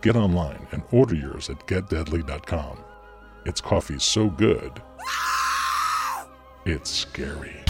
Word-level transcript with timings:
get 0.00 0.16
online 0.16 0.66
and 0.72 0.82
order 0.90 1.14
yours 1.14 1.50
at 1.50 1.66
getdeadly.com. 1.66 2.78
It's 3.44 3.60
coffee 3.60 3.98
so 3.98 4.28
good, 4.28 4.82
it's 6.64 6.90
scary. 6.90 7.64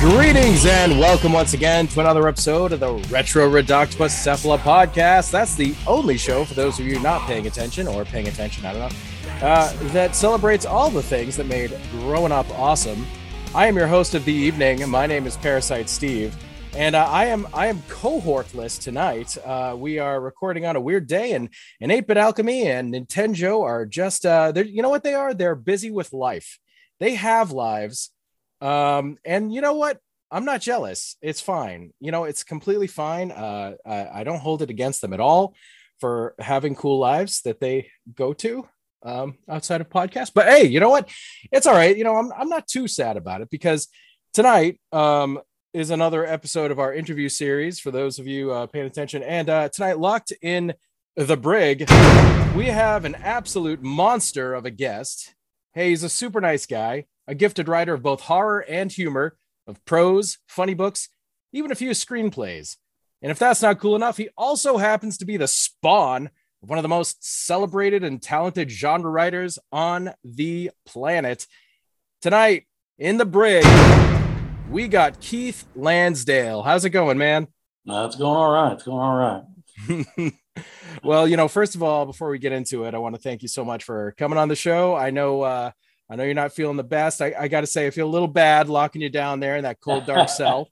Greetings 0.00 0.64
and 0.64 1.00
welcome 1.00 1.32
once 1.32 1.54
again 1.54 1.88
to 1.88 1.98
another 1.98 2.28
episode 2.28 2.72
of 2.72 2.78
the 2.78 2.94
Retro 3.10 3.50
Reductibus 3.50 4.14
Cephala 4.14 4.56
podcast. 4.58 5.32
That's 5.32 5.56
the 5.56 5.74
only 5.88 6.16
show, 6.16 6.44
for 6.44 6.54
those 6.54 6.78
of 6.78 6.86
you 6.86 7.00
not 7.00 7.22
paying 7.22 7.48
attention 7.48 7.88
or 7.88 8.04
paying 8.04 8.28
attention, 8.28 8.64
I 8.64 8.72
don't 8.74 8.88
know, 8.88 8.96
uh, 9.42 9.72
that 9.92 10.14
celebrates 10.14 10.66
all 10.66 10.90
the 10.90 11.02
things 11.02 11.36
that 11.36 11.46
made 11.46 11.76
growing 11.90 12.32
up 12.32 12.48
awesome. 12.58 13.06
I 13.54 13.66
am 13.66 13.76
your 13.76 13.86
host 13.86 14.14
of 14.14 14.24
the 14.24 14.32
evening. 14.32 14.88
My 14.88 15.06
name 15.06 15.26
is 15.26 15.36
Parasite 15.36 15.88
Steve, 15.88 16.36
and 16.76 16.94
uh, 16.94 17.06
I 17.06 17.26
am 17.26 17.46
I 17.54 17.66
am 17.66 17.82
cohortless 17.88 18.78
tonight. 18.78 19.36
Uh, 19.44 19.74
we 19.76 19.98
are 19.98 20.20
recording 20.20 20.66
on 20.66 20.76
a 20.76 20.80
weird 20.80 21.06
day, 21.06 21.32
and 21.32 21.48
and 21.80 21.90
8-Bit 21.90 22.16
Alchemy 22.16 22.66
and 22.66 22.92
Nintendo 22.92 23.62
are 23.62 23.86
just 23.86 24.26
uh, 24.26 24.52
they're 24.52 24.64
you 24.64 24.82
know 24.82 24.90
what 24.90 25.04
they 25.04 25.14
are? 25.14 25.34
They're 25.34 25.54
busy 25.54 25.90
with 25.90 26.12
life. 26.12 26.58
They 27.00 27.14
have 27.14 27.52
lives 27.52 28.10
um, 28.60 29.18
and 29.24 29.52
you 29.52 29.60
know 29.60 29.74
what? 29.74 29.98
I'm 30.30 30.44
not 30.44 30.60
jealous. 30.60 31.16
It's 31.22 31.40
fine. 31.40 31.92
You 32.00 32.12
know, 32.12 32.24
it's 32.24 32.44
completely 32.44 32.86
fine. 32.86 33.30
Uh, 33.30 33.74
I, 33.86 34.20
I 34.20 34.24
don't 34.24 34.40
hold 34.40 34.62
it 34.62 34.70
against 34.70 35.00
them 35.00 35.12
at 35.12 35.20
all 35.20 35.54
for 36.00 36.34
having 36.38 36.74
cool 36.74 36.98
lives 36.98 37.42
that 37.42 37.60
they 37.60 37.90
go 38.14 38.32
to 38.34 38.68
um, 39.02 39.36
outside 39.48 39.80
of 39.80 39.88
podcasts. 39.88 40.32
But 40.34 40.46
hey, 40.46 40.66
you 40.66 40.80
know 40.80 40.90
what? 40.90 41.08
It's 41.52 41.66
all 41.66 41.74
right. 41.74 41.96
You 41.96 42.04
know, 42.04 42.16
I'm, 42.16 42.32
I'm 42.32 42.48
not 42.48 42.66
too 42.66 42.88
sad 42.88 43.16
about 43.16 43.40
it 43.40 43.50
because 43.50 43.88
tonight 44.32 44.80
um, 44.92 45.40
is 45.72 45.90
another 45.90 46.26
episode 46.26 46.70
of 46.70 46.78
our 46.78 46.92
interview 46.92 47.28
series 47.28 47.80
for 47.80 47.90
those 47.90 48.18
of 48.18 48.26
you 48.26 48.52
uh, 48.52 48.66
paying 48.66 48.86
attention. 48.86 49.22
And 49.22 49.48
uh, 49.48 49.68
tonight, 49.68 49.98
locked 49.98 50.32
in 50.42 50.74
the 51.16 51.36
brig, 51.36 51.88
we 52.56 52.66
have 52.66 53.04
an 53.04 53.14
absolute 53.16 53.82
monster 53.82 54.54
of 54.54 54.64
a 54.64 54.70
guest. 54.70 55.34
Hey, 55.74 55.90
he's 55.90 56.02
a 56.02 56.08
super 56.08 56.40
nice 56.40 56.66
guy 56.66 57.06
a 57.28 57.34
gifted 57.34 57.68
writer 57.68 57.92
of 57.92 58.02
both 58.02 58.22
horror 58.22 58.64
and 58.68 58.90
humor, 58.90 59.36
of 59.66 59.84
prose, 59.84 60.38
funny 60.48 60.74
books, 60.74 61.10
even 61.52 61.70
a 61.70 61.76
few 61.76 61.90
screenplays. 61.90 62.76
And 63.20 63.30
if 63.30 63.38
that's 63.38 63.62
not 63.62 63.78
cool 63.78 63.94
enough, 63.94 64.16
he 64.16 64.30
also 64.36 64.78
happens 64.78 65.18
to 65.18 65.26
be 65.26 65.36
the 65.36 65.46
spawn 65.46 66.30
one 66.60 66.78
of 66.78 66.82
the 66.82 66.88
most 66.88 67.24
celebrated 67.24 68.04
and 68.04 68.20
talented 68.20 68.70
genre 68.70 69.10
writers 69.10 69.58
on 69.70 70.12
the 70.24 70.70
planet. 70.84 71.46
Tonight 72.20 72.66
in 72.98 73.16
the 73.16 73.24
brig, 73.24 73.64
we 74.70 74.88
got 74.88 75.20
Keith 75.20 75.64
Lansdale. 75.76 76.62
How's 76.62 76.84
it 76.84 76.90
going, 76.90 77.18
man? 77.18 77.48
Uh, 77.88 78.04
it's 78.06 78.16
going 78.16 78.36
all 78.36 78.50
right. 78.50 78.72
It's 78.72 78.82
going 78.82 79.00
all 79.00 79.16
right. 79.16 80.32
well, 81.04 81.28
you 81.28 81.36
know, 81.36 81.48
first 81.48 81.74
of 81.74 81.82
all, 81.82 82.06
before 82.06 82.28
we 82.28 82.38
get 82.38 82.52
into 82.52 82.84
it, 82.84 82.94
I 82.94 82.98
want 82.98 83.14
to 83.14 83.20
thank 83.20 83.42
you 83.42 83.48
so 83.48 83.64
much 83.64 83.84
for 83.84 84.14
coming 84.18 84.38
on 84.38 84.48
the 84.48 84.56
show. 84.56 84.94
I 84.94 85.10
know 85.10 85.42
uh, 85.42 85.70
I 86.10 86.16
know 86.16 86.24
you're 86.24 86.34
not 86.34 86.52
feeling 86.52 86.76
the 86.76 86.84
best. 86.84 87.20
I, 87.22 87.34
I 87.38 87.48
got 87.48 87.60
to 87.60 87.66
say, 87.66 87.86
I 87.86 87.90
feel 87.90 88.06
a 88.06 88.10
little 88.10 88.28
bad 88.28 88.68
locking 88.68 89.02
you 89.02 89.10
down 89.10 89.40
there 89.40 89.56
in 89.56 89.64
that 89.64 89.80
cold, 89.80 90.06
dark 90.06 90.28
cell. 90.28 90.68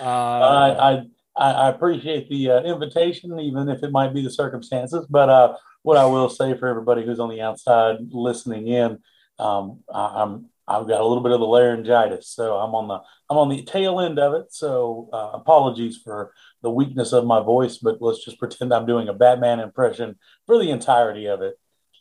Uh, 0.00 0.04
I, 0.04 0.92
I, 0.92 1.06
I 1.40 1.68
appreciate 1.68 2.28
the 2.28 2.50
uh, 2.50 2.62
invitation, 2.62 3.38
even 3.40 3.68
if 3.68 3.82
it 3.82 3.92
might 3.92 4.12
be 4.12 4.22
the 4.22 4.30
circumstances. 4.30 5.06
But 5.08 5.28
uh, 5.30 5.56
what 5.82 5.96
I 5.96 6.04
will 6.04 6.28
say 6.28 6.56
for 6.56 6.68
everybody 6.68 7.04
who's 7.04 7.20
on 7.20 7.30
the 7.30 7.40
outside 7.40 7.96
listening 8.10 8.68
in, 8.68 8.98
um, 9.38 9.80
I, 9.92 10.22
am 10.22 10.50
I've 10.68 10.86
got 10.86 11.00
a 11.00 11.06
little 11.06 11.22
bit 11.22 11.32
of 11.32 11.40
the 11.40 11.46
laryngitis, 11.46 12.28
so 12.28 12.56
I'm 12.56 12.74
on 12.74 12.88
the 12.88 13.00
I'm 13.30 13.38
on 13.38 13.48
the 13.48 13.62
tail 13.62 14.00
end 14.00 14.18
of 14.18 14.34
it. 14.34 14.52
So 14.52 15.08
uh, 15.12 15.30
apologies 15.34 15.96
for 15.96 16.32
the 16.62 16.70
weakness 16.70 17.12
of 17.12 17.24
my 17.24 17.40
voice, 17.40 17.78
but 17.78 18.00
let's 18.00 18.24
just 18.24 18.38
pretend 18.38 18.72
I'm 18.72 18.86
doing 18.86 19.08
a 19.08 19.14
Batman 19.14 19.60
impression 19.60 20.18
for 20.46 20.58
the 20.58 20.70
entirety 20.70 21.26
of 21.26 21.42
it. 21.42 21.58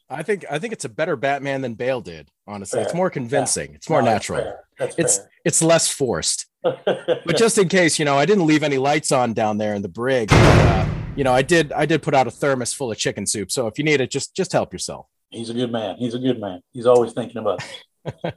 I 0.09 0.23
think 0.23 0.45
I 0.51 0.59
think 0.59 0.73
it's 0.73 0.85
a 0.85 0.89
better 0.89 1.15
Batman 1.15 1.61
than 1.61 1.75
Bale 1.75 2.01
did. 2.01 2.29
Honestly, 2.45 2.77
fair. 2.77 2.85
it's 2.85 2.95
more 2.95 3.09
convincing. 3.09 3.71
Yeah. 3.71 3.75
It's 3.75 3.89
more 3.89 4.01
no, 4.01 4.11
natural. 4.11 4.43
That's 4.77 4.95
that's 4.95 4.99
it's 4.99 5.17
fair. 5.17 5.29
it's 5.45 5.61
less 5.61 5.89
forced. 5.89 6.48
But 6.63 7.37
just 7.37 7.57
in 7.57 7.67
case, 7.69 7.99
you 7.99 8.05
know, 8.05 8.17
I 8.17 8.25
didn't 8.25 8.45
leave 8.45 8.63
any 8.63 8.77
lights 8.77 9.11
on 9.11 9.33
down 9.33 9.57
there 9.57 9.73
in 9.73 9.81
the 9.81 9.89
brig. 9.89 10.29
Uh, 10.31 10.89
you 11.15 11.23
know, 11.23 11.33
I 11.33 11.41
did 11.41 11.71
I 11.71 11.85
did 11.85 12.01
put 12.01 12.13
out 12.13 12.27
a 12.27 12.31
thermos 12.31 12.73
full 12.73 12.91
of 12.91 12.97
chicken 12.97 13.25
soup. 13.25 13.51
So 13.51 13.67
if 13.67 13.77
you 13.77 13.83
need 13.83 14.01
it, 14.01 14.11
just 14.11 14.35
just 14.35 14.51
help 14.51 14.73
yourself. 14.73 15.07
He's 15.29 15.49
a 15.49 15.53
good 15.53 15.71
man. 15.71 15.95
He's 15.97 16.13
a 16.13 16.19
good 16.19 16.39
man. 16.39 16.61
He's 16.71 16.85
always 16.85 17.13
thinking 17.13 17.37
about. 17.37 17.63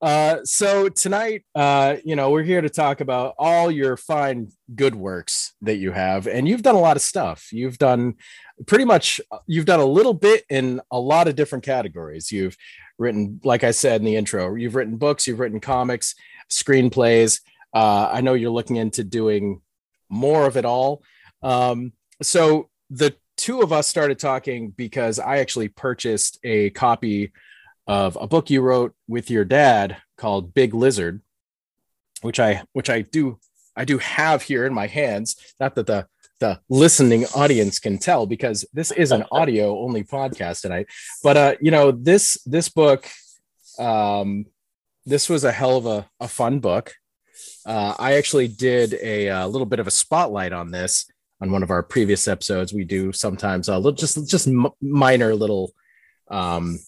Uh, 0.00 0.38
so 0.44 0.88
tonight, 0.88 1.44
uh, 1.56 1.96
you 2.04 2.14
know, 2.14 2.30
we're 2.30 2.44
here 2.44 2.60
to 2.60 2.68
talk 2.68 3.00
about 3.00 3.34
all 3.36 3.68
your 3.68 3.96
fine 3.96 4.48
good 4.74 4.94
works 4.94 5.54
that 5.62 5.78
you 5.78 5.90
have, 5.90 6.28
and 6.28 6.46
you've 6.46 6.62
done 6.62 6.76
a 6.76 6.80
lot 6.80 6.96
of 6.96 7.02
stuff. 7.02 7.48
You've 7.52 7.78
done 7.78 8.14
pretty 8.66 8.84
much, 8.84 9.20
you've 9.46 9.64
done 9.64 9.80
a 9.80 9.84
little 9.84 10.14
bit 10.14 10.44
in 10.48 10.80
a 10.92 11.00
lot 11.00 11.26
of 11.26 11.34
different 11.34 11.64
categories. 11.64 12.30
You've 12.30 12.56
written, 12.96 13.40
like 13.42 13.64
I 13.64 13.72
said 13.72 14.00
in 14.00 14.04
the 14.04 14.14
intro, 14.14 14.54
you've 14.54 14.76
written 14.76 14.98
books, 14.98 15.26
you've 15.26 15.40
written 15.40 15.58
comics, 15.58 16.14
screenplays. 16.50 17.40
Uh, 17.72 18.10
I 18.12 18.20
know 18.20 18.34
you're 18.34 18.50
looking 18.50 18.76
into 18.76 19.04
doing 19.04 19.60
more 20.08 20.46
of 20.46 20.56
it 20.56 20.64
all. 20.64 21.02
Um, 21.42 21.92
so 22.22 22.68
the 22.90 23.14
two 23.36 23.60
of 23.60 23.72
us 23.72 23.86
started 23.86 24.18
talking 24.18 24.70
because 24.70 25.18
I 25.18 25.38
actually 25.38 25.68
purchased 25.68 26.38
a 26.42 26.70
copy 26.70 27.32
of 27.86 28.18
a 28.20 28.26
book 28.26 28.50
you 28.50 28.60
wrote 28.60 28.94
with 29.06 29.30
your 29.30 29.44
dad 29.44 29.96
called 30.16 30.52
Big 30.52 30.74
Lizard, 30.74 31.22
which 32.22 32.40
I 32.40 32.62
which 32.72 32.90
I 32.90 33.02
do 33.02 33.38
I 33.76 33.84
do 33.84 33.98
have 33.98 34.42
here 34.42 34.66
in 34.66 34.74
my 34.74 34.86
hands. 34.86 35.36
Not 35.60 35.74
that 35.76 35.86
the 35.86 36.06
the 36.40 36.60
listening 36.68 37.26
audience 37.34 37.78
can 37.78 37.98
tell 37.98 38.26
because 38.26 38.64
this 38.72 38.90
is 38.92 39.10
an 39.10 39.24
audio 39.32 39.78
only 39.80 40.04
podcast 40.04 40.62
tonight. 40.62 40.86
But 41.22 41.36
uh, 41.36 41.54
you 41.60 41.70
know, 41.70 41.90
this 41.90 42.38
this 42.44 42.68
book, 42.68 43.08
um, 43.78 44.46
this 45.08 45.28
was 45.28 45.44
a 45.44 45.52
hell 45.52 45.76
of 45.76 45.86
a, 45.86 46.08
a 46.20 46.28
fun 46.28 46.60
book. 46.60 46.94
Uh, 47.66 47.94
I 47.98 48.14
actually 48.14 48.48
did 48.48 48.94
a, 48.94 49.28
a, 49.28 49.46
little 49.46 49.66
bit 49.66 49.78
of 49.78 49.86
a 49.86 49.90
spotlight 49.90 50.52
on 50.52 50.70
this 50.70 51.10
on 51.40 51.50
one 51.50 51.62
of 51.62 51.70
our 51.70 51.82
previous 51.82 52.28
episodes. 52.28 52.72
We 52.72 52.84
do 52.84 53.12
sometimes 53.12 53.68
a 53.68 53.76
little 53.76 53.92
just 53.92 54.28
just 54.28 54.48
m- 54.48 54.68
minor 54.80 55.34
little 55.34 55.72
um, 56.30 56.78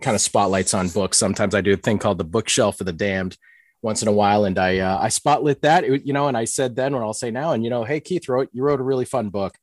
kind 0.00 0.14
of 0.14 0.20
spotlights 0.20 0.74
on 0.74 0.88
books. 0.88 1.18
Sometimes 1.18 1.54
I 1.54 1.60
do 1.60 1.72
a 1.72 1.76
thing 1.76 1.98
called 1.98 2.18
the 2.18 2.24
bookshelf 2.24 2.80
of 2.80 2.86
the 2.86 2.92
damned 2.92 3.36
once 3.80 4.02
in 4.02 4.08
a 4.08 4.12
while, 4.12 4.44
and 4.44 4.58
I 4.58 4.78
uh, 4.78 4.98
I 4.98 5.08
spotlit 5.08 5.60
that, 5.62 6.06
you 6.06 6.12
know, 6.12 6.28
and 6.28 6.36
I 6.36 6.44
said 6.44 6.76
then 6.76 6.94
what 6.94 7.02
I'll 7.02 7.12
say 7.14 7.30
now, 7.30 7.52
and 7.52 7.64
you 7.64 7.70
know, 7.70 7.84
hey 7.84 8.00
Keith 8.00 8.28
wrote 8.28 8.48
you 8.52 8.62
wrote 8.62 8.80
a 8.80 8.84
really 8.84 9.04
fun 9.04 9.28
book. 9.28 9.56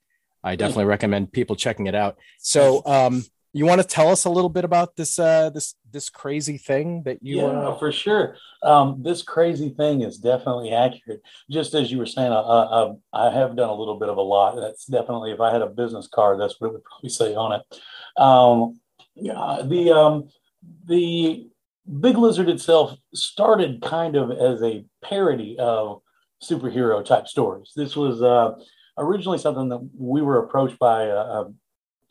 I 0.43 0.55
definitely 0.55 0.85
recommend 0.85 1.33
people 1.33 1.55
checking 1.57 1.87
it 1.87 1.95
out. 1.95 2.17
So, 2.37 2.81
um, 2.85 3.25
you 3.53 3.65
want 3.65 3.81
to 3.81 3.87
tell 3.87 4.09
us 4.09 4.25
a 4.25 4.29
little 4.29 4.49
bit 4.49 4.63
about 4.63 4.95
this 4.95 5.17
uh, 5.17 5.49
this 5.49 5.75
this 5.91 6.09
crazy 6.09 6.57
thing 6.57 7.03
that 7.03 7.19
you? 7.21 7.37
Yeah, 7.37 7.43
uh... 7.43 7.77
for 7.77 7.91
sure. 7.91 8.35
Um, 8.61 9.01
this 9.03 9.23
crazy 9.23 9.69
thing 9.69 10.01
is 10.01 10.17
definitely 10.17 10.71
accurate. 10.71 11.21
Just 11.49 11.73
as 11.73 11.91
you 11.91 11.97
were 11.97 12.05
saying, 12.05 12.31
I, 12.31 12.39
I, 12.39 12.93
I 13.13 13.31
have 13.31 13.55
done 13.55 13.69
a 13.69 13.75
little 13.75 13.97
bit 13.97 14.09
of 14.09 14.17
a 14.17 14.21
lot. 14.21 14.55
That's 14.55 14.85
definitely 14.85 15.31
if 15.31 15.39
I 15.39 15.51
had 15.51 15.61
a 15.61 15.67
business 15.67 16.07
card, 16.07 16.39
that's 16.39 16.59
what 16.59 16.67
it 16.67 16.73
would 16.73 16.83
probably 16.83 17.09
say 17.09 17.33
on 17.35 17.53
it. 17.53 18.21
Um, 18.21 18.79
yeah, 19.15 19.61
the 19.65 19.91
um, 19.91 20.29
the 20.85 21.47
Big 21.99 22.17
Lizard 22.17 22.49
itself 22.49 22.97
started 23.13 23.81
kind 23.81 24.15
of 24.15 24.31
as 24.31 24.61
a 24.61 24.85
parody 25.03 25.57
of 25.57 26.01
superhero 26.43 27.03
type 27.03 27.27
stories. 27.27 27.71
This 27.75 27.95
was 27.95 28.21
uh, 28.21 28.51
originally 28.97 29.39
something 29.39 29.69
that 29.69 29.89
we 29.97 30.21
were 30.21 30.43
approached 30.43 30.77
by. 30.77 31.09
Uh, 31.09 31.15
uh, 31.15 31.49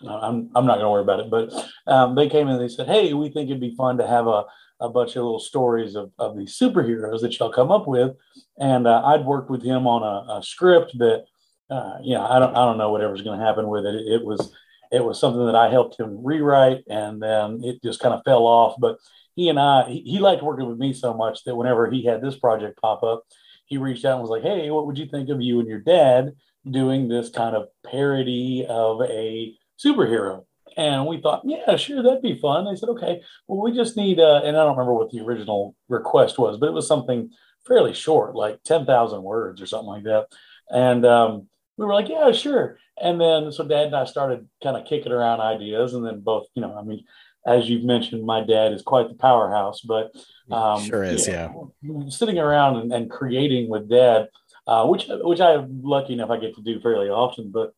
I'm 0.06 0.50
I'm 0.55 0.67
not 0.67 0.75
going 0.75 0.85
to 0.85 0.91
worry 0.91 1.03
about 1.03 1.21
it, 1.21 1.31
but 1.31 1.53
um, 1.87 2.15
they 2.15 2.29
came 2.29 2.47
in 2.47 2.55
and 2.55 2.62
they 2.62 2.69
said, 2.73 2.87
"Hey, 2.87 3.15
we 3.15 3.31
think 3.31 3.49
it'd 3.50 3.61
be 3.61 3.75
fun 3.75 3.99
to 3.99 4.06
have 4.06 4.27
a 4.27 4.45
a 4.81 4.89
bunch 4.89 5.11
of 5.11 5.25
little 5.25 5.41
stories 5.41 5.97
of, 5.97 6.12
of 6.21 6.37
these 6.37 6.56
superheroes 6.56 7.21
that 7.21 7.37
y'all 7.39 7.53
come 7.53 7.73
up 7.73 7.89
with." 7.89 8.15
And 8.59 8.87
uh, 8.87 9.03
I'd 9.05 9.25
worked 9.25 9.50
with 9.50 9.62
him 9.62 9.87
on 9.87 10.03
a, 10.03 10.39
a 10.39 10.43
script 10.43 10.97
that, 10.99 11.25
uh, 11.69 11.99
you 12.03 12.15
know, 12.15 12.25
I 12.25 12.39
don't 12.39 12.55
I 12.55 12.65
don't 12.65 12.79
know 12.79 12.93
whatever's 12.93 13.23
going 13.23 13.41
to 13.41 13.45
happen 13.45 13.69
with 13.69 13.87
it. 13.87 13.95
It, 13.95 14.21
it 14.21 14.25
was 14.25 14.53
it 14.93 15.05
was 15.05 15.21
something 15.21 15.45
that 15.47 15.56
I 15.56 15.69
helped 15.69 15.99
him 15.99 16.25
rewrite, 16.25 16.85
and 16.89 17.21
then 17.21 17.61
it 17.65 17.83
just 17.83 18.01
kind 18.01 18.15
of 18.15 18.23
fell 18.25 18.47
off. 18.47 18.77
But 18.79 18.99
he 19.35 19.49
and 19.49 19.59
I, 19.59 19.89
he, 19.89 20.03
he 20.03 20.19
liked 20.21 20.43
working 20.43 20.69
with 20.69 20.79
me 20.79 20.93
so 20.93 21.12
much 21.12 21.43
that 21.44 21.56
whenever 21.56 21.91
he 21.91 22.05
had 22.05 22.23
this 22.23 22.39
project 22.39 22.81
pop 22.81 23.03
up, 23.03 23.25
he 23.67 23.79
reached 23.79 24.05
out 24.05 24.12
and 24.12 24.23
was 24.23 24.31
like, 24.31 24.43
"Hey, 24.43 24.71
what 24.71 24.87
would 24.87 24.99
you 24.99 25.06
think 25.06 25.29
of 25.29 25.43
you 25.43 25.59
and 25.59 25.69
your 25.69 25.81
dad 25.81 26.35
doing 26.69 27.09
this 27.09 27.31
kind 27.31 27.56
of 27.56 27.69
parody 27.85 28.65
of 28.69 29.03
a 29.03 29.56
superhero?" 29.83 30.45
And 30.77 31.07
we 31.07 31.21
thought, 31.21 31.43
yeah, 31.45 31.77
sure, 31.77 32.03
that'd 32.03 32.23
be 32.23 32.39
fun. 32.39 32.69
I 32.69 32.75
said, 32.75 32.91
okay, 32.91 33.21
well, 33.49 33.61
we 33.61 33.77
just 33.77 33.97
need, 33.97 34.21
uh, 34.21 34.43
and 34.45 34.57
I 34.57 34.61
don't 34.61 34.77
remember 34.77 34.95
what 34.95 35.11
the 35.11 35.21
original 35.21 35.75
request 35.89 36.39
was, 36.39 36.57
but 36.57 36.67
it 36.67 36.73
was 36.73 36.87
something 36.87 37.31
fairly 37.67 37.95
short, 37.95 38.37
like 38.37 38.63
10,000 38.63 39.23
words 39.23 39.61
or 39.61 39.67
something 39.67 39.89
like 39.89 40.05
that. 40.05 40.27
And 40.71 41.05
um, 41.05 41.49
we 41.77 41.85
were 41.85 41.95
like, 41.95 42.09
yeah, 42.09 42.31
sure. 42.33 42.79
And 43.01 43.21
then 43.21 43.51
so 43.51 43.67
dad 43.67 43.87
and 43.87 43.97
I 43.97 44.05
started 44.05 44.49
kind 44.63 44.77
of 44.77 44.85
kicking 44.85 45.13
around 45.13 45.41
ideas. 45.41 45.95
And 45.95 46.05
then 46.05 46.21
both, 46.21 46.47
you 46.55 46.63
know, 46.63 46.77
I 46.77 46.83
mean, 46.83 47.05
as 47.47 47.69
you've 47.69 47.85
mentioned, 47.85 48.25
my 48.25 48.45
dad 48.45 48.73
is 48.73 48.83
quite 48.83 49.09
the 49.09 49.15
powerhouse, 49.15 49.81
but 49.81 50.13
um, 50.51 50.83
sure 50.83 51.05
is, 51.05 51.27
yeah. 51.27 51.53
Sitting 52.09 52.39
around 52.39 52.77
and, 52.77 52.93
and 52.93 53.11
creating 53.11 53.69
with 53.69 53.89
dad, 53.89 54.29
uh, 54.67 54.87
which 54.87 55.07
which 55.09 55.41
I'm 55.41 55.81
lucky 55.83 56.13
enough 56.13 56.31
I 56.31 56.39
get 56.39 56.55
to 56.57 56.63
do 56.63 56.81
fairly 56.81 57.09
often. 57.09 57.51
But 57.51 57.73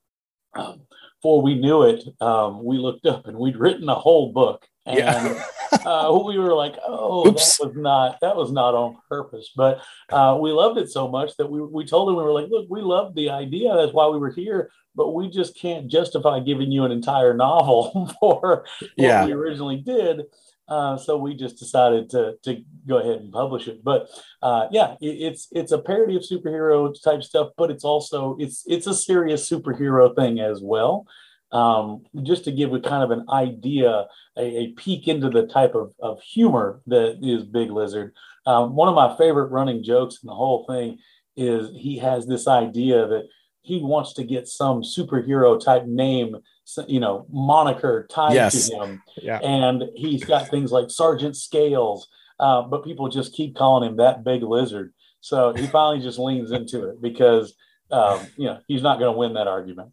um, 0.55 0.81
before 1.20 1.43
we 1.43 1.55
knew 1.55 1.82
it, 1.82 2.02
um, 2.22 2.64
we 2.64 2.78
looked 2.78 3.05
up 3.05 3.26
and 3.26 3.37
we'd 3.37 3.56
written 3.56 3.88
a 3.90 3.94
whole 3.94 4.32
book. 4.32 4.67
And 4.87 4.99
yeah. 4.99 5.44
uh, 5.84 6.19
we 6.26 6.38
were 6.38 6.55
like, 6.55 6.76
oh, 6.87 7.28
Oops. 7.28 7.58
that 7.58 7.67
was 7.67 7.76
not 7.76 8.19
that 8.22 8.37
was 8.37 8.50
not 8.50 8.75
on 8.75 8.96
purpose. 9.06 9.50
But 9.55 9.82
uh, 10.08 10.38
we 10.40 10.50
loved 10.50 10.78
it 10.78 10.90
so 10.90 11.08
much 11.08 11.37
that 11.37 11.50
we, 11.50 11.61
we 11.61 11.84
told 11.84 12.08
him 12.08 12.17
we 12.17 12.22
were 12.22 12.32
like, 12.32 12.49
look, 12.49 12.67
we 12.70 12.81
love 12.81 13.14
the 13.14 13.28
idea. 13.28 13.75
That's 13.76 13.93
why 13.93 14.08
we 14.08 14.19
were 14.19 14.31
here. 14.31 14.70
But 14.94 15.12
we 15.12 15.28
just 15.28 15.56
can't 15.56 15.88
justify 15.88 16.40
giving 16.40 16.72
you 16.72 16.84
an 16.84 16.90
entire 16.90 17.34
novel 17.34 18.11
for 18.20 18.64
what 18.78 18.90
yeah. 18.96 19.26
we 19.26 19.32
originally 19.32 19.76
did. 19.76 20.23
Uh, 20.70 20.96
so 20.96 21.17
we 21.17 21.34
just 21.34 21.58
decided 21.58 22.08
to 22.08 22.34
to 22.44 22.62
go 22.87 22.99
ahead 22.99 23.20
and 23.20 23.32
publish 23.32 23.67
it. 23.67 23.82
But 23.82 24.08
uh, 24.40 24.69
yeah, 24.70 24.94
it, 25.00 25.06
it's 25.06 25.49
it's 25.50 25.72
a 25.72 25.78
parody 25.78 26.17
of 26.17 26.22
superhero 26.22 26.94
type 27.02 27.25
stuff, 27.25 27.49
but 27.56 27.70
it's 27.70 27.84
also 27.84 28.37
it's 28.38 28.62
it's 28.67 28.87
a 28.87 28.94
serious 28.94 29.50
superhero 29.50 30.14
thing 30.14 30.38
as 30.38 30.61
well. 30.62 31.06
Um, 31.52 32.05
just 32.22 32.44
to 32.44 32.52
give 32.52 32.72
a 32.72 32.81
kind 32.81 33.02
of 33.02 33.11
an 33.11 33.26
idea, 33.28 34.06
a, 34.38 34.43
a, 34.43 34.72
peek 34.75 35.08
into 35.08 35.28
the 35.28 35.49
type 35.49 35.75
of, 35.75 35.93
of 35.99 36.22
humor 36.22 36.81
that 36.87 37.19
is 37.23 37.43
Big 37.43 37.73
Lizard. 37.73 38.14
Um, 38.46 38.76
one 38.76 38.88
of 38.88 38.94
my 38.94 39.16
favorite 39.16 39.50
running 39.50 39.82
jokes 39.82 40.19
in 40.23 40.28
the 40.28 40.34
whole 40.34 40.64
thing 40.69 40.99
is 41.37 41.70
he 41.76 41.99
has 41.99 42.25
this 42.28 42.46
idea 42.46 43.05
that 43.08 43.26
he 43.62 43.81
wants 43.82 44.12
to 44.14 44.25
get 44.25 44.46
some 44.46 44.82
superhero 44.82 45.58
type 45.58 45.87
name 45.87 46.37
you 46.86 47.00
know, 47.00 47.26
moniker 47.30 48.06
tied 48.10 48.34
yes. 48.34 48.68
to 48.68 48.76
him. 48.76 49.02
Yeah. 49.20 49.38
And 49.38 49.84
he's 49.94 50.24
got 50.24 50.48
things 50.48 50.70
like 50.70 50.90
Sergeant 50.90 51.36
Scales, 51.36 52.08
uh, 52.38 52.62
but 52.62 52.84
people 52.84 53.08
just 53.08 53.34
keep 53.34 53.56
calling 53.56 53.88
him 53.88 53.96
that 53.96 54.24
big 54.24 54.42
lizard. 54.42 54.92
So 55.20 55.52
he 55.52 55.66
finally 55.66 56.00
just 56.02 56.18
leans 56.18 56.52
into 56.52 56.88
it 56.88 57.02
because, 57.02 57.54
um, 57.90 58.20
you 58.36 58.46
know, 58.46 58.58
he's 58.68 58.82
not 58.82 58.98
going 58.98 59.12
to 59.12 59.18
win 59.18 59.34
that 59.34 59.48
argument. 59.48 59.90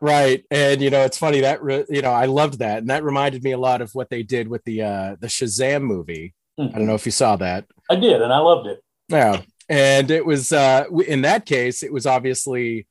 Right. 0.00 0.44
And, 0.50 0.82
you 0.82 0.90
know, 0.90 1.04
it's 1.04 1.16
funny 1.18 1.40
that, 1.40 1.62
re- 1.62 1.86
you 1.88 2.02
know, 2.02 2.12
I 2.12 2.26
loved 2.26 2.58
that. 2.58 2.78
And 2.78 2.90
that 2.90 3.02
reminded 3.02 3.42
me 3.42 3.52
a 3.52 3.58
lot 3.58 3.80
of 3.80 3.90
what 3.94 4.10
they 4.10 4.22
did 4.22 4.46
with 4.46 4.62
the, 4.64 4.82
uh, 4.82 5.16
the 5.18 5.26
Shazam 5.26 5.82
movie. 5.82 6.34
Mm-hmm. 6.60 6.74
I 6.74 6.78
don't 6.78 6.86
know 6.86 6.94
if 6.94 7.06
you 7.06 7.12
saw 7.12 7.36
that. 7.36 7.64
I 7.90 7.96
did. 7.96 8.20
And 8.20 8.32
I 8.32 8.38
loved 8.38 8.66
it. 8.66 8.80
Yeah. 9.08 9.40
And 9.68 10.10
it 10.10 10.24
was, 10.24 10.52
uh, 10.52 10.84
in 11.06 11.22
that 11.22 11.46
case, 11.46 11.82
it 11.82 11.92
was 11.92 12.06
obviously, 12.06 12.86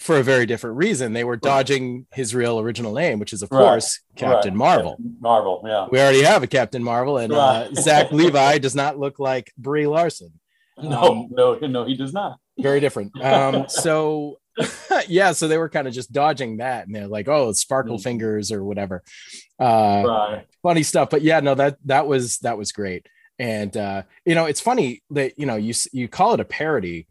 for 0.00 0.18
a 0.18 0.22
very 0.22 0.46
different 0.46 0.76
reason. 0.76 1.12
They 1.12 1.24
were 1.24 1.36
dodging 1.36 2.06
his 2.12 2.34
real 2.34 2.58
original 2.58 2.94
name, 2.94 3.18
which 3.18 3.32
is, 3.32 3.42
of 3.42 3.50
right. 3.52 3.60
course, 3.60 4.00
Captain 4.16 4.54
right. 4.54 4.58
Marvel. 4.58 4.96
Marvel, 5.20 5.62
yeah. 5.64 5.86
We 5.90 6.00
already 6.00 6.22
have 6.22 6.42
a 6.42 6.46
Captain 6.46 6.82
Marvel, 6.82 7.18
and 7.18 7.32
right. 7.32 7.68
uh, 7.70 7.74
Zach 7.74 8.10
Levi 8.12 8.58
does 8.58 8.74
not 8.74 8.98
look 8.98 9.18
like 9.18 9.52
Brie 9.58 9.86
Larson. 9.86 10.32
No, 10.82 11.02
um, 11.02 11.28
no, 11.30 11.58
no, 11.58 11.84
he 11.84 11.94
does 11.94 12.12
not. 12.12 12.38
Very 12.58 12.80
different. 12.80 13.20
Um, 13.22 13.66
so, 13.68 14.38
yeah, 15.08 15.32
so 15.32 15.48
they 15.48 15.58
were 15.58 15.68
kind 15.68 15.86
of 15.86 15.92
just 15.92 16.12
dodging 16.12 16.56
that, 16.56 16.86
and 16.86 16.94
they're 16.94 17.06
like, 17.06 17.28
"Oh, 17.28 17.52
sparkle 17.52 17.96
mm-hmm. 17.96 18.02
fingers" 18.02 18.50
or 18.50 18.64
whatever. 18.64 19.02
Uh, 19.58 20.40
funny 20.62 20.82
stuff, 20.82 21.10
but 21.10 21.22
yeah, 21.22 21.40
no, 21.40 21.54
that 21.54 21.76
that 21.84 22.06
was 22.06 22.38
that 22.38 22.56
was 22.56 22.72
great. 22.72 23.06
And 23.38 23.76
uh, 23.76 24.02
you 24.24 24.34
know, 24.34 24.46
it's 24.46 24.60
funny 24.60 25.02
that 25.10 25.38
you 25.38 25.46
know 25.46 25.56
you 25.56 25.74
you 25.92 26.08
call 26.08 26.34
it 26.34 26.40
a 26.40 26.44
parody, 26.44 27.06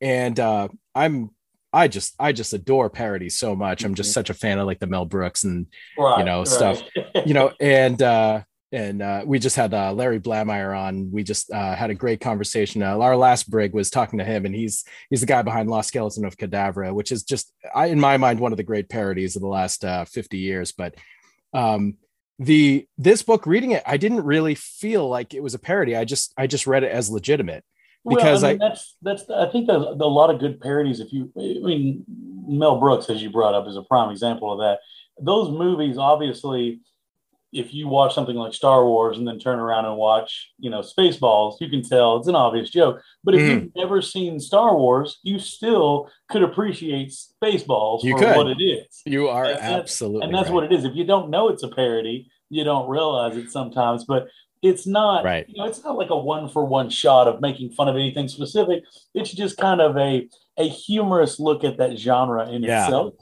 and 0.00 0.38
uh, 0.38 0.68
I'm 0.94 1.30
I 1.72 1.88
just 1.88 2.14
I 2.18 2.32
just 2.32 2.52
adore 2.52 2.90
parody 2.90 3.28
so 3.28 3.56
much. 3.56 3.84
I'm 3.84 3.94
just 3.94 4.10
mm-hmm. 4.10 4.14
such 4.14 4.30
a 4.30 4.34
fan 4.34 4.58
of 4.58 4.66
like 4.66 4.80
the 4.80 4.86
Mel 4.86 5.06
Brooks 5.06 5.44
and 5.44 5.66
right, 5.98 6.18
you 6.18 6.24
know 6.24 6.38
right. 6.40 6.48
stuff, 6.48 6.82
you 7.26 7.34
know, 7.34 7.52
and 7.60 8.00
uh 8.02 8.42
and 8.72 9.02
uh, 9.02 9.22
we 9.26 9.38
just 9.38 9.54
had 9.54 9.74
uh, 9.74 9.92
Larry 9.92 10.18
Blamire 10.18 10.76
on. 10.76 11.10
We 11.12 11.22
just 11.22 11.52
uh, 11.52 11.76
had 11.76 11.90
a 11.90 11.94
great 11.94 12.22
conversation. 12.22 12.82
Uh, 12.82 12.98
our 12.98 13.16
last 13.16 13.50
brig 13.50 13.74
was 13.74 13.90
talking 13.90 14.18
to 14.18 14.24
him, 14.24 14.46
and 14.46 14.54
he's 14.54 14.84
he's 15.10 15.20
the 15.20 15.26
guy 15.26 15.42
behind 15.42 15.68
Lost 15.68 15.88
Skeleton 15.88 16.24
of 16.24 16.38
Cadavra, 16.38 16.92
which 16.94 17.12
is 17.12 17.22
just, 17.22 17.52
I, 17.74 17.86
in 17.86 18.00
my 18.00 18.16
mind, 18.16 18.40
one 18.40 18.50
of 18.50 18.56
the 18.56 18.62
great 18.62 18.88
parodies 18.88 19.36
of 19.36 19.42
the 19.42 19.48
last 19.48 19.84
uh, 19.84 20.06
50 20.06 20.38
years. 20.38 20.72
But 20.72 20.94
um, 21.52 21.96
the 22.38 22.88
this 22.96 23.22
book, 23.22 23.46
reading 23.46 23.72
it, 23.72 23.82
I 23.84 23.98
didn't 23.98 24.24
really 24.24 24.54
feel 24.54 25.06
like 25.06 25.34
it 25.34 25.42
was 25.42 25.52
a 25.52 25.58
parody. 25.58 25.94
I 25.94 26.06
just 26.06 26.32
I 26.38 26.46
just 26.46 26.66
read 26.66 26.82
it 26.82 26.92
as 26.92 27.10
legitimate 27.10 27.64
because 28.08 28.42
well, 28.42 28.50
I, 28.50 28.54
mean, 28.54 28.62
I, 28.62 28.68
that's 28.68 28.96
that's 29.02 29.30
I 29.30 29.50
think 29.50 29.66
there's 29.66 29.82
a 29.82 30.06
lot 30.06 30.30
of 30.30 30.40
good 30.40 30.60
parodies. 30.60 31.00
If 31.00 31.12
you, 31.12 31.32
I 31.36 31.64
mean, 31.66 32.04
Mel 32.46 32.78
Brooks, 32.80 33.08
as 33.08 33.22
you 33.22 33.30
brought 33.30 33.54
up, 33.54 33.68
is 33.68 33.76
a 33.76 33.82
prime 33.82 34.10
example 34.10 34.52
of 34.52 34.58
that. 34.58 34.80
Those 35.20 35.50
movies, 35.50 35.98
obviously, 35.98 36.80
if 37.52 37.74
you 37.74 37.86
watch 37.86 38.14
something 38.14 38.34
like 38.34 38.54
Star 38.54 38.84
Wars 38.84 39.18
and 39.18 39.28
then 39.28 39.38
turn 39.38 39.58
around 39.58 39.84
and 39.84 39.96
watch, 39.96 40.52
you 40.58 40.70
know, 40.70 40.80
Spaceballs, 40.80 41.56
you 41.60 41.68
can 41.68 41.82
tell 41.82 42.16
it's 42.16 42.28
an 42.28 42.34
obvious 42.34 42.70
joke. 42.70 43.02
But 43.22 43.34
if 43.34 43.42
mm. 43.42 43.48
you've 43.48 43.76
never 43.76 44.00
seen 44.00 44.40
Star 44.40 44.74
Wars, 44.76 45.20
you 45.22 45.38
still 45.38 46.10
could 46.30 46.42
appreciate 46.42 47.10
Spaceballs 47.10 48.02
you 48.02 48.16
for 48.16 48.24
could. 48.24 48.36
what 48.36 48.46
it 48.46 48.62
is. 48.62 49.02
You 49.04 49.28
are 49.28 49.44
and 49.44 49.58
absolutely, 49.58 50.22
and 50.22 50.34
that's 50.34 50.48
right. 50.48 50.54
what 50.54 50.64
it 50.64 50.72
is. 50.72 50.84
If 50.84 50.96
you 50.96 51.04
don't 51.04 51.30
know 51.30 51.48
it's 51.48 51.62
a 51.62 51.68
parody, 51.68 52.30
you 52.48 52.64
don't 52.64 52.88
realize 52.88 53.36
it 53.36 53.50
sometimes. 53.50 54.04
But 54.04 54.28
it's 54.62 54.86
not 54.86 55.24
right. 55.24 55.44
you 55.48 55.56
know 55.56 55.68
it's 55.68 55.82
not 55.82 55.96
like 55.96 56.10
a 56.10 56.16
one 56.16 56.48
for 56.48 56.64
one 56.64 56.88
shot 56.88 57.26
of 57.26 57.40
making 57.40 57.70
fun 57.72 57.88
of 57.88 57.96
anything 57.96 58.28
specific. 58.28 58.84
It's 59.14 59.32
just 59.32 59.56
kind 59.56 59.80
of 59.80 59.96
a 59.96 60.28
a 60.56 60.68
humorous 60.68 61.40
look 61.40 61.64
at 61.64 61.78
that 61.78 61.98
genre 61.98 62.48
in 62.48 62.62
yeah. 62.62 62.84
itself. 62.84 63.14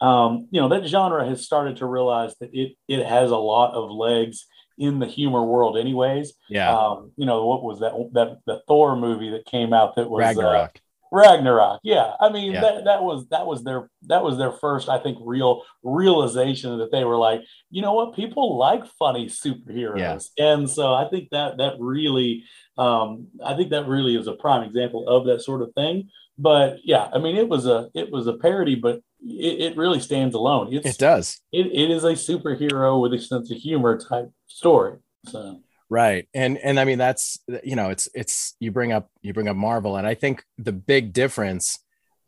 Um, 0.00 0.48
you 0.50 0.60
know 0.60 0.68
that 0.68 0.86
genre 0.86 1.26
has 1.26 1.44
started 1.44 1.76
to 1.76 1.86
realize 1.86 2.34
that 2.40 2.50
it 2.52 2.76
it 2.88 3.06
has 3.06 3.30
a 3.30 3.36
lot 3.36 3.74
of 3.74 3.90
legs 3.90 4.46
in 4.76 4.98
the 4.98 5.06
humor 5.06 5.44
world 5.44 5.78
anyways. 5.78 6.32
Yeah. 6.48 6.76
Um, 6.76 7.12
you 7.16 7.26
know 7.26 7.46
what 7.46 7.62
was 7.62 7.80
that 7.80 7.92
that 8.12 8.38
the 8.46 8.62
thor 8.66 8.96
movie 8.96 9.30
that 9.30 9.46
came 9.46 9.72
out 9.72 9.94
that 9.96 10.10
was 10.10 10.22
uh, 10.22 10.26
ragnarok. 10.26 10.70
uh, 10.76 10.80
Ragnarok. 11.12 11.80
Yeah. 11.84 12.12
I 12.18 12.30
mean, 12.30 12.52
yeah. 12.52 12.62
that, 12.62 12.84
that 12.86 13.02
was, 13.02 13.28
that 13.28 13.46
was 13.46 13.62
their, 13.62 13.90
that 14.06 14.24
was 14.24 14.38
their 14.38 14.50
first, 14.50 14.88
I 14.88 14.98
think, 14.98 15.18
real 15.20 15.62
realization 15.82 16.78
that 16.78 16.90
they 16.90 17.04
were 17.04 17.18
like, 17.18 17.42
you 17.70 17.82
know 17.82 17.92
what, 17.92 18.16
people 18.16 18.56
like 18.56 18.86
funny 18.98 19.26
superheroes. 19.26 20.30
Yeah. 20.36 20.54
And 20.54 20.70
so 20.70 20.94
I 20.94 21.08
think 21.10 21.28
that, 21.30 21.58
that 21.58 21.74
really, 21.78 22.44
um, 22.78 23.28
I 23.44 23.54
think 23.54 23.70
that 23.70 23.86
really 23.86 24.16
is 24.16 24.26
a 24.26 24.32
prime 24.32 24.62
example 24.62 25.06
of 25.06 25.26
that 25.26 25.42
sort 25.42 25.60
of 25.60 25.74
thing. 25.74 26.08
But 26.38 26.78
yeah, 26.82 27.10
I 27.12 27.18
mean, 27.18 27.36
it 27.36 27.48
was 27.48 27.66
a, 27.66 27.90
it 27.94 28.10
was 28.10 28.26
a 28.26 28.32
parody, 28.32 28.74
but 28.74 29.02
it, 29.20 29.60
it 29.60 29.76
really 29.76 30.00
stands 30.00 30.34
alone. 30.34 30.72
It's, 30.72 30.86
it 30.86 30.98
does. 30.98 31.42
It, 31.52 31.66
it 31.66 31.90
is 31.90 32.04
a 32.04 32.12
superhero 32.12 33.00
with 33.02 33.12
a 33.12 33.20
sense 33.20 33.50
of 33.50 33.58
humor 33.58 34.00
type 34.00 34.30
story. 34.46 34.96
So 35.26 35.60
right 35.92 36.26
and 36.32 36.56
and 36.56 36.80
i 36.80 36.86
mean 36.86 36.96
that's 36.96 37.38
you 37.62 37.76
know 37.76 37.90
it's 37.90 38.08
it's 38.14 38.56
you 38.60 38.72
bring 38.72 38.92
up 38.92 39.10
you 39.20 39.34
bring 39.34 39.46
up 39.46 39.54
marvel 39.54 39.96
and 39.96 40.06
i 40.06 40.14
think 40.14 40.42
the 40.56 40.72
big 40.72 41.12
difference 41.12 41.78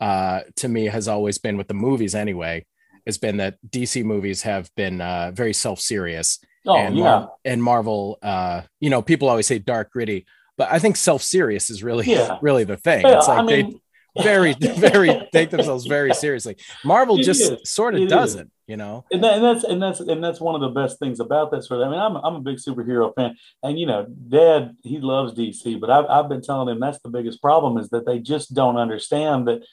uh 0.00 0.40
to 0.54 0.68
me 0.68 0.84
has 0.84 1.08
always 1.08 1.38
been 1.38 1.56
with 1.56 1.66
the 1.66 1.74
movies 1.74 2.14
anyway 2.14 2.62
has 3.06 3.16
been 3.16 3.38
that 3.38 3.56
dc 3.66 4.04
movies 4.04 4.42
have 4.42 4.68
been 4.76 5.00
uh 5.00 5.32
very 5.32 5.54
self-serious 5.54 6.40
oh, 6.66 6.76
and 6.76 6.94
yeah. 6.94 7.04
Mar- 7.04 7.32
and 7.46 7.62
marvel 7.62 8.18
uh 8.22 8.60
you 8.80 8.90
know 8.90 9.00
people 9.00 9.30
always 9.30 9.46
say 9.46 9.58
dark 9.58 9.90
gritty 9.90 10.26
but 10.58 10.70
i 10.70 10.78
think 10.78 10.94
self-serious 10.94 11.70
is 11.70 11.82
really 11.82 12.04
yeah. 12.04 12.36
really 12.42 12.64
the 12.64 12.76
thing 12.76 13.06
it's 13.06 13.28
like 13.28 13.38
I 13.38 13.42
mean, 13.42 13.70
they 13.70 13.80
very 14.22 14.54
very 14.76 15.28
take 15.32 15.50
themselves 15.50 15.86
very 15.86 16.14
seriously. 16.14 16.56
Marvel 16.84 17.18
it 17.18 17.24
just 17.24 17.52
is. 17.52 17.70
sort 17.70 17.94
of 17.94 18.02
it 18.02 18.08
doesn't 18.08 18.46
is 18.46 18.50
you 18.66 18.78
know? 18.78 19.04
And, 19.12 19.22
that, 19.22 19.34
and, 19.34 19.44
that's 19.44 19.64
and 19.64 19.82
that's 19.82 20.00
and 20.00 20.24
that's 20.24 20.40
one 20.40 20.54
of 20.54 20.62
the 20.62 20.80
best 20.80 20.98
things 20.98 21.20
about 21.20 21.50
that 21.50 21.64
sort 21.64 21.82
of 21.82 21.86
i 21.86 21.90
mean 21.90 22.00
i'm, 22.00 22.16
I'm 22.16 22.36
a 22.36 22.40
big 22.40 22.56
superhero 22.56 23.14
fan. 23.14 23.36
And 23.62 23.78
you 23.78 23.84
know 23.84 24.06
dad 24.06 24.74
he 24.82 25.00
loves 25.00 25.34
dc 25.34 25.78
but 25.80 25.90
I've, 25.90 26.06
I've 26.06 26.30
been 26.30 26.40
telling 26.40 26.70
him 26.70 26.80
that's 26.80 26.98
the 27.00 27.10
biggest 27.10 27.42
problem 27.42 27.76
is 27.76 27.90
that 27.90 28.06
they 28.06 28.20
just 28.20 28.54
don't 28.54 28.78
understand 28.78 29.48
that 29.48 29.64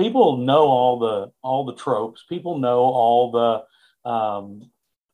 people 0.00 0.38
know 0.38 0.62
all 0.62 0.98
the 0.98 1.30
all 1.42 1.64
the 1.64 1.74
tropes. 1.74 2.24
People 2.28 2.58
know 2.58 2.78
all 2.80 3.30
the 3.30 4.10
um 4.10 4.70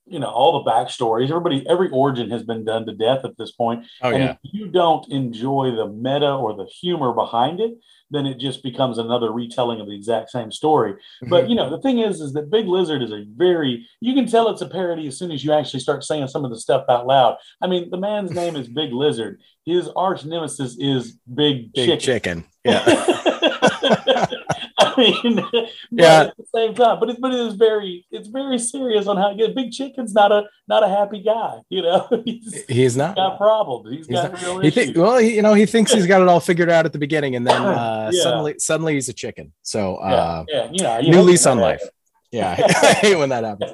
you 0.06 0.18
know 0.18 0.28
all 0.28 0.62
the 0.62 0.70
backstories. 0.70 1.28
Everybody, 1.28 1.66
every 1.68 1.90
origin 1.90 2.30
has 2.30 2.42
been 2.42 2.64
done 2.64 2.86
to 2.86 2.94
death 2.94 3.24
at 3.24 3.36
this 3.36 3.52
point. 3.52 3.84
Oh 4.02 4.10
and 4.10 4.22
yeah. 4.22 4.30
if 4.32 4.38
you 4.42 4.68
don't 4.68 5.10
enjoy 5.10 5.72
the 5.74 5.88
meta 5.88 6.32
or 6.32 6.54
the 6.54 6.64
humor 6.64 7.12
behind 7.12 7.60
it, 7.60 7.74
then 8.10 8.26
it 8.26 8.38
just 8.38 8.62
becomes 8.62 8.98
another 8.98 9.32
retelling 9.32 9.80
of 9.80 9.86
the 9.86 9.94
exact 9.94 10.30
same 10.30 10.52
story. 10.52 10.92
Mm-hmm. 10.92 11.30
But 11.30 11.48
you 11.48 11.56
know, 11.56 11.68
the 11.70 11.80
thing 11.80 11.98
is, 11.98 12.20
is 12.20 12.32
that 12.34 12.50
Big 12.50 12.66
Lizard 12.66 13.02
is 13.02 13.10
a 13.10 13.24
very 13.34 13.86
you 14.00 14.14
can 14.14 14.26
tell 14.26 14.48
it's 14.48 14.62
a 14.62 14.68
parody 14.68 15.06
as 15.08 15.18
soon 15.18 15.32
as 15.32 15.44
you 15.44 15.52
actually 15.52 15.80
start 15.80 16.04
saying 16.04 16.28
some 16.28 16.44
of 16.44 16.50
the 16.50 16.60
stuff 16.60 16.84
out 16.88 17.06
loud. 17.06 17.36
I 17.60 17.66
mean, 17.66 17.90
the 17.90 17.98
man's 17.98 18.30
name 18.32 18.56
is 18.56 18.68
Big 18.68 18.92
Lizard. 18.92 19.40
His 19.64 19.88
arch 19.96 20.24
nemesis 20.24 20.76
is 20.78 21.18
Big, 21.32 21.72
Big 21.72 22.00
Chicken. 22.00 22.00
chicken. 22.00 22.44
Yeah. 22.64 23.06
I 24.96 25.20
mean, 25.22 25.44
Yeah. 25.90 26.20
at 26.22 26.36
the 26.36 26.44
same 26.54 26.74
time, 26.74 26.98
but 27.00 27.10
it's 27.10 27.20
but 27.20 27.32
it 27.32 27.40
is 27.40 27.54
very 27.54 28.06
it's 28.10 28.28
very 28.28 28.58
serious 28.58 29.06
on 29.06 29.16
how 29.16 29.34
good 29.34 29.54
Big 29.54 29.70
Chicken's 29.72 30.12
not 30.14 30.32
a 30.32 30.44
not 30.68 30.82
a 30.82 30.88
happy 30.88 31.22
guy. 31.22 31.58
You 31.68 31.82
know, 31.82 32.08
he's 32.24 32.64
He's 32.68 32.96
not. 32.96 33.16
got 33.16 33.36
problems. 33.38 33.88
He's 33.90 34.06
He's 34.06 34.16
got 34.16 34.32
not- 34.32 34.42
real 34.42 34.58
He 34.60 34.68
issues. 34.68 34.84
think 34.86 34.96
well, 34.96 35.18
he, 35.18 35.36
you 35.36 35.42
know, 35.42 35.54
he 35.54 35.66
thinks 35.66 35.92
he's 35.92 36.06
got 36.12 36.22
it 36.22 36.28
all 36.28 36.40
figured 36.40 36.70
out 36.70 36.86
at 36.86 36.92
the 36.92 36.98
beginning, 36.98 37.36
and 37.36 37.46
then 37.46 37.60
uh, 37.62 38.10
Yeah. 38.12 38.22
suddenly, 38.22 38.54
suddenly 38.58 38.94
he's 38.94 39.08
a 39.08 39.12
chicken. 39.12 39.52
So, 39.62 39.98
yeah, 40.00 40.06
uh, 40.14 40.44
yeah, 40.48 40.70
you 40.72 40.82
know, 40.82 41.00
new 41.00 41.20
lease 41.22 41.46
on 41.46 41.58
life. 41.58 41.80
happens. 41.80 41.90
Yeah, 42.32 42.56
I 42.82 42.92
hate 42.94 43.16
when 43.16 43.28
that 43.30 43.44
happens. 43.44 43.72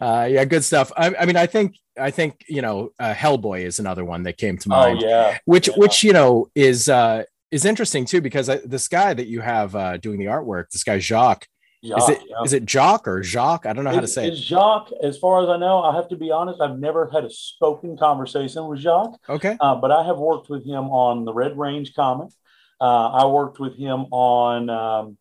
Uh, 0.00 0.26
yeah, 0.30 0.44
good 0.44 0.64
stuff. 0.64 0.92
I, 0.96 1.14
I 1.20 1.24
mean, 1.24 1.36
I 1.36 1.46
think, 1.46 1.76
I 1.98 2.10
think, 2.10 2.44
you 2.48 2.60
know, 2.60 2.90
uh, 2.98 3.14
Hellboy 3.14 3.64
is 3.64 3.78
another 3.78 4.04
one 4.04 4.24
that 4.24 4.36
came 4.36 4.58
to 4.58 4.68
Oh 4.68 4.76
mind, 4.76 5.00
yeah, 5.02 5.38
which, 5.44 5.68
yeah. 5.68 5.74
which 5.76 6.02
you 6.04 6.12
know 6.12 6.48
is 6.54 6.88
uh, 6.88 7.22
is 7.52 7.64
interesting 7.64 8.04
too 8.06 8.20
because 8.20 8.48
I, 8.48 8.56
this 8.64 8.88
guy 8.88 9.14
that 9.14 9.28
you 9.28 9.40
have 9.40 9.76
uh, 9.76 9.98
doing 9.98 10.18
the 10.18 10.24
artwork, 10.24 10.70
this 10.70 10.82
guy 10.82 10.98
Jacques, 10.98 11.46
is 11.82 11.90
Jacques, 11.90 12.10
it 12.10 12.22
yeah. 12.28 12.42
is 12.44 12.52
it 12.52 12.64
Jacques 12.64 13.06
or 13.06 13.22
Jacques? 13.22 13.66
I 13.66 13.72
don't 13.72 13.84
know 13.84 13.92
how 13.92 14.00
to 14.00 14.08
say 14.08 14.28
it. 14.28 14.36
Jacques, 14.36 14.90
as 15.02 15.18
far 15.18 15.42
as 15.42 15.48
I 15.48 15.58
know, 15.58 15.82
I 15.82 15.94
have 15.94 16.08
to 16.08 16.16
be 16.16 16.30
honest, 16.30 16.60
I've 16.60 16.78
never 16.78 17.08
had 17.10 17.24
a 17.24 17.30
spoken 17.30 17.96
conversation 17.96 18.66
with 18.66 18.80
Jacques, 18.80 19.20
Okay, 19.28 19.56
uh, 19.60 19.76
but 19.76 19.92
I 19.92 20.02
have 20.04 20.18
worked 20.18 20.48
with 20.48 20.64
him 20.64 20.84
on 20.90 21.24
the 21.24 21.32
Red 21.32 21.56
Range 21.58 21.92
comic. 21.94 22.30
Uh, 22.80 23.10
I 23.10 23.26
worked 23.26 23.60
with 23.60 23.76
him 23.76 24.06
on, 24.10 24.68
um, 24.68 25.16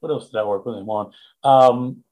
what 0.00 0.10
else 0.10 0.30
did 0.30 0.38
I 0.38 0.44
work 0.44 0.64
with 0.64 0.76
him 0.76 0.88
on? 0.88 1.12
Um, 1.42 2.04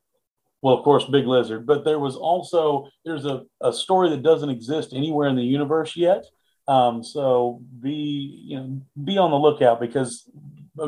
well, 0.60 0.74
of 0.74 0.84
course, 0.84 1.04
Big 1.06 1.26
Lizard, 1.26 1.66
but 1.66 1.84
there 1.84 1.98
was 1.98 2.14
also, 2.16 2.88
there's 3.04 3.24
a, 3.24 3.42
a 3.60 3.72
story 3.72 4.10
that 4.10 4.22
doesn't 4.22 4.50
exist 4.50 4.92
anywhere 4.92 5.28
in 5.28 5.36
the 5.36 5.42
universe 5.42 5.96
yet. 5.96 6.24
Um, 6.68 7.02
so 7.02 7.60
be, 7.80 8.44
you 8.44 8.56
know, 8.56 8.80
be 9.04 9.18
on 9.18 9.30
the 9.30 9.36
lookout 9.36 9.80
because 9.80 10.30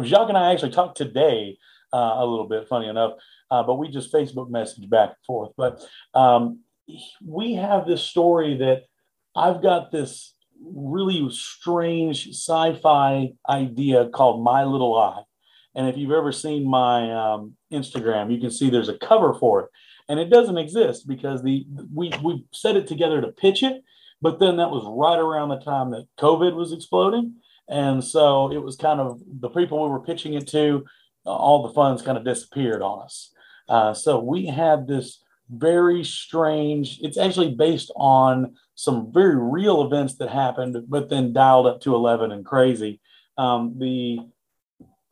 Jacques 0.02 0.28
and 0.28 0.38
I 0.38 0.52
actually 0.52 0.73
talked 0.73 0.97
today 0.97 1.59
uh, 1.93 2.14
a 2.16 2.26
little 2.26 2.49
bit, 2.49 2.69
funny 2.69 2.88
enough, 2.88 3.12
uh, 3.50 3.62
but 3.62 3.76
we 3.76 3.88
just 3.88 4.12
Facebook 4.12 4.50
message 4.50 4.88
back 4.88 5.11
and 5.11 5.25
forth. 5.26 5.52
But 5.57 5.81
um, 6.14 6.61
we 7.25 7.54
have 7.54 7.87
this 7.87 8.02
story 8.02 8.57
that 8.59 8.83
I've 9.37 9.62
got 9.62 9.90
this 9.90 10.35
really 10.61 11.28
strange 11.31 12.28
sci-fi 12.28 13.33
idea 13.49 14.09
called 14.09 14.45
My 14.45 14.64
Little 14.64 14.99
Eye. 14.99 15.23
And 15.75 15.88
if 15.88 15.97
you've 15.97 16.12
ever 16.12 16.33
seen 16.33 16.69
my 16.69 17.12
um, 17.12 17.57
Instagram, 17.73 18.33
you 18.33 18.40
can 18.40 18.50
see 18.50 18.71
there's 18.71 18.88
a 18.88 18.99
cover 18.99 19.35
for 19.35 19.62
it, 19.62 19.71
and 20.09 20.21
it 20.21 20.31
doesn't 20.31 20.59
exist 20.59 21.09
because 21.09 21.43
the 21.43 21.66
we 21.93 22.12
we 22.23 22.47
set 22.52 22.76
it 22.76 22.87
together 22.87 23.21
to 23.21 23.28
pitch 23.28 23.64
it, 23.64 23.83
but 24.25 24.38
then 24.40 24.57
that 24.57 24.71
was 24.71 24.85
right 25.04 25.19
around 25.26 25.50
the 25.50 25.61
time 25.61 25.90
that 25.90 26.07
COVID 26.19 26.54
was 26.57 26.73
exploding, 26.73 27.35
and 27.69 28.02
so 28.02 28.50
it 28.50 28.62
was 28.66 28.76
kind 28.76 29.00
of 29.00 29.21
the 29.45 29.50
people 29.50 29.83
we 29.83 29.90
were 29.90 30.00
pitching 30.11 30.35
it 30.35 30.47
to, 30.49 30.85
all 31.25 31.59
the 31.66 31.75
funds 31.75 32.02
kind 32.02 32.19
of 32.19 32.25
disappeared 32.25 32.83
on 32.83 33.02
us. 33.07 33.31
Uh, 33.69 33.93
so 34.04 34.11
we 34.19 34.47
had 34.47 34.87
this 34.88 35.23
very 35.50 36.02
strange. 36.04 36.99
It's 37.02 37.19
actually 37.19 37.54
based 37.54 37.90
on 37.97 38.54
some 38.75 39.12
very 39.12 39.37
real 39.37 39.78
events 39.87 40.16
that 40.16 40.31
happened, 40.31 40.75
but 40.88 41.09
then 41.09 41.33
dialed 41.33 41.66
up 41.66 41.81
to 41.83 41.95
eleven 41.95 42.33
and 42.33 42.45
crazy. 42.45 43.00
Um, 43.37 43.61
the 43.78 44.19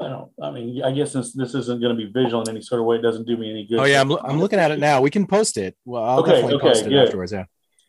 I 0.01 0.09
don't. 0.09 0.31
I 0.43 0.51
mean, 0.51 0.83
I 0.83 0.91
guess 0.93 1.13
since 1.13 1.33
this 1.33 1.55
isn't 1.55 1.81
going 1.83 1.97
to 1.97 2.07
be 2.07 2.11
visual 2.11 2.43
in 2.43 2.49
any 2.49 2.63
sort 2.63 2.81
of 2.81 2.87
way, 2.87 2.97
it 2.97 3.03
doesn't 3.03 3.27
do 3.27 3.37
me 3.37 3.51
any 3.51 3.67
good. 3.67 3.79
oh 3.79 3.85
yeah, 3.85 4.01
I'm, 4.01 4.11
I'm 4.13 4.39
looking 4.41 4.59
at 4.59 4.71
it 4.71 4.81
now. 4.81 5.01
We 5.01 5.11
can 5.11 5.27
post 5.27 5.57
it. 5.57 5.77
Well, 5.85 6.03
I'll 6.03 6.21
Okay, 6.21 6.33
definitely 6.33 6.55
okay, 6.57 6.69
post 6.69 6.87
it 6.87 6.91
good. 6.91 7.07
afterwards. 7.07 7.33
Yeah. 7.33 7.45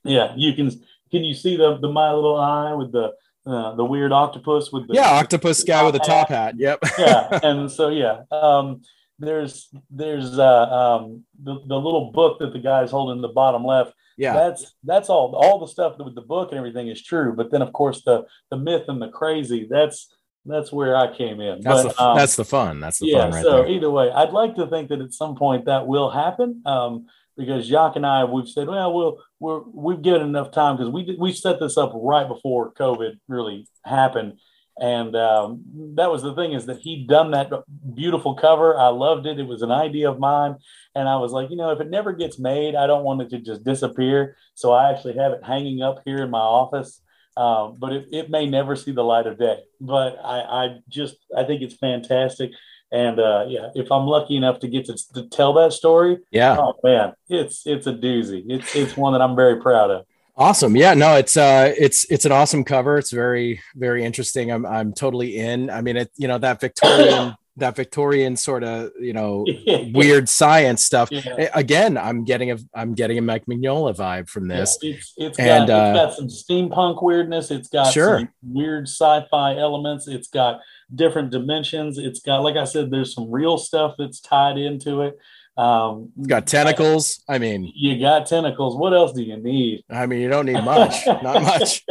Yeah, 0.06 0.34
you 0.36 0.53
can. 0.53 0.70
Can 1.13 1.24
you 1.24 1.36
see 1.36 1.55
the 1.55 1.77
the 1.77 1.89
my 1.89 2.12
little 2.12 2.38
eye 2.38 2.74
with 2.74 2.91
the 2.91 3.13
uh, 3.46 3.75
the 3.75 3.86
weird 3.86 4.12
octopus 4.12 4.72
with 4.72 4.88
the 4.88 4.96
Yeah, 4.96 5.12
octopus 5.12 5.63
guy 5.63 5.84
with 5.84 5.96
a 5.96 6.00
top 6.00 6.29
hat. 6.29 6.55
Yep. 6.58 6.79
yeah, 6.98 7.39
and 7.43 7.72
so 7.72 7.89
yeah, 7.89 8.24
um, 8.32 8.82
there's 9.20 9.70
there's 9.91 10.39
uh, 10.39 10.63
um, 10.63 11.24
the 11.41 11.60
the 11.67 11.75
little 11.75 12.12
book 12.12 12.39
that 12.39 12.51
the 12.51 12.60
guy's 12.60 12.89
holding 12.89 13.17
in 13.17 13.22
the 13.22 13.27
bottom 13.27 13.63
left. 13.63 13.93
yeah. 14.17 14.34
That's 14.34 14.74
that's 14.84 15.10
all. 15.10 15.36
All 15.36 15.60
the 15.60 15.67
stuff 15.67 15.98
with 16.00 16.15
the 16.15 16.22
book 16.22 16.50
and 16.50 16.58
everything 16.58 16.88
is 16.88 17.03
true, 17.03 17.34
but 17.36 17.51
then 17.51 17.62
of 17.62 17.74
course 17.74 18.01
the 18.03 18.25
the 18.50 18.58
myth 18.58 18.86
and 18.88 19.00
the 19.00 19.10
crazy. 19.10 19.67
That's 19.70 20.12
that's 20.46 20.72
where 20.72 20.96
I 20.96 21.15
came 21.15 21.39
in. 21.39 21.62
That's 21.62 21.84
but, 21.84 21.96
the 21.96 22.03
um, 22.03 22.17
that's 22.17 22.36
the 22.36 22.46
fun. 22.46 22.79
That's 22.79 23.00
the 23.00 23.08
yeah. 23.08 23.24
fun 23.24 23.32
right 23.34 23.43
so 23.43 23.51
there. 23.58 23.67
either 23.67 23.91
way, 23.91 24.12
I'd 24.12 24.32
like 24.32 24.55
to 24.55 24.67
think 24.67 24.89
that 24.89 25.01
at 25.01 25.13
some 25.13 25.36
point 25.36 25.65
that 25.65 25.86
will 25.86 26.10
happen. 26.10 26.62
Um, 26.65 27.05
because 27.37 27.67
Jacques 27.67 27.95
and 27.95 28.05
I, 28.05 28.23
we've 28.25 28.47
said, 28.47 28.67
well, 28.67 28.93
we'll 28.93 29.17
we're, 29.39 29.61
we've 29.73 30.01
given 30.01 30.21
enough 30.21 30.51
time 30.51 30.77
because 30.77 30.91
we 30.91 31.15
we 31.19 31.33
set 31.33 31.59
this 31.59 31.77
up 31.77 31.91
right 31.95 32.27
before 32.27 32.73
COVID 32.73 33.19
really 33.27 33.67
happened, 33.85 34.39
and 34.77 35.15
um, 35.15 35.63
that 35.95 36.11
was 36.11 36.23
the 36.23 36.35
thing 36.35 36.53
is 36.53 36.65
that 36.67 36.79
he'd 36.79 37.07
done 37.07 37.31
that 37.31 37.51
beautiful 37.93 38.35
cover. 38.35 38.77
I 38.77 38.87
loved 38.87 39.25
it. 39.27 39.39
It 39.39 39.47
was 39.47 39.61
an 39.61 39.71
idea 39.71 40.09
of 40.09 40.19
mine, 40.19 40.55
and 40.95 41.07
I 41.09 41.17
was 41.17 41.31
like, 41.31 41.49
you 41.49 41.57
know, 41.57 41.71
if 41.71 41.79
it 41.79 41.89
never 41.89 42.13
gets 42.13 42.39
made, 42.39 42.75
I 42.75 42.87
don't 42.87 43.03
want 43.03 43.21
it 43.21 43.29
to 43.31 43.39
just 43.39 43.63
disappear. 43.63 44.35
So 44.55 44.71
I 44.71 44.91
actually 44.91 45.17
have 45.17 45.31
it 45.33 45.43
hanging 45.43 45.81
up 45.81 46.01
here 46.05 46.23
in 46.23 46.29
my 46.29 46.39
office. 46.39 47.01
Um, 47.35 47.77
but 47.79 47.93
it, 47.93 48.05
it 48.11 48.29
may 48.29 48.45
never 48.45 48.75
see 48.75 48.91
the 48.91 49.03
light 49.03 49.25
of 49.25 49.39
day. 49.39 49.57
But 49.81 50.17
I, 50.23 50.39
I 50.41 50.67
just 50.87 51.15
I 51.35 51.43
think 51.43 51.63
it's 51.63 51.75
fantastic. 51.75 52.51
And 52.93 53.19
uh, 53.19 53.45
yeah, 53.47 53.69
if 53.73 53.91
I'm 53.91 54.05
lucky 54.05 54.38
enough 54.38 54.59
to 54.59 54.67
get 54.67 54.85
to, 54.85 54.95
to 55.15 55.27
tell 55.29 55.51
that 55.53 55.73
story, 55.73 56.19
Yeah. 56.31 56.55
oh 56.59 56.75
man, 56.83 57.13
it's 57.27 57.65
it's 57.65 57.88
a 57.88 57.93
doozy. 57.93 58.43
It's 58.47 58.75
it's 58.75 58.95
one 58.95 59.13
that 59.13 59.21
I'm 59.21 59.35
very 59.35 59.59
proud 59.59 59.89
of. 59.89 60.05
Awesome. 60.38 60.75
Yeah, 60.75 60.93
no, 60.93 61.15
it's 61.15 61.35
uh 61.35 61.73
it's 61.77 62.05
it's 62.12 62.25
an 62.25 62.31
awesome 62.31 62.63
cover. 62.63 62.97
It's 63.00 63.12
very 63.12 63.62
very 63.75 64.03
interesting. 64.05 64.51
I'm 64.51 64.65
I'm 64.65 64.93
totally 64.93 65.38
in. 65.38 65.69
I 65.71 65.81
mean, 65.81 65.97
it 65.97 66.12
you 66.17 66.27
know 66.27 66.38
that 66.38 66.62
Victorian 66.62 67.35
that 67.57 67.75
Victorian 67.75 68.35
sort 68.35 68.63
of, 68.63 68.89
you 69.00 69.13
know, 69.13 69.45
weird 69.93 70.27
science 70.27 70.83
stuff. 70.83 71.09
Yeah. 71.12 71.50
Again, 71.53 72.00
I'm 72.00 72.23
getting 72.25 72.50
a 72.50 72.57
I'm 72.73 72.95
getting 72.95 73.19
a 73.19 73.21
Mike 73.21 73.45
Mignola 73.45 73.95
vibe 73.95 74.27
from 74.27 74.47
this. 74.47 74.75
Yeah, 74.81 74.93
it's 74.95 75.13
it's 75.17 75.39
And, 75.39 75.67
got 75.67 75.69
uh, 75.69 75.91
it's 75.91 76.00
got 76.00 76.15
some 76.15 76.27
steampunk 76.29 77.03
weirdness. 77.03 77.51
It's 77.51 77.69
got 77.69 77.93
Sure. 77.93 78.19
some 78.19 78.29
weird 78.41 78.88
sci-fi 78.88 79.55
elements. 79.57 80.07
It's 80.07 80.29
got 80.29 80.62
different 80.95 81.31
dimensions. 81.31 81.97
It's 81.97 82.19
got, 82.21 82.43
like 82.43 82.55
I 82.55 82.65
said, 82.65 82.91
there's 82.91 83.13
some 83.13 83.29
real 83.31 83.57
stuff 83.57 83.95
that's 83.97 84.19
tied 84.19 84.57
into 84.57 85.01
it. 85.01 85.17
Um, 85.57 86.09
It's 86.17 86.27
got 86.27 86.47
tentacles. 86.47 87.23
I 87.29 87.38
mean, 87.38 87.71
You 87.75 88.00
got 88.00 88.25
tentacles. 88.25 88.75
What 88.75 88.93
else 88.93 89.13
do 89.13 89.21
you 89.23 89.38
need? 89.38 89.83
I 89.89 90.05
mean, 90.07 90.21
you 90.21 90.29
don't 90.29 90.45
need 90.47 90.63
much. 90.63 91.05
Not 91.05 91.23
much. 91.43 91.83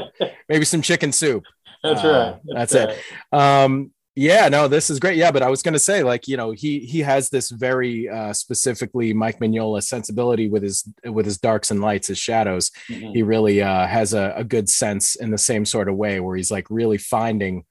Maybe 0.49 0.65
some 0.65 0.83
chicken 0.83 1.13
soup. 1.13 1.45
That's 1.83 2.03
Uh, 2.05 2.39
right. 2.45 2.55
that's 2.57 2.75
it. 2.75 2.99
Um, 3.33 3.93
yeah, 4.15 4.49
no, 4.51 4.69
this 4.69 4.91
is 4.91 5.01
great. 5.01 5.17
Yeah, 5.17 5.31
but 5.31 5.43
I 5.43 5.49
was 5.49 5.63
going 5.63 5.73
to 5.73 5.79
say, 5.79 6.03
like, 6.03 6.29
you 6.29 6.37
know, 6.37 6.51
he 6.51 6.81
he 6.81 7.01
has 7.01 7.31
this 7.31 7.49
very 7.51 8.09
uh, 8.11 8.33
specifically 8.35 9.15
Mike 9.15 9.41
Mignola 9.41 9.83
sensibility 9.83 10.49
with 10.51 10.63
his 10.63 10.87
with 11.07 11.25
his 11.25 11.39
darks 11.39 11.71
and 11.71 11.81
lights, 11.81 12.09
his 12.09 12.19
shadows. 12.19 12.71
Mhm. 12.91 13.15
He 13.15 13.23
really 13.23 13.63
uh, 13.63 13.87
has 13.87 14.13
a, 14.13 14.35
a 14.37 14.45
good 14.45 14.69
sense 14.69 15.15
in 15.15 15.31
the 15.31 15.39
same 15.39 15.65
sort 15.65 15.89
of 15.89 15.97
way, 15.97 16.21
where 16.21 16.37
he's 16.37 16.51
like 16.51 16.67
really 16.69 16.99
finding 16.99 17.65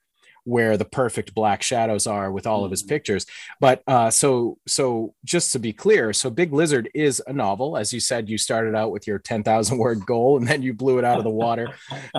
where 0.43 0.75
the 0.77 0.85
perfect 0.85 1.33
black 1.33 1.61
shadows 1.61 2.07
are 2.07 2.31
with 2.31 2.47
all 2.47 2.63
of 2.65 2.71
his 2.71 2.83
Mhm. 2.83 2.89
pictures. 2.89 3.25
But 3.59 3.81
uh, 3.87 4.09
so 4.09 4.57
so 4.67 5.13
just 5.23 5.51
to 5.53 5.59
be 5.59 5.73
clear, 5.73 6.13
so 6.13 6.29
Big 6.29 6.51
Lizard 6.53 6.89
is 6.93 7.21
a 7.27 7.33
novel, 7.33 7.77
as 7.77 7.93
you 7.93 7.99
said. 7.99 8.29
You 8.29 8.37
started 8.37 8.75
out 8.75 8.91
with 8.91 9.05
your 9.07 9.19
ten 9.19 9.43
thousand 9.43 9.77
word 9.77 10.05
goal, 10.05 10.37
and 10.37 10.47
then 10.47 10.61
you 10.61 10.73
blew 10.73 10.97
it 10.99 11.05
out 11.05 11.17
of 11.17 11.23
the 11.23 11.29
water 11.29 11.67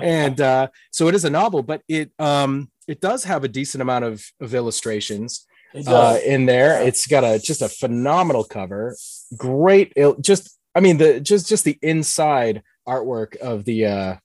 and 0.01 0.39
uh, 0.39 0.67
so 0.91 1.07
it 1.07 1.15
is 1.15 1.25
a 1.25 1.29
novel, 1.29 1.63
but 1.63 1.81
it 1.87 2.11
um, 2.19 2.69
it 2.87 2.99
does 3.01 3.23
have 3.23 3.43
a 3.43 3.47
decent 3.47 3.81
amount 3.81 4.05
of, 4.05 4.23
of 4.41 4.53
illustrations 4.53 5.45
uh, 5.87 6.17
in 6.25 6.45
there. 6.45 6.81
It's 6.81 7.07
got 7.07 7.23
a 7.23 7.39
just 7.39 7.61
a 7.61 7.69
phenomenal 7.69 8.43
cover, 8.43 8.95
great. 9.37 9.93
il- 9.95 10.15
just 10.21 10.57
I 10.75 10.79
mean 10.79 10.97
the 10.97 11.19
just 11.19 11.47
just 11.47 11.63
the 11.65 11.77
inside 11.81 12.61
artwork 12.87 13.35
of 13.37 13.65
the 13.65 13.85
uh, 13.85 14.15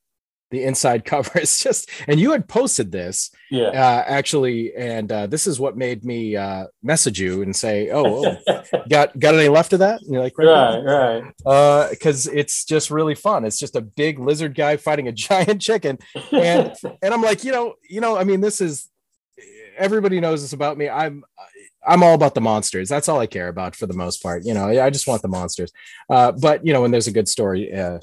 the 0.50 0.64
inside 0.64 1.04
cover 1.04 1.38
is 1.38 1.58
just. 1.58 1.90
And 2.06 2.20
you 2.20 2.32
had 2.32 2.48
posted 2.48 2.92
this 2.92 3.30
yeah. 3.50 3.68
uh, 3.68 4.04
actually, 4.06 4.74
and 4.74 5.10
uh, 5.10 5.26
this 5.26 5.46
is 5.46 5.60
what 5.60 5.76
made 5.76 6.04
me 6.04 6.36
uh, 6.36 6.66
message 6.82 7.20
you 7.20 7.42
and 7.42 7.54
say, 7.54 7.90
"Oh, 7.90 8.38
oh, 8.46 8.62
got 8.88 9.18
got 9.18 9.34
any 9.34 9.48
left 9.48 9.72
of 9.72 9.80
that?" 9.80 10.00
And 10.02 10.12
you're 10.12 10.22
like, 10.22 10.38
right, 10.38 10.80
right. 10.80 11.24
uh 11.44 11.88
because 11.90 12.26
it's 12.26 12.64
just 12.64 12.90
really 12.90 13.14
fun 13.14 13.44
it's 13.44 13.58
just 13.58 13.76
a 13.76 13.80
big 13.80 14.18
lizard 14.18 14.54
guy 14.54 14.76
fighting 14.76 15.08
a 15.08 15.12
giant 15.28 15.60
chicken 15.60 15.98
and 16.32 16.72
and 17.02 17.14
i'm 17.14 17.22
like 17.22 17.44
you 17.44 17.52
know 17.52 17.74
you 17.88 18.00
know 18.00 18.16
i 18.16 18.24
mean 18.24 18.40
this 18.40 18.60
is 18.60 18.88
everybody 19.76 20.20
knows 20.20 20.42
this 20.42 20.52
about 20.52 20.78
me 20.78 20.88
i'm 20.88 21.24
I'm 21.86 22.02
all 22.02 22.14
about 22.14 22.34
the 22.34 22.40
monsters. 22.40 22.88
That's 22.88 23.08
all 23.08 23.18
I 23.18 23.26
care 23.26 23.48
about 23.48 23.74
for 23.74 23.86
the 23.86 23.94
most 23.94 24.22
part. 24.22 24.44
You 24.44 24.52
know, 24.52 24.66
I 24.66 24.90
just 24.90 25.06
want 25.06 25.22
the 25.22 25.28
monsters. 25.28 25.72
Uh, 26.10 26.32
but 26.32 26.66
you 26.66 26.72
know, 26.72 26.82
when 26.82 26.90
there's 26.90 27.06
a 27.06 27.12
good 27.12 27.28
story 27.28 27.72
uh, 27.72 28.00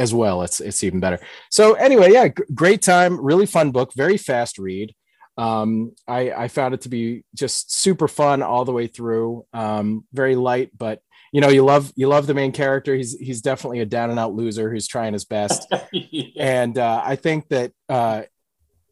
as 0.00 0.14
well, 0.14 0.42
it's 0.42 0.60
it's 0.60 0.82
even 0.82 0.98
better. 0.98 1.20
So 1.50 1.74
anyway, 1.74 2.12
yeah, 2.12 2.28
g- 2.28 2.42
great 2.54 2.80
time, 2.80 3.22
really 3.22 3.46
fun 3.46 3.70
book, 3.70 3.92
very 3.94 4.16
fast 4.16 4.58
read. 4.58 4.94
Um, 5.36 5.92
I 6.08 6.32
I 6.32 6.48
found 6.48 6.74
it 6.74 6.80
to 6.82 6.88
be 6.88 7.24
just 7.34 7.72
super 7.72 8.08
fun 8.08 8.42
all 8.42 8.64
the 8.64 8.72
way 8.72 8.86
through. 8.86 9.44
Um, 9.52 10.04
very 10.12 10.36
light, 10.36 10.70
but 10.76 11.02
you 11.32 11.42
know, 11.42 11.50
you 11.50 11.64
love 11.64 11.92
you 11.96 12.08
love 12.08 12.26
the 12.26 12.34
main 12.34 12.52
character. 12.52 12.94
He's 12.94 13.16
he's 13.18 13.42
definitely 13.42 13.80
a 13.80 13.86
down 13.86 14.10
and 14.10 14.18
out 14.18 14.34
loser 14.34 14.70
who's 14.70 14.88
trying 14.88 15.12
his 15.12 15.26
best. 15.26 15.70
yeah. 15.92 16.24
and 16.36 16.78
uh, 16.78 17.02
I 17.04 17.16
think 17.16 17.48
that 17.48 17.72
uh, 17.88 18.22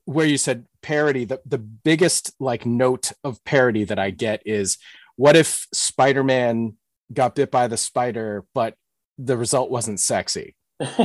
where 0.05 0.27
you 0.27 0.37
said 0.37 0.67
parody, 0.83 1.25
the, 1.25 1.41
the 1.47 1.59
biggest 1.59 2.33
like 2.39 2.67
note 2.67 3.13
of 3.25 3.43
parody 3.45 3.85
that 3.85 3.99
I 3.99 4.11
get 4.11 4.43
is 4.45 4.77
what 5.17 5.37
if 5.37 5.67
Spider-Man 5.73 6.77
got 7.13 7.35
bit 7.35 7.51
by 7.51 7.67
the 7.67 7.77
spider, 7.77 8.45
but 8.55 8.75
the 9.19 9.37
result 9.37 9.71
wasn't 9.71 10.01
sexy. 10.01 10.55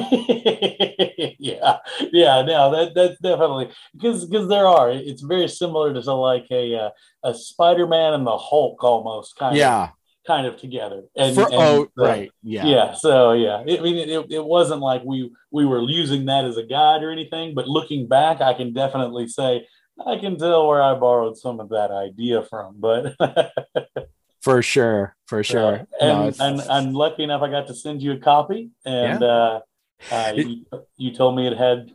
yeah, 1.39 1.77
yeah, 2.11 2.41
no, 2.43 2.71
that 2.71 2.91
that's 2.93 3.19
definitely 3.19 3.69
because 3.93 4.25
because 4.25 4.47
there 4.47 4.67
are. 4.67 4.91
It's 4.91 5.23
very 5.23 5.47
similar 5.47 5.93
to 5.93 6.13
like 6.13 6.45
a 6.51 6.75
uh, 6.75 6.89
a 7.23 7.33
Spider 7.33 7.87
Man 7.87 8.13
and 8.13 8.25
the 8.27 8.37
Hulk 8.37 8.83
almost 8.83 9.35
kind 9.37 9.53
of 9.53 9.57
Yeah. 9.57 9.89
kind 10.27 10.45
of 10.45 10.57
together. 10.57 11.03
And, 11.15 11.33
For, 11.35 11.45
and, 11.45 11.53
oh, 11.53 11.83
uh, 11.99 12.05
right. 12.05 12.31
Yeah. 12.43 12.65
Yeah. 12.65 12.93
So 12.93 13.33
yeah, 13.33 13.57
I 13.57 13.63
mean, 13.81 13.97
it, 14.09 14.31
it 14.31 14.45
wasn't 14.45 14.81
like 14.81 15.01
we 15.03 15.31
we 15.51 15.65
were 15.65 15.81
using 15.81 16.25
that 16.25 16.45
as 16.45 16.57
a 16.57 16.63
guide 16.63 17.01
or 17.03 17.11
anything, 17.11 17.55
but 17.55 17.67
looking 17.67 18.07
back, 18.07 18.41
I 18.41 18.53
can 18.53 18.73
definitely 18.73 19.27
say 19.27 19.65
I 20.05 20.17
can 20.17 20.37
tell 20.37 20.67
where 20.67 20.81
I 20.81 20.93
borrowed 20.95 21.37
some 21.37 21.59
of 21.59 21.69
that 21.69 21.91
idea 21.91 22.43
from. 22.43 22.75
But 22.79 23.15
For 24.43 24.61
sure. 24.61 25.15
For 25.25 25.41
sure. 25.43 25.87
and, 26.01 26.37
No, 26.37 26.45
and 26.45 26.61
I'm 26.69 26.93
lucky 26.93 27.23
enough 27.23 27.41
I 27.41 27.49
got 27.49 27.65
to 27.67 27.73
send 27.73 28.01
you 28.03 28.11
a 28.11 28.17
copy, 28.17 28.71
and 28.85 29.23
uh, 29.23 29.61
uh, 30.11 30.33
you, 30.35 30.65
you 30.97 31.13
told 31.15 31.35
me 31.37 31.47
it 31.47 31.57
had 31.57 31.91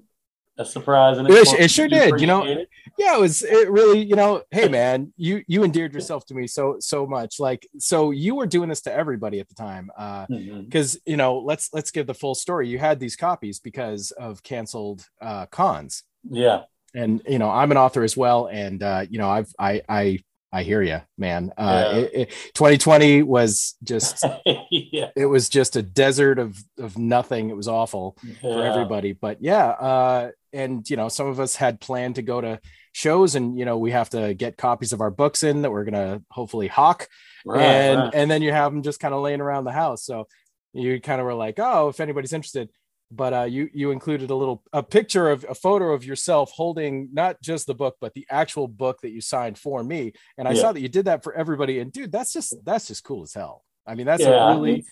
a 0.56 0.64
surprise 0.64 1.18
in 1.18 1.26
it. 1.26 1.30
It- 1.32 1.60
it 1.60 1.70
sure 1.70 1.84
You 1.84 1.90
did, 1.90 2.20
you 2.22 2.26
know. 2.26 2.44
it? 2.44 2.68
yeah 2.98 3.14
it 3.16 3.20
was 3.20 3.42
it 3.44 3.70
really 3.70 4.00
you 4.04 4.16
know 4.16 4.42
hey 4.50 4.66
man 4.66 5.12
you 5.16 5.44
you 5.46 5.62
endeared 5.62 5.92
yourself 5.94 6.24
to 6.26 6.34
me 6.34 6.48
so 6.48 6.78
so 6.80 7.06
much 7.06 7.38
like 7.38 7.64
so 7.78 8.10
you 8.10 8.34
were 8.34 8.46
doing 8.46 8.68
this 8.68 8.80
to 8.80 8.92
everybody 8.92 9.38
at 9.38 9.48
the 9.48 9.54
time 9.54 9.88
uh 9.96 10.26
because 10.64 10.98
you 11.06 11.16
know 11.16 11.38
let's 11.38 11.68
let's 11.72 11.92
give 11.92 12.06
the 12.08 12.14
full 12.14 12.34
story 12.34 12.66
you 12.66 12.76
had 12.78 12.98
these 12.98 13.14
copies 13.14 13.60
because 13.60 14.10
of 14.12 14.42
canceled 14.42 15.06
uh 15.20 15.46
cons 15.46 16.02
Yeah. 16.28 16.62
and 16.94 17.22
you 17.28 17.38
know 17.38 17.50
i'm 17.50 17.70
an 17.70 17.76
author 17.76 18.02
as 18.02 18.16
well 18.16 18.46
and 18.46 18.82
uh 18.82 19.04
you 19.08 19.18
know 19.18 19.28
i've 19.30 19.52
i 19.60 19.82
i 19.88 20.18
i 20.52 20.62
hear 20.62 20.82
you 20.82 21.00
man 21.18 21.52
uh 21.58 21.90
Yeah. 21.92 21.98
it, 21.98 22.10
it, 22.14 22.30
2020 22.54 23.22
was 23.22 23.76
just 23.84 24.24
yeah. 24.70 25.10
it 25.16 25.26
was 25.26 25.48
just 25.48 25.76
a 25.76 25.82
desert 25.82 26.38
of 26.38 26.56
of 26.78 26.96
nothing 26.98 27.50
it 27.50 27.56
was 27.56 27.68
awful 27.68 28.16
for 28.40 28.62
everybody. 28.64 29.12
But 29.12 29.38
yeah, 29.42 29.66
uh, 29.68 30.30
and 30.52 30.88
you 30.88 30.96
know, 30.96 31.08
some 31.08 31.26
of 31.26 31.38
us 31.40 31.56
had 31.56 31.80
planned 31.80 32.14
to 32.14 32.22
go 32.22 32.40
to 32.40 32.60
shows, 32.92 33.34
and 33.34 33.58
you 33.58 33.64
know, 33.64 33.76
we 33.78 33.90
have 33.90 34.08
to 34.10 34.32
get 34.34 34.56
copies 34.56 34.92
of 34.92 35.00
our 35.00 35.10
books 35.10 35.42
in 35.42 35.62
that 35.62 35.70
we're 35.70 35.84
gonna 35.84 36.22
hopefully 36.30 36.68
hawk, 36.68 37.08
Right, 37.44 37.62
and 37.62 38.00
right. 38.00 38.10
and 38.14 38.30
then 38.30 38.40
you 38.42 38.52
have 38.52 38.72
them 38.72 38.82
just 38.82 39.00
kind 39.00 39.12
of 39.14 39.20
laying 39.22 39.40
around 39.40 39.64
the 39.64 39.72
house. 39.72 40.04
So 40.04 40.26
you 40.72 41.00
kind 41.00 41.20
of 41.20 41.26
were 41.26 41.34
like, 41.34 41.58
oh, 41.58 41.88
if 41.88 42.00
anybody's 42.00 42.32
interested. 42.32 42.68
But 43.10 43.32
uh, 43.32 43.42
you 43.44 43.70
you 43.72 43.90
included 43.90 44.30
a 44.30 44.34
little 44.34 44.62
a 44.72 44.82
picture 44.82 45.30
of 45.30 45.44
a 45.48 45.54
photo 45.54 45.92
of 45.92 46.04
yourself 46.04 46.50
holding 46.52 47.08
not 47.12 47.40
just 47.40 47.66
the 47.66 47.74
book 47.74 47.96
but 48.00 48.12
the 48.12 48.26
actual 48.30 48.68
book 48.68 49.00
that 49.00 49.10
you 49.10 49.22
signed 49.22 49.56
for 49.56 49.82
me, 49.82 50.12
and 50.36 50.46
I 50.46 50.52
Yeah. 50.54 50.60
saw 50.60 50.72
that 50.72 50.80
you 50.80 50.88
did 50.88 51.06
that 51.06 51.24
for 51.24 51.32
everybody. 51.32 51.78
And 51.80 51.90
dude, 51.90 52.12
that's 52.12 52.32
just 52.34 52.54
that's 52.64 52.88
just 52.88 53.04
cool 53.04 53.22
as 53.22 53.32
hell. 53.32 53.64
I 53.86 53.94
mean, 53.94 54.06
that's 54.06 54.22
Yeah, 54.22 54.52
a 54.52 54.58
really 54.58 54.84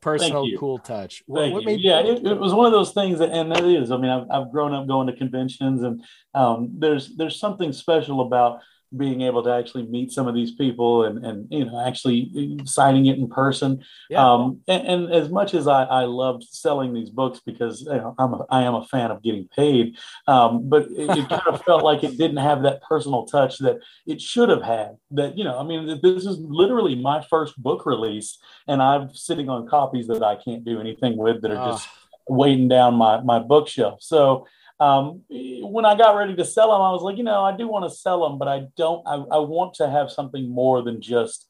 personal, 0.00 0.48
cool 0.58 0.78
touch. 0.78 1.22
What, 1.26 1.52
what 1.52 1.64
made 1.64 1.80
yeah, 1.80 2.00
it, 2.00 2.26
it 2.26 2.38
was 2.38 2.54
one 2.54 2.64
of 2.66 2.72
those 2.72 2.92
things, 2.92 3.18
that, 3.18 3.30
and 3.30 3.52
that 3.52 3.64
is. 3.64 3.90
I 3.90 3.98
mean, 3.98 4.10
I've, 4.10 4.30
I've 4.30 4.50
grown 4.50 4.72
up 4.72 4.86
going 4.86 5.06
to 5.08 5.12
conventions, 5.12 5.82
and 5.82 6.02
um, 6.34 6.70
there's 6.78 7.14
there's 7.16 7.38
something 7.38 7.72
special 7.72 8.22
about 8.22 8.60
being 8.96 9.22
able 9.22 9.42
to 9.42 9.50
actually 9.50 9.86
meet 9.86 10.10
some 10.10 10.26
of 10.26 10.34
these 10.34 10.52
people 10.52 11.04
and 11.04 11.24
and 11.24 11.46
you 11.50 11.64
know 11.64 11.84
actually 11.86 12.58
signing 12.64 13.06
it 13.06 13.18
in 13.18 13.28
person. 13.28 13.82
Yeah. 14.08 14.24
Um, 14.24 14.60
and, 14.66 14.86
and 14.86 15.12
as 15.12 15.28
much 15.28 15.54
as 15.54 15.66
I, 15.66 15.84
I 15.84 16.04
loved 16.04 16.44
selling 16.44 16.94
these 16.94 17.10
books 17.10 17.40
because 17.44 17.82
you 17.82 17.92
know, 17.92 18.14
I'm 18.18 18.34
a, 18.34 18.46
I 18.50 18.62
am 18.62 18.74
a 18.74 18.84
fan 18.86 19.10
of 19.10 19.22
getting 19.22 19.48
paid, 19.54 19.96
um, 20.26 20.68
but 20.68 20.84
it, 20.90 21.18
it 21.18 21.28
kind 21.28 21.42
of 21.46 21.62
felt 21.64 21.84
like 21.84 22.02
it 22.04 22.16
didn't 22.16 22.38
have 22.38 22.62
that 22.62 22.82
personal 22.82 23.26
touch 23.26 23.58
that 23.58 23.78
it 24.06 24.20
should 24.20 24.48
have 24.48 24.62
had. 24.62 24.96
That 25.10 25.36
you 25.36 25.44
know, 25.44 25.58
I 25.58 25.64
mean, 25.64 26.00
this 26.02 26.24
is 26.24 26.38
literally 26.38 26.94
my 26.94 27.24
first 27.28 27.60
book 27.62 27.84
release, 27.86 28.38
and 28.66 28.82
I'm 28.82 29.14
sitting 29.14 29.48
on 29.48 29.68
copies 29.68 30.06
that 30.08 30.22
I 30.22 30.36
can't 30.36 30.64
do 30.64 30.80
anything 30.80 31.16
with 31.16 31.42
that 31.42 31.50
are 31.50 31.70
just 31.70 31.88
weighing 32.28 32.68
down 32.68 32.94
my 32.94 33.20
my 33.20 33.38
bookshelf. 33.38 34.02
So 34.02 34.46
um, 34.80 35.22
when 35.28 35.84
I 35.84 35.96
got 35.96 36.16
ready 36.16 36.36
to 36.36 36.44
sell 36.44 36.70
them, 36.70 36.80
I 36.80 36.92
was 36.92 37.02
like, 37.02 37.16
you 37.16 37.24
know, 37.24 37.42
I 37.42 37.56
do 37.56 37.66
want 37.66 37.90
to 37.90 37.96
sell 37.96 38.28
them, 38.28 38.38
but 38.38 38.48
I 38.48 38.66
don't. 38.76 39.06
I, 39.06 39.14
I 39.14 39.38
want 39.38 39.74
to 39.74 39.90
have 39.90 40.10
something 40.10 40.48
more 40.48 40.82
than 40.82 41.00
just 41.00 41.46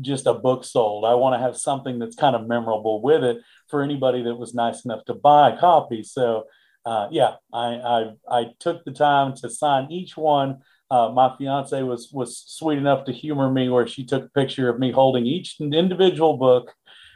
just 0.00 0.26
a 0.26 0.34
book 0.34 0.64
sold. 0.64 1.04
I 1.04 1.14
want 1.14 1.34
to 1.34 1.44
have 1.44 1.56
something 1.56 1.98
that's 1.98 2.16
kind 2.16 2.36
of 2.36 2.46
memorable 2.46 3.02
with 3.02 3.24
it 3.24 3.38
for 3.68 3.82
anybody 3.82 4.22
that 4.22 4.36
was 4.36 4.54
nice 4.54 4.84
enough 4.84 5.04
to 5.06 5.14
buy 5.14 5.50
a 5.50 5.58
copy. 5.58 6.02
So 6.02 6.44
uh, 6.86 7.08
yeah, 7.10 7.34
I, 7.52 7.74
I 7.74 8.04
I 8.30 8.44
took 8.60 8.84
the 8.84 8.92
time 8.92 9.34
to 9.36 9.50
sign 9.50 9.90
each 9.90 10.16
one. 10.16 10.60
Uh, 10.90 11.10
my 11.10 11.34
fiance 11.36 11.82
was 11.82 12.10
was 12.12 12.38
sweet 12.46 12.78
enough 12.78 13.04
to 13.06 13.12
humor 13.12 13.50
me, 13.50 13.68
where 13.68 13.86
she 13.86 14.06
took 14.06 14.26
a 14.26 14.30
picture 14.30 14.68
of 14.68 14.78
me 14.78 14.92
holding 14.92 15.26
each 15.26 15.56
individual 15.60 16.36
book, 16.38 16.72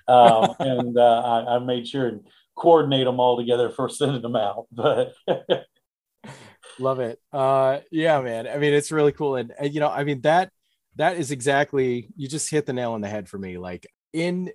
um, 0.08 0.54
and 0.58 0.98
uh, 0.98 1.22
I, 1.24 1.54
I 1.54 1.58
made 1.60 1.86
sure 1.86 2.08
and 2.08 2.20
coordinate 2.56 3.04
them 3.04 3.20
all 3.20 3.36
together 3.36 3.70
for 3.70 3.88
sending 3.88 4.22
them 4.22 4.36
out. 4.36 4.66
But 4.72 5.14
love 6.78 7.00
it. 7.00 7.18
Uh 7.32 7.80
yeah 7.90 8.20
man. 8.20 8.46
I 8.46 8.58
mean 8.58 8.72
it's 8.72 8.92
really 8.92 9.12
cool. 9.12 9.36
And, 9.36 9.52
and 9.58 9.72
you 9.72 9.80
know 9.80 9.88
i 9.88 10.04
mean 10.04 10.20
that 10.22 10.50
that 10.96 11.16
is 11.16 11.30
exactly 11.30 12.08
you 12.16 12.28
just 12.28 12.50
hit 12.50 12.66
the 12.66 12.72
nail 12.72 12.92
on 12.92 13.00
the 13.00 13.08
head 13.08 13.28
for 13.28 13.38
me. 13.38 13.58
Like 13.58 13.86
in 14.12 14.50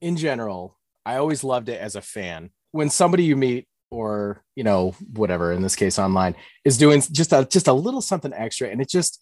in 0.00 0.16
general 0.16 0.76
i 1.04 1.16
always 1.16 1.44
loved 1.44 1.68
it 1.68 1.80
as 1.80 1.96
a 1.96 2.02
fan. 2.02 2.50
When 2.72 2.90
somebody 2.90 3.24
you 3.24 3.36
meet 3.36 3.66
or 3.90 4.42
you 4.56 4.64
know 4.64 4.94
whatever 5.12 5.52
in 5.52 5.62
this 5.62 5.76
case 5.76 5.98
online 5.98 6.34
is 6.64 6.76
doing 6.76 7.00
just 7.12 7.32
a 7.32 7.46
just 7.48 7.68
a 7.68 7.72
little 7.72 8.00
something 8.00 8.32
extra 8.34 8.68
and 8.68 8.80
it 8.80 8.88
just 8.88 9.20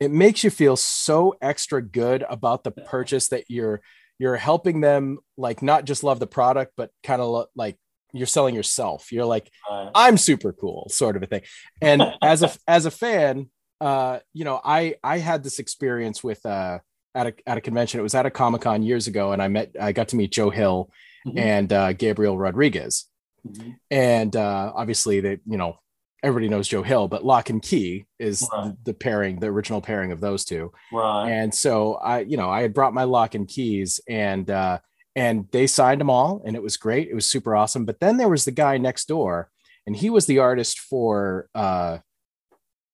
it 0.00 0.10
makes 0.10 0.44
you 0.44 0.50
feel 0.50 0.76
so 0.76 1.34
extra 1.42 1.82
good 1.82 2.24
about 2.30 2.62
the 2.64 2.70
purchase 2.70 3.28
that 3.28 3.44
you're 3.48 3.80
you're 4.18 4.36
helping 4.36 4.80
them 4.80 5.18
like 5.36 5.62
not 5.62 5.84
just 5.84 6.02
love 6.04 6.18
the 6.20 6.26
product 6.26 6.72
but 6.76 6.90
kind 7.02 7.22
of 7.22 7.28
lo- 7.28 7.46
like 7.54 7.76
you're 8.12 8.26
selling 8.26 8.54
yourself 8.54 9.12
you're 9.12 9.24
like 9.24 9.50
uh, 9.70 9.90
I'm 9.94 10.16
super 10.16 10.52
cool, 10.52 10.88
sort 10.90 11.16
of 11.16 11.22
a 11.22 11.26
thing. 11.26 11.42
And 11.82 12.02
as 12.22 12.42
a 12.42 12.50
as 12.66 12.86
a 12.86 12.90
fan, 12.90 13.50
uh, 13.80 14.18
you 14.32 14.44
know, 14.44 14.60
I 14.64 14.96
I 15.04 15.18
had 15.18 15.42
this 15.44 15.58
experience 15.58 16.24
with 16.24 16.44
uh 16.46 16.78
at 17.14 17.26
a 17.26 17.34
at 17.46 17.58
a 17.58 17.60
convention. 17.60 18.00
It 18.00 18.02
was 18.02 18.14
at 18.14 18.26
a 18.26 18.30
Comic 18.30 18.62
Con 18.62 18.82
years 18.82 19.06
ago, 19.08 19.32
and 19.32 19.42
I 19.42 19.48
met 19.48 19.76
I 19.80 19.92
got 19.92 20.08
to 20.08 20.16
meet 20.16 20.32
Joe 20.32 20.50
Hill 20.50 20.90
Mhm. 21.26 21.38
and 21.38 21.72
uh, 21.72 21.92
Gabriel 21.92 22.38
Rodriguez, 22.38 23.04
Mhm. 23.46 23.76
and 23.90 24.36
uh, 24.36 24.72
obviously 24.74 25.20
they 25.20 25.38
you 25.46 25.58
know 25.58 25.78
everybody 26.22 26.48
knows 26.48 26.66
Joe 26.68 26.82
Hill, 26.82 27.06
but 27.08 27.24
Locke 27.24 27.50
and 27.50 27.62
Key 27.62 28.06
is 28.18 28.48
Right. 28.52 28.72
the, 28.84 28.92
the 28.92 28.94
pairing, 28.94 29.38
the 29.38 29.46
original 29.46 29.80
pairing 29.80 30.10
of 30.12 30.20
those 30.20 30.44
two. 30.44 30.72
right. 30.92 31.28
And 31.30 31.54
so 31.54 31.94
I, 31.94 32.20
you 32.20 32.36
know, 32.36 32.50
I 32.50 32.62
had 32.62 32.74
brought 32.74 32.92
my 32.94 33.04
lock 33.04 33.34
and 33.34 33.46
keys 33.46 34.00
and 34.08 34.50
uh 34.50 34.78
and 35.16 35.46
they 35.52 35.66
signed 35.66 36.00
them 36.00 36.10
all 36.10 36.42
and 36.44 36.54
it 36.56 36.62
was 36.62 36.76
great. 36.76 37.08
It 37.08 37.14
was 37.14 37.26
super 37.26 37.54
awesome. 37.56 37.84
But 37.84 38.00
then 38.00 38.16
there 38.16 38.28
was 38.28 38.44
the 38.44 38.50
guy 38.52 38.78
next 38.78 39.06
door 39.08 39.50
and 39.86 39.94
he 39.96 40.10
was 40.10 40.26
the 40.26 40.38
artist 40.38 40.78
for 40.80 41.48
uh 41.54 41.98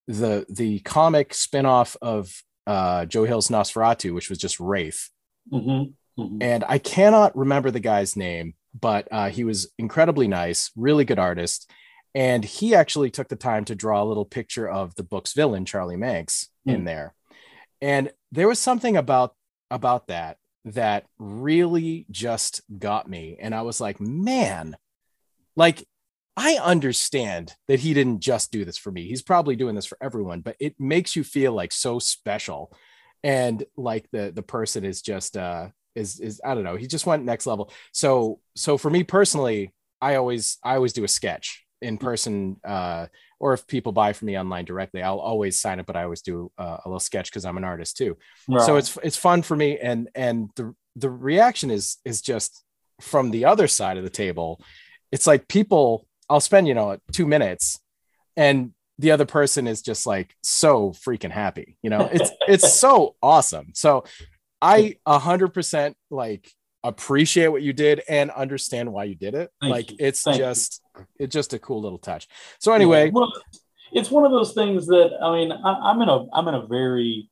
the 0.06 0.44
the 0.50 0.80
comic 0.80 1.30
spinoff 1.30 1.96
of 2.02 2.42
uh 2.66 3.06
Joe 3.06 3.24
Hill's 3.24 3.48
NOS4A2, 3.48 4.14
which 4.14 4.28
was 4.28 4.38
just 4.38 4.60
Wraith. 4.60 5.10
Mhm. 5.52 5.94
Mhm. 6.18 6.42
And 6.42 6.64
I 6.68 6.78
cannot 6.78 7.36
remember 7.36 7.70
the 7.70 7.80
guy's 7.80 8.16
name, 8.16 8.54
but 8.78 9.08
uh, 9.10 9.30
he 9.30 9.44
was 9.44 9.72
incredibly 9.78 10.28
nice, 10.28 10.70
really 10.76 11.04
good 11.04 11.18
artist. 11.18 11.70
And 12.14 12.44
he 12.44 12.74
actually 12.74 13.10
took 13.10 13.28
the 13.28 13.36
time 13.36 13.64
to 13.66 13.74
draw 13.74 14.02
a 14.02 14.04
little 14.04 14.24
picture 14.24 14.68
of 14.68 14.94
the 14.94 15.02
book's 15.02 15.32
villain, 15.32 15.64
Charlie 15.64 15.96
Manx, 15.96 16.48
in 16.66 16.80
Hmm. 16.80 16.84
there. 16.84 17.14
And 17.80 18.12
there 18.32 18.48
was 18.48 18.58
something 18.58 18.96
about 18.96 19.34
about 19.70 20.06
that 20.08 20.38
that 20.66 21.06
really 21.18 22.06
just 22.10 22.62
got 22.78 23.08
me. 23.08 23.36
And 23.40 23.54
I 23.54 23.62
was 23.62 23.80
like, 23.80 24.00
man, 24.00 24.76
like 25.56 25.86
I 26.36 26.56
understand 26.56 27.54
that 27.68 27.80
he 27.80 27.94
didn't 27.94 28.20
just 28.20 28.50
do 28.50 28.64
this 28.64 28.78
for 28.78 28.90
me. 28.90 29.06
He's 29.06 29.22
probably 29.22 29.56
doing 29.56 29.74
this 29.74 29.86
for 29.86 29.98
everyone, 30.00 30.40
but 30.40 30.56
it 30.58 30.74
makes 30.80 31.14
you 31.16 31.24
feel 31.24 31.52
like 31.52 31.72
so 31.72 31.98
special. 31.98 32.72
And 33.22 33.64
like 33.76 34.08
the 34.10 34.32
the 34.34 34.42
person 34.42 34.84
is 34.84 35.02
just 35.02 35.36
uh 35.36 35.68
is 35.94 36.20
is 36.20 36.40
I 36.44 36.54
don't 36.54 36.64
know, 36.64 36.76
he 36.76 36.86
just 36.86 37.06
went 37.06 37.24
next 37.24 37.46
level. 37.46 37.70
So 37.92 38.40
so 38.56 38.78
for 38.78 38.90
me 38.90 39.04
personally, 39.04 39.72
I 40.00 40.16
always 40.16 40.58
I 40.62 40.74
always 40.76 40.92
do 40.92 41.04
a 41.04 41.08
sketch 41.08 41.63
in 41.84 41.98
person 41.98 42.56
uh, 42.64 43.06
or 43.38 43.52
if 43.52 43.66
people 43.66 43.92
buy 43.92 44.14
from 44.14 44.26
me 44.26 44.38
online 44.38 44.64
directly, 44.64 45.02
I'll 45.02 45.18
always 45.18 45.60
sign 45.60 45.78
it. 45.78 45.86
But 45.86 45.96
I 45.96 46.04
always 46.04 46.22
do 46.22 46.50
uh, 46.56 46.78
a 46.84 46.88
little 46.88 46.98
sketch 46.98 47.30
because 47.30 47.44
I'm 47.44 47.58
an 47.58 47.64
artist 47.64 47.96
too. 47.96 48.16
Right. 48.48 48.64
So 48.64 48.76
it's 48.76 48.96
it's 49.02 49.16
fun 49.16 49.42
for 49.42 49.54
me, 49.54 49.78
and 49.78 50.08
and 50.14 50.50
the 50.56 50.74
the 50.96 51.10
reaction 51.10 51.70
is 51.70 51.98
is 52.04 52.22
just 52.22 52.64
from 53.00 53.30
the 53.30 53.44
other 53.44 53.68
side 53.68 53.98
of 53.98 54.04
the 54.04 54.10
table. 54.10 54.60
It's 55.12 55.26
like 55.26 55.46
people. 55.46 56.06
I'll 56.30 56.40
spend 56.40 56.66
you 56.66 56.74
know 56.74 56.96
two 57.12 57.26
minutes, 57.26 57.78
and 58.34 58.72
the 58.98 59.10
other 59.10 59.26
person 59.26 59.66
is 59.66 59.82
just 59.82 60.06
like 60.06 60.34
so 60.42 60.94
freaking 61.06 61.30
happy. 61.30 61.76
You 61.82 61.90
know, 61.90 62.08
it's 62.10 62.30
it's 62.48 62.72
so 62.80 63.16
awesome. 63.22 63.72
So 63.74 64.04
I 64.62 64.96
a 65.04 65.18
hundred 65.18 65.52
percent 65.52 65.96
like 66.10 66.50
appreciate 66.84 67.48
what 67.48 67.62
you 67.62 67.72
did 67.72 68.02
and 68.08 68.30
understand 68.30 68.92
why 68.92 69.04
you 69.04 69.14
did 69.16 69.34
it. 69.34 69.50
Thank 69.60 69.70
like 69.70 69.90
you. 69.90 69.96
it's 69.98 70.22
Thank 70.22 70.38
you. 70.38 70.44
just 70.44 70.82
it's 71.18 71.32
just 71.32 71.54
a 71.54 71.58
cool 71.58 71.80
little 71.80 71.98
touch. 71.98 72.28
So 72.60 72.72
anyway, 72.72 73.10
well, 73.10 73.32
it's 73.92 74.10
one 74.10 74.24
of 74.24 74.30
those 74.30 74.52
things 74.52 74.86
that 74.86 75.10
I 75.20 75.32
mean, 75.34 75.50
I, 75.50 75.72
I'm 75.72 76.00
in 76.02 76.08
a 76.08 76.26
I'm 76.32 76.46
in 76.46 76.54
a 76.54 76.66
very 76.66 77.28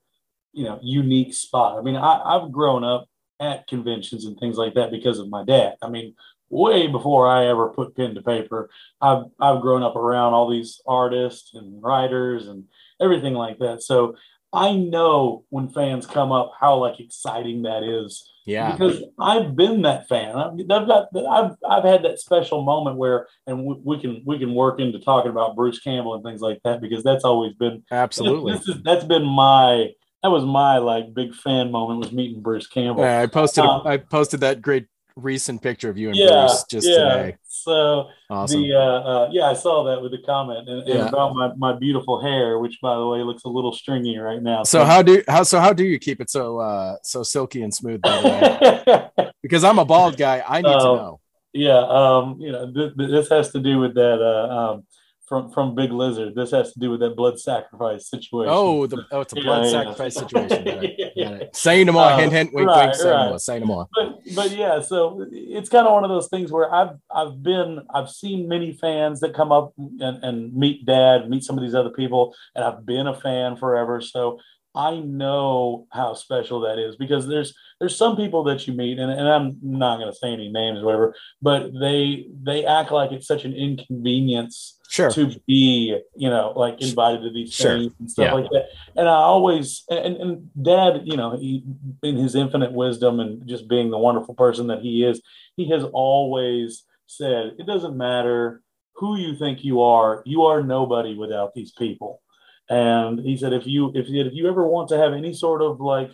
you 0.53 0.65
know 0.65 0.81
unique 0.83 1.35
spot. 1.35 1.79
I 1.79 1.83
mean, 1.83 1.97
I, 1.97 2.21
I've 2.25 2.51
grown 2.51 2.83
up 2.83 3.07
at 3.41 3.67
conventions 3.67 4.25
and 4.25 4.38
things 4.38 4.57
like 4.57 4.75
that 4.75 4.91
because 4.91 5.19
of 5.19 5.29
my 5.29 5.45
dad. 5.45 5.75
I 5.83 5.88
mean, 5.88 6.15
way 6.49 6.87
before 6.87 7.27
I 7.27 7.47
ever 7.47 7.71
put 7.71 7.97
pen 7.97 8.15
to 8.15 8.23
paper, 8.23 8.71
I've 9.01 9.25
I've 9.41 9.61
grown 9.61 9.83
up 9.83 9.97
around 9.97 10.33
all 10.33 10.49
these 10.49 10.81
artists 10.87 11.55
and 11.55 11.83
writers 11.83 12.49
and 12.49 12.65
everything 13.01 13.35
like 13.35 13.59
that. 13.59 13.83
So 13.83 14.17
I 14.53 14.75
know 14.75 15.45
when 15.49 15.69
fans 15.69 16.07
come 16.07 16.33
up 16.33 16.53
how 16.59 16.77
like 16.77 17.01
exciting 17.01 17.62
that 17.62 17.83
is 17.83 18.29
yeah. 18.45 18.73
because 18.73 19.03
I've 19.19 19.57
been 19.57 19.83
that 19.83 20.09
fan. 20.09 20.37
I've, 20.37 20.87
got 20.87 21.09
I've 21.17 21.57
I've 21.69 21.85
had 21.85 22.05
that 22.05 22.19
special 22.19 22.62
moment 22.62 22.97
where, 22.97 23.29
and 23.47 23.65
we, 23.65 23.77
we 23.83 23.99
can 24.01 24.23
we 24.27 24.38
can 24.38 24.55
work 24.55 24.81
into 24.81 24.99
talking 24.99 25.31
about 25.31 25.57
Bruce 25.57 25.81
Campbell 25.81 26.15
and 26.15 26.25
things 26.25 26.41
like 26.41 26.61
that 26.65 26.81
because 26.81 27.03
that's 27.03 27.25
always 27.25 27.55
been 27.55 27.83
Absolutely. 27.91 28.55
This 28.55 28.69
is, 28.69 28.83
that's 28.83 29.05
been 29.05 29.25
my 29.25 29.91
that 30.23 30.31
was 30.31 30.45
my 30.45 30.79
like 30.79 31.15
big 31.15 31.35
fan 31.35 31.71
moment 31.71 32.01
was 32.01 32.12
meeting 32.12 32.43
Bruce 32.43 32.67
Campbell. 32.67 33.05
Yeah, 33.05 33.21
I 33.21 33.27
posted 33.27 33.65
Um, 33.65 33.87
I 33.87 33.97
posted 33.97 34.41
that 34.41 34.62
great 34.62 34.87
recent 35.17 35.62
picture 35.62 35.91
of 35.91 35.99
you 35.99 36.09
and 36.09 36.17
yeah, 36.17 36.47
Bruce 36.47 36.65
just 36.71 36.88
yeah. 36.88 36.97
today. 36.97 37.37
So 37.62 38.09
Awesome. 38.31 38.61
the 38.62 38.75
uh, 38.75 38.79
uh, 39.11 39.29
yeah, 39.31 39.46
I 39.51 39.55
saw 39.55 39.85
that 39.85 40.01
with 40.03 40.12
the 40.12 40.18
comment 40.18 40.68
and, 40.68 40.81
and 40.81 40.88
Yeah. 40.88 41.09
about 41.09 41.35
my, 41.35 41.53
my 41.57 41.72
beautiful 41.79 42.20
hair, 42.20 42.59
which 42.59 42.79
by 42.83 42.94
the 42.96 43.07
way 43.07 43.22
looks 43.22 43.44
a 43.44 43.48
little 43.48 43.72
stringy 43.72 44.16
right 44.18 44.42
now. 44.42 44.62
so 44.64 44.85
how 44.85 45.03
do 45.03 45.22
how 45.29 45.42
so 45.42 45.61
how 45.61 45.72
do 45.72 45.85
you 45.85 45.98
keep 45.98 46.20
it 46.20 46.31
so 46.31 46.59
uh 46.59 46.96
so 47.03 47.22
silky 47.22 47.62
and 47.62 47.72
smooth 47.75 48.01
by 48.03 48.16
the 48.16 48.22
way? 48.33 49.31
Because 49.42 49.64
I'm 49.64 49.79
a 49.81 49.85
bald 49.85 50.16
guy, 50.16 50.42
I 50.46 50.62
need 50.62 50.68
to 50.68 50.88
Oh, 50.92 50.94
know. 50.96 51.20
Yeah, 51.53 51.79
um, 52.01 52.37
you 52.40 52.51
know, 52.53 52.72
th- 52.72 52.92
th- 52.96 53.11
this 53.11 53.29
has 53.29 53.51
to 53.53 53.61
do 53.61 53.79
with 53.81 53.94
that 53.94 54.18
uh, 54.22 54.46
um, 54.59 54.85
from 55.33 55.51
from 55.51 55.75
Big 55.75 55.90
Lizard. 55.90 56.35
This 56.35 56.51
has 56.51 56.75
to 56.75 56.79
do 56.79 56.90
with 56.90 57.01
that 57.01 57.16
blood 57.16 57.40
sacrifice 57.40 58.07
situation. 58.11 58.53
Oh, 58.55 58.87
the 58.87 59.07
oh, 59.11 59.23
it's 59.23 59.33
a 59.33 59.37
blood 59.37 59.64
yeah. 59.64 59.71
sacrifice 59.71 60.14
situation. 60.14 60.62
Got 60.62 60.85
it, 60.85 61.14
got 61.16 61.33
it. 61.40 61.57
Say 61.57 61.83
no 61.85 61.92
more. 61.92 62.03
Uh, 62.05 62.18
hint, 62.18 62.33
hint, 62.33 62.53
wink, 62.53 62.68
right, 62.68 62.88
wink. 62.88 62.95
Say 62.95 63.05
no 63.05 63.14
right. 63.14 63.29
more. 63.31 63.38
Say 63.38 63.59
no 63.61 63.64
more. 63.64 63.88
But 63.95 64.18
but 64.35 64.51
yeah, 64.51 64.83
so 64.83 65.27
it's 65.33 65.71
kind 65.71 65.87
of 65.87 65.95
one 65.95 66.05
of 66.05 66.11
those 66.11 66.29
things 66.29 66.53
where 66.53 66.71
I've 66.71 66.99
I've 67.11 67.42
been 67.42 67.81
I've 67.95 68.11
seen 68.11 68.47
many 68.47 68.75
fans 68.75 69.21
that 69.21 69.33
come 69.33 69.53
up 69.53 69.73
and, 69.79 70.23
and 70.23 70.55
meet 70.55 70.85
Dad, 70.85 71.31
meet 71.31 71.45
some 71.45 71.57
of 71.57 71.64
these 71.64 71.75
other 71.75 71.90
people, 71.90 72.35
and 72.55 72.62
I've 72.62 72.85
been 72.85 73.07
a 73.07 73.18
fan 73.18 73.57
forever. 73.57 74.03
So 74.03 74.38
I 74.75 74.97
know 74.97 75.87
how 75.92 76.12
special 76.12 76.61
that 76.61 76.79
is 76.79 76.97
because 76.97 77.27
there's 77.27 77.55
there's 77.81 77.97
some 77.97 78.16
people 78.16 78.45
that 78.45 78.66
you 78.66 78.75
meet, 78.75 78.99
and, 78.99 79.11
and 79.11 79.27
I'm 79.27 79.57
not 79.62 79.97
going 79.97 80.12
to 80.12 80.18
say 80.18 80.31
any 80.31 80.51
names 80.51 80.81
or 80.81 80.85
whatever, 80.85 81.14
but 81.40 81.71
they 81.81 82.27
they 82.42 82.66
act 82.66 82.92
like 82.92 83.12
it's 83.12 83.27
such 83.27 83.47
an 83.47 83.55
inconvenience 83.55 84.79
Sure. 84.92 85.09
to 85.09 85.35
be, 85.46 85.98
you 86.14 86.28
know, 86.28 86.52
like 86.55 86.83
invited 86.83 87.22
to 87.22 87.31
these 87.31 87.55
Sure. 87.55 87.78
things 87.78 87.94
and 87.98 88.11
stuff 88.11 88.26
Yeah. 88.26 88.35
like 88.35 88.50
that. 88.50 88.66
And 88.94 89.09
I 89.09 89.14
always, 89.14 89.85
and, 89.88 90.16
and 90.16 90.50
dad, 90.62 91.05
you 91.07 91.16
know, 91.16 91.35
he, 91.35 91.64
in 92.02 92.18
his 92.18 92.35
infinite 92.35 92.72
wisdom 92.72 93.18
and 93.18 93.48
just 93.48 93.68
being 93.68 93.88
the 93.88 93.96
wonderful 93.96 94.35
person 94.35 94.66
that 94.66 94.83
he 94.83 95.02
is, 95.02 95.22
he 95.57 95.70
has 95.70 95.83
always 95.94 96.85
said, 97.07 97.55
it 97.59 97.64
doesn't 97.66 97.96
matter 97.96 98.61
who 98.96 99.16
you 99.16 99.35
think 99.35 99.64
you 99.64 99.81
are, 99.81 100.22
you 100.26 100.42
are 100.42 100.62
nobody 100.62 101.16
without 101.16 101.55
these 101.55 101.72
people. 101.72 102.20
And 102.68 103.18
he 103.18 103.38
said, 103.38 103.55
if 103.55 103.66
you, 103.66 103.92
if 103.94 104.11
you, 104.11 104.26
if 104.26 104.35
you 104.35 104.46
ever 104.46 104.66
want 104.66 104.90
to 104.90 104.98
have 104.98 105.14
any 105.14 105.33
sort 105.33 105.62
of 105.62 105.81
like, 105.81 106.11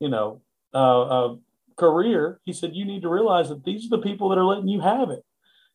you 0.00 0.08
know, 0.08 0.40
uh, 0.72 1.02
uh, 1.02 1.34
career, 1.76 2.40
he 2.46 2.54
said, 2.54 2.74
you 2.74 2.86
need 2.86 3.02
to 3.02 3.10
realize 3.10 3.50
that 3.50 3.62
these 3.62 3.84
are 3.84 3.96
the 3.96 4.02
people 4.02 4.30
that 4.30 4.38
are 4.38 4.44
letting 4.46 4.68
you 4.68 4.80
have 4.80 5.10
it. 5.10 5.22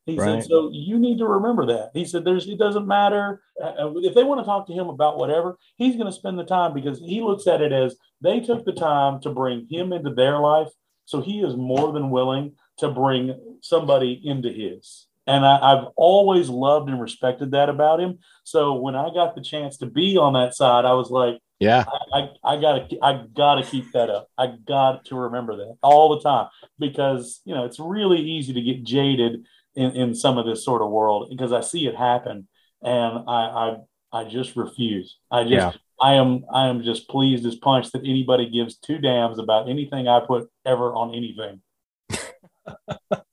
He 0.07 0.15
Right. 0.15 0.41
said, 0.41 0.49
so 0.49 0.69
you 0.71 0.97
need 0.97 1.17
to 1.19 1.27
remember 1.27 1.65
that. 1.67 1.91
He 1.93 2.05
said, 2.05 2.23
there's, 2.23 2.47
it 2.47 2.57
doesn't 2.57 2.87
matter 2.87 3.41
uh, 3.61 3.91
if 3.97 4.15
they 4.15 4.23
want 4.23 4.39
to 4.39 4.45
talk 4.45 4.65
to 4.67 4.73
him 4.73 4.87
about 4.87 5.17
whatever, 5.17 5.57
he's 5.75 5.95
going 5.95 6.07
to 6.07 6.17
spend 6.17 6.39
the 6.39 6.45
time 6.45 6.73
because 6.73 6.99
he 6.99 7.21
looks 7.21 7.45
at 7.45 7.61
it 7.61 7.73
as 7.73 7.95
they 8.21 8.39
took 8.39 8.63
the 8.65 8.71
time 8.71 9.19
to 9.21 9.29
bring 9.29 9.67
him 9.69 9.91
into 9.91 10.13
their 10.13 10.39
life. 10.39 10.69
So 11.05 11.21
he 11.21 11.41
is 11.41 11.55
more 11.55 11.91
than 11.91 12.09
willing 12.09 12.53
to 12.77 12.89
bring 12.89 13.37
somebody 13.61 14.21
into 14.23 14.49
his. 14.49 15.07
And 15.25 15.45
I, 15.45 15.57
I've 15.61 15.87
always 15.97 16.47
loved 16.47 16.89
and 16.89 17.01
respected 17.01 17.51
that 17.51 17.67
about 17.67 17.99
him. 17.99 18.19
So 18.45 18.75
when 18.75 18.95
I 18.95 19.09
got 19.13 19.35
the 19.35 19.41
chance 19.41 19.77
to 19.79 19.85
be 19.85 20.17
on 20.17 20.33
that 20.33 20.53
side, 20.53 20.85
I 20.85 20.93
was 20.93 21.09
like, 21.09 21.39
Yeah. 21.59 21.83
I, 22.13 22.29
I 22.43 22.61
gotta 22.61 22.87
I 23.01 23.23
gotta 23.35 23.63
keep 23.63 23.91
that 23.93 24.09
up. 24.09 24.29
I 24.37 24.53
got 24.65 25.05
to 25.05 25.15
remember 25.15 25.57
that 25.57 25.77
all 25.81 26.15
the 26.15 26.21
time 26.21 26.47
because 26.79 27.41
you 27.45 27.55
know 27.55 27.65
it's 27.65 27.79
really 27.79 28.19
easy 28.21 28.53
to 28.53 28.61
get 28.61 28.83
jaded 28.83 29.45
in, 29.77 29.91
in 29.91 30.15
some 30.15 30.37
of 30.37 30.45
this 30.45 30.65
sort 30.65 30.81
of 30.81 30.89
world 30.89 31.27
because 31.29 31.53
I 31.53 31.61
see 31.61 31.87
it 31.87 31.95
happen 31.95 32.47
and 32.81 33.23
I 33.27 33.41
I, 33.63 33.77
I 34.19 34.23
just 34.25 34.55
refuse. 34.55 35.17
I 35.31 35.43
just 35.43 35.53
Yeah. 35.53 35.71
I 36.01 36.13
am 36.15 36.45
I 36.53 36.67
am 36.67 36.83
just 36.83 37.07
pleased 37.07 37.45
as 37.45 37.55
punch 37.55 37.91
that 37.91 38.01
anybody 38.03 38.49
gives 38.49 38.77
two 38.77 38.97
damns 38.97 39.39
about 39.39 39.69
anything 39.69 40.07
I 40.07 40.19
put 40.19 40.49
ever 40.65 40.93
on 40.93 41.13
anything. 41.15 41.61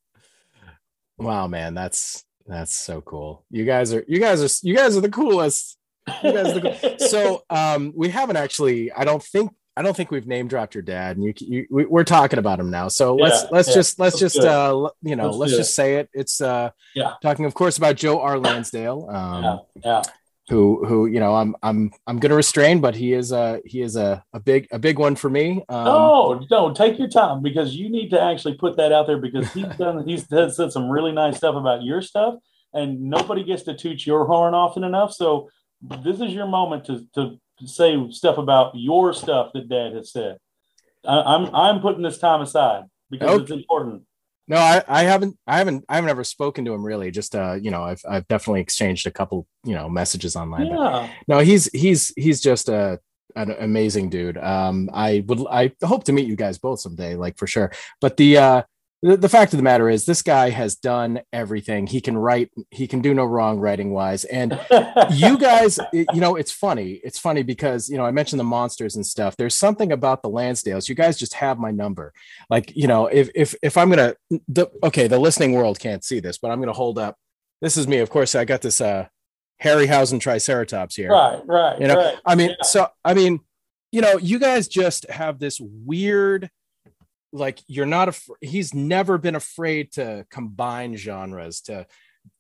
Wow, 1.17 1.47
man, 1.47 1.75
that's 1.75 2.25
that's 2.47 2.75
so 2.75 3.01
cool. 3.01 3.45
You 3.51 3.65
guys 3.65 3.95
are 3.95 4.05
you 4.09 4.19
guys 4.21 4.43
are 4.43 4.67
you 4.67 4.75
guys 4.77 4.97
are 4.97 5.01
the 5.01 5.09
coolest. 5.09 5.79
You 6.23 6.33
guys 6.33 6.49
are 6.49 6.61
the 6.61 6.79
cool- 6.99 6.99
so 7.09 7.43
um 7.51 7.93
we 7.97 8.09
haven't 8.09 8.37
actually 8.37 8.93
I 8.93 9.05
don't 9.05 9.23
think 9.23 9.53
I 9.77 9.83
don't 9.83 9.97
think 9.97 10.11
we've 10.11 10.27
name 10.27 10.47
dropped 10.49 10.75
your 10.75 10.83
dad 10.83 11.17
and 11.17 11.25
you, 11.25 11.35
you 11.39 11.67
we, 11.71 11.85
we're 11.85 12.05
talking 12.05 12.39
about 12.39 12.61
him 12.61 12.71
now. 12.71 12.89
So 12.89 13.17
let's 13.17 13.43
Yeah, 13.43 13.49
let's 13.51 13.69
yeah, 13.69 13.75
just 13.75 13.99
let's 13.99 14.21
let's 14.21 14.35
just 14.35 14.45
uh 14.45 14.91
you 15.03 15.17
know, 15.17 15.27
Let's 15.27 15.39
let's 15.39 15.57
just 15.57 15.75
say 15.75 15.97
it. 15.97 16.09
It's 16.13 16.41
uh 16.41 16.71
Yeah. 16.95 17.15
talking 17.23 17.45
of 17.45 17.55
course 17.55 17.77
about 17.77 17.97
Joe 17.97 18.21
R. 18.21 18.39
Lansdale. 18.39 19.09
Um 19.11 19.61
yeah, 19.85 20.03
who 20.49 20.85
who 20.85 21.07
you 21.07 21.21
know 21.21 21.35
I'm 21.35 21.57
I'm 21.63 21.91
I'm 22.07 22.19
gonna 22.19 22.35
restrain, 22.35 22.81
but 22.81 22.95
he 22.95 23.15
is 23.15 23.33
a 23.33 23.61
he 23.65 23.81
is 23.81 23.97
a, 23.97 24.23
a 24.33 24.41
big 24.41 24.69
a 24.71 24.79
big 24.79 24.99
one 24.99 25.17
for 25.17 25.31
me. 25.31 25.65
Um, 25.69 25.85
no, 25.87 26.47
no, 26.51 26.73
take 26.75 26.99
your 26.99 27.09
time 27.09 27.43
because 27.43 27.75
you 27.75 27.89
need 27.89 28.11
to 28.11 28.21
actually 28.21 28.55
put 28.55 28.77
that 28.77 28.93
out 28.93 29.07
there 29.07 29.19
because 29.19 29.51
he's 29.53 29.67
done 29.79 30.07
he's 30.07 30.27
said 30.29 30.53
some 30.53 30.91
really 30.91 31.13
nice 31.13 31.39
stuff 31.39 31.57
about 31.57 31.83
your 31.83 32.03
stuff, 32.03 32.35
and 32.75 33.01
nobody 33.01 33.43
gets 33.43 33.63
to 33.65 33.75
toot 33.75 34.07
your 34.07 34.27
horn 34.27 34.55
often 34.55 34.85
enough. 34.85 35.13
So 35.15 35.49
this 35.81 36.21
is 36.21 36.33
your 36.33 36.47
moment 36.47 36.85
to 36.87 37.07
to 37.15 37.41
say 37.67 38.11
stuff 38.11 38.39
about 38.39 38.73
your 38.75 39.13
stuff 39.13 39.51
that 39.55 39.69
Dad 39.69 39.95
has 39.95 40.13
said. 40.13 40.39
I, 41.07 41.21
I'm 41.21 41.55
I'm 41.55 41.81
putting 41.81 42.03
this 42.03 42.19
time 42.19 42.41
aside 42.41 42.85
because 43.11 43.43
it's 43.43 43.51
important. 43.51 44.03
No, 44.47 44.57
I, 44.57 44.83
I 44.87 45.03
haven't 45.05 45.39
I 45.47 45.59
haven't 45.59 45.85
I 45.89 45.95
haven't 45.97 46.11
ever 46.11 46.25
spoken 46.25 46.65
to 46.67 46.75
him 46.75 46.85
really. 46.85 47.11
Just 47.11 47.35
uh, 47.35 47.55
you 47.55 47.71
know, 47.71 47.83
I've 47.83 48.03
I've 48.09 48.29
definitely 48.29 48.61
exchanged 48.61 49.07
a 49.07 49.11
couple, 49.11 49.47
you 49.65 49.75
know, 49.75 49.89
messages 49.89 50.37
online. 50.37 50.67
Yeah, 50.67 51.09
no, 51.29 51.39
he's 51.39 51.71
he's 51.73 52.13
he's 52.17 52.41
just 52.41 52.69
a 52.69 53.01
an 53.37 53.51
amazing 53.53 54.11
dude. 54.11 54.37
Um, 54.37 54.91
I 54.93 55.25
would 55.27 55.47
I 55.51 55.73
hope 55.83 56.05
to 56.05 56.13
meet 56.13 56.29
you 56.29 56.37
guys 56.37 56.59
both 56.59 56.81
someday, 56.81 57.15
like 57.15 57.39
for 57.39 57.47
sure. 57.47 57.73
But 58.01 58.17
the 58.17 58.37
uh 58.37 58.63
the, 59.05 59.19
the 59.19 59.29
fact 59.29 59.53
of 59.53 59.59
the 59.59 59.63
matter 59.63 59.91
is 59.91 60.07
this 60.07 60.23
guy 60.23 60.49
has 60.49 60.77
done 60.77 61.21
everything. 61.31 61.87
He 61.87 62.01
can 62.01 62.17
write, 62.17 62.51
he 62.71 62.87
can 62.87 63.03
do 63.03 63.13
no 63.13 63.25
wrong 63.27 63.59
writing 63.61 63.91
wise. 63.91 64.25
And 64.25 64.59
you 65.11 65.37
guys, 65.51 65.79
you 65.93 66.07
know, 66.15 66.37
it's 66.37 66.51
funny. 66.51 67.01
It's 67.05 67.19
funny 67.19 67.43
because 67.43 67.91
you 67.91 67.99
know 67.99 68.07
I 68.07 68.11
mentioned 68.13 68.41
the 68.41 68.45
monsters 68.45 68.97
and 68.97 69.05
stuff. 69.07 69.37
There's 69.37 69.55
something 69.55 69.93
about 69.93 70.23
the 70.23 70.31
Lansdales. 70.31 70.89
You 70.89 70.95
guys 70.95 71.19
just 71.19 71.35
have 71.35 71.59
my 71.59 71.71
number. 71.71 72.15
Like 72.49 72.75
you 72.75 72.89
know, 72.89 73.07
if 73.07 73.29
if 73.35 73.55
if 73.63 73.77
I'm 73.77 73.91
gonna, 73.91 74.15
the 74.49 74.69
okay, 74.83 75.07
the 75.07 75.19
listening 75.19 75.53
world 75.53 75.79
can't 75.79 76.03
see 76.03 76.19
this, 76.21 76.39
but 76.39 76.51
I'm 76.51 76.59
gonna 76.61 76.73
hold 76.73 76.99
up. 76.99 77.19
This 77.61 77.77
is 77.77 77.87
me, 77.87 77.99
of 77.99 78.09
course. 78.09 78.35
I 78.35 78.47
got 78.47 78.63
this 78.63 78.81
uh 78.81 79.07
Harryhausen 79.63 80.19
Triceratops 80.21 80.97
here. 80.97 81.11
right, 81.11 81.41
right. 81.47 81.79
You 81.81 81.89
know, 81.89 81.97
right. 81.97 82.19
I 82.25 82.35
mean, 82.35 82.51
Yeah. 82.51 82.63
so 82.63 82.89
I 83.05 83.13
mean, 83.13 83.41
you 83.93 84.01
know, 84.01 84.17
you 84.17 84.39
guys 84.39 84.67
just 84.67 85.09
have 85.11 85.39
this 85.39 85.61
weird, 85.61 86.51
like 87.35 87.61
you're 87.67 87.85
not 87.85 88.09
a. 88.09 88.15
He's 88.41 88.73
never 88.73 89.19
been 89.19 89.35
afraid 89.35 89.93
to 89.93 90.25
combine 90.31 90.97
genres 90.97 91.61
to 91.63 91.87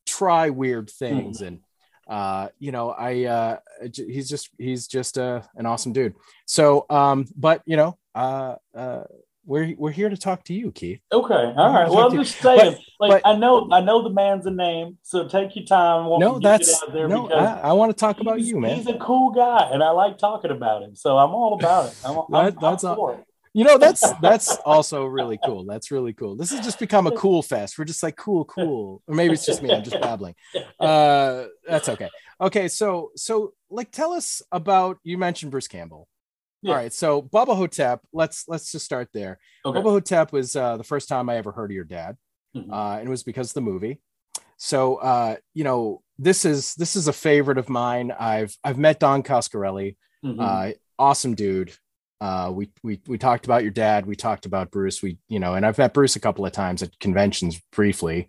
try 0.06 0.50
weird 0.50 0.88
things, 0.88 1.40
and 1.40 1.60
uh, 2.08 2.48
you 2.58 2.72
know, 2.72 2.90
i 2.90 3.24
uh 3.24 3.58
he's 3.92 4.28
just 4.28 4.50
he's 4.56 4.86
just 4.86 5.18
uh, 5.18 5.42
an 5.56 5.66
awesome 5.66 5.92
dude. 5.92 6.14
So, 6.46 6.86
um, 6.88 7.26
but 7.36 7.62
you 7.66 7.76
know, 7.76 7.98
uh, 8.14 8.56
uh, 8.74 9.04
we're 9.44 9.74
we're 9.76 9.90
here 9.90 10.08
to 10.08 10.16
talk 10.16 10.44
to 10.44 10.54
you, 10.54 10.70
Keith. 10.70 11.00
Okay, 11.12 11.34
all 11.34 11.72
right. 11.72 11.88
Well, 11.88 12.06
I'm 12.06 12.16
just 12.16 12.38
saying, 12.38 12.76
but, 12.98 13.08
like, 13.08 13.22
but, 13.22 13.28
I 13.28 13.36
know, 13.36 13.68
I 13.72 13.80
know 13.80 14.02
the 14.02 14.10
man's 14.10 14.46
a 14.46 14.50
name, 14.50 14.98
so 15.02 15.26
take 15.26 15.56
your 15.56 15.64
time. 15.64 16.08
No, 16.20 16.38
that's 16.38 16.82
no. 16.88 17.30
I, 17.30 17.68
I, 17.68 17.72
want 17.72 17.90
to 17.90 17.96
talk 17.96 18.20
about 18.20 18.40
you, 18.40 18.60
man. 18.60 18.76
He's 18.76 18.86
a 18.86 18.98
cool 18.98 19.30
guy, 19.30 19.70
and 19.72 19.82
I 19.82 19.90
like 19.90 20.18
talking 20.18 20.50
about 20.50 20.82
him, 20.82 20.94
so 20.94 21.18
I'm 21.18 21.30
all 21.30 21.54
about 21.54 21.90
it. 21.90 21.96
I'm, 22.04 22.14
that, 22.30 22.54
I'm, 22.54 22.56
that's 22.60 22.84
I'm 22.84 22.98
all, 22.98 23.24
you 23.54 23.62
know, 23.62 23.78
that's 23.78 24.02
that's 24.20 24.56
also 24.66 25.06
really 25.06 25.38
cool. 25.44 25.64
That's 25.64 25.92
really 25.92 26.12
cool. 26.12 26.34
This 26.34 26.50
has 26.50 26.60
just 26.60 26.80
become 26.80 27.06
a 27.06 27.12
cool 27.12 27.40
fest. 27.40 27.78
We're 27.78 27.84
just 27.84 28.02
like 28.02 28.16
cool, 28.16 28.44
cool. 28.46 29.00
Or 29.06 29.14
maybe 29.14 29.34
it's 29.34 29.46
just 29.46 29.62
me. 29.62 29.72
I'm 29.72 29.84
just 29.84 30.00
babbling. 30.00 30.34
Uh, 30.80 31.44
that's 31.66 31.88
okay. 31.88 32.10
Okay, 32.40 32.66
so 32.66 33.12
so 33.14 33.54
like, 33.70 33.92
tell 33.92 34.12
us 34.12 34.42
about. 34.50 34.98
You 35.04 35.18
mentioned 35.18 35.52
Bruce 35.52 35.68
Campbell. 35.68 36.08
Yeah. 36.62 36.72
All 36.72 36.76
right, 36.76 36.92
so 36.92 37.22
Bubba 37.22 37.56
Ho-Tep. 37.56 38.00
Let's 38.12 38.48
let's 38.48 38.72
just 38.72 38.84
start 38.84 39.08
there. 39.14 39.38
Okay. 39.64 39.78
Bubba 39.78 39.90
Ho-Tep 39.90 40.32
was 40.32 40.56
uh, 40.56 40.76
the 40.76 40.84
first 40.84 41.08
time 41.08 41.30
I 41.30 41.36
ever 41.36 41.52
heard 41.52 41.70
of 41.70 41.74
your 41.76 41.84
dad, 41.84 42.16
mm-hmm. 42.56 42.72
uh, 42.72 42.96
and 42.96 43.06
it 43.06 43.10
was 43.10 43.22
because 43.22 43.50
of 43.50 43.54
the 43.54 43.60
movie. 43.60 44.00
So 44.56 44.96
uh, 44.96 45.36
you 45.52 45.62
know, 45.62 46.02
this 46.18 46.44
is 46.44 46.74
this 46.74 46.96
is 46.96 47.06
a 47.06 47.12
favorite 47.12 47.58
of 47.58 47.68
mine. 47.68 48.12
I've 48.18 48.56
I've 48.64 48.78
met 48.78 48.98
Don 48.98 49.22
Coscarelli. 49.22 49.96
Mm-hmm. 50.24 50.40
Uh, 50.40 50.70
awesome 50.98 51.36
dude. 51.36 51.72
Uh, 52.24 52.50
we 52.50 52.70
we 52.82 52.98
we 53.06 53.18
talked 53.18 53.44
about 53.44 53.62
your 53.62 53.70
dad. 53.70 54.06
We 54.06 54.16
talked 54.16 54.46
about 54.46 54.70
Bruce. 54.70 55.02
We 55.02 55.18
you 55.28 55.38
know, 55.38 55.52
and 55.54 55.66
I've 55.66 55.76
met 55.76 55.92
Bruce 55.92 56.16
a 56.16 56.20
couple 56.20 56.46
of 56.46 56.52
times 56.52 56.82
at 56.82 56.98
conventions 56.98 57.60
briefly, 57.70 58.28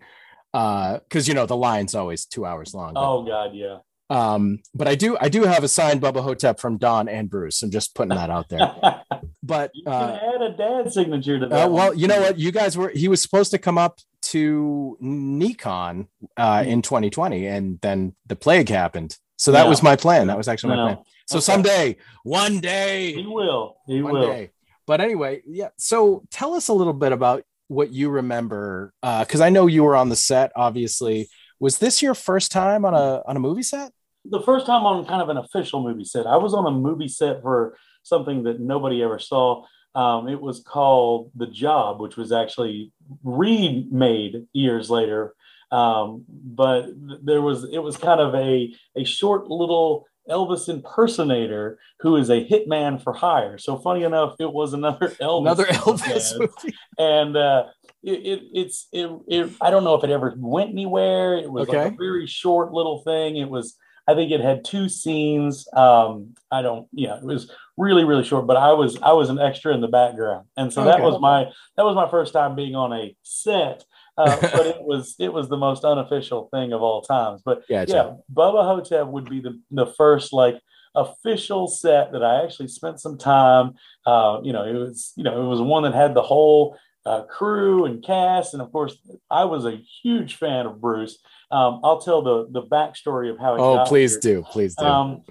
because 0.52 1.00
uh, 1.14 1.28
you 1.28 1.32
know 1.32 1.46
the 1.46 1.56
line's 1.56 1.94
always 1.94 2.26
two 2.26 2.44
hours 2.44 2.74
long. 2.74 2.92
But, 2.92 3.10
oh 3.10 3.22
God, 3.22 3.54
yeah. 3.54 3.78
Um, 4.10 4.58
but 4.74 4.86
I 4.86 4.96
do 4.96 5.16
I 5.18 5.30
do 5.30 5.44
have 5.44 5.64
a 5.64 5.68
signed 5.68 6.02
Bubba 6.02 6.22
Ho-Tep 6.22 6.60
from 6.60 6.76
Don 6.76 7.08
and 7.08 7.30
Bruce. 7.30 7.62
I'm 7.62 7.70
just 7.70 7.94
putting 7.94 8.14
that 8.14 8.28
out 8.28 8.50
there. 8.50 9.02
But 9.42 9.70
you 9.74 9.84
uh, 9.86 10.18
add 10.34 10.42
a 10.42 10.50
dad 10.50 10.92
signature 10.92 11.38
to 11.38 11.46
that. 11.46 11.66
Uh, 11.66 11.68
well, 11.68 11.94
you 11.94 12.08
know 12.08 12.20
what? 12.20 12.36
You 12.36 12.50
guys 12.50 12.76
were 12.76 12.88
he 12.88 13.06
was 13.06 13.22
supposed 13.22 13.52
to 13.52 13.58
come 13.58 13.78
up 13.78 14.00
to 14.22 14.98
NeeCon 15.00 16.08
uh, 16.36 16.64
in 16.66 16.82
2020, 16.82 17.46
and 17.46 17.78
then 17.80 18.16
the 18.26 18.34
plague 18.34 18.68
happened. 18.68 19.16
So 19.36 19.52
that 19.52 19.68
was 19.68 19.84
my 19.84 19.94
plan. 19.94 20.26
That 20.26 20.36
was 20.36 20.48
actually 20.48 20.70
my 20.70 20.76
no. 20.76 20.94
plan. 20.94 21.04
So 21.26 21.38
okay. 21.38 21.44
someday, 21.44 21.96
one 22.22 22.60
day, 22.60 23.12
he 23.12 23.26
will. 23.26 23.76
He 23.86 24.00
will. 24.00 24.28
Day. 24.28 24.50
But 24.86 25.00
anyway, 25.00 25.42
yeah. 25.46 25.68
So 25.76 26.22
tell 26.30 26.54
us 26.54 26.68
a 26.68 26.72
little 26.72 26.92
bit 26.92 27.12
about 27.12 27.42
what 27.68 27.90
you 27.92 28.10
remember, 28.10 28.92
because 29.02 29.40
uh, 29.40 29.44
I 29.44 29.48
know 29.50 29.66
you 29.66 29.82
were 29.82 29.96
on 29.96 30.08
the 30.08 30.16
set. 30.16 30.52
Obviously, 30.54 31.28
was 31.58 31.78
this 31.78 32.00
your 32.00 32.14
first 32.14 32.52
time 32.52 32.84
on 32.84 32.94
a 32.94 33.22
on 33.26 33.36
a 33.36 33.40
movie 33.40 33.64
set? 33.64 33.92
The 34.24 34.40
first 34.40 34.66
time 34.66 34.84
on 34.84 35.04
kind 35.06 35.22
of 35.22 35.28
an 35.28 35.36
official 35.36 35.82
movie 35.82 36.04
set. 36.04 36.26
I 36.26 36.36
was 36.36 36.54
on 36.54 36.66
a 36.66 36.70
movie 36.70 37.08
set 37.08 37.42
for 37.42 37.76
something 38.02 38.44
that 38.44 38.60
nobody 38.60 39.02
ever 39.02 39.18
saw. 39.18 39.64
Um, 39.94 40.28
it 40.28 40.40
was 40.40 40.60
called 40.60 41.30
The 41.34 41.46
Job, 41.46 42.00
which 42.00 42.16
was 42.16 42.30
actually 42.30 42.92
remade 43.24 44.46
years 44.52 44.90
later. 44.90 45.34
Um, 45.72 46.24
but 46.28 46.86
there 47.24 47.42
was 47.42 47.64
it 47.64 47.78
was 47.78 47.96
kind 47.96 48.20
of 48.20 48.34
a 48.34 48.72
a 48.96 49.04
short 49.04 49.48
little 49.48 50.06
Elvis 50.30 50.68
impersonator 50.68 51.78
who 52.00 52.16
is 52.16 52.30
a 52.30 52.44
hitman 52.44 53.02
for 53.02 53.12
hire. 53.12 53.58
So 53.58 53.78
funny 53.78 54.02
enough, 54.02 54.34
it 54.38 54.52
was 54.52 54.72
another 54.72 55.08
Elvis. 55.20 55.40
Another 55.40 55.64
Elvis 55.66 56.38
movie. 56.38 56.76
And 56.98 57.36
uh, 57.36 57.64
it, 58.02 58.26
it, 58.26 58.42
it's 58.52 58.88
it, 58.92 59.10
it, 59.28 59.52
I 59.60 59.70
don't 59.70 59.84
know 59.84 59.94
if 59.94 60.04
it 60.04 60.10
ever 60.10 60.34
went 60.36 60.70
anywhere. 60.70 61.36
It 61.36 61.50
was 61.50 61.68
okay. 61.68 61.84
like 61.84 61.92
a 61.94 61.96
very 61.96 62.26
short 62.26 62.72
little 62.72 63.02
thing. 63.02 63.36
It 63.36 63.48
was 63.48 63.76
I 64.08 64.14
think 64.14 64.30
it 64.30 64.40
had 64.40 64.64
two 64.64 64.88
scenes. 64.88 65.66
Um, 65.72 66.34
I 66.50 66.62
don't 66.62 66.86
yeah, 66.92 67.16
it 67.16 67.24
was 67.24 67.50
really 67.76 68.04
really 68.04 68.24
short. 68.24 68.46
But 68.46 68.56
I 68.56 68.72
was 68.72 68.98
I 69.02 69.12
was 69.12 69.30
an 69.30 69.38
extra 69.38 69.74
in 69.74 69.80
the 69.80 69.88
background, 69.88 70.46
and 70.56 70.72
so 70.72 70.82
okay. 70.82 70.90
that 70.90 71.02
was 71.02 71.20
my 71.20 71.46
that 71.76 71.84
was 71.84 71.96
my 71.96 72.08
first 72.08 72.32
time 72.32 72.54
being 72.54 72.76
on 72.76 72.92
a 72.92 73.16
set 73.22 73.84
uh, 74.16 74.36
but 74.40 74.66
it 74.66 74.82
was 74.82 75.14
it 75.18 75.32
was 75.32 75.48
the 75.48 75.56
most 75.56 75.84
unofficial 75.84 76.48
thing 76.52 76.72
of 76.72 76.82
all 76.82 77.02
times. 77.02 77.42
But 77.44 77.66
gotcha. 77.68 77.92
yeah, 77.92 78.12
Bubba 78.32 78.64
Ho-Tep 78.64 79.06
would 79.08 79.28
be 79.28 79.40
the 79.40 79.60
the 79.70 79.86
first 79.86 80.32
like 80.32 80.60
official 80.94 81.68
set 81.68 82.12
that 82.12 82.24
I 82.24 82.42
actually 82.42 82.68
spent 82.68 83.00
some 83.00 83.18
time. 83.18 83.74
Uh, 84.06 84.40
you 84.42 84.52
know, 84.52 84.64
it 84.64 84.74
was 84.74 85.12
you 85.16 85.24
know 85.24 85.44
it 85.44 85.48
was 85.48 85.60
one 85.60 85.82
that 85.84 85.94
had 85.94 86.14
the 86.14 86.22
whole 86.22 86.76
uh, 87.04 87.22
crew 87.22 87.84
and 87.84 88.02
cast, 88.02 88.52
and 88.52 88.62
of 88.62 88.72
course 88.72 88.96
I 89.30 89.44
was 89.44 89.64
a 89.64 89.80
huge 90.02 90.36
fan 90.36 90.66
of 90.66 90.80
Bruce. 90.80 91.18
Um, 91.50 91.80
I'll 91.84 92.00
tell 92.00 92.22
the 92.22 92.48
the 92.50 92.62
backstory 92.62 93.30
of 93.30 93.38
how. 93.38 93.54
It. 93.54 93.60
Oh, 93.60 93.84
please 93.86 94.12
here. 94.12 94.36
do, 94.36 94.42
please 94.42 94.74
do. 94.74 94.84
Um, 94.84 95.22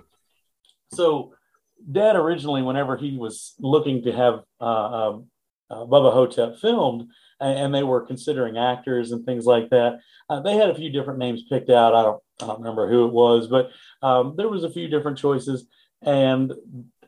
so, 0.94 1.34
Dad 1.92 2.16
originally, 2.16 2.62
whenever 2.62 2.96
he 2.96 3.18
was 3.18 3.56
looking 3.60 4.04
to 4.04 4.12
have 4.12 4.42
uh, 4.62 4.64
um, 4.64 5.26
uh, 5.70 5.86
Bubba 5.86 6.14
Ho-Tep 6.14 6.58
filmed, 6.60 7.10
and, 7.40 7.74
they 7.74 7.84
were 7.84 8.06
considering 8.06 8.58
actors 8.58 9.12
and 9.12 9.26
things 9.26 9.46
like 9.46 9.70
that. 9.70 10.00
Uh, 10.30 10.40
they 10.42 10.56
had 10.56 10.70
a 10.70 10.76
few 10.76 10.90
different 10.90 11.20
names 11.20 11.44
picked 11.50 11.70
out. 11.70 11.94
I 11.94 12.04
don't, 12.04 12.22
I 12.42 12.48
don't 12.48 12.60
remember 12.60 12.90
who 12.90 13.06
it 13.06 13.14
was, 13.14 13.48
but 13.48 13.70
um, 14.02 14.36
there 14.38 14.50
was 14.50 14.64
a 14.64 14.72
few 14.72 14.88
different 14.88 15.18
choices. 15.18 15.68
And 16.02 16.54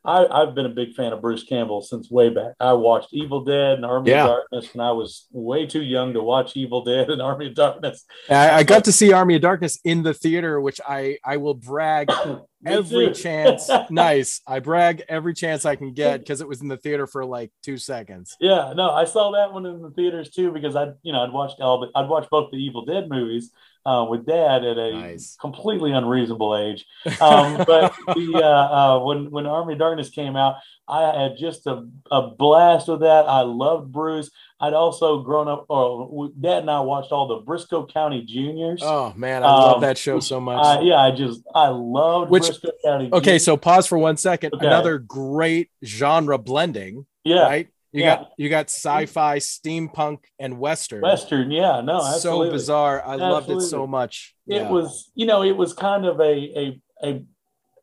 I, 0.08 0.46
have 0.46 0.56
been 0.56 0.66
a 0.66 0.70
big 0.70 0.94
fan 0.94 1.12
of 1.12 1.22
Bruce 1.22 1.44
Campbell 1.44 1.82
since 1.82 2.10
way 2.10 2.30
back. 2.30 2.54
I 2.60 2.74
watched 2.74 3.10
Evil 3.12 3.44
Dead 3.44 3.74
and 3.74 3.86
Army 3.86 4.12
yeah. 4.12 4.24
of 4.24 4.30
Darkness, 4.30 4.72
and 4.72 4.82
I 4.82 4.92
was 4.92 5.28
way 5.32 5.66
too 5.66 5.82
young 5.82 6.14
to 6.14 6.24
watch 6.24 6.56
Evil 6.56 6.84
Dead 6.84 7.10
and 7.10 7.22
Army 7.22 7.48
of 7.48 7.56
Darkness. 7.56 8.06
I, 8.30 8.52
I 8.52 8.64
got 8.64 8.86
to 8.86 8.92
see 8.94 9.12
Army 9.12 9.36
of 9.36 9.42
Darkness 9.42 9.80
in 9.84 10.04
the 10.04 10.14
theater, 10.14 10.62
which 10.62 10.80
I 10.88 11.18
I 11.26 11.38
will 11.38 11.56
brag 11.56 12.10
every 12.66 13.12
chance. 13.12 13.70
nice, 13.90 14.42
I 14.48 14.60
brag 14.60 15.04
every 15.10 15.34
chance 15.34 15.66
I 15.66 15.76
can 15.76 15.94
get 15.94 16.22
because 16.22 16.40
it 16.40 16.48
was 16.48 16.62
in 16.62 16.70
the 16.70 16.78
theater 16.78 17.06
for 17.06 17.26
like 17.26 17.52
two 17.62 17.78
seconds. 17.78 18.38
Yeah, 18.40 18.74
no, 18.76 18.90
I 18.92 19.04
saw 19.04 19.32
that 19.32 19.52
one 19.52 19.66
in 19.66 19.82
the 19.82 19.92
theaters 19.92 20.30
too 20.30 20.52
because 20.52 20.78
I, 20.78 20.92
you 21.04 21.12
know, 21.12 21.24
I'd 21.24 21.34
watched 21.34 21.60
all, 21.60 21.80
but 21.80 21.92
I'd 22.00 22.10
watched 22.10 22.30
both 22.30 22.50
the 22.52 22.58
Evil 22.58 22.86
Dead 22.86 23.10
movies 23.10 23.52
uh, 23.88 24.04
with 24.04 24.26
dad 24.26 24.66
at 24.66 24.78
a 24.78 24.92
nice. 24.92 25.38
completely 25.40 25.94
unreasonable 25.94 26.58
age. 26.58 26.86
Um, 27.22 27.58
but 27.68 27.96
the, 28.08 28.34
uh, 28.36 28.40
uh, 28.40 29.00
when 29.00 29.32
when 29.32 29.46
Army 29.46 29.76
Darkness 29.76 30.10
came 30.10 30.36
out, 30.36 30.56
I 30.90 31.24
had 31.24 31.38
just 31.38 31.66
a, 31.68 31.88
a 32.12 32.28
blast 32.28 32.90
with 32.90 33.00
that. 33.00 33.26
I 33.28 33.42
loved 33.42 33.94
Bruce. 33.94 34.30
I'd 34.60 34.74
also 34.74 35.22
grown 35.22 35.48
up, 35.48 35.66
or 35.70 36.30
Dad 36.40 36.60
and 36.60 36.72
I 36.72 36.82
watched 36.82 37.12
all 37.12 37.28
the 37.28 37.40
Brisco 37.40 37.92
County 37.92 38.24
Juniors. 38.24 38.82
Oh 38.84 39.14
man, 39.16 39.44
I 39.44 39.48
um, 39.48 39.62
love 39.62 39.82
that 39.82 39.98
show 39.98 40.20
so 40.20 40.42
much. 40.42 40.66
I, 40.66 40.82
yeah, 40.82 40.98
I 40.98 41.12
just 41.12 41.42
I 41.56 41.70
loved 41.70 42.30
Which, 42.30 42.44
Brisco 42.44 42.70
County. 42.84 43.10
Okay, 43.14 43.24
Juniors. 43.24 43.46
so 43.46 43.56
pause 43.56 43.88
for 43.88 43.98
one 43.98 44.18
second. 44.18 44.54
Okay. 44.54 44.68
Another 44.68 44.98
great 44.98 45.70
genre 45.86 46.38
blending. 46.38 47.06
Yeah, 47.24 47.44
right. 47.44 47.68
You 47.98 48.04
yeah. 48.04 48.16
got 48.18 48.32
you 48.38 48.50
got 48.50 48.66
sci-fi, 48.68 49.40
steampunk, 49.40 50.20
and 50.40 50.60
western. 50.60 51.02
Western, 51.02 51.50
yeah, 51.50 51.82
no, 51.82 51.98
absolutely. 51.98 52.50
so 52.50 52.52
bizarre. 52.52 53.02
I 53.02 53.14
absolutely. 53.14 53.34
loved 53.34 53.50
it 53.50 53.62
so 53.62 53.88
much. 53.88 54.36
It 54.46 54.58
yeah. 54.58 54.70
was, 54.70 55.10
you 55.16 55.26
know, 55.26 55.42
it 55.42 55.58
was 55.58 55.74
kind 55.74 56.06
of 56.06 56.20
a 56.20 56.24
a 56.24 56.82
a 57.04 57.24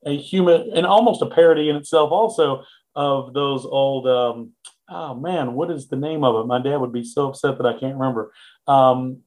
a 0.07 0.17
human 0.17 0.71
and 0.73 0.87
almost 0.87 1.21
a 1.21 1.27
parody 1.27 1.69
in 1.69 1.75
itself, 1.75 2.13
also 2.13 2.63
of 2.95 3.35
those 3.35 3.67
old. 3.67 4.07
um 4.07 4.53
Oh 4.89 5.15
man, 5.15 5.55
what 5.55 5.71
is 5.71 5.89
the 5.89 5.97
name 5.97 6.23
of 6.23 6.37
it? 6.37 6.47
My 6.47 6.61
dad 6.61 6.77
would 6.77 6.93
be 6.93 7.05
so 7.05 7.31
upset 7.31 7.57
that 7.57 7.67
I 7.67 7.73
can't 7.73 7.97
remember. 7.97 8.33
Um, 8.69 9.23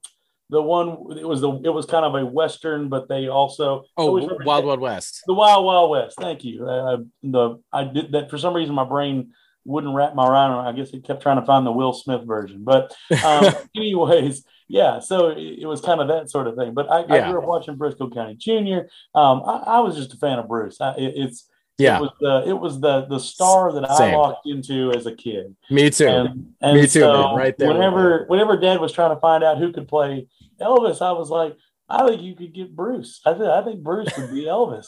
the 0.48 0.62
one 0.62 1.18
it 1.18 1.28
was 1.28 1.42
the 1.42 1.50
it 1.64 1.70
was 1.70 1.84
kind 1.84 2.06
of 2.06 2.14
a 2.14 2.24
western, 2.24 2.88
but 2.88 3.08
they 3.08 3.28
also 3.28 3.84
oh 3.98 4.12
Wild 4.44 4.64
Wild 4.64 4.80
West. 4.80 5.24
The 5.26 5.34
Wild 5.34 5.66
Wild 5.66 5.90
West. 5.90 6.16
Thank 6.18 6.44
you. 6.44 6.66
Uh, 6.66 6.98
the 7.22 7.60
I 7.72 7.84
did 7.84 8.12
that 8.12 8.30
for 8.30 8.38
some 8.38 8.54
reason. 8.54 8.74
My 8.74 8.84
brain 8.84 9.32
wouldn't 9.68 9.94
wrap 9.94 10.14
my 10.14 10.26
around. 10.26 10.66
I 10.66 10.72
guess 10.72 10.90
he 10.90 11.00
kept 11.00 11.22
trying 11.22 11.38
to 11.38 11.46
find 11.46 11.66
the 11.66 11.72
Will 11.72 11.92
Smith 11.92 12.22
version. 12.24 12.64
But 12.64 12.94
um, 13.24 13.54
anyways, 13.76 14.44
yeah. 14.66 14.98
So 15.00 15.28
it, 15.28 15.60
it, 15.60 15.66
was 15.66 15.80
kind 15.80 16.00
of 16.00 16.08
that 16.08 16.30
sort 16.30 16.46
of 16.46 16.56
thing. 16.56 16.74
But 16.74 16.90
I, 16.90 17.04
yeah. 17.06 17.28
I 17.28 17.30
grew 17.30 17.40
up 17.40 17.46
watching 17.46 17.76
Brisco 17.76 18.12
County 18.12 18.34
Junior. 18.34 18.88
Um, 19.14 19.42
I, 19.44 19.62
I, 19.66 19.80
was 19.80 19.96
just 19.96 20.14
a 20.14 20.16
fan 20.16 20.38
of 20.38 20.48
Bruce. 20.48 20.80
I, 20.80 20.92
it, 20.92 21.12
it's 21.16 21.48
yeah. 21.76 21.98
It 21.98 22.00
was 22.00 22.10
the 22.20 22.44
it 22.48 22.58
was 22.58 22.80
the 22.80 23.06
the 23.06 23.20
star 23.20 23.72
that 23.72 23.96
Same. 23.96 24.14
I 24.14 24.16
walked 24.16 24.46
into 24.46 24.92
as 24.92 25.06
a 25.06 25.14
kid. 25.14 25.54
Me 25.70 25.90
too. 25.90 26.08
And, 26.08 26.54
and 26.60 26.74
Me 26.74 26.82
too. 26.82 27.00
So 27.00 27.36
right 27.36 27.56
there. 27.56 27.68
Whenever 27.68 28.24
whenever 28.26 28.56
Dad 28.56 28.80
was 28.80 28.92
trying 28.92 29.14
to 29.14 29.20
find 29.20 29.44
out 29.44 29.58
who 29.58 29.72
could 29.72 29.86
play 29.86 30.26
Elvis, 30.60 31.00
I 31.00 31.12
was 31.12 31.30
like, 31.30 31.56
I 31.88 32.06
think 32.08 32.22
you 32.22 32.34
could 32.34 32.52
get 32.52 32.74
Bruce. 32.74 33.20
I 33.24 33.32
think 33.34 33.44
I 33.44 33.62
think 33.62 33.82
Bruce 33.82 34.16
would 34.18 34.32
be 34.32 34.44
Elvis 34.46 34.86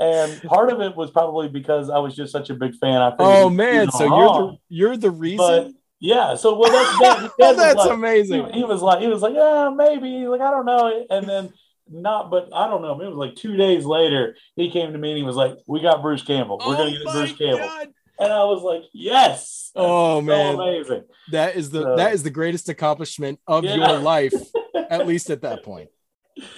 and 0.00 0.42
part 0.42 0.70
of 0.70 0.80
it 0.80 0.96
was 0.96 1.10
probably 1.10 1.48
because 1.48 1.90
I 1.90 1.98
was 1.98 2.14
just 2.14 2.32
such 2.32 2.50
a 2.50 2.54
big 2.54 2.74
fan. 2.76 3.00
I 3.00 3.14
oh 3.18 3.50
man, 3.50 3.90
so 3.90 4.04
you're 4.04 4.28
the 4.28 4.58
you're 4.68 4.96
the 4.96 5.10
reason. 5.10 5.38
But, 5.38 5.72
yeah, 5.98 6.34
so 6.34 6.58
well, 6.58 6.70
that's 6.70 6.98
that, 6.98 7.30
that 7.38 7.56
that's 7.56 7.78
like, 7.78 7.90
amazing. 7.90 8.46
He, 8.52 8.58
he, 8.58 8.64
was 8.64 8.82
like, 8.82 9.00
he 9.00 9.08
was 9.08 9.22
like, 9.22 9.34
yeah, 9.34 9.70
maybe. 9.74 10.26
like, 10.28 10.42
I 10.42 10.50
don't 10.50 10.66
know. 10.66 11.06
And 11.08 11.26
then 11.26 11.52
not, 11.88 12.30
but 12.30 12.48
I 12.52 12.68
don't 12.68 12.82
know. 12.82 13.00
It 13.00 13.08
was 13.08 13.16
like 13.16 13.34
two 13.36 13.56
days 13.56 13.84
later, 13.84 14.36
he 14.56 14.70
came 14.70 14.92
to 14.92 14.98
me 14.98 15.10
and 15.10 15.18
he 15.18 15.22
was 15.22 15.36
like, 15.36 15.56
"We 15.66 15.80
got 15.80 16.02
Bruce 16.02 16.22
Campbell. 16.22 16.58
We're 16.58 16.74
oh 16.74 16.76
gonna 16.76 16.90
get 16.90 17.04
Bruce 17.04 17.32
Campbell." 17.32 17.58
God. 17.58 17.88
And 18.18 18.32
I 18.32 18.44
was 18.44 18.62
like, 18.62 18.82
"Yes!" 18.92 19.70
oh 19.76 20.20
man, 20.20 20.54
amazing! 20.54 21.04
That 21.30 21.56
is 21.56 21.70
the 21.70 21.82
so, 21.82 21.96
that 21.96 22.12
is 22.12 22.22
the 22.22 22.30
greatest 22.30 22.68
accomplishment 22.68 23.38
of 23.46 23.64
yeah. 23.64 23.76
your 23.76 23.98
life, 23.98 24.32
at 24.74 25.06
least 25.06 25.30
at 25.30 25.42
that 25.42 25.62
point, 25.62 25.90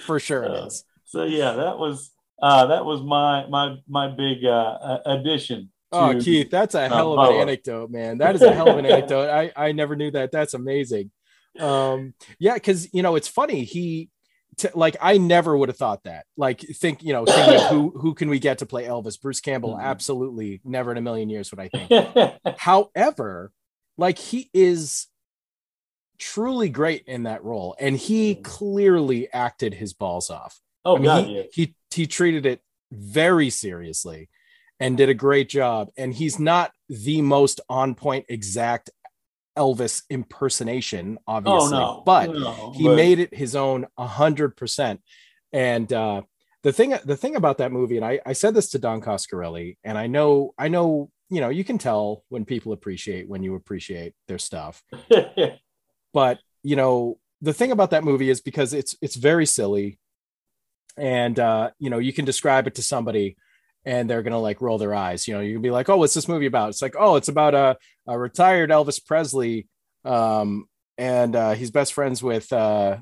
for 0.05 0.19
sure. 0.19 0.45
Uh, 0.45 0.63
it 0.63 0.67
is. 0.67 0.83
So 1.05 1.23
yeah, 1.23 1.53
that 1.53 1.77
was 1.77 2.11
uh, 2.41 2.65
that 2.67 2.85
was 2.85 3.01
my 3.01 3.45
my 3.47 3.75
my 3.87 4.07
big 4.09 4.45
uh, 4.45 4.99
addition 5.05 5.69
Oh, 5.91 6.13
to- 6.13 6.19
Keith, 6.19 6.51
that's 6.51 6.75
a 6.75 6.87
hell 6.87 7.13
of 7.13 7.19
uh, 7.19 7.21
an 7.23 7.29
Bubba. 7.37 7.41
anecdote, 7.41 7.89
man. 7.89 8.19
That 8.19 8.35
is 8.35 8.41
a 8.43 8.53
hell 8.53 8.69
of 8.69 8.77
an 8.77 8.85
anecdote. 8.85 9.27
I 9.29 9.51
I 9.55 9.71
never 9.71 9.95
knew 9.95 10.11
that. 10.11 10.31
That's 10.31 10.53
amazing. 10.53 11.09
Um, 11.59 12.13
yeah, 12.37 12.53
because 12.53 12.93
you 12.93 13.01
know 13.01 13.15
it's 13.15 13.27
funny. 13.27 13.63
He, 13.63 14.09
t- 14.55 14.67
like, 14.75 14.95
I 15.01 15.17
never 15.17 15.57
would 15.57 15.67
have 15.69 15.77
thought 15.77 16.03
that. 16.03 16.25
Like, 16.37 16.59
think 16.61 17.01
you 17.03 17.11
know, 17.11 17.25
thinking 17.25 17.55
of 17.55 17.61
who 17.71 17.89
who 17.99 18.13
can 18.13 18.29
we 18.29 18.37
get 18.37 18.59
to 18.59 18.67
play 18.67 18.83
Elvis? 18.85 19.19
Bruce 19.19 19.41
Campbell, 19.41 19.75
Mhm. 19.77 19.81
absolutely, 19.81 20.61
never 20.63 20.91
in 20.91 20.97
a 20.97 21.01
million 21.01 21.27
years 21.27 21.49
would 21.51 21.59
I 21.59 21.69
think. 21.69 22.33
However, 22.59 23.51
like 23.97 24.19
he 24.19 24.49
is 24.53 25.07
truly 26.17 26.69
great 26.69 27.03
in 27.07 27.23
that 27.23 27.43
role, 27.43 27.75
and 27.79 27.95
he 27.97 28.35
Mhm. 28.35 28.43
clearly 28.43 29.31
acted 29.33 29.73
his 29.73 29.93
balls 29.93 30.29
off. 30.29 30.59
oh 30.85 30.95
I 30.95 30.99
mean, 30.99 31.05
God, 31.05 31.25
he, 31.25 31.35
yeah. 31.37 31.43
he 31.51 31.75
he 31.93 32.07
treated 32.07 32.45
it 32.45 32.61
very 32.91 33.49
seriously 33.49 34.29
and 34.79 34.97
did 34.97 35.09
a 35.09 35.13
great 35.13 35.49
job. 35.49 35.89
And 35.97 36.13
he's 36.13 36.39
not 36.39 36.71
the 36.87 37.21
most 37.21 37.61
on 37.69 37.95
point 37.95 38.25
exact 38.29 38.89
Elvis 39.57 40.03
impersonation, 40.09 41.17
Oh 41.27 41.33
obviously, 41.33 41.71
no, 41.71 42.03
but 42.05 42.31
no, 42.31 42.71
he 42.75 42.85
but- 42.85 42.95
made 42.95 43.19
it 43.19 43.33
his 43.33 43.55
own 43.55 43.87
a 43.97 44.07
hundred 44.07 44.55
percent. 44.55 45.01
And 45.51 45.91
uh, 45.91 46.21
the 46.63 46.71
thing 46.71 46.95
the 47.03 47.17
thing 47.17 47.35
about 47.35 47.57
that 47.57 47.71
movie, 47.71 47.97
and 47.97 48.05
I, 48.05 48.19
I 48.25 48.33
said 48.33 48.53
this 48.53 48.69
to 48.69 48.79
Don 48.79 49.01
Coscarelli, 49.01 49.77
and 49.83 49.97
I 49.97 50.07
know 50.07 50.53
I 50.57 50.69
know 50.69 51.09
you 51.29 51.41
know 51.41 51.49
you 51.49 51.63
can 51.63 51.77
tell 51.77 52.23
when 52.29 52.45
people 52.45 52.73
appreciate 52.73 53.27
when 53.27 53.43
you 53.43 53.55
appreciate 53.55 54.13
their 54.27 54.39
stuff 54.39 54.83
but 56.13 56.39
you 56.63 56.75
know 56.75 57.19
the 57.41 57.53
thing 57.53 57.71
about 57.71 57.91
that 57.91 58.03
movie 58.03 58.29
is 58.29 58.41
because 58.41 58.73
it's 58.73 58.95
it's 59.01 59.15
very 59.15 59.45
silly 59.45 59.99
and 60.97 61.39
uh 61.39 61.69
you 61.79 61.89
know 61.89 61.99
you 61.99 62.13
can 62.13 62.25
describe 62.25 62.67
it 62.67 62.75
to 62.75 62.83
somebody 62.83 63.37
and 63.85 64.09
they're 64.09 64.23
gonna 64.23 64.39
like 64.39 64.61
roll 64.61 64.77
their 64.77 64.93
eyes 64.93 65.27
you 65.27 65.33
know 65.33 65.39
you 65.39 65.53
can 65.53 65.61
be 65.61 65.71
like 65.71 65.89
oh 65.89 65.97
what's 65.97 66.13
this 66.13 66.27
movie 66.27 66.45
about 66.45 66.69
it's 66.69 66.81
like 66.81 66.95
oh 66.99 67.15
it's 67.15 67.29
about 67.29 67.55
a, 67.55 67.77
a 68.07 68.17
retired 68.17 68.69
elvis 68.69 69.03
presley 69.03 69.67
um 70.05 70.67
and 70.97 71.35
uh 71.35 71.53
he's 71.53 71.71
best 71.71 71.93
friends 71.93 72.21
with 72.21 72.51
uh 72.51 72.97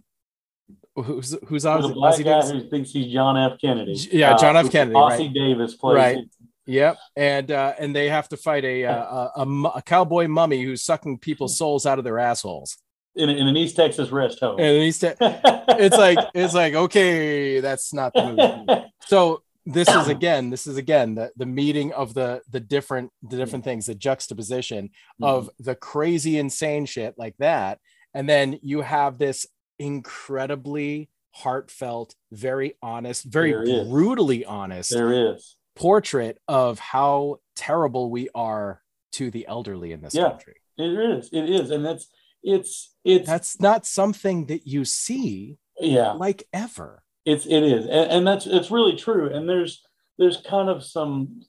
who's 0.96 1.38
who's 1.48 1.66
on 1.66 1.84
a 1.84 1.90
black 1.90 2.18
guy 2.18 2.24
Davis? 2.24 2.52
who 2.52 2.70
thinks 2.70 2.92
he's 2.92 3.12
John 3.12 3.38
F. 3.38 3.60
Kennedy. 3.60 3.94
Yeah, 4.12 4.36
John 4.38 4.58
F. 4.58 4.72
Kennedy, 4.72 4.96
Ossie 4.96 5.20
right. 5.20 5.34
Davis 5.34 5.76
plays. 5.76 5.96
Right. 5.96 6.18
it. 6.18 6.30
Yep, 6.66 6.98
and 7.16 7.52
uh, 7.52 7.74
and 7.80 7.96
they 7.96 8.10
have 8.10 8.28
to 8.30 8.38
fight 8.38 8.66
a, 8.66 8.84
uh, 8.84 9.30
a, 9.38 9.44
a 9.44 9.64
a 9.76 9.82
cowboy 9.82 10.28
mummy 10.28 10.64
who's 10.64 10.84
sucking 10.84 11.20
people's 11.20 11.58
souls 11.58 11.86
out 11.86 11.98
of 11.98 12.04
their 12.04 12.20
assholes. 12.20 12.78
In, 13.18 13.30
in 13.30 13.48
an 13.48 13.58
East 13.58 13.76
Texas 13.76 14.12
rest 14.12 14.40
home. 14.40 14.60
And 14.60 14.82
he's 14.82 15.00
t- 15.00 15.12
it's 15.20 15.98
like 15.98 16.20
it's 16.34 16.54
like 16.54 16.74
okay, 16.74 17.60
that's 17.60 17.94
not 17.94 18.14
the 18.14 18.34
movie. 18.34 18.84
So 19.08 19.42
this 19.66 19.88
is 19.88 20.10
again, 20.10 20.50
this 20.50 20.68
is 20.68 20.76
again 20.78 21.16
the 21.16 21.32
the 21.38 21.46
meeting 21.46 21.94
of 21.94 22.14
the 22.14 22.42
the 22.50 22.60
different 22.60 23.12
the 23.22 23.38
different 23.38 23.64
things, 23.64 23.86
the 23.86 23.96
juxtaposition 23.96 24.88
mm-hmm. 24.88 25.24
of 25.24 25.50
the 25.60 25.76
crazy 25.76 26.38
insane 26.38 26.86
shit 26.86 27.16
like 27.18 27.36
that, 27.40 27.80
and 28.14 28.28
then 28.28 28.60
you 28.62 28.82
have 28.82 29.18
this 29.18 29.48
incredibly 29.80 31.10
heartfelt, 31.32 32.16
very 32.32 32.76
honest, 32.82 33.26
very 33.26 33.54
brutally 33.86 34.44
honest 34.46 34.90
there 34.90 35.32
is. 35.32 35.56
portrait 35.76 36.38
of 36.48 36.80
how 36.80 37.38
terrible 37.56 38.10
we 38.10 38.30
are 38.34 38.82
to 39.14 39.30
the 39.32 39.48
elderly 39.48 39.92
in 39.92 40.02
this 40.02 40.16
Yeah. 40.16 40.30
country. 40.30 40.56
It 40.78 40.92
is. 40.92 41.30
It 41.32 41.50
is, 41.50 41.72
and 41.72 41.86
that's 41.86 42.08
it's 42.44 42.94
it's 43.04 43.28
That's 43.28 43.60
not 43.60 43.86
something 43.86 44.48
that 44.48 44.68
you 44.68 44.86
see 44.86 45.58
yeah. 45.80 46.12
like 46.14 46.48
ever. 46.54 47.04
It's 47.26 47.46
it 47.46 47.64
is, 47.64 47.86
and, 47.86 48.12
and 48.12 48.28
that's 48.28 48.46
it's 48.46 48.72
really 48.72 48.96
true. 48.96 49.34
And 49.34 49.50
there's 49.50 49.84
there's 50.18 50.38
kind 50.38 50.70
of 50.70 50.84
some 50.84 51.42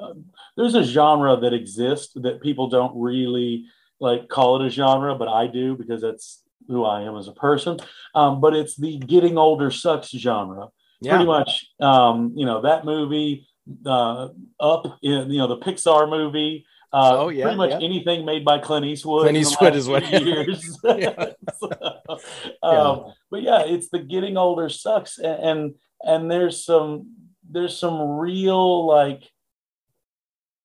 uh, 0.00 0.14
there's 0.56 0.74
a 0.74 0.82
genre 0.82 1.36
that 1.36 1.52
exists 1.52 2.12
that 2.16 2.42
people 2.42 2.68
don't 2.68 2.92
really 3.00 3.66
like 4.00 4.28
call 4.28 4.60
it 4.60 4.66
a 4.66 4.70
genre, 4.70 5.14
but 5.14 5.28
I 5.28 5.46
do 5.46 5.76
because 5.76 6.00
that's 6.00 6.42
who 6.66 6.84
I 6.84 7.02
am 7.02 7.16
as 7.16 7.28
a 7.28 7.32
person. 7.32 7.78
Um, 8.14 8.40
but 8.40 8.54
it's 8.54 8.76
the 8.76 8.98
getting 8.98 9.38
older 9.38 9.70
sucks 9.70 10.10
genre. 10.10 10.68
Pretty 11.02 11.24
much, 11.24 11.66
um, 11.80 12.32
you 12.36 12.44
know 12.44 12.60
that 12.62 12.84
movie, 12.84 13.48
uh, 13.86 14.28
Up, 14.60 14.98
in, 15.02 15.30
you 15.30 15.38
know 15.38 15.46
the 15.46 15.58
Pixar 15.58 16.10
movie. 16.10 16.66
Uh, 16.92 17.16
Oh, 17.24 17.28
yeah, 17.28 17.44
pretty 17.44 17.56
much 17.58 17.70
yeah. 17.70 17.76
anything 17.80 18.24
made 18.24 18.44
by 18.44 18.58
Clint 18.58 18.84
Eastwood. 18.84 19.22
Clint 19.22 19.36
Eastwood 19.38 19.76
is 19.76 19.88
what- 19.88 20.10
years. 20.10 20.78
Yeah. 20.84 21.26
So, 21.58 21.70
um, 22.62 23.12
but 23.30 23.42
yeah, 23.42 23.62
it's 23.64 23.88
the 23.90 24.00
getting 24.00 24.36
older 24.36 24.68
sucks, 24.68 25.18
and, 25.18 25.42
and 25.42 25.74
and 26.02 26.30
there's 26.30 26.64
some 26.64 27.14
there's 27.48 27.76
some 27.78 28.00
real 28.18 28.86
like 28.86 29.22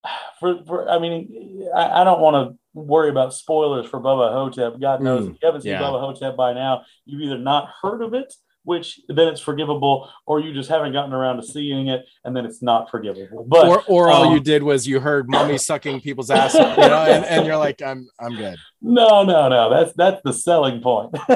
for 0.39 0.63
for 0.65 0.89
I 0.89 0.99
mean 0.99 1.67
I, 1.75 2.01
I 2.01 2.03
don't 2.03 2.21
want 2.21 2.35
to 2.51 2.57
worry 2.73 3.09
about 3.09 3.33
spoilers 3.33 3.85
for 3.87 3.99
Bubba 4.01 4.33
Ho-Tep. 4.33 4.79
God 4.81 5.01
knows 5.01 5.25
Mm, 5.27 5.35
if 5.35 5.37
you 5.41 5.45
haven't 5.47 5.61
seen 5.61 5.71
yeah. 5.73 5.81
Bubba 5.81 5.99
Ho-Tep 6.01 6.35
by 6.35 6.53
now, 6.53 6.81
you've 7.05 7.21
either 7.21 7.37
not 7.37 7.69
heard 7.81 8.01
of 8.01 8.13
it, 8.13 8.33
which 8.65 8.99
then 9.07 9.27
it's 9.29 9.39
forgivable, 9.39 10.09
or 10.25 10.39
you 10.41 10.53
just 10.53 10.69
haven't 10.69 10.91
gotten 10.91 11.13
around 11.13 11.37
to 11.37 11.43
seeing 11.43 11.87
it, 11.87 12.05
and 12.25 12.35
then 12.35 12.45
it's 12.45 12.61
not 12.61 12.91
forgivable. 12.91 13.45
But 13.47 13.67
or 13.67 13.83
or 13.87 14.09
all 14.09 14.25
um, 14.25 14.33
you 14.33 14.39
did 14.39 14.61
was 14.63 14.85
you 14.87 14.99
heard 14.99 15.29
mommy 15.29 15.57
sucking 15.69 16.01
people's 16.01 16.29
ass, 16.29 16.53
you 16.53 16.59
know, 16.59 17.05
and, 17.05 17.23
and 17.25 17.45
you're 17.45 17.57
like, 17.57 17.81
I'm 17.81 18.09
I'm 18.19 18.35
good. 18.35 18.57
No, 18.81 19.23
no, 19.23 19.47
no. 19.47 19.69
That's 19.69 19.93
that's 19.93 20.21
the 20.23 20.33
selling 20.33 20.81
point. 20.81 21.13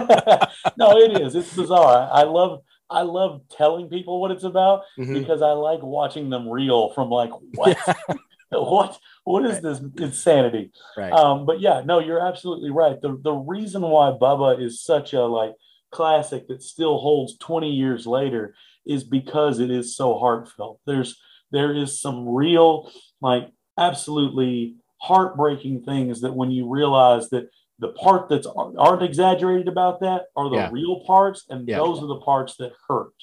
no, 0.78 0.98
it 0.98 1.22
is. 1.22 1.36
It's 1.36 1.56
bizarre. 1.56 2.10
I, 2.12 2.22
I 2.22 2.24
love 2.24 2.62
I 2.90 3.04
love 3.04 3.42
telling 3.52 3.88
people 3.88 4.20
what 4.20 4.32
it's 4.32 4.44
about 4.44 4.82
Mhm. 4.98 5.14
because 5.14 5.42
I 5.42 5.52
like 5.52 5.82
watching 5.84 6.30
them 6.30 6.50
reel 6.50 6.90
from 6.90 7.10
like 7.10 7.32
what 7.54 7.78
what 8.52 9.00
what 9.24 9.46
is 9.46 9.62
this 9.62 9.80
insanity? 9.98 10.72
Right. 10.98 11.12
Um, 11.12 11.46
but 11.46 11.60
yeah, 11.60 11.84
no, 11.86 12.00
you're 12.00 12.26
absolutely 12.26 12.72
right. 12.72 13.00
The 13.00 13.20
the 13.22 13.34
reason 13.34 13.82
why 13.84 14.12
Bubba 14.20 14.60
is 14.62 14.82
such 14.82 15.14
a 15.14 15.22
like 15.22 15.54
classic 15.92 16.48
that 16.48 16.62
still 16.64 16.98
holds 17.00 17.38
20 17.38 17.70
years 17.72 18.06
later 18.06 18.56
is 18.86 19.04
because 19.04 19.60
it 19.60 19.72
is 19.72 19.96
so 19.96 20.18
heartfelt. 20.18 20.80
There's 20.86 21.20
there 21.52 21.74
is 21.76 22.00
some 22.00 22.30
real 22.30 22.92
like 23.22 23.50
absolutely 23.78 24.76
heartbreaking 25.00 25.82
things 25.84 26.22
that 26.22 26.34
when 26.36 26.52
you 26.52 26.70
realize 26.70 27.30
that 27.30 27.50
the 27.80 27.90
part 27.94 28.28
that's 28.30 28.46
aren't 28.46 29.04
exaggerated 29.04 29.68
about 29.68 30.02
that 30.02 30.26
are 30.36 30.50
the 30.50 30.58
Yeah. 30.58 30.70
real 30.72 31.00
parts 31.06 31.46
and 31.50 31.68
Yeah. 31.68 31.78
those 31.78 32.04
are 32.04 32.08
the 32.08 32.20
parts 32.20 32.56
that 32.58 32.74
hurt. 32.88 33.14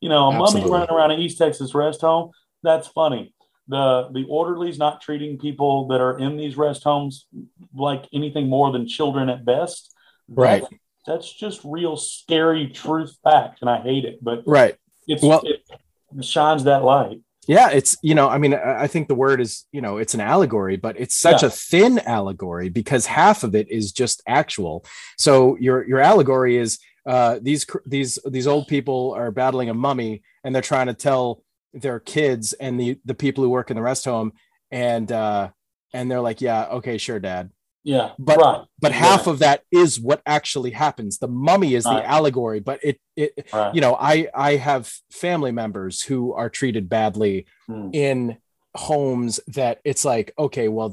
You 0.00 0.10
know, 0.10 0.28
a 0.28 0.32
Absolutely. 0.34 0.70
mummy 0.70 0.80
running 0.80 0.94
around 0.94 1.10
an 1.12 1.20
East 1.20 1.38
Texas 1.38 1.74
rest 1.74 2.02
home, 2.02 2.30
that's 2.62 2.88
funny 2.88 3.32
the 3.68 4.08
the 4.12 4.24
orderlies 4.28 4.78
not 4.78 5.00
treating 5.00 5.36
people 5.38 5.88
that 5.88 6.00
are 6.00 6.16
in 6.18 6.36
these 6.36 6.56
rest 6.56 6.84
homes 6.84 7.26
like 7.74 8.06
anything 8.12 8.48
more 8.48 8.70
than 8.70 8.86
children 8.86 9.28
at 9.28 9.44
best. 9.44 9.92
Right. 10.28 10.62
That's, 10.62 10.74
that's 11.06 11.32
just 11.32 11.60
real 11.64 11.96
scary 11.96 12.68
truth 12.68 13.16
fact, 13.24 13.60
and 13.60 13.70
I 13.70 13.80
hate 13.80 14.04
it, 14.04 14.18
but 14.22 14.42
Right. 14.46 14.76
it's 15.06 15.22
Well- 15.22 15.42
it 15.44 16.24
shines 16.24 16.64
that 16.64 16.82
light. 16.84 17.20
Yeah, 17.48 17.70
it's 17.70 17.96
you 18.02 18.14
know, 18.16 18.28
I 18.28 18.38
mean, 18.38 18.54
I 18.54 18.88
think 18.88 19.06
the 19.06 19.14
word 19.14 19.40
is 19.40 19.66
you 19.70 19.80
know, 19.80 19.98
it's 19.98 20.14
an 20.14 20.20
allegory, 20.20 20.76
but 20.76 20.98
it's 20.98 21.14
such 21.14 21.42
Yeah. 21.42 21.48
a 21.48 21.50
thin 21.50 21.98
allegory 22.00 22.68
because 22.68 23.06
half 23.06 23.44
of 23.44 23.54
it 23.54 23.70
is 23.70 23.92
just 23.92 24.20
actual. 24.26 24.84
So 25.16 25.56
your 25.60 25.86
your 25.86 26.00
allegory 26.00 26.56
is 26.56 26.78
uh, 27.06 27.38
these 27.40 27.64
these 27.86 28.18
these 28.26 28.48
old 28.48 28.66
people 28.66 29.12
are 29.16 29.30
battling 29.30 29.68
a 29.70 29.74
mummy 29.74 30.22
and 30.42 30.52
they're 30.52 30.62
trying 30.62 30.88
to 30.88 30.94
tell 30.94 31.42
their 31.72 32.00
kids 32.00 32.52
and 32.54 32.80
the 32.80 32.98
the 33.04 33.14
people 33.14 33.44
who 33.44 33.50
work 33.50 33.70
in 33.70 33.76
the 33.76 33.82
rest 33.82 34.04
home 34.06 34.32
and 34.72 35.12
uh, 35.12 35.48
and 35.92 36.10
they're 36.10 36.20
like, 36.20 36.40
yeah, 36.40 36.66
okay, 36.66 36.98
sure, 36.98 37.20
dad. 37.20 37.50
Yeah, 37.86 38.10
But- 38.18 38.38
right. 38.38 38.64
But 38.80 38.90
half 38.92 39.26
of 39.28 39.38
that 39.38 39.62
is 39.70 39.98
what 40.00 40.20
actually 40.26 40.72
happens. 40.72 41.18
The 41.18 41.28
mummy 41.28 41.74
is 41.74 41.84
Right. 41.86 42.02
the 42.02 42.10
allegory, 42.10 42.58
but 42.60 42.80
it 42.82 42.98
it 43.16 43.46
right. 43.52 43.74
you 43.74 43.80
know 43.80 43.94
i 43.98 44.28
i 44.34 44.56
have 44.56 44.92
family 45.10 45.52
members 45.52 46.02
who 46.02 46.34
are 46.34 46.50
treated 46.50 46.88
badly 46.88 47.46
Hmm. 47.66 47.88
in 47.94 48.36
homes 48.76 49.40
that 49.58 49.80
it's 49.84 50.04
like 50.04 50.34
okay 50.38 50.68
well 50.68 50.92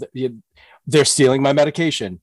they're 0.88 1.04
stealing 1.06 1.42
my 1.42 1.52
medication 1.52 2.22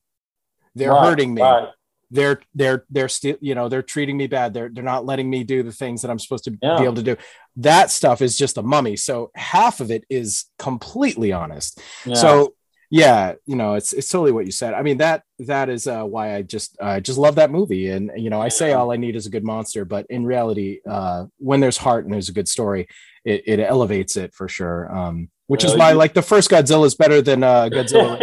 they're 0.75 0.95
hurting 0.95 1.35
me 1.35 1.43
Right. 1.43 1.69
they're 2.11 2.41
they're 2.55 2.87
they're 2.89 3.09
still 3.11 3.37
you 3.43 3.55
know 3.55 3.69
they're 3.69 3.83
treating 3.95 4.17
me 4.17 4.27
bad 4.27 4.55
they're 4.55 4.71
they're 4.73 4.83
not 4.95 5.05
letting 5.05 5.29
me 5.29 5.45
do 5.45 5.63
the 5.63 5.73
things 5.73 6.01
that 6.01 6.11
i'm 6.11 6.19
supposed 6.19 6.45
to 6.45 6.57
Yeah. 6.63 6.79
be 6.79 6.85
able 6.85 6.95
to 6.95 7.03
do 7.03 7.17
that 7.57 7.91
stuff 7.91 8.23
is 8.23 8.39
just 8.39 8.57
a 8.57 8.63
mummy 8.63 8.97
so 8.97 9.31
half 9.35 9.81
of 9.81 9.91
it 9.91 10.05
is 10.09 10.47
completely 10.59 11.31
honest 11.33 11.79
Yeah. 12.07 12.15
so 12.15 12.55
yeah 12.91 13.35
you 13.47 13.55
know 13.57 13.75
it's 13.75 13.93
it's 13.93 14.09
totally 14.11 14.33
what 14.33 14.47
you 14.47 14.53
said. 14.53 14.75
I 14.75 14.83
mean 14.83 14.99
that 14.99 15.23
that 15.47 15.69
is 15.69 15.87
uh, 15.87 16.03
why 16.05 16.35
i 16.37 16.43
just 16.43 16.77
i 16.83 17.01
just 17.01 17.19
love 17.19 17.37
that 17.37 17.51
movie. 17.51 17.89
And 17.89 18.11
you 18.17 18.31
know 18.31 18.41
i 18.41 18.49
say 18.49 18.73
all 18.73 18.91
i 18.93 18.97
need 18.97 19.17
is 19.17 19.27
a 19.27 19.31
good 19.31 19.45
monster 19.45 19.85
but 19.85 20.07
in 20.11 20.25
reality 20.25 20.81
uh 20.89 21.27
when 21.39 21.61
there's 21.61 21.77
heart 21.79 22.05
and 22.05 22.13
there's 22.13 22.29
a 22.29 22.33
good 22.33 22.49
story 22.49 22.89
it, 23.25 23.43
it 23.47 23.61
elevates 23.61 24.17
it 24.17 24.35
for 24.35 24.49
sure. 24.49 24.95
Um 24.95 25.31
which 25.47 25.65
is 25.65 25.75
why 25.75 25.91
you- 25.91 25.97
like 25.97 26.15
the 26.15 26.23
first 26.23 26.51
godzilla 26.51 26.87
is 26.87 26.95
better 26.95 27.21
than 27.23 27.43
uh 27.43 27.69
godzilla 27.69 28.19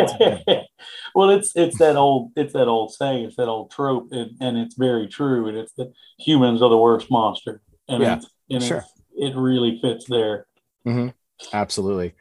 well, 1.15 1.29
it's 1.29 1.51
it's 1.55 1.77
that 1.79 1.95
old 1.95 2.31
it's 2.35 2.53
that 2.53 2.67
old 2.67 2.93
saying, 2.93 3.25
it's 3.25 3.35
that 3.37 3.47
old 3.47 3.71
trope, 3.71 4.07
and, 4.11 4.31
and 4.39 4.57
it's 4.57 4.75
very 4.75 5.07
true. 5.07 5.47
And 5.47 5.57
it's 5.57 5.73
that 5.73 5.91
humans 6.19 6.61
are 6.61 6.69
the 6.69 6.77
worst 6.77 7.09
monster, 7.11 7.61
and 7.89 8.01
Yeah, 8.03 8.15
it's, 8.17 8.27
and 8.49 8.63
sure. 8.63 8.77
it's, 8.77 8.91
it 9.35 9.35
really 9.35 9.79
fits 9.81 10.05
there. 10.05 10.45
absolutely 11.53 12.13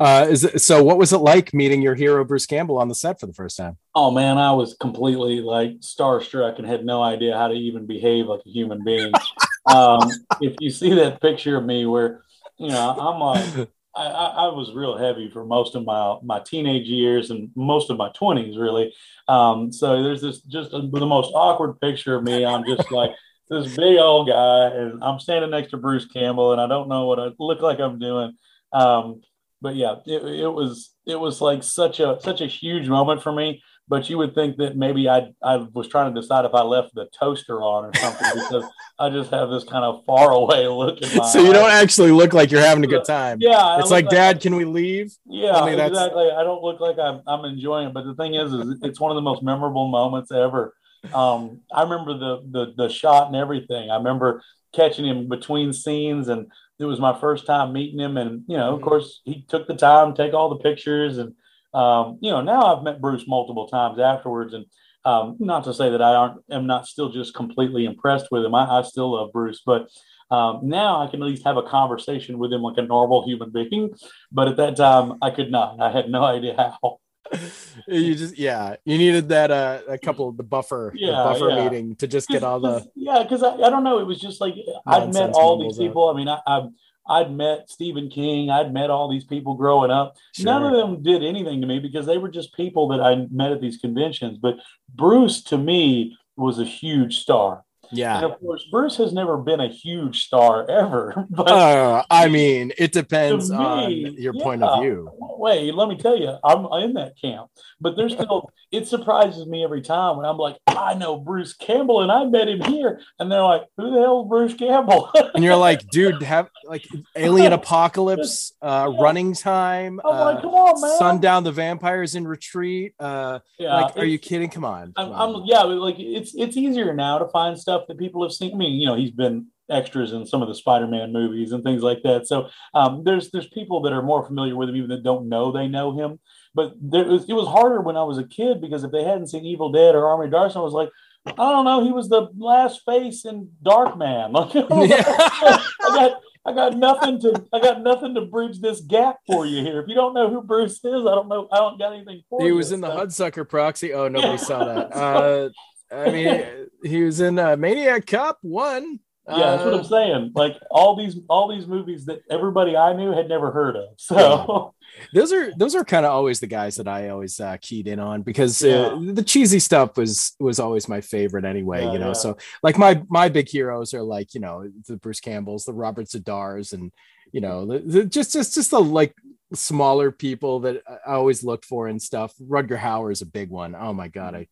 Uh, 0.00 0.26
is 0.28 0.44
it, 0.44 0.60
so 0.60 0.82
what 0.82 0.98
was 0.98 1.12
it 1.12 1.18
like 1.18 1.54
meeting 1.54 1.80
your 1.82 1.94
hero 1.94 2.24
Bruce 2.24 2.46
Campbell 2.46 2.78
on 2.78 2.88
the 2.88 2.94
set 2.94 3.20
for 3.20 3.26
the 3.26 3.32
first 3.32 3.56
time? 3.56 3.76
Oh 3.94 4.10
man, 4.10 4.38
I 4.38 4.52
was 4.52 4.74
completely 4.74 5.40
like 5.40 5.80
starstruck 5.80 6.58
and 6.58 6.66
had 6.66 6.84
no 6.84 7.02
idea 7.02 7.36
how 7.36 7.48
to 7.48 7.54
even 7.54 7.86
behave 7.86 8.26
like 8.26 8.40
a 8.46 8.50
human 8.50 8.82
being. 8.84 9.12
um, 9.66 10.08
if 10.40 10.56
you 10.60 10.70
see 10.70 10.94
that 10.94 11.20
picture 11.20 11.56
of 11.56 11.64
me 11.64 11.86
where, 11.86 12.22
you 12.58 12.68
know, 12.68 12.90
I'm 12.90 13.20
like, 13.20 13.68
I, 13.94 14.04
I, 14.04 14.48
was 14.48 14.72
real 14.74 14.96
heavy 14.96 15.30
for 15.30 15.44
most 15.44 15.74
of 15.74 15.84
my 15.84 16.16
my 16.22 16.40
teenage 16.40 16.86
years 16.86 17.30
and 17.30 17.50
most 17.54 17.90
of 17.90 17.98
my 17.98 18.08
20s, 18.10 18.58
really. 18.58 18.92
Um, 19.28 19.70
so 19.70 20.02
there's 20.02 20.22
this 20.22 20.40
just 20.40 20.70
the 20.70 21.06
most 21.06 21.30
awkward 21.34 21.80
picture 21.80 22.16
of 22.16 22.24
me. 22.24 22.44
I'm 22.44 22.64
just 22.64 22.90
like 22.90 23.10
this 23.50 23.76
big 23.76 23.98
old 23.98 24.28
guy, 24.28 24.68
and 24.68 25.04
I'm 25.04 25.20
standing 25.20 25.50
next 25.50 25.70
to 25.70 25.76
Bruce 25.76 26.06
Campbell, 26.06 26.52
and 26.52 26.60
I 26.60 26.66
don't 26.66 26.88
know 26.88 27.06
what 27.06 27.20
I 27.20 27.28
look 27.38 27.60
like 27.60 27.80
I'm 27.80 27.98
doing. 27.98 28.32
Um, 28.72 29.20
but 29.62 29.76
yeah, 29.76 29.94
it, 30.04 30.22
it 30.24 30.48
was 30.48 30.90
it 31.06 31.18
was 31.18 31.40
like 31.40 31.62
such 31.62 32.00
a 32.00 32.18
such 32.20 32.40
a 32.40 32.46
huge 32.46 32.88
moment 32.88 33.22
for 33.22 33.32
me. 33.32 33.62
But 33.88 34.08
you 34.08 34.16
would 34.18 34.34
think 34.34 34.56
that 34.56 34.76
maybe 34.76 35.08
I 35.08 35.32
I 35.42 35.56
was 35.72 35.88
trying 35.88 36.12
to 36.12 36.20
decide 36.20 36.44
if 36.44 36.54
I 36.54 36.62
left 36.62 36.94
the 36.94 37.06
toaster 37.18 37.62
on 37.62 37.84
or 37.84 37.94
something 37.94 38.28
because 38.34 38.64
I 38.98 39.10
just 39.10 39.30
have 39.30 39.50
this 39.50 39.64
kind 39.64 39.84
of 39.84 40.04
far 40.04 40.32
away 40.32 40.66
look. 40.68 41.02
so 41.04 41.40
you 41.40 41.52
don't 41.52 41.70
actually 41.70 42.10
look 42.10 42.32
like 42.32 42.50
you're 42.50 42.60
having 42.60 42.84
a 42.84 42.88
good 42.88 43.04
time. 43.04 43.38
Yeah, 43.40 43.78
it's 43.78 43.90
like, 43.90 44.04
like, 44.04 44.12
Dad, 44.12 44.40
can 44.40 44.56
we 44.56 44.64
leave? 44.64 45.14
Yeah, 45.26 45.66
exactly. 45.66 46.30
I 46.30 46.42
don't 46.42 46.62
look 46.62 46.80
like 46.80 46.98
I'm 46.98 47.22
I'm 47.26 47.44
enjoying 47.44 47.88
it. 47.88 47.94
But 47.94 48.04
the 48.04 48.14
thing 48.14 48.34
is, 48.34 48.52
is 48.52 48.78
it's 48.82 49.00
one 49.00 49.10
of 49.10 49.14
the 49.14 49.22
most 49.22 49.42
memorable 49.42 49.88
moments 49.88 50.32
ever. 50.32 50.74
Um, 51.12 51.60
I 51.72 51.82
remember 51.82 52.18
the 52.18 52.42
the 52.50 52.74
the 52.76 52.88
shot 52.88 53.28
and 53.28 53.36
everything. 53.36 53.90
I 53.90 53.96
remember 53.96 54.42
catching 54.72 55.04
him 55.06 55.28
between 55.28 55.72
scenes 55.72 56.28
and 56.28 56.50
it 56.78 56.84
was 56.84 57.00
my 57.00 57.18
first 57.18 57.46
time 57.46 57.72
meeting 57.72 58.00
him, 58.00 58.16
and 58.16 58.44
you 58.48 58.56
know, 58.56 58.74
of 58.74 58.80
mm-hmm. 58.80 58.88
course, 58.88 59.20
he 59.24 59.44
took 59.48 59.66
the 59.66 59.76
time 59.76 60.14
to 60.14 60.22
take 60.22 60.34
all 60.34 60.48
the 60.48 60.62
pictures, 60.62 61.18
and 61.18 61.34
um, 61.74 62.18
you 62.20 62.30
know, 62.30 62.40
now 62.40 62.76
I've 62.76 62.82
met 62.82 63.00
Bruce 63.00 63.24
multiple 63.26 63.68
times 63.68 63.98
afterwards, 63.98 64.54
and 64.54 64.66
um, 65.04 65.36
not 65.38 65.64
to 65.64 65.74
say 65.74 65.90
that 65.90 66.02
I 66.02 66.14
aren't 66.14 66.40
am 66.50 66.66
not 66.66 66.86
still 66.86 67.10
just 67.10 67.34
completely 67.34 67.84
impressed 67.84 68.26
with 68.30 68.44
him. 68.44 68.54
I, 68.54 68.78
I 68.78 68.82
still 68.82 69.12
love 69.12 69.32
Bruce, 69.32 69.62
but 69.64 69.88
um, 70.30 70.60
now 70.62 71.02
I 71.02 71.08
can 71.08 71.22
at 71.22 71.28
least 71.28 71.44
have 71.44 71.56
a 71.56 71.62
conversation 71.62 72.38
with 72.38 72.52
him 72.52 72.62
like 72.62 72.78
a 72.78 72.82
normal 72.82 73.24
human 73.26 73.50
being. 73.50 73.94
But 74.30 74.48
at 74.48 74.56
that 74.56 74.76
time, 74.76 75.18
I 75.20 75.30
could 75.30 75.50
not. 75.50 75.80
I 75.80 75.90
had 75.90 76.08
no 76.08 76.24
idea 76.36 76.56
how. 76.56 76.98
you 77.86 78.14
just 78.14 78.38
yeah 78.38 78.76
you 78.84 78.98
needed 78.98 79.28
that 79.28 79.50
uh 79.50 79.80
a 79.88 79.98
couple 79.98 80.28
of 80.28 80.36
the 80.36 80.42
buffer 80.42 80.92
yeah, 80.94 81.08
the 81.08 81.12
buffer 81.12 81.48
yeah. 81.50 81.64
meeting 81.64 81.94
to 81.96 82.06
just 82.06 82.28
get 82.28 82.42
all 82.42 82.60
the 82.60 82.86
yeah 82.94 83.22
because 83.22 83.42
I, 83.42 83.54
I 83.54 83.70
don't 83.70 83.84
know 83.84 83.98
it 83.98 84.06
was 84.06 84.20
just 84.20 84.40
like 84.40 84.54
i'd 84.86 85.12
met 85.12 85.30
all 85.30 85.62
these 85.62 85.78
people 85.78 86.08
out. 86.08 86.14
i 86.14 86.16
mean 86.16 86.28
I, 86.28 86.40
I 86.46 86.68
I'd 87.08 87.32
met 87.32 87.68
Stephen 87.68 88.08
King. 88.08 88.50
I'd 88.50 88.72
met 88.72 88.90
all 88.90 89.10
these 89.10 89.24
people 89.24 89.54
growing 89.54 89.90
up. 89.90 90.16
Sure. 90.34 90.44
None 90.44 90.62
of 90.62 90.72
them 90.72 91.02
did 91.02 91.24
anything 91.24 91.60
to 91.60 91.66
me 91.66 91.78
because 91.78 92.06
they 92.06 92.18
were 92.18 92.28
just 92.28 92.54
people 92.54 92.88
that 92.88 93.00
I 93.00 93.26
met 93.30 93.52
at 93.52 93.60
these 93.60 93.78
conventions. 93.78 94.38
But 94.38 94.58
Bruce, 94.94 95.42
to 95.44 95.58
me, 95.58 96.16
was 96.36 96.58
a 96.58 96.64
huge 96.64 97.18
star. 97.18 97.64
Yeah. 97.92 98.16
And 98.16 98.24
of 98.24 98.40
course, 98.40 98.66
Bruce 98.70 98.96
has 98.96 99.12
never 99.12 99.36
been 99.36 99.60
a 99.60 99.68
huge 99.68 100.24
star 100.24 100.68
ever. 100.68 101.26
But 101.42 101.48
uh, 101.48 102.04
I 102.10 102.28
mean, 102.28 102.72
it 102.78 102.92
depends 102.92 103.50
me, 103.50 103.56
on 103.56 103.90
your 103.90 104.34
yeah, 104.34 104.42
point 104.42 104.62
of 104.62 104.82
view. 104.82 105.10
Wait, 105.18 105.74
let 105.74 105.88
me 105.88 105.96
tell 105.96 106.16
you, 106.16 106.36
I'm 106.44 106.66
in 106.82 106.94
that 106.94 107.14
camp. 107.20 107.50
But 107.80 107.96
there's 107.96 108.12
still, 108.12 108.50
it 108.72 108.86
surprises 108.86 109.46
me 109.46 109.64
every 109.64 109.82
time 109.82 110.16
when 110.16 110.26
I'm 110.26 110.36
like, 110.36 110.56
I 110.68 110.94
know 110.94 111.18
Bruce 111.18 111.54
Campbell 111.54 112.02
and 112.02 112.12
I 112.12 112.24
met 112.24 112.48
him 112.48 112.60
here. 112.60 113.00
And 113.18 113.30
they're 113.30 113.42
like, 113.42 113.62
who 113.76 113.90
the 113.90 114.00
hell 114.00 114.22
is 114.22 114.28
Bruce 114.28 114.54
Campbell? 114.54 115.10
and 115.34 115.42
you're 115.42 115.56
like, 115.56 115.86
dude, 115.90 116.22
have 116.22 116.48
like 116.64 116.86
alien 117.16 117.52
apocalypse, 117.52 118.52
uh, 118.62 118.92
running 119.00 119.34
time. 119.34 120.00
I'm 120.04 120.14
uh, 120.14 120.24
like, 120.32 120.42
come 120.42 120.50
on, 120.50 120.80
man. 120.80 120.98
Sundown, 120.98 121.44
the 121.44 121.52
vampires 121.52 122.14
in 122.14 122.26
retreat. 122.26 122.94
Uh, 123.00 123.40
yeah, 123.58 123.74
like, 123.74 123.96
are 123.96 124.04
you 124.04 124.18
kidding? 124.18 124.50
Come 124.50 124.64
on. 124.64 124.92
Come 124.92 125.06
I'm, 125.06 125.12
on. 125.12 125.42
I'm, 125.42 125.42
yeah, 125.46 125.62
like 125.62 125.98
it's, 125.98 126.34
it's 126.34 126.56
easier 126.56 126.94
now 126.94 127.18
to 127.18 127.28
find 127.28 127.58
stuff 127.58 127.81
that 127.88 127.98
people 127.98 128.22
have 128.22 128.32
seen. 128.32 128.54
I 128.54 128.56
mean, 128.56 128.80
you 128.80 128.86
know, 128.86 128.94
he's 128.94 129.10
been 129.10 129.46
extras 129.70 130.12
in 130.12 130.26
some 130.26 130.42
of 130.42 130.48
the 130.48 130.54
Spider-Man 130.54 131.12
movies 131.12 131.52
and 131.52 131.64
things 131.64 131.82
like 131.82 132.02
that. 132.02 132.26
So 132.26 132.48
um, 132.74 133.02
there's 133.04 133.30
there's 133.30 133.48
people 133.48 133.82
that 133.82 133.92
are 133.92 134.02
more 134.02 134.24
familiar 134.24 134.56
with 134.56 134.68
him 134.68 134.76
even 134.76 134.90
that 134.90 135.02
don't 135.02 135.28
know 135.28 135.52
they 135.52 135.68
know 135.68 135.98
him. 135.98 136.18
But 136.54 136.74
there 136.80 137.04
was, 137.04 137.28
it 137.28 137.32
was 137.32 137.48
harder 137.48 137.80
when 137.80 137.96
I 137.96 138.02
was 138.02 138.18
a 138.18 138.24
kid 138.24 138.60
because 138.60 138.84
if 138.84 138.92
they 138.92 139.04
hadn't 139.04 139.28
seen 139.28 139.44
Evil 139.44 139.72
Dead 139.72 139.94
or 139.94 140.06
Army 140.06 140.30
Darkness, 140.30 140.56
I 140.56 140.60
was 140.60 140.74
like, 140.74 140.90
I 141.26 141.32
don't 141.32 141.64
know, 141.64 141.84
he 141.84 141.92
was 141.92 142.08
the 142.08 142.28
last 142.36 142.82
face 142.84 143.24
in 143.24 143.50
Darkman. 143.64 144.32
Like, 144.68 144.92
I 144.94 145.94
got 145.94 146.20
I 146.44 146.52
got 146.52 146.76
nothing 146.76 147.20
to 147.20 147.44
I 147.52 147.60
got 147.60 147.82
nothing 147.82 148.14
to 148.16 148.22
bridge 148.22 148.60
this 148.60 148.80
gap 148.80 149.18
for 149.26 149.46
you 149.46 149.62
here. 149.62 149.80
If 149.80 149.88
you 149.88 149.94
don't 149.94 150.14
know 150.14 150.28
who 150.28 150.42
Bruce 150.42 150.84
is, 150.84 150.84
I 150.84 151.14
don't 151.14 151.28
know. 151.28 151.48
I 151.52 151.58
don't 151.58 151.78
got 151.78 151.92
anything 151.92 152.22
for 152.28 152.40
he 152.40 152.46
you. 152.46 152.52
He 152.52 152.56
was 152.56 152.72
in 152.72 152.80
the 152.80 152.88
Hudsucker 152.88 153.48
Proxy. 153.48 153.92
Oh, 153.92 154.08
nobody 154.08 154.32
yeah. 154.32 154.36
saw 154.36 154.64
that. 154.64 154.96
Uh, 155.02 155.48
I 155.92 156.10
mean, 156.10 156.44
he 156.82 157.02
was 157.02 157.20
in 157.20 157.38
uh, 157.38 157.56
Maniac 157.56 158.06
Cop 158.06 158.38
one. 158.42 159.00
Yeah, 159.28 159.50
that's 159.52 159.64
what 159.64 159.74
I'm 159.74 159.80
uh, 159.80 159.84
saying. 159.84 160.32
Like 160.34 160.58
all 160.68 160.96
these 160.96 161.16
all 161.28 161.48
these 161.48 161.68
movies 161.68 162.06
that 162.06 162.22
everybody 162.28 162.76
I 162.76 162.92
knew 162.92 163.12
had 163.12 163.28
never 163.28 163.52
heard 163.52 163.76
of. 163.76 163.90
So 163.96 164.74
those 165.14 165.32
are 165.32 165.54
those 165.56 165.76
are 165.76 165.84
kind 165.84 166.04
of 166.04 166.10
always 166.10 166.40
the 166.40 166.48
guys 166.48 166.74
that 166.76 166.88
I 166.88 167.10
always 167.10 167.38
uh, 167.38 167.56
keyed 167.60 167.86
in 167.86 168.00
on 168.00 168.22
because 168.22 168.64
uh, 168.64 168.66
yeah. 168.66 169.10
uh, 169.10 169.14
the 169.14 169.22
cheesy 169.22 169.60
stuff 169.60 169.96
was 169.96 170.34
was 170.40 170.58
always 170.58 170.88
my 170.88 171.00
favorite 171.00 171.44
anyway. 171.44 171.84
Yeah, 171.84 171.92
you 171.92 171.98
know, 172.00 172.08
yeah. 172.08 172.12
so 172.14 172.36
like 172.64 172.78
my 172.78 173.00
my 173.08 173.28
big 173.28 173.48
heroes 173.48 173.94
are 173.94 174.02
like 174.02 174.34
you 174.34 174.40
know 174.40 174.68
the 174.88 174.96
Bruce 174.96 175.20
Campbells, 175.20 175.66
the 175.66 175.72
Robert 175.72 176.06
Z'Dars, 176.06 176.72
and 176.72 176.90
you 177.30 177.40
know 177.40 177.64
the, 177.64 177.78
the, 177.78 178.04
just 178.04 178.32
just 178.32 178.54
just 178.54 178.72
the 178.72 178.80
like 178.80 179.14
smaller 179.54 180.10
people 180.10 180.60
that 180.60 180.82
I 181.06 181.12
always 181.12 181.44
looked 181.44 181.64
for 181.64 181.86
and 181.86 182.02
stuff. 182.02 182.34
Rutger 182.42 182.78
Hauer 182.78 183.12
is 183.12 183.22
a 183.22 183.26
big 183.26 183.50
one. 183.50 183.76
Oh 183.76 183.92
my 183.92 184.08
god, 184.08 184.34
I 184.34 184.48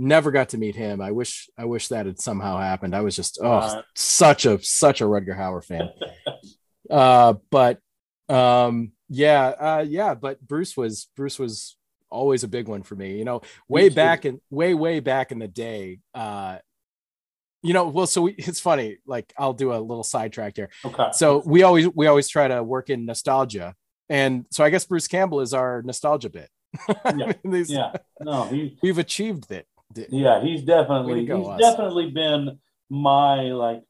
never 0.00 0.30
got 0.30 0.48
to 0.50 0.58
meet 0.58 0.74
him. 0.74 1.00
I 1.00 1.12
wish 1.12 1.48
I 1.58 1.66
wish 1.66 1.88
that 1.88 2.06
had 2.06 2.18
somehow 2.18 2.58
happened. 2.58 2.96
I 2.96 3.02
was 3.02 3.14
just 3.14 3.38
oh 3.42 3.52
uh, 3.52 3.82
such 3.94 4.46
a 4.46 4.60
such 4.62 5.00
a 5.00 5.04
Rutger 5.04 5.36
Hauer 5.36 5.64
fan. 5.64 5.90
uh, 6.90 7.34
but 7.50 7.78
um, 8.28 8.92
yeah, 9.08 9.46
uh, 9.48 9.84
yeah. 9.86 10.14
But 10.14 10.40
Bruce 10.40 10.76
was 10.76 11.08
Bruce 11.16 11.38
was 11.38 11.76
always 12.08 12.42
a 12.42 12.48
big 12.48 12.66
one 12.66 12.82
for 12.82 12.96
me. 12.96 13.18
You 13.18 13.24
know, 13.24 13.42
way 13.68 13.90
back 13.90 14.24
in 14.24 14.40
way 14.50 14.74
way 14.74 15.00
back 15.00 15.32
in 15.32 15.38
the 15.38 15.48
day. 15.48 15.98
Uh, 16.14 16.58
you 17.62 17.74
know, 17.74 17.88
well, 17.88 18.06
so 18.06 18.22
we, 18.22 18.32
it's 18.38 18.58
funny. 18.58 18.96
Like, 19.06 19.34
I'll 19.36 19.52
do 19.52 19.74
a 19.74 19.76
little 19.76 20.02
sidetrack 20.02 20.56
here. 20.56 20.70
Okay. 20.82 21.08
So 21.12 21.42
we 21.44 21.62
always 21.62 21.88
we 21.88 22.06
always 22.06 22.28
try 22.28 22.48
to 22.48 22.62
work 22.62 22.88
in 22.88 23.04
nostalgia, 23.04 23.74
and 24.08 24.46
so 24.50 24.64
I 24.64 24.70
guess 24.70 24.86
Bruce 24.86 25.08
Campbell 25.08 25.40
is 25.40 25.52
our 25.52 25.82
nostalgia 25.82 26.30
bit. 26.30 26.48
yeah. 27.16 27.32
these, 27.44 27.70
yeah. 27.70 27.92
No, 28.20 28.44
he, 28.44 28.78
we've 28.82 28.98
achieved 28.98 29.50
it. 29.52 29.66
Yeah, 29.94 30.40
he's 30.42 30.62
definitely 30.62 31.26
go, 31.26 31.38
he's 31.38 31.48
us. 31.48 31.60
definitely 31.60 32.10
been 32.10 32.58
my 32.88 33.52
like 33.52 33.82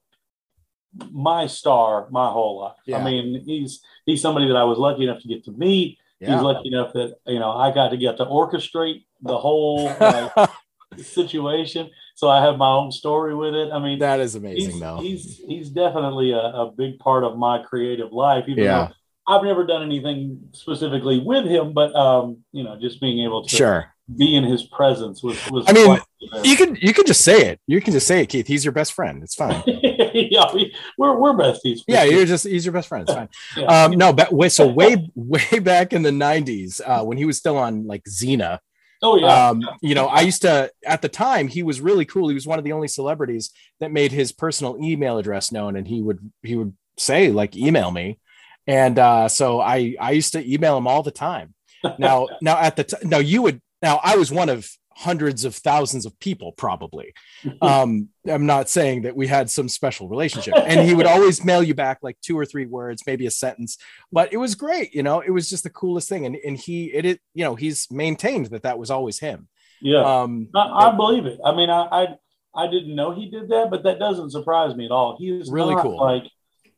my 1.10 1.46
star 1.46 2.08
my 2.10 2.30
whole 2.30 2.60
life. 2.60 2.76
Yeah. 2.86 2.98
I 2.98 3.04
mean, 3.04 3.42
he's 3.44 3.80
he's 4.06 4.22
somebody 4.22 4.48
that 4.48 4.56
I 4.56 4.64
was 4.64 4.78
lucky 4.78 5.04
enough 5.04 5.20
to 5.22 5.28
get 5.28 5.44
to 5.44 5.52
meet. 5.52 5.98
Yeah. 6.20 6.34
He's 6.34 6.42
lucky 6.42 6.68
enough 6.68 6.92
that 6.94 7.16
you 7.26 7.38
know 7.38 7.50
I 7.50 7.72
got 7.72 7.90
to 7.90 7.96
get 7.96 8.16
to 8.18 8.24
orchestrate 8.24 9.04
the 9.22 9.38
whole 9.38 9.84
like, 10.00 10.50
situation. 10.98 11.90
So 12.14 12.28
I 12.28 12.42
have 12.44 12.58
my 12.58 12.68
own 12.68 12.92
story 12.92 13.34
with 13.34 13.54
it. 13.54 13.70
I 13.72 13.78
mean, 13.78 13.98
that 14.00 14.20
is 14.20 14.34
amazing, 14.34 14.72
he's, 14.72 14.80
though. 14.80 14.98
He's 14.98 15.38
he's 15.38 15.70
definitely 15.70 16.32
a, 16.32 16.38
a, 16.38 16.72
big 16.72 16.98
part 16.98 17.24
of 17.24 17.38
my 17.38 17.62
creative 17.62 18.12
life. 18.12 18.44
Even 18.48 18.64
yeah. 18.64 18.88
I've 19.26 19.42
never 19.42 19.64
done 19.64 19.82
anything 19.82 20.48
specifically 20.52 21.18
with 21.18 21.46
him, 21.46 21.72
but 21.72 21.94
um, 21.94 22.38
you 22.52 22.64
know, 22.64 22.78
just 22.78 23.00
being 23.00 23.24
able 23.24 23.44
to 23.44 23.56
sure 23.56 23.94
be 24.16 24.36
in 24.36 24.44
his 24.44 24.64
presence 24.64 25.22
was. 25.22 25.38
was 25.50 25.64
I 25.68 25.72
mean, 25.72 25.98
you 26.42 26.56
can 26.56 26.76
you 26.76 26.92
can 26.92 27.06
just 27.06 27.22
say 27.22 27.48
it. 27.48 27.60
You 27.66 27.80
can 27.80 27.92
just 27.92 28.06
say 28.06 28.22
it, 28.22 28.26
Keith. 28.26 28.46
He's 28.46 28.64
your 28.64 28.72
best 28.72 28.92
friend. 28.92 29.22
It's 29.22 29.34
fine. 29.34 29.62
yeah, 29.66 30.52
we, 30.52 30.74
are 31.00 31.18
we're 31.18 31.32
besties. 31.32 31.80
Yeah, 31.86 32.04
you're 32.04 32.26
just 32.26 32.46
he's 32.46 32.64
your 32.64 32.72
best 32.72 32.88
friend. 32.88 33.08
It's 33.08 33.14
fine. 33.14 33.28
yeah. 33.56 33.84
Um, 33.84 33.92
no, 33.92 34.12
but 34.12 34.32
wait, 34.32 34.52
so 34.52 34.66
way 34.66 35.10
way 35.14 35.58
back 35.60 35.92
in 35.92 36.02
the 36.02 36.10
'90s, 36.10 36.80
uh, 36.84 37.04
when 37.04 37.18
he 37.18 37.24
was 37.24 37.38
still 37.38 37.56
on 37.56 37.86
like 37.86 38.04
Xena. 38.04 38.58
Oh 39.02 39.16
yeah. 39.16 39.48
Um, 39.48 39.62
you 39.80 39.94
know, 39.94 40.06
I 40.06 40.20
used 40.20 40.42
to 40.42 40.70
at 40.84 41.02
the 41.02 41.08
time 41.08 41.48
he 41.48 41.62
was 41.62 41.80
really 41.80 42.04
cool. 42.04 42.28
He 42.28 42.34
was 42.34 42.46
one 42.46 42.58
of 42.58 42.64
the 42.64 42.72
only 42.72 42.88
celebrities 42.88 43.50
that 43.80 43.92
made 43.92 44.12
his 44.12 44.32
personal 44.32 44.76
email 44.82 45.18
address 45.18 45.52
known, 45.52 45.76
and 45.76 45.86
he 45.86 46.02
would 46.02 46.30
he 46.42 46.56
would 46.56 46.74
say 46.98 47.30
like 47.30 47.56
email 47.56 47.90
me, 47.90 48.18
and 48.66 48.98
uh, 48.98 49.28
so 49.28 49.60
I 49.60 49.94
I 49.98 50.10
used 50.10 50.32
to 50.32 50.52
email 50.52 50.76
him 50.76 50.86
all 50.86 51.02
the 51.02 51.10
time. 51.10 51.54
Now 51.98 52.28
now 52.42 52.58
at 52.58 52.76
the 52.76 52.84
t- 52.84 52.96
now 53.04 53.18
you 53.18 53.40
would 53.40 53.62
now, 53.82 54.00
I 54.02 54.16
was 54.16 54.30
one 54.30 54.48
of 54.48 54.68
hundreds 55.00 55.46
of 55.46 55.54
thousands 55.54 56.04
of 56.04 56.18
people, 56.20 56.52
probably. 56.52 57.14
Um, 57.62 58.08
I'm 58.26 58.46
not 58.46 58.68
saying 58.68 59.02
that 59.02 59.16
we 59.16 59.26
had 59.26 59.50
some 59.50 59.68
special 59.68 60.08
relationship. 60.08 60.54
And 60.56 60.86
he 60.86 60.94
would 60.94 61.06
always 61.14 61.44
mail 61.44 61.62
you 61.62 61.74
back 61.74 61.98
like 62.02 62.18
two 62.20 62.38
or 62.38 62.44
three 62.44 62.66
words, 62.66 63.02
maybe 63.06 63.26
a 63.26 63.30
sentence, 63.30 63.78
but 64.12 64.32
it 64.32 64.36
was 64.36 64.54
great. 64.54 64.94
You 64.94 65.02
know, 65.02 65.20
it 65.20 65.30
was 65.30 65.48
just 65.48 65.62
the 65.64 65.70
coolest 65.70 66.08
thing. 66.08 66.26
And, 66.26 66.36
and 66.36 66.56
he, 66.56 66.86
it, 66.92 67.04
it, 67.06 67.20
you 67.34 67.44
know, 67.44 67.54
he's 67.54 67.90
maintained 67.90 68.46
that 68.46 68.62
that 68.62 68.78
was 68.78 68.90
always 68.90 69.18
him. 69.18 69.48
Yeah. 69.80 70.00
Um, 70.02 70.48
I, 70.54 70.88
I 70.88 70.96
believe 70.96 71.26
it. 71.26 71.38
I 71.44 71.54
mean, 71.54 71.70
I, 71.70 71.82
I, 71.90 72.06
I 72.54 72.66
didn't 72.66 72.94
know 72.94 73.14
he 73.14 73.30
did 73.30 73.48
that, 73.48 73.68
but 73.70 73.84
that 73.84 73.98
doesn't 73.98 74.30
surprise 74.30 74.74
me 74.74 74.84
at 74.84 74.90
all. 74.90 75.16
He 75.18 75.30
is 75.30 75.50
really 75.50 75.76
cool. 75.80 75.98
Like, 75.98 76.24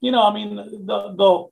you 0.01 0.13
know, 0.13 0.23
I 0.23 0.33
mean, 0.33 0.57
the, 0.57 1.15
the 1.17 1.47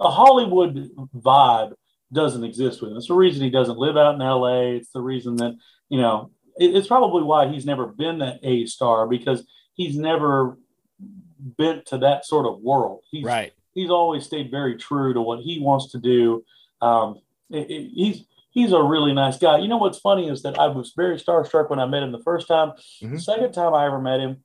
a 0.00 0.10
Hollywood 0.10 0.90
vibe 1.14 1.74
doesn't 2.12 2.44
exist 2.44 2.80
with 2.80 2.90
him. 2.90 2.96
It's 2.96 3.08
the 3.08 3.14
reason 3.14 3.42
he 3.42 3.50
doesn't 3.50 3.78
live 3.78 3.96
out 3.96 4.14
in 4.14 4.20
LA. 4.20 4.76
It's 4.76 4.90
the 4.92 5.00
reason 5.00 5.36
that, 5.36 5.56
you 5.88 6.00
know, 6.00 6.30
it, 6.58 6.74
it's 6.74 6.88
probably 6.88 7.22
why 7.22 7.48
he's 7.48 7.66
never 7.66 7.86
been 7.86 8.18
that 8.18 8.40
A 8.42 8.66
star 8.66 9.06
because 9.06 9.46
he's 9.74 9.96
never 9.96 10.58
been 11.56 11.82
to 11.86 11.98
that 11.98 12.26
sort 12.26 12.46
of 12.46 12.60
world. 12.60 13.02
He's, 13.10 13.24
right. 13.24 13.52
He's 13.74 13.90
always 13.90 14.24
stayed 14.24 14.50
very 14.50 14.76
true 14.76 15.14
to 15.14 15.20
what 15.20 15.40
he 15.40 15.60
wants 15.60 15.92
to 15.92 15.98
do. 15.98 16.44
Um, 16.82 17.20
it, 17.50 17.70
it, 17.70 17.90
he's 17.94 18.24
he's 18.50 18.72
a 18.72 18.82
really 18.82 19.12
nice 19.12 19.38
guy. 19.38 19.58
You 19.58 19.68
know 19.68 19.76
what's 19.76 19.98
funny 19.98 20.28
is 20.28 20.42
that 20.42 20.58
I 20.58 20.66
was 20.66 20.92
very 20.96 21.16
starstruck 21.18 21.70
when 21.70 21.78
I 21.78 21.86
met 21.86 22.02
him 22.02 22.12
the 22.12 22.22
first 22.22 22.48
time. 22.48 22.70
Mm-hmm. 23.02 23.14
The 23.14 23.20
second 23.20 23.52
time 23.52 23.74
I 23.74 23.86
ever 23.86 24.00
met 24.00 24.20
him, 24.20 24.42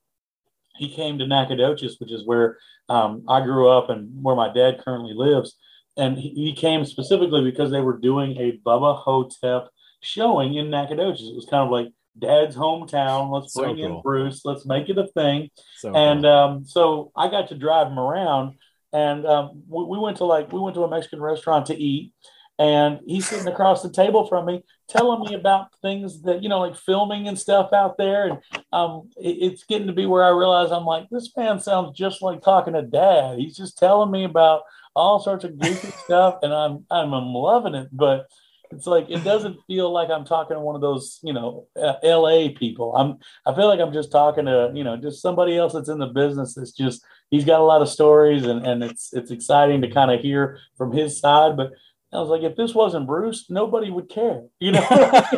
he 0.78 0.94
came 0.94 1.18
to 1.20 1.28
Nacogdoches, 1.28 2.00
which 2.00 2.12
is 2.12 2.26
where 2.26 2.58
um, 2.90 3.24
I 3.28 3.42
grew 3.42 3.70
up 3.70 3.90
and 3.90 4.24
where 4.24 4.36
my 4.36 4.54
dad 4.54 4.82
currently 4.84 5.14
lives. 5.16 5.58
And 5.98 6.18
he, 6.18 6.54
came 6.54 6.84
specifically 6.84 7.42
because 7.44 7.72
they 7.72 7.80
were 7.80 7.98
doing 7.98 8.38
a 8.38 8.60
Bubba 8.66 8.98
Ho-Tep 8.98 9.70
showing 10.02 10.56
in 10.56 10.70
Nacogdoches. 10.70 11.30
It 11.30 11.36
was 11.36 11.48
kind 11.50 11.64
of 11.64 11.72
like 11.72 11.88
dad's 12.20 12.56
hometown. 12.56 13.32
Let's 13.32 13.54
so 13.54 13.64
bring 13.64 13.78
cool. 13.78 13.86
in 13.98 14.02
Bruce. 14.02 14.42
Let's 14.44 14.66
make 14.66 14.90
it 14.90 14.98
a 14.98 15.08
thing. 15.08 15.50
So 15.78 15.96
and 15.96 16.24
cool. 16.24 16.32
um, 16.32 16.66
so 16.66 17.12
I 17.16 17.30
got 17.30 17.48
to 17.50 17.56
drive 17.56 17.88
him 17.88 18.00
around. 18.00 18.56
And 18.92 19.26
um, 19.26 19.64
we, 19.68 19.86
we 19.86 20.00
went 20.00 20.18
to 20.18 20.26
like, 20.26 20.52
we 20.52 20.60
went 20.60 20.76
to 20.76 20.84
a 20.84 20.90
Mexican 20.90 21.22
restaurant 21.22 21.68
to 21.68 21.76
eat 21.76 22.14
and 22.58 23.00
he's 23.06 23.28
sitting 23.28 23.48
across 23.48 23.82
the 23.82 23.92
table 23.92 24.28
from 24.28 24.46
me 24.46 24.64
telling 24.88 25.20
me 25.22 25.36
about 25.36 25.68
things 25.82 26.22
that 26.22 26.42
you 26.42 26.50
know 26.50 26.60
like 26.60 26.76
filming 26.76 27.28
and 27.28 27.38
stuff 27.38 27.74
out 27.74 27.98
there 27.98 28.28
and 28.28 28.40
um, 28.72 29.10
it, 29.18 29.52
it's 29.52 29.64
getting 29.66 29.88
to 29.88 29.94
be 29.94 30.06
where 30.06 30.24
i 30.24 30.30
realize 30.30 30.72
i'm 30.72 30.86
like 30.86 31.08
this 31.10 31.32
man 31.36 31.60
sounds 31.60 31.98
just 31.98 32.22
like 32.22 32.42
talking 32.42 32.74
to 32.74 32.82
dad 32.82 33.38
he's 33.38 33.58
just 33.58 33.78
telling 33.78 34.12
me 34.12 34.24
about 34.24 34.62
all 34.96 35.20
sorts 35.20 35.44
of 35.44 35.58
goofy 35.60 35.92
stuff 36.04 36.40
and 36.42 36.54
i'm 36.54 36.86
i'm, 36.92 37.14
I'm 37.14 37.34
loving 37.34 37.76
it 37.76 37.90
but 37.92 38.28
it's 38.72 38.88
like 38.88 39.10
it 39.10 39.24
doesn't 39.24 39.58
feel 39.68 39.92
like 39.92 40.10
i'm 40.10 40.26
talking 40.26 40.56
to 40.56 40.62
one 40.62 40.76
of 40.76 40.82
those 40.82 41.20
you 41.24 41.34
know 41.34 41.68
uh, 41.76 41.96
la 42.04 42.50
people 42.58 42.96
i'm 42.96 43.18
i 43.46 43.56
feel 43.56 43.68
like 43.68 43.80
i'm 43.80 43.94
just 43.94 44.12
talking 44.12 44.46
to 44.46 44.72
you 44.74 44.84
know 44.84 44.98
just 44.98 45.22
somebody 45.22 45.58
else 45.58 45.74
that's 45.74 45.90
in 45.90 46.00
the 46.00 46.08
business 46.08 46.56
that's 46.56 46.72
just 46.72 47.04
he's 47.30 47.46
got 47.46 47.60
a 47.60 47.64
lot 47.64 47.82
of 47.82 47.90
stories 47.90 48.46
and 48.46 48.66
and 48.66 48.84
it's 48.84 49.14
it's 49.14 49.32
exciting 49.32 49.82
to 49.82 49.92
kind 49.92 50.12
of 50.12 50.20
hear 50.20 50.60
from 50.78 50.92
his 50.92 51.20
side 51.20 51.56
but 51.56 51.72
I 52.14 52.20
was 52.20 52.30
like, 52.30 52.44
if 52.44 52.56
this 52.56 52.74
wasn't 52.74 53.08
Bruce, 53.08 53.50
nobody 53.50 53.90
would 53.90 54.08
care, 54.08 54.44
you 54.60 54.72
know, 54.72 54.80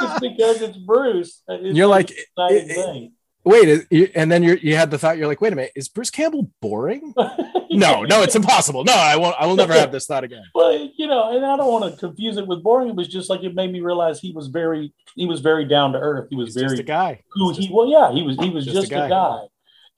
just 0.00 0.20
because 0.20 0.60
it's 0.60 0.76
Bruce. 0.76 1.42
It's 1.46 1.76
you're 1.76 1.86
like, 1.86 2.10
it, 2.10 3.19
wait, 3.44 3.86
and 4.14 4.30
then 4.30 4.42
you 4.42 4.58
you 4.62 4.76
had 4.76 4.90
the 4.90 4.98
thought, 4.98 5.18
you're 5.18 5.26
like, 5.26 5.40
wait 5.40 5.52
a 5.52 5.56
minute, 5.56 5.72
is 5.74 5.88
Bruce 5.88 6.10
Campbell 6.10 6.50
boring? 6.60 7.14
no, 7.70 8.02
no, 8.02 8.22
it's 8.22 8.36
impossible. 8.36 8.84
No, 8.84 8.94
I 8.94 9.16
won't. 9.16 9.36
I 9.38 9.46
will 9.46 9.56
never 9.56 9.72
have 9.72 9.92
this 9.92 10.06
thought 10.06 10.24
again. 10.24 10.42
Well, 10.54 10.90
you 10.96 11.06
know, 11.06 11.34
and 11.34 11.44
I 11.44 11.56
don't 11.56 11.72
want 11.72 11.92
to 11.92 11.98
confuse 11.98 12.36
it 12.36 12.46
with 12.46 12.62
boring. 12.62 12.88
It 12.88 12.96
was 12.96 13.08
just 13.08 13.30
like 13.30 13.42
it 13.42 13.54
made 13.54 13.72
me 13.72 13.80
realize 13.80 14.20
he 14.20 14.32
was 14.32 14.48
very, 14.48 14.92
he 15.14 15.26
was 15.26 15.40
very 15.40 15.64
down 15.64 15.92
to 15.92 15.98
earth. 15.98 16.28
He 16.28 16.36
was 16.36 16.48
He's 16.48 16.56
very 16.56 16.68
just 16.70 16.80
a 16.80 16.84
guy. 16.84 17.22
Who 17.32 17.52
he? 17.52 17.70
Well, 17.72 17.86
yeah, 17.86 18.12
he 18.12 18.22
was. 18.22 18.36
He 18.36 18.50
was 18.50 18.64
just, 18.64 18.76
just 18.76 18.92
a, 18.92 18.94
guy. 18.94 19.06
a, 19.06 19.08
guy. 19.08 19.38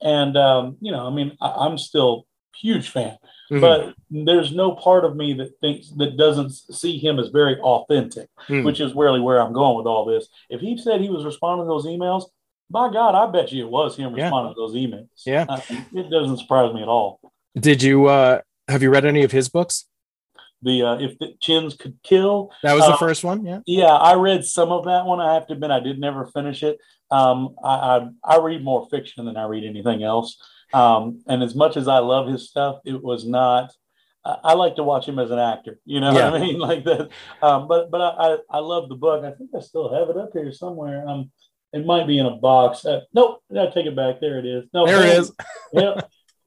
And 0.01 0.37
um, 0.37 0.77
you 0.79 0.91
know, 0.91 1.07
I 1.07 1.09
mean, 1.09 1.35
I, 1.41 1.49
I'm 1.49 1.77
still 1.77 2.25
huge 2.55 2.89
fan. 2.89 3.17
Mm-hmm. 3.51 3.59
But 3.59 3.93
there's 4.09 4.51
no 4.51 4.73
part 4.73 5.05
of 5.05 5.15
me 5.15 5.33
that 5.33 5.59
thinks 5.59 5.89
that 5.97 6.17
doesn't 6.17 6.51
see 6.51 6.97
him 6.97 7.19
as 7.19 7.29
very 7.29 7.59
authentic, 7.59 8.29
mm-hmm. 8.47 8.63
which 8.63 8.79
is 8.79 8.95
really 8.95 9.19
where 9.19 9.41
I'm 9.41 9.53
going 9.53 9.77
with 9.77 9.85
all 9.85 10.05
this. 10.05 10.27
If 10.49 10.61
he 10.61 10.77
said 10.77 11.01
he 11.01 11.09
was 11.09 11.25
responding 11.25 11.65
to 11.65 11.69
those 11.69 11.85
emails, 11.85 12.25
by 12.69 12.91
God, 12.91 13.15
I 13.15 13.31
bet 13.31 13.51
you 13.51 13.65
it 13.65 13.69
was 13.69 13.95
him 13.95 14.15
yeah. 14.15 14.23
responding 14.23 14.53
to 14.53 14.59
those 14.59 14.75
emails. 14.75 15.07
Yeah, 15.25 15.45
it 15.93 16.09
doesn't 16.09 16.37
surprise 16.37 16.73
me 16.73 16.81
at 16.81 16.87
all. 16.87 17.19
Did 17.59 17.83
you 17.83 18.07
uh, 18.07 18.41
have 18.67 18.81
you 18.81 18.89
read 18.89 19.05
any 19.05 19.23
of 19.23 19.31
his 19.31 19.49
books? 19.49 19.85
The 20.61 20.81
uh, 20.81 20.97
if 20.99 21.19
the 21.19 21.33
chins 21.41 21.75
could 21.75 21.97
kill. 22.03 22.51
That 22.63 22.73
was 22.73 22.85
the 22.85 22.93
uh, 22.93 22.97
first 22.97 23.23
one. 23.23 23.45
Yeah. 23.45 23.59
Yeah, 23.65 23.93
I 23.93 24.15
read 24.15 24.45
some 24.45 24.71
of 24.71 24.85
that 24.85 25.05
one. 25.05 25.19
I 25.19 25.33
have 25.33 25.45
to 25.47 25.53
admit, 25.53 25.71
I 25.71 25.81
did 25.81 25.99
never 25.99 26.25
finish 26.25 26.63
it. 26.63 26.79
Um, 27.11 27.55
I, 27.63 27.69
I 27.75 28.09
I 28.23 28.37
read 28.37 28.63
more 28.63 28.87
fiction 28.89 29.25
than 29.25 29.35
I 29.35 29.45
read 29.45 29.65
anything 29.65 30.03
else. 30.03 30.37
Um, 30.73 31.21
and 31.27 31.43
as 31.43 31.53
much 31.53 31.77
as 31.77 31.87
I 31.87 31.99
love 31.99 32.27
his 32.27 32.49
stuff, 32.49 32.79
it 32.85 33.01
was 33.01 33.25
not. 33.25 33.71
I, 34.25 34.37
I 34.43 34.53
like 34.53 34.75
to 34.77 34.83
watch 34.83 35.07
him 35.07 35.19
as 35.19 35.31
an 35.31 35.39
actor. 35.39 35.79
You 35.85 35.99
know 35.99 36.11
yeah. 36.13 36.31
what 36.31 36.41
I 36.41 36.45
mean, 36.45 36.59
like 36.59 36.85
that. 36.85 37.09
Um, 37.41 37.67
but 37.67 37.91
but 37.91 38.01
I, 38.01 38.07
I, 38.09 38.37
I 38.49 38.59
love 38.59 38.89
the 38.89 38.95
book. 38.95 39.23
I 39.23 39.31
think 39.31 39.51
I 39.55 39.59
still 39.59 39.93
have 39.93 40.09
it 40.09 40.17
up 40.17 40.29
here 40.33 40.51
somewhere. 40.51 41.07
Um, 41.07 41.31
it 41.73 41.85
might 41.85 42.07
be 42.07 42.19
in 42.19 42.25
a 42.25 42.31
box. 42.31 42.85
Uh, 42.85 43.01
nope, 43.13 43.41
I 43.51 43.67
take 43.67 43.85
it 43.85 43.95
back. 43.95 44.21
There 44.21 44.37
it 44.39 44.45
is. 44.45 44.65
No, 44.73 44.85
there 44.85 45.05
it 45.05 45.17
is. 45.17 45.31
hail, 45.73 45.99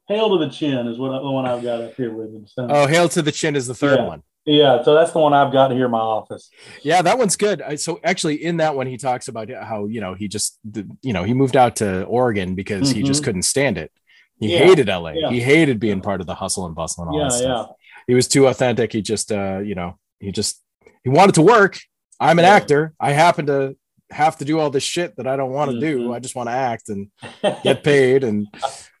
hail 0.07 0.37
to 0.37 0.45
the 0.45 0.51
chin 0.51 0.87
is 0.87 0.97
what 0.97 1.11
the 1.21 1.29
one 1.29 1.45
I've 1.45 1.61
got 1.61 1.81
up 1.81 1.95
here 1.95 2.13
with 2.13 2.31
me. 2.31 2.45
So, 2.47 2.67
oh, 2.69 2.87
hail 2.87 3.09
to 3.09 3.21
the 3.21 3.31
chin 3.31 3.55
is 3.55 3.67
the 3.67 3.75
third 3.75 3.99
yeah. 3.99 4.05
one. 4.05 4.23
Yeah, 4.45 4.81
so 4.81 4.93
that's 4.93 5.11
the 5.11 5.19
one 5.19 5.33
I've 5.33 5.51
got 5.51 5.71
here 5.71 5.85
in 5.85 5.91
my 5.91 5.99
office. 5.99 6.49
Yeah, 6.81 7.01
that 7.01 7.17
one's 7.17 7.35
good. 7.35 7.61
So 7.81 7.99
actually, 8.01 8.41
in 8.41 8.57
that 8.57 8.75
one, 8.75 8.87
he 8.87 8.95
talks 8.95 9.27
about 9.27 9.49
how 9.49 9.87
you 9.87 9.99
know 9.99 10.13
he 10.13 10.29
just 10.29 10.57
you 11.01 11.11
know 11.11 11.23
he 11.23 11.33
moved 11.33 11.57
out 11.57 11.75
to 11.77 12.05
Oregon 12.05 12.55
because 12.55 12.89
mm-hmm. 12.89 12.99
he 12.99 13.03
just 13.03 13.19
mm-hmm. 13.19 13.25
couldn't 13.25 13.41
stand 13.41 13.77
it. 13.77 13.91
He 14.39 14.53
yeah. 14.53 14.59
hated 14.59 14.87
LA. 14.87 15.11
Yeah. 15.11 15.29
He 15.31 15.41
hated 15.41 15.79
being 15.79 15.99
part 15.99 16.21
of 16.21 16.27
the 16.27 16.35
hustle 16.35 16.65
and 16.65 16.75
bustle 16.75 17.03
and 17.03 17.11
all 17.11 17.19
yeah, 17.19 17.27
that 17.27 17.33
stuff. 17.33 17.71
He 18.07 18.13
was 18.13 18.27
too 18.27 18.47
authentic. 18.47 18.93
He 18.93 19.01
just, 19.01 19.31
uh, 19.31 19.59
you 19.59 19.75
know, 19.75 19.97
he 20.19 20.31
just 20.31 20.63
he 21.03 21.09
wanted 21.09 21.35
to 21.35 21.41
work. 21.41 21.79
I'm 22.19 22.39
an 22.39 22.45
actor. 22.45 22.93
I 22.99 23.11
happen 23.11 23.47
to 23.47 23.75
have 24.09 24.37
to 24.37 24.45
do 24.45 24.59
all 24.59 24.69
this 24.69 24.83
shit 24.83 25.15
that 25.17 25.27
I 25.27 25.35
don't 25.35 25.51
want 25.51 25.71
to 25.71 25.77
mm-hmm. 25.77 26.03
do. 26.03 26.13
I 26.13 26.19
just 26.19 26.35
want 26.35 26.47
to 26.47 26.53
act 26.53 26.89
and 26.89 27.09
get 27.63 27.83
paid, 27.83 28.23
and 28.23 28.47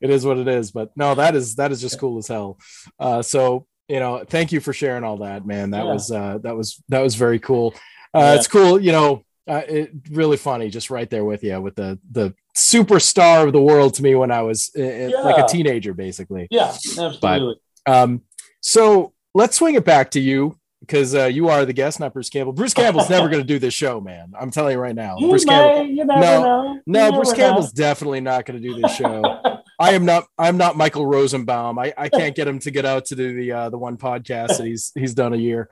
it 0.01 0.09
is 0.09 0.25
what 0.25 0.37
it 0.37 0.47
is. 0.47 0.71
But 0.71 0.91
no, 0.95 1.15
that 1.15 1.35
is 1.35 1.55
that 1.55 1.71
is 1.71 1.81
just 1.81 1.99
cool 1.99 2.17
as 2.17 2.27
hell. 2.27 2.57
Uh, 2.99 3.21
so 3.21 3.67
you 3.87 3.99
know, 3.99 4.23
thank 4.27 4.51
you 4.51 4.59
for 4.59 4.73
sharing 4.73 5.03
all 5.03 5.17
that, 5.17 5.45
man. 5.45 5.71
That 5.71 5.85
was 5.85 6.11
uh, 6.11 6.39
that 6.39 6.55
was 6.55 6.81
that 6.89 6.99
was 6.99 7.15
very 7.15 7.39
cool. 7.39 7.73
Uh, 8.13 8.35
It's 8.37 8.47
cool, 8.47 8.79
you 8.81 8.91
know. 8.91 9.23
Uh, 9.47 9.61
it 9.65 9.91
really 10.11 10.35
funny, 10.35 10.69
just 10.69 10.89
right 10.89 11.09
there 11.09 11.23
with 11.23 11.41
you 11.41 11.61
with 11.61 11.75
the 11.75 11.97
the 12.11 12.33
superstar 12.55 13.45
of 13.45 13.53
the 13.53 13.61
world 13.61 13.93
to 13.93 14.03
me 14.03 14.13
when 14.13 14.29
I 14.29 14.41
was 14.41 14.71
uh, 14.77 14.81
uh, 14.81 14.85
yeah. 14.85 15.21
like 15.21 15.37
a 15.37 15.47
teenager, 15.47 15.93
basically. 15.93 16.47
Yeah, 16.51 16.67
absolutely. 16.67 17.55
But, 17.85 17.91
um, 17.91 18.23
so 18.59 19.13
let's 19.33 19.55
swing 19.55 19.75
it 19.75 19.85
back 19.85 20.11
to 20.11 20.19
you 20.19 20.59
because 20.87 21.13
uh, 21.13 21.25
you 21.25 21.49
are 21.49 21.65
the 21.65 21.73
guest, 21.73 21.99
not 21.99 22.13
Bruce 22.13 22.29
Campbell. 22.29 22.53
Bruce 22.53 22.73
Campbell's 22.73 23.09
never 23.09 23.27
going 23.27 23.41
to 23.41 23.47
do 23.47 23.59
this 23.59 23.73
show, 23.73 23.99
man. 23.99 24.33
I'm 24.39 24.49
telling 24.49 24.71
you 24.71 24.79
right 24.79 24.95
now. 24.95 25.17
You 25.19 25.29
Bruce 25.29 25.45
may, 25.45 25.53
Campbell, 25.53 25.85
you 25.85 26.05
never 26.05 26.21
no, 26.21 26.43
know. 26.43 26.81
no, 26.85 27.11
Bruce 27.11 27.33
Campbell's 27.33 27.73
know. 27.73 27.83
definitely 27.83 28.21
not 28.21 28.45
going 28.45 28.61
to 28.61 28.67
do 28.67 28.81
this 28.81 28.95
show. 28.95 29.21
I 29.79 29.93
am 29.93 30.05
not. 30.05 30.25
I'm 30.39 30.57
not 30.57 30.75
Michael 30.75 31.05
Rosenbaum. 31.05 31.77
I, 31.77 31.93
I 31.97 32.09
can't 32.09 32.35
get 32.35 32.47
him 32.47 32.57
to 32.59 32.71
get 32.71 32.85
out 32.85 33.05
to 33.05 33.15
do 33.15 33.35
the 33.35 33.51
uh, 33.51 33.69
the 33.69 33.77
one 33.77 33.97
podcast 33.97 34.57
that 34.57 34.65
he's 34.65 34.91
he's 34.95 35.13
done 35.13 35.33
a 35.33 35.37
year. 35.37 35.69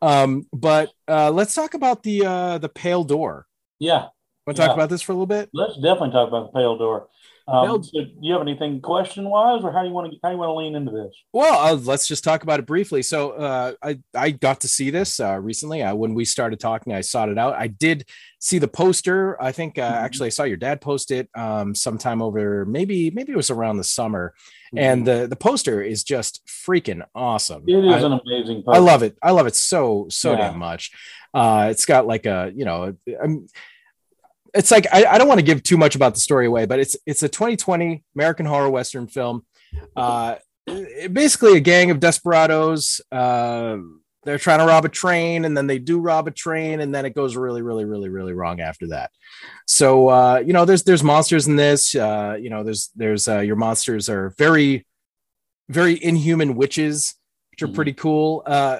Um, 0.00 0.46
but 0.54 0.90
uh, 1.06 1.30
let's 1.30 1.54
talk 1.54 1.74
about 1.74 2.02
the 2.02 2.24
uh, 2.24 2.58
the 2.58 2.70
Pale 2.70 3.04
Door. 3.04 3.46
Yeah. 3.78 4.08
Want 4.46 4.56
to 4.56 4.62
yeah. 4.62 4.68
talk 4.68 4.76
about 4.76 4.88
this 4.88 5.02
for 5.02 5.12
a 5.12 5.14
little 5.14 5.26
bit? 5.26 5.50
Let's 5.52 5.74
definitely 5.74 6.12
talk 6.12 6.28
about 6.28 6.52
the 6.52 6.58
Pale 6.58 6.78
Door. 6.78 7.08
Um, 7.48 7.82
so 7.82 8.04
do 8.04 8.10
you 8.20 8.32
have 8.34 8.42
anything 8.42 8.80
question 8.80 9.28
wise, 9.28 9.64
or 9.64 9.72
how 9.72 9.82
do 9.82 9.88
you 9.88 9.94
want 9.94 10.12
to 10.12 10.18
how 10.22 10.28
do 10.28 10.34
you 10.34 10.38
want 10.38 10.50
to 10.50 10.54
lean 10.54 10.76
into 10.76 10.92
this? 10.92 11.12
Well, 11.32 11.74
uh, 11.74 11.76
let's 11.76 12.06
just 12.06 12.22
talk 12.22 12.42
about 12.42 12.60
it 12.60 12.66
briefly. 12.66 13.02
So, 13.02 13.32
uh, 13.32 13.72
I 13.82 13.98
I 14.14 14.30
got 14.30 14.60
to 14.60 14.68
see 14.68 14.90
this 14.90 15.18
uh, 15.18 15.38
recently 15.40 15.82
uh, 15.82 15.94
when 15.94 16.14
we 16.14 16.24
started 16.24 16.60
talking. 16.60 16.92
I 16.92 17.00
sought 17.00 17.28
it 17.28 17.38
out. 17.38 17.54
I 17.54 17.66
did 17.66 18.08
see 18.38 18.58
the 18.58 18.68
poster. 18.68 19.40
I 19.42 19.50
think 19.50 19.76
uh, 19.76 19.82
mm-hmm. 19.82 20.04
actually 20.04 20.26
I 20.26 20.30
saw 20.30 20.44
your 20.44 20.56
dad 20.56 20.80
post 20.80 21.10
it 21.10 21.28
um, 21.34 21.74
sometime 21.74 22.22
over 22.22 22.64
maybe 22.64 23.10
maybe 23.10 23.32
it 23.32 23.36
was 23.36 23.50
around 23.50 23.78
the 23.78 23.84
summer, 23.84 24.34
mm-hmm. 24.74 24.78
and 24.78 25.06
the 25.06 25.26
the 25.26 25.36
poster 25.36 25.82
is 25.82 26.04
just 26.04 26.46
freaking 26.46 27.02
awesome. 27.14 27.64
It 27.66 27.84
is 27.84 28.04
I, 28.04 28.06
an 28.06 28.20
amazing. 28.24 28.62
Poster. 28.62 28.76
I 28.76 28.78
love 28.78 29.02
it. 29.02 29.18
I 29.20 29.32
love 29.32 29.48
it 29.48 29.56
so 29.56 30.06
so 30.10 30.32
yeah. 30.32 30.50
damn 30.50 30.58
much. 30.58 30.92
Uh, 31.34 31.68
it's 31.70 31.86
got 31.86 32.06
like 32.06 32.26
a 32.26 32.52
you 32.54 32.64
know. 32.64 32.96
I'm, 33.22 33.48
it's 34.54 34.70
like 34.70 34.86
I, 34.92 35.04
I 35.04 35.18
don't 35.18 35.28
want 35.28 35.40
to 35.40 35.46
give 35.46 35.62
too 35.62 35.76
much 35.76 35.94
about 35.96 36.14
the 36.14 36.20
story 36.20 36.46
away, 36.46 36.66
but 36.66 36.78
it's 36.78 36.96
it's 37.06 37.22
a 37.22 37.28
2020 37.28 38.04
American 38.14 38.46
horror 38.46 38.70
western 38.70 39.06
film. 39.06 39.44
Uh, 39.96 40.36
basically, 41.12 41.56
a 41.56 41.60
gang 41.60 41.90
of 41.90 42.00
desperados. 42.00 43.00
Uh, 43.10 43.78
they're 44.24 44.38
trying 44.38 44.60
to 44.60 44.66
rob 44.66 44.84
a 44.84 44.88
train, 44.88 45.44
and 45.44 45.56
then 45.56 45.66
they 45.66 45.78
do 45.78 45.98
rob 45.98 46.28
a 46.28 46.30
train, 46.30 46.80
and 46.80 46.94
then 46.94 47.04
it 47.04 47.14
goes 47.14 47.34
really, 47.34 47.60
really, 47.62 47.84
really, 47.84 48.08
really 48.08 48.32
wrong 48.32 48.60
after 48.60 48.88
that. 48.88 49.10
So 49.66 50.08
uh, 50.08 50.42
you 50.44 50.52
know, 50.52 50.64
there's 50.64 50.84
there's 50.84 51.02
monsters 51.02 51.46
in 51.46 51.56
this. 51.56 51.94
Uh, 51.94 52.36
you 52.40 52.50
know, 52.50 52.62
there's 52.62 52.90
there's 52.94 53.28
uh, 53.28 53.40
your 53.40 53.56
monsters 53.56 54.08
are 54.08 54.34
very, 54.38 54.86
very 55.68 56.02
inhuman 56.02 56.54
witches, 56.54 57.14
which 57.50 57.62
are 57.62 57.66
mm-hmm. 57.66 57.74
pretty 57.74 57.92
cool. 57.94 58.42
Uh, 58.46 58.78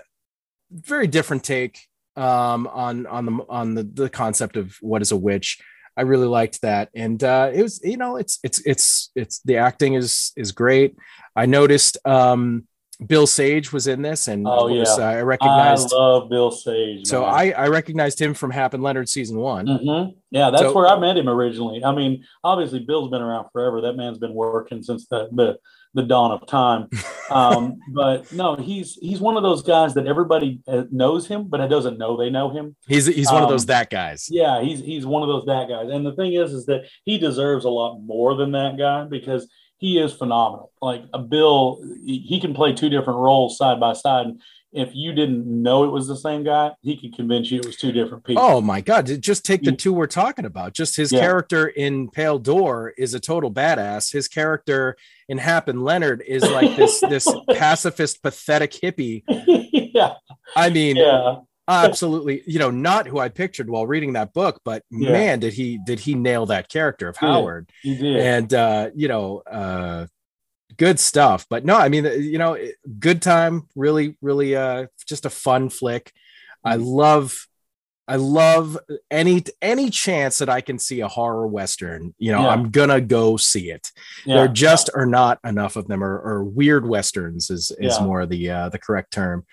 very 0.70 1.06
different 1.06 1.44
take 1.44 1.88
um, 2.16 2.66
on 2.66 3.06
on 3.06 3.26
the 3.26 3.44
on 3.48 3.74
the, 3.74 3.82
the 3.84 4.08
concept 4.08 4.56
of 4.56 4.76
what 4.80 5.02
is 5.02 5.12
a 5.12 5.16
witch. 5.16 5.58
I 5.96 6.02
really 6.02 6.26
liked 6.26 6.62
that, 6.62 6.88
and 6.94 7.22
uh, 7.22 7.50
it 7.52 7.62
was 7.62 7.80
you 7.84 7.96
know 7.96 8.16
it's 8.16 8.38
it's 8.42 8.60
it's 8.64 9.10
it's 9.14 9.40
the 9.40 9.56
acting 9.58 9.94
is 9.94 10.32
is 10.36 10.52
great. 10.52 10.96
I 11.36 11.46
noticed 11.46 11.98
um, 12.04 12.66
Bill 13.06 13.26
Sage 13.26 13.72
was 13.72 13.86
in 13.86 14.02
this, 14.02 14.28
and 14.28 14.46
oh 14.46 14.68
course, 14.68 14.98
yeah, 14.98 15.04
I 15.04 15.22
recognized. 15.22 15.92
I 15.92 15.96
love 15.96 16.30
Bill 16.30 16.50
Sage. 16.50 17.06
So 17.06 17.24
I, 17.24 17.50
I 17.50 17.68
recognized 17.68 18.20
him 18.20 18.34
from 18.34 18.50
Hap 18.50 18.74
and 18.74 18.82
Leonard 18.82 19.08
season 19.08 19.38
one. 19.38 19.66
Mm-hmm. 19.66 20.10
Yeah, 20.30 20.50
that's 20.50 20.62
so, 20.62 20.72
where 20.72 20.86
I 20.86 20.98
met 20.98 21.16
him 21.16 21.28
originally. 21.28 21.84
I 21.84 21.94
mean, 21.94 22.24
obviously 22.42 22.80
Bill's 22.80 23.10
been 23.10 23.22
around 23.22 23.48
forever. 23.52 23.82
That 23.82 23.94
man's 23.94 24.18
been 24.18 24.34
working 24.34 24.82
since 24.82 25.06
the 25.06 25.28
the, 25.32 25.58
the 25.94 26.02
dawn 26.02 26.30
of 26.32 26.46
time. 26.46 26.88
Um, 27.30 27.78
but 27.88 28.30
no, 28.30 28.56
he's 28.56 28.96
he's 28.96 29.18
one 29.18 29.38
of 29.38 29.42
those 29.42 29.62
guys 29.62 29.94
that 29.94 30.06
everybody 30.06 30.60
uh, 30.68 30.82
knows 30.90 31.26
him, 31.26 31.44
but 31.48 31.60
it 31.60 31.68
doesn't 31.68 31.96
know 31.96 32.14
they 32.14 32.28
know 32.28 32.50
him. 32.50 32.76
He's 32.86 33.06
he's 33.06 33.28
one 33.28 33.38
um, 33.38 33.44
of 33.44 33.48
those 33.48 33.62
um, 33.62 33.68
that 33.68 33.88
guys. 33.88 34.28
Yeah, 34.30 34.60
he's 34.60 34.80
he's 34.80 35.06
one 35.06 35.22
of 35.22 35.28
those 35.28 35.46
that 35.46 35.66
guys. 35.66 35.88
And 35.88 36.04
the 36.04 36.12
thing 36.12 36.34
is, 36.34 36.52
is 36.52 36.66
that 36.66 36.82
he 37.06 37.16
deserves 37.16 37.64
a 37.64 37.70
lot 37.70 38.00
more 38.00 38.34
than 38.34 38.52
that 38.52 38.76
guy 38.76 39.04
because 39.04 39.48
he 39.82 39.98
is 39.98 40.12
phenomenal. 40.12 40.70
Like 40.80 41.02
a 41.12 41.18
Bill, 41.18 41.82
he 42.06 42.38
can 42.40 42.54
play 42.54 42.72
two 42.72 42.88
different 42.88 43.18
roles 43.18 43.58
side 43.58 43.80
by 43.80 43.94
side. 43.94 44.26
If 44.72 44.90
you 44.94 45.12
didn't 45.12 45.44
know 45.44 45.82
it 45.82 45.90
was 45.90 46.06
the 46.06 46.16
same 46.16 46.44
guy, 46.44 46.70
he 46.82 46.96
could 46.96 47.16
convince 47.16 47.50
you 47.50 47.58
it 47.58 47.66
was 47.66 47.76
two 47.76 47.90
different 47.90 48.24
people. 48.24 48.44
Oh 48.44 48.60
my 48.60 48.80
God. 48.80 49.10
Just 49.20 49.44
take 49.44 49.64
the 49.64 49.72
two 49.72 49.92
we're 49.92 50.06
talking 50.06 50.44
about. 50.44 50.72
Just 50.72 50.94
his 50.94 51.10
yeah. 51.10 51.18
character 51.18 51.66
in 51.66 52.08
Pale 52.08 52.38
Door 52.38 52.94
is 52.96 53.12
a 53.12 53.20
total 53.20 53.52
badass. 53.52 54.12
His 54.12 54.28
character 54.28 54.96
in 55.28 55.38
Hap 55.38 55.66
and 55.66 55.82
Leonard 55.82 56.22
is 56.26 56.44
like 56.44 56.76
this, 56.76 57.00
this 57.00 57.28
pacifist, 57.50 58.22
pathetic 58.22 58.70
hippie. 58.70 59.24
yeah. 59.28 60.14
I 60.54 60.70
mean, 60.70 60.94
yeah 60.94 61.40
absolutely 61.68 62.42
you 62.46 62.58
know 62.58 62.70
not 62.70 63.06
who 63.06 63.18
i 63.18 63.28
pictured 63.28 63.70
while 63.70 63.86
reading 63.86 64.14
that 64.14 64.32
book 64.32 64.60
but 64.64 64.82
yeah. 64.90 65.12
man 65.12 65.38
did 65.38 65.52
he 65.52 65.78
did 65.84 66.00
he 66.00 66.14
nail 66.14 66.46
that 66.46 66.68
character 66.68 67.08
of 67.08 67.16
howard 67.16 67.70
he 67.82 67.96
did. 67.96 68.16
and 68.16 68.54
uh 68.54 68.90
you 68.94 69.06
know 69.06 69.38
uh 69.50 70.06
good 70.76 70.98
stuff 70.98 71.46
but 71.48 71.64
no 71.64 71.76
i 71.76 71.88
mean 71.88 72.04
you 72.04 72.38
know 72.38 72.58
good 72.98 73.22
time 73.22 73.68
really 73.76 74.16
really 74.20 74.56
uh 74.56 74.86
just 75.06 75.24
a 75.24 75.30
fun 75.30 75.68
flick 75.68 76.12
i 76.64 76.76
mm-hmm. 76.76 76.84
love 76.84 77.46
i 78.08 78.16
love 78.16 78.76
any 79.10 79.44
any 79.60 79.88
chance 79.88 80.38
that 80.38 80.48
i 80.48 80.60
can 80.60 80.78
see 80.78 81.00
a 81.00 81.08
horror 81.08 81.46
western 81.46 82.12
you 82.18 82.32
know 82.32 82.42
yeah. 82.42 82.48
i'm 82.48 82.70
gonna 82.70 83.00
go 83.00 83.36
see 83.36 83.70
it 83.70 83.92
yeah. 84.24 84.36
there 84.36 84.48
just 84.48 84.90
are 84.94 85.06
not 85.06 85.38
enough 85.44 85.76
of 85.76 85.86
them 85.86 86.02
or, 86.02 86.18
or 86.18 86.42
weird 86.42 86.88
westerns 86.88 87.50
is 87.50 87.70
is 87.78 88.00
more 88.00 88.26
the 88.26 88.50
uh 88.50 88.68
the 88.68 88.78
correct 88.78 89.12
term 89.12 89.44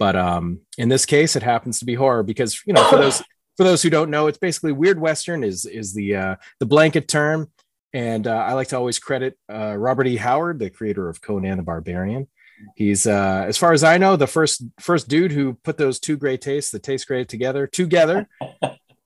but 0.00 0.16
um, 0.16 0.60
in 0.78 0.88
this 0.88 1.04
case, 1.04 1.36
it 1.36 1.42
happens 1.42 1.78
to 1.78 1.84
be 1.84 1.94
horror 1.94 2.22
because 2.22 2.60
you 2.66 2.72
know 2.72 2.82
for 2.84 2.96
those 2.96 3.22
for 3.56 3.64
those 3.64 3.82
who 3.82 3.90
don't 3.90 4.10
know, 4.10 4.26
it's 4.26 4.38
basically 4.38 4.72
weird 4.72 4.98
western 4.98 5.44
is 5.44 5.66
is 5.66 5.92
the 5.92 6.16
uh, 6.16 6.36
the 6.58 6.66
blanket 6.66 7.06
term, 7.06 7.52
and 7.92 8.26
uh, 8.26 8.30
I 8.30 8.54
like 8.54 8.68
to 8.68 8.78
always 8.78 8.98
credit 8.98 9.38
uh, 9.52 9.76
Robert 9.76 10.06
E. 10.06 10.16
Howard, 10.16 10.58
the 10.58 10.70
creator 10.70 11.08
of 11.10 11.20
Conan 11.20 11.58
the 11.58 11.62
Barbarian. 11.62 12.26
He's 12.74 13.06
uh, 13.06 13.44
as 13.46 13.58
far 13.58 13.74
as 13.74 13.84
I 13.84 13.98
know, 13.98 14.16
the 14.16 14.26
first 14.26 14.64
first 14.80 15.06
dude 15.08 15.32
who 15.32 15.54
put 15.62 15.76
those 15.76 16.00
two 16.00 16.16
great 16.16 16.40
tastes 16.40 16.70
that 16.72 16.82
taste 16.82 17.06
great 17.06 17.28
together 17.28 17.66
together. 17.66 18.26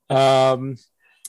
Um, 0.07 0.77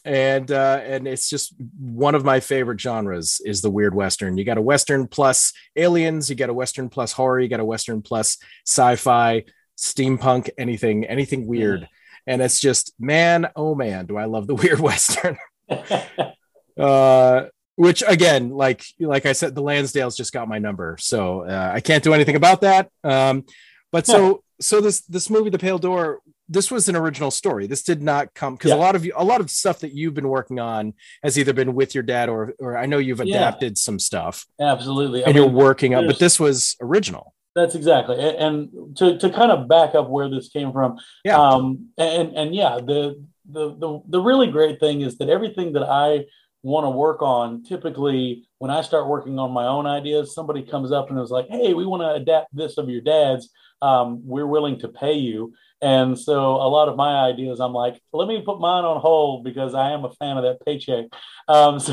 and 0.06 0.52
uh, 0.52 0.80
and 0.84 1.08
it's 1.08 1.28
just 1.28 1.52
one 1.80 2.14
of 2.14 2.24
my 2.24 2.38
favorite 2.38 2.80
genres 2.80 3.40
is 3.44 3.60
the 3.60 3.70
weird 3.70 3.92
western. 3.92 4.38
You 4.38 4.44
got 4.44 4.56
a 4.56 4.62
western 4.62 5.08
plus 5.08 5.52
aliens, 5.74 6.30
you 6.30 6.36
got 6.36 6.48
a 6.48 6.54
western 6.54 6.88
plus 6.88 7.10
horror, 7.10 7.40
you 7.40 7.48
got 7.48 7.58
a 7.58 7.64
western 7.64 8.02
plus 8.02 8.38
sci-fi, 8.64 9.44
steampunk, 9.76 10.50
anything 10.58 11.04
anything 11.04 11.46
weird, 11.46 11.82
mm. 11.82 11.88
and 12.26 12.42
it's 12.42 12.60
just 12.60 12.94
man, 12.98 13.48
oh 13.56 13.74
man, 13.74 14.06
do 14.06 14.16
I 14.16 14.24
love 14.24 14.46
the 14.46 14.54
weird 14.62 14.80
western. 14.80 15.38
uh, 16.78 17.44
which 17.76 18.02
again, 18.06 18.50
like 18.50 18.84
like 18.98 19.26
I 19.26 19.32
said, 19.32 19.54
the 19.54 19.62
Lansdales 19.62 20.16
just 20.16 20.32
got 20.32 20.48
my 20.48 20.58
number, 20.58 20.96
so 20.98 21.42
uh, 21.42 21.70
I 21.74 21.80
can't 21.80 22.02
do 22.02 22.14
anything 22.14 22.36
about 22.36 22.62
that. 22.62 22.90
Um, 23.04 23.44
but 23.92 24.06
so 24.06 24.42
so 24.60 24.80
this 24.80 25.02
this 25.02 25.30
movie, 25.30 25.50
The 25.50 25.58
Pale 25.58 25.78
Door, 25.78 26.20
this 26.48 26.70
was 26.70 26.88
an 26.88 26.96
original 26.96 27.30
story. 27.30 27.66
This 27.66 27.82
did 27.82 28.02
not 28.02 28.32
come 28.34 28.54
because 28.54 28.70
yeah. 28.70 28.76
a 28.76 28.78
lot 28.78 28.96
of 28.96 29.04
you, 29.04 29.12
a 29.16 29.24
lot 29.24 29.40
of 29.40 29.50
stuff 29.50 29.80
that 29.80 29.92
you've 29.92 30.14
been 30.14 30.28
working 30.28 30.58
on 30.58 30.94
has 31.22 31.38
either 31.38 31.52
been 31.52 31.74
with 31.74 31.94
your 31.94 32.02
dad 32.02 32.28
or, 32.28 32.54
or 32.58 32.76
I 32.76 32.86
know 32.86 32.98
you've 32.98 33.20
adapted 33.20 33.72
yeah. 33.72 33.80
some 33.80 33.98
stuff. 33.98 34.46
Absolutely, 34.60 35.24
and 35.24 35.36
I 35.36 35.40
you're 35.40 35.48
working 35.48 35.94
on, 35.94 36.06
but 36.06 36.18
this 36.18 36.40
was 36.40 36.76
original. 36.80 37.34
That's 37.56 37.74
exactly, 37.74 38.20
and, 38.20 38.36
and, 38.36 38.96
to 38.98 39.18
to 39.18 39.30
kind 39.30 39.50
of 39.50 39.66
back 39.66 39.94
up 39.94 40.10
where 40.10 40.28
this 40.28 40.48
came 40.50 40.72
from. 40.72 40.98
Yeah. 41.24 41.38
Um. 41.38 41.88
And 41.96 42.36
and 42.36 42.54
yeah, 42.54 42.76
the 42.76 43.24
the 43.50 43.74
the 43.74 44.00
the 44.08 44.20
really 44.20 44.48
great 44.48 44.78
thing 44.78 45.00
is 45.00 45.16
that 45.18 45.30
everything 45.30 45.72
that 45.72 45.82
I 45.82 46.26
want 46.62 46.84
to 46.84 46.90
work 46.90 47.22
on 47.22 47.62
typically 47.62 48.42
when 48.58 48.72
i 48.72 48.80
start 48.80 49.06
working 49.06 49.38
on 49.38 49.52
my 49.52 49.66
own 49.66 49.86
ideas 49.86 50.34
somebody 50.34 50.62
comes 50.62 50.90
up 50.90 51.10
and 51.10 51.20
is 51.20 51.30
like 51.30 51.46
hey 51.48 51.74
we 51.74 51.86
want 51.86 52.02
to 52.02 52.10
adapt 52.10 52.48
this 52.52 52.76
of 52.76 52.88
your 52.88 53.00
dad's 53.00 53.50
um, 53.82 54.20
we're 54.24 54.48
willing 54.48 54.76
to 54.80 54.88
pay 54.88 55.12
you 55.12 55.54
and 55.82 56.18
so 56.18 56.56
a 56.56 56.68
lot 56.68 56.88
of 56.88 56.96
my 56.96 57.26
ideas, 57.26 57.60
I'm 57.60 57.72
like, 57.72 58.00
let 58.12 58.28
me 58.28 58.42
put 58.42 58.60
mine 58.60 58.84
on 58.84 59.00
hold 59.00 59.44
because 59.44 59.74
I 59.74 59.90
am 59.90 60.04
a 60.04 60.10
fan 60.12 60.36
of 60.36 60.44
that 60.44 60.64
paycheck. 60.64 61.06
Um, 61.48 61.78
so 61.78 61.92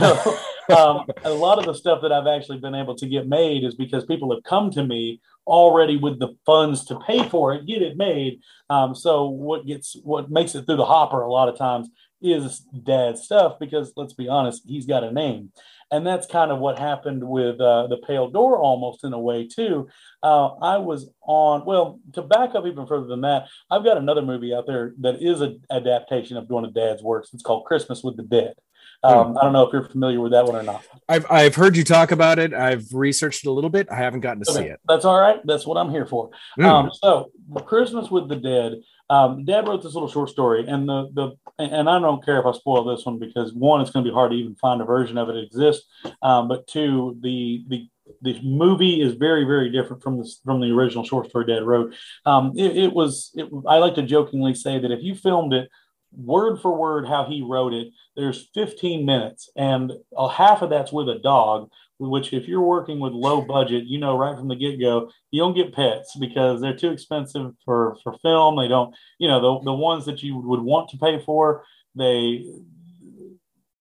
um, 0.78 1.06
a 1.24 1.32
lot 1.34 1.60
of 1.60 1.66
the 1.66 1.74
stuff 1.74 2.02
that 2.02 2.12
I've 2.12 2.28
actually 2.28 2.60
been 2.60 2.76
able 2.76 2.96
to 2.96 3.08
get 3.08 3.28
made 3.28 3.64
is 3.64 3.76
because 3.76 4.06
people 4.06 4.34
have 4.34 4.44
come 4.44 4.72
to 4.72 4.86
me 4.86 5.20
already 5.46 5.98
with 5.98 6.20
the 6.20 6.36
funds 6.46 6.86
to 6.86 7.00
pay 7.00 7.28
for 7.28 7.54
it, 7.54 7.68
get 7.68 7.82
it 7.82 7.98
made. 7.98 8.40
Um, 8.70 8.96
so 8.96 9.28
what 9.28 9.66
gets 9.66 9.98
what 10.04 10.32
makes 10.32 10.56
it 10.56 10.66
through 10.66 10.78
the 10.78 10.86
hopper 10.86 11.22
a 11.22 11.32
lot 11.32 11.50
of 11.50 11.58
times 11.58 11.90
is 12.22 12.60
dad's 12.60 13.24
stuff 13.24 13.60
because 13.60 13.92
let's 13.98 14.14
be 14.14 14.30
honest, 14.30 14.64
he's 14.66 14.86
got 14.86 15.04
a 15.04 15.12
name 15.12 15.52
and 15.94 16.08
that's 16.08 16.26
kind 16.26 16.52
of 16.52 16.58
what 16.58 16.80
happened 16.80 17.24
with 17.24 17.62
uh, 17.62 17.86
the 17.86 17.98
Pale 17.98 18.32
Door, 18.32 18.58
almost 18.58 19.04
in 19.04 19.14
a 19.14 19.20
way 19.20 19.48
too. 19.48 19.88
Uh, 20.24 20.48
I 20.56 20.78
was 20.78 21.12
on. 21.22 21.66
Well, 21.66 22.00
to 22.14 22.24
back 22.24 22.56
up 22.56 22.66
even 22.66 22.88
further 22.88 23.06
than 23.06 23.22
that, 23.22 23.48
I've 23.70 23.84
got 23.84 23.98
another 23.98 24.24
movie 24.24 24.56
out 24.56 24.66
there 24.66 24.96
that 25.02 25.22
is 25.22 25.42
an 25.42 25.62
adaptation 25.72 26.36
of 26.36 26.50
one 26.50 26.66
of 26.66 26.74
Dad's 26.74 27.04
works. 27.04 27.30
It's 27.32 27.44
called 27.44 27.66
Christmas 27.66 28.02
with 28.04 28.18
the 28.18 28.24
Dead. 28.24 28.56
Um, 29.04 29.36
mm. 29.36 29.38
I 29.38 29.44
don't 29.44 29.54
know 29.54 29.68
if 29.68 29.72
you're 29.72 29.88
familiar 29.88 30.20
with 30.20 30.32
that 30.32 30.46
one 30.46 30.56
or 30.56 30.64
not. 30.64 30.84
I've 31.08 31.30
I've 31.30 31.54
heard 31.54 31.78
you 31.78 31.84
talk 31.84 32.12
about 32.12 32.40
it. 32.40 32.56
I've 32.56 32.92
researched 32.92 33.46
it 33.46 33.50
a 33.50 33.52
little 33.52 33.70
bit. 33.70 33.88
I 33.92 33.96
haven't 33.96 34.22
gotten 34.22 34.44
to 34.44 34.50
okay. 34.50 34.60
see 34.62 34.66
it. 34.70 34.80
That's 34.88 35.06
all 35.06 35.20
right. 35.20 35.42
That's 35.46 35.68
what 35.68 35.78
I'm 35.78 35.92
here 35.92 36.08
for. 36.08 36.32
Mm. 36.58 36.66
Um, 36.66 36.92
so, 36.92 37.30
Christmas 37.68 38.10
with 38.10 38.30
the 38.30 38.38
Dead 38.38 38.82
um, 39.14 39.46
Dad 39.46 39.68
wrote 39.68 39.84
this 39.84 39.94
little 39.94 40.10
short 40.10 40.30
story, 40.30 40.66
and 40.68 40.90
the 40.90 41.10
the 41.14 41.32
and 41.60 41.90
I 41.90 42.00
don't 42.00 42.26
care 42.26 42.40
if 42.40 42.46
I 42.46 42.52
spoil 42.52 42.84
this 42.84 43.06
one 43.06 43.20
because 43.20 43.54
one, 43.54 43.82
it's 43.82 43.92
going 43.92 44.04
to 44.04 44.10
be 44.10 44.14
hard 44.14 44.32
to 44.32 44.38
even 44.38 44.56
find 44.56 44.82
a 44.82 44.86
version 44.86 45.18
of 45.18 45.30
it 45.30 45.38
exists, 45.38 45.86
um, 46.22 46.48
but 46.48 46.68
two, 46.68 47.18
the 47.22 47.64
the 47.68 47.88
the 48.22 48.42
movie 48.42 49.02
is 49.02 49.14
very 49.14 49.44
very 49.46 49.70
different 49.70 50.02
from 50.02 50.18
the 50.18 50.34
from 50.44 50.62
the 50.62 50.72
original 50.72 51.04
short 51.04 51.30
story 51.30 51.46
Dad 51.46 51.64
wrote. 51.64 51.94
Um, 52.26 52.54
it, 52.56 52.76
it 52.76 52.94
was 52.94 53.32
it, 53.36 53.50
I 53.68 53.78
like 53.78 53.96
to 53.96 54.04
jokingly 54.04 54.56
say 54.56 54.80
that 54.80 54.92
if 54.92 55.04
you 55.04 55.16
filmed 55.16 55.54
it 55.54 55.70
word 56.16 56.60
for 56.60 56.76
word 56.76 57.08
how 57.08 57.26
he 57.26 57.42
wrote 57.42 57.74
it, 57.74 57.90
there's 58.16 58.50
15 58.54 59.06
minutes, 59.06 59.50
and 59.56 59.92
a 60.18 60.30
half 60.30 60.62
of 60.62 60.70
that's 60.70 60.92
with 60.92 61.10
a 61.10 61.20
dog 61.20 61.70
which 62.00 62.34
if 62.34 62.48
you're 62.48 62.62
working 62.62 63.00
with 63.00 63.14
low 63.14 63.42
budget, 63.42 63.86
you 63.86 64.00
know 64.00 64.18
right 64.18 64.38
from 64.38 64.48
the 64.48 64.56
get 64.56 64.80
go, 64.80 65.12
you 65.32 65.42
don't 65.42 65.56
get 65.56 65.74
pets 65.74 66.16
because 66.20 66.62
they're 66.62 66.76
too 66.76 66.92
expensive 66.92 67.54
for 67.64 67.98
for 68.04 68.18
film. 68.22 68.58
They 68.58 68.68
don't, 68.68 68.96
you 69.20 69.28
know, 69.28 69.40
the 69.40 69.66
the 69.66 69.74
ones 69.74 70.06
that 70.06 70.24
you 70.24 70.38
would 70.38 70.62
want 70.62 70.90
to 70.90 70.98
pay 70.98 71.20
for, 71.20 71.64
they 71.96 72.46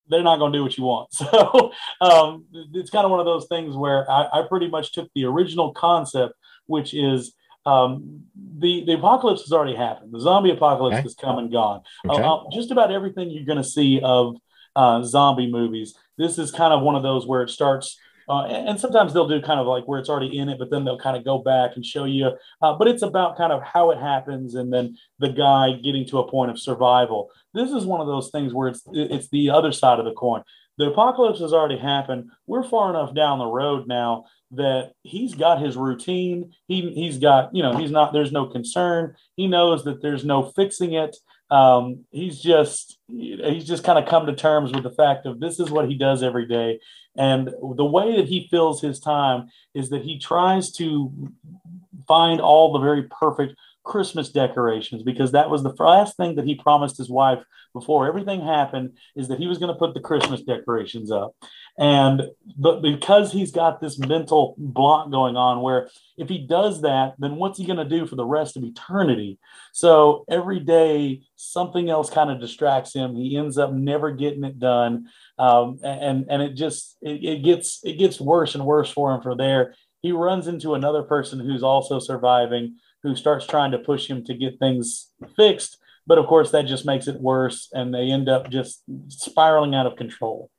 they're 0.09 0.23
not 0.23 0.39
going 0.39 0.53
to 0.53 0.59
do 0.59 0.63
what 0.63 0.77
you 0.77 0.85
want. 0.85 1.11
So 1.33 1.73
um, 2.01 2.45
it's 2.75 2.91
kind 2.91 3.05
of 3.05 3.11
one 3.11 3.21
of 3.21 3.27
those 3.27 3.47
things 3.47 3.77
where 3.77 4.09
I, 4.11 4.29
I 4.33 4.43
pretty 4.49 4.69
much 4.69 4.93
took 4.93 5.09
the 5.15 5.25
original 5.25 5.73
concept, 5.73 6.35
which 6.67 6.93
is 6.95 7.33
um, 7.65 8.25
the 8.59 8.85
the 8.85 8.95
apocalypse 8.95 9.43
has 9.43 9.53
already 9.53 9.77
happened. 9.77 10.13
The 10.13 10.21
zombie 10.21 10.51
apocalypse 10.51 10.95
okay. 10.95 11.03
has 11.03 11.15
come 11.15 11.39
and 11.39 11.51
gone. 11.51 11.83
Okay. 12.09 12.23
Uh, 12.23 12.41
just 12.53 12.71
about 12.71 12.93
everything 12.93 13.31
you're 13.31 13.45
going 13.47 13.63
to 13.63 13.65
see 13.65 14.01
of 14.03 14.37
uh, 14.77 15.03
zombie 15.03 15.51
movies. 15.51 15.95
This 16.19 16.39
is 16.39 16.51
kind 16.51 16.73
of 16.73 16.83
one 16.83 16.95
of 16.95 17.03
those 17.03 17.27
where 17.27 17.43
it 17.43 17.51
starts 17.51 17.99
uh, 18.29 18.45
and, 18.45 18.79
sometimes 18.79 19.13
they'll 19.13 19.29
do 19.29 19.41
kind 19.41 19.61
of 19.61 19.67
like 19.67 19.85
where 19.85 19.99
it's 19.99 20.09
already 20.09 20.39
in 20.39 20.49
it, 20.49 20.59
but 20.59 20.71
then 20.71 20.85
they'll 20.85 20.99
kind 20.99 21.17
of 21.17 21.25
go 21.25 21.39
back 21.39 21.73
and 21.75 21.85
show 21.85 22.05
you. 22.05 22.31
Uh, 22.61 22.75
but 22.75 22.89
it's 22.89 23.03
about 23.03 23.37
kind 23.37 23.53
of 23.53 23.63
how 23.63 23.91
it 23.91 23.99
happens, 23.99 24.55
and 24.55 24.73
then 24.73 24.97
the 25.19 25.29
guy 25.29 25.73
getting 25.83 26.07
to 26.07 26.19
a 26.19 26.31
point 26.31 26.51
of 26.51 26.59
survival. 26.59 27.31
This 27.55 27.71
is 27.71 27.85
one 27.85 28.01
of 28.01 28.07
those 28.07 28.31
things 28.31 28.55
where 28.55 28.69
it's 28.69 28.83
it's 28.93 29.29
the 29.29 29.51
other 29.51 29.73
side 29.73 29.99
of 29.99 30.05
the 30.05 30.13
coin. 30.13 30.43
The 30.79 30.87
apocalypse 30.87 31.41
has 31.41 31.53
already 31.53 31.79
happened. 31.79 32.31
We're 32.47 32.63
far 32.63 32.91
enough 32.91 33.15
down 33.15 33.39
the 33.39 33.47
road 33.47 33.87
now 33.87 34.25
that 34.53 34.93
he's 35.03 35.35
got 35.35 35.61
his 35.61 35.77
routine. 35.77 36.53
He 36.67 36.91
he's 36.93 37.19
got 37.19 37.55
you 37.55 37.63
know 37.63 37.77
he's 37.77 37.91
not. 37.91 38.13
There's 38.13 38.33
no 38.33 38.47
concern. 38.47 39.15
He 39.37 39.47
knows 39.47 39.85
that 39.85 40.01
there's 40.01 40.25
no 40.25 40.51
fixing 40.57 40.95
it. 40.95 41.17
Um, 41.51 42.05
he's 42.11 42.41
just 42.41 42.99
he's 43.09 43.67
just 43.67 43.85
kind 43.85 43.99
of 43.99 44.09
come 44.09 44.27
to 44.27 44.35
terms 44.35 44.73
with 44.73 44.85
the 44.85 44.91
fact 44.91 45.27
of 45.27 45.39
this 45.39 45.61
is 45.61 45.71
what 45.71 45.89
he 45.89 45.97
does 45.97 46.23
every 46.23 46.47
day. 46.47 46.81
And 47.17 47.49
the 47.49 47.85
way 47.85 48.17
that 48.17 48.29
he 48.29 48.49
fills 48.51 48.81
his 48.81 48.99
time 48.99 49.49
is 49.75 49.91
that 49.91 50.03
he 50.03 50.19
tries 50.19 50.73
to 50.73 51.13
find 52.09 52.41
all 52.41 52.73
the 52.73 52.79
very 52.79 53.03
perfect 53.05 53.55
Christmas 53.85 54.31
decorations 54.31 55.03
because 55.03 55.33
that 55.33 55.51
was 55.51 55.63
the 55.63 55.75
last 55.79 56.17
thing 56.17 56.37
that 56.37 56.45
he 56.45 56.55
promised 56.55 56.97
his 56.97 57.11
wife 57.11 57.43
before 57.73 58.07
everything 58.07 58.41
happened 58.41 58.97
is 59.17 59.29
that 59.29 59.39
he 59.39 59.47
was 59.47 59.59
going 59.59 59.73
to 59.73 59.79
put 59.79 59.95
the 59.95 60.01
Christmas 60.01 60.43
decorations 60.43 61.11
up. 61.11 61.35
And 61.79 62.23
but 62.57 62.83
because 62.83 63.33
he's 63.33 63.51
got 63.51 63.81
this 63.81 63.99
mental 63.99 64.55
block 64.59 65.11
going 65.11 65.37
on 65.37 65.63
where 65.63 65.89
if 66.17 66.29
he 66.29 66.47
does 66.47 66.83
that, 66.83 67.15
then 67.19 67.37
what's 67.37 67.59
he 67.59 67.67
going 67.67 67.79
to 67.79 67.85
do 67.85 68.07
for 68.07 68.17
the 68.17 68.27
rest 68.27 68.57
of 68.57 68.63
eternity? 68.63 69.39
So 69.73 70.25
every 70.31 70.61
day 70.61 71.23
something 71.37 71.89
else 71.89 72.11
kind 72.11 72.31
of 72.31 72.41
distracts 72.41 72.95
him. 72.95 73.17
He 73.17 73.37
ends 73.37 73.59
up 73.59 73.73
never 73.73 74.13
getting 74.13 74.45
it 74.45 74.59
done. 74.59 75.07
Um, 75.39 75.79
and 75.83 76.27
and 76.29 76.43
it 76.43 76.55
just 76.55 76.99
it, 77.01 77.25
it 77.25 77.43
gets 77.43 77.81
it 77.83 77.99
gets 77.99 78.21
worse 78.21 78.55
and 78.55 78.67
worse 78.67 78.91
for 78.91 79.15
him 79.15 79.23
from 79.23 79.39
there 79.39 79.75
he 80.03 80.11
runs 80.11 80.49
into 80.49 80.75
another 80.75 81.03
person 81.03 81.39
who's 81.39 81.63
also 81.63 82.01
surviving, 82.01 82.77
who 83.03 83.15
starts 83.17 83.47
trying 83.47 83.73
to 83.73 83.79
push 83.79 84.09
him 84.09 84.25
to 84.25 84.35
get 84.35 84.59
things 84.59 85.11
fixed. 85.37 85.79
But 86.07 86.19
of 86.19 86.27
course, 86.27 86.51
that 86.51 86.67
just 86.67 86.85
makes 86.85 87.07
it 87.07 87.21
worse, 87.21 87.69
and 87.73 87.95
they 87.95 88.11
end 88.11 88.29
up 88.29 88.51
just 88.51 88.83
spiraling 89.09 89.75
out 89.75 89.87
of 89.87 89.97
control. 89.97 90.51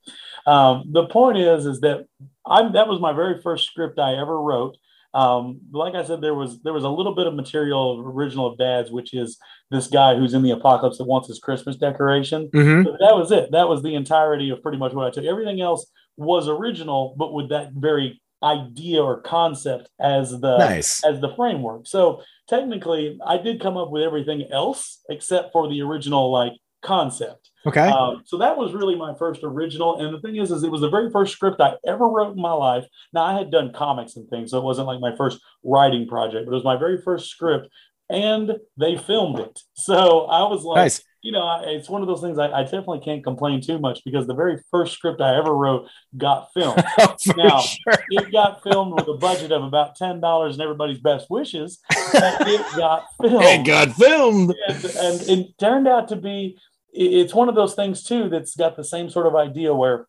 Um, 0.45 0.85
the 0.91 1.05
point 1.07 1.37
is, 1.37 1.65
is 1.65 1.81
that 1.81 2.05
I 2.45 2.69
that 2.71 2.87
was 2.87 3.01
my 3.01 3.11
very 3.13 3.41
first 3.41 3.67
script 3.67 3.99
I 3.99 4.15
ever 4.15 4.39
wrote. 4.41 4.77
Um, 5.13 5.59
like 5.71 5.93
I 5.93 6.03
said, 6.03 6.21
there 6.21 6.33
was 6.33 6.61
there 6.63 6.73
was 6.73 6.85
a 6.85 6.89
little 6.89 7.13
bit 7.13 7.27
of 7.27 7.35
material 7.35 8.01
original 8.05 8.47
of 8.47 8.57
Dad's, 8.57 8.89
which 8.89 9.13
is 9.13 9.37
this 9.69 9.87
guy 9.87 10.15
who's 10.15 10.33
in 10.33 10.43
the 10.43 10.51
apocalypse 10.51 10.97
that 10.97 11.03
wants 11.05 11.27
his 11.27 11.39
Christmas 11.39 11.75
decoration. 11.75 12.49
Mhm. 12.49 12.85
But 12.85 12.99
that 12.99 13.15
was 13.15 13.31
it. 13.31 13.51
That 13.51 13.69
was 13.69 13.83
the 13.83 13.95
entirety 13.95 14.49
of 14.49 14.61
pretty 14.61 14.77
much 14.77 14.93
what 14.93 15.05
I 15.05 15.11
took. 15.11 15.25
Everything 15.25 15.61
else 15.61 15.85
was 16.17 16.47
original, 16.47 17.15
but 17.17 17.33
with 17.33 17.49
that 17.49 17.73
very 17.73 18.21
idea 18.43 19.01
or 19.01 19.21
concept 19.21 19.89
as 19.99 20.31
the 20.31 20.57
Nice. 20.57 21.03
as 21.03 21.21
the 21.21 21.33
framework. 21.35 21.87
So 21.87 22.21
technically, 22.47 23.17
I 23.25 23.37
did 23.37 23.61
come 23.61 23.77
up 23.77 23.89
with 23.89 24.03
everything 24.03 24.47
else 24.51 24.99
except 25.09 25.51
for 25.53 25.69
the 25.69 25.81
original 25.81 26.31
like 26.31 26.53
concept. 26.81 27.49
Okay. 27.65 27.87
Um, 27.87 28.23
so 28.25 28.37
that 28.39 28.57
was 28.57 28.73
really 28.73 28.95
my 28.95 29.13
first 29.17 29.41
original. 29.43 30.01
And 30.01 30.13
the 30.13 30.19
thing 30.19 30.35
is, 30.35 30.51
is 30.51 30.63
it 30.63 30.71
was 30.71 30.81
the 30.81 30.89
very 30.89 31.09
first 31.09 31.33
script 31.33 31.61
I 31.61 31.75
ever 31.87 32.07
wrote 32.07 32.35
in 32.35 32.41
my 32.41 32.51
life. 32.51 32.85
Now 33.13 33.23
I 33.23 33.33
had 33.37 33.49
done 33.51 33.71
comics 33.73 34.17
and 34.17 34.29
things, 34.29 34.51
so 34.51 34.57
it 34.57 34.63
wasn't 34.65 34.87
like 34.87 34.99
my 34.99 35.15
first 35.15 35.39
writing 35.63 36.07
project, 36.07 36.45
but 36.45 36.51
it 36.51 36.55
was 36.55 36.65
my 36.65 36.75
very 36.75 37.01
first 37.01 37.29
script. 37.29 37.69
And 38.09 38.51
they 38.77 38.97
filmed 38.97 39.39
it. 39.39 39.61
So 39.75 40.25
I 40.25 40.43
was 40.43 40.63
like, 40.63 40.75
nice. 40.75 41.03
You 41.23 41.31
know, 41.31 41.61
it's 41.63 41.89
one 41.89 42.01
of 42.01 42.07
those 42.07 42.21
things 42.21 42.37
I, 42.37 42.51
I 42.51 42.63
definitely 42.63 42.99
can't 42.99 43.23
complain 43.23 43.61
too 43.61 43.79
much 43.79 44.01
because 44.05 44.27
the 44.27 44.35
very 44.35 44.61
first 44.69 44.93
script 44.93 45.21
I 45.21 45.35
ever 45.37 45.55
wrote 45.55 45.87
got 46.15 46.49
filmed. 46.53 46.83
Oh, 46.99 47.15
now- 47.37 47.59
sure. 47.61 47.93
it 48.11 48.31
got 48.31 48.61
filmed 48.61 48.93
with 48.93 49.07
a 49.07 49.13
budget 49.17 49.51
of 49.51 49.63
about 49.63 49.95
ten 49.95 50.19
dollars 50.19 50.53
and 50.55 50.61
everybody's 50.61 50.99
best 50.99 51.27
wishes. 51.29 51.79
It 52.13 52.77
got 52.77 53.05
filmed, 53.21 53.43
It 53.45 53.65
got 53.65 53.91
filmed. 53.93 54.53
and, 54.67 54.85
and 54.85 55.21
it 55.29 55.57
turned 55.57 55.87
out 55.87 56.09
to 56.09 56.15
be. 56.15 56.57
It's 56.95 57.33
one 57.33 57.49
of 57.49 57.55
those 57.55 57.73
things 57.73 58.03
too 58.03 58.29
that's 58.29 58.55
got 58.55 58.75
the 58.75 58.83
same 58.83 59.09
sort 59.09 59.25
of 59.25 59.35
idea 59.35 59.73
where 59.73 60.07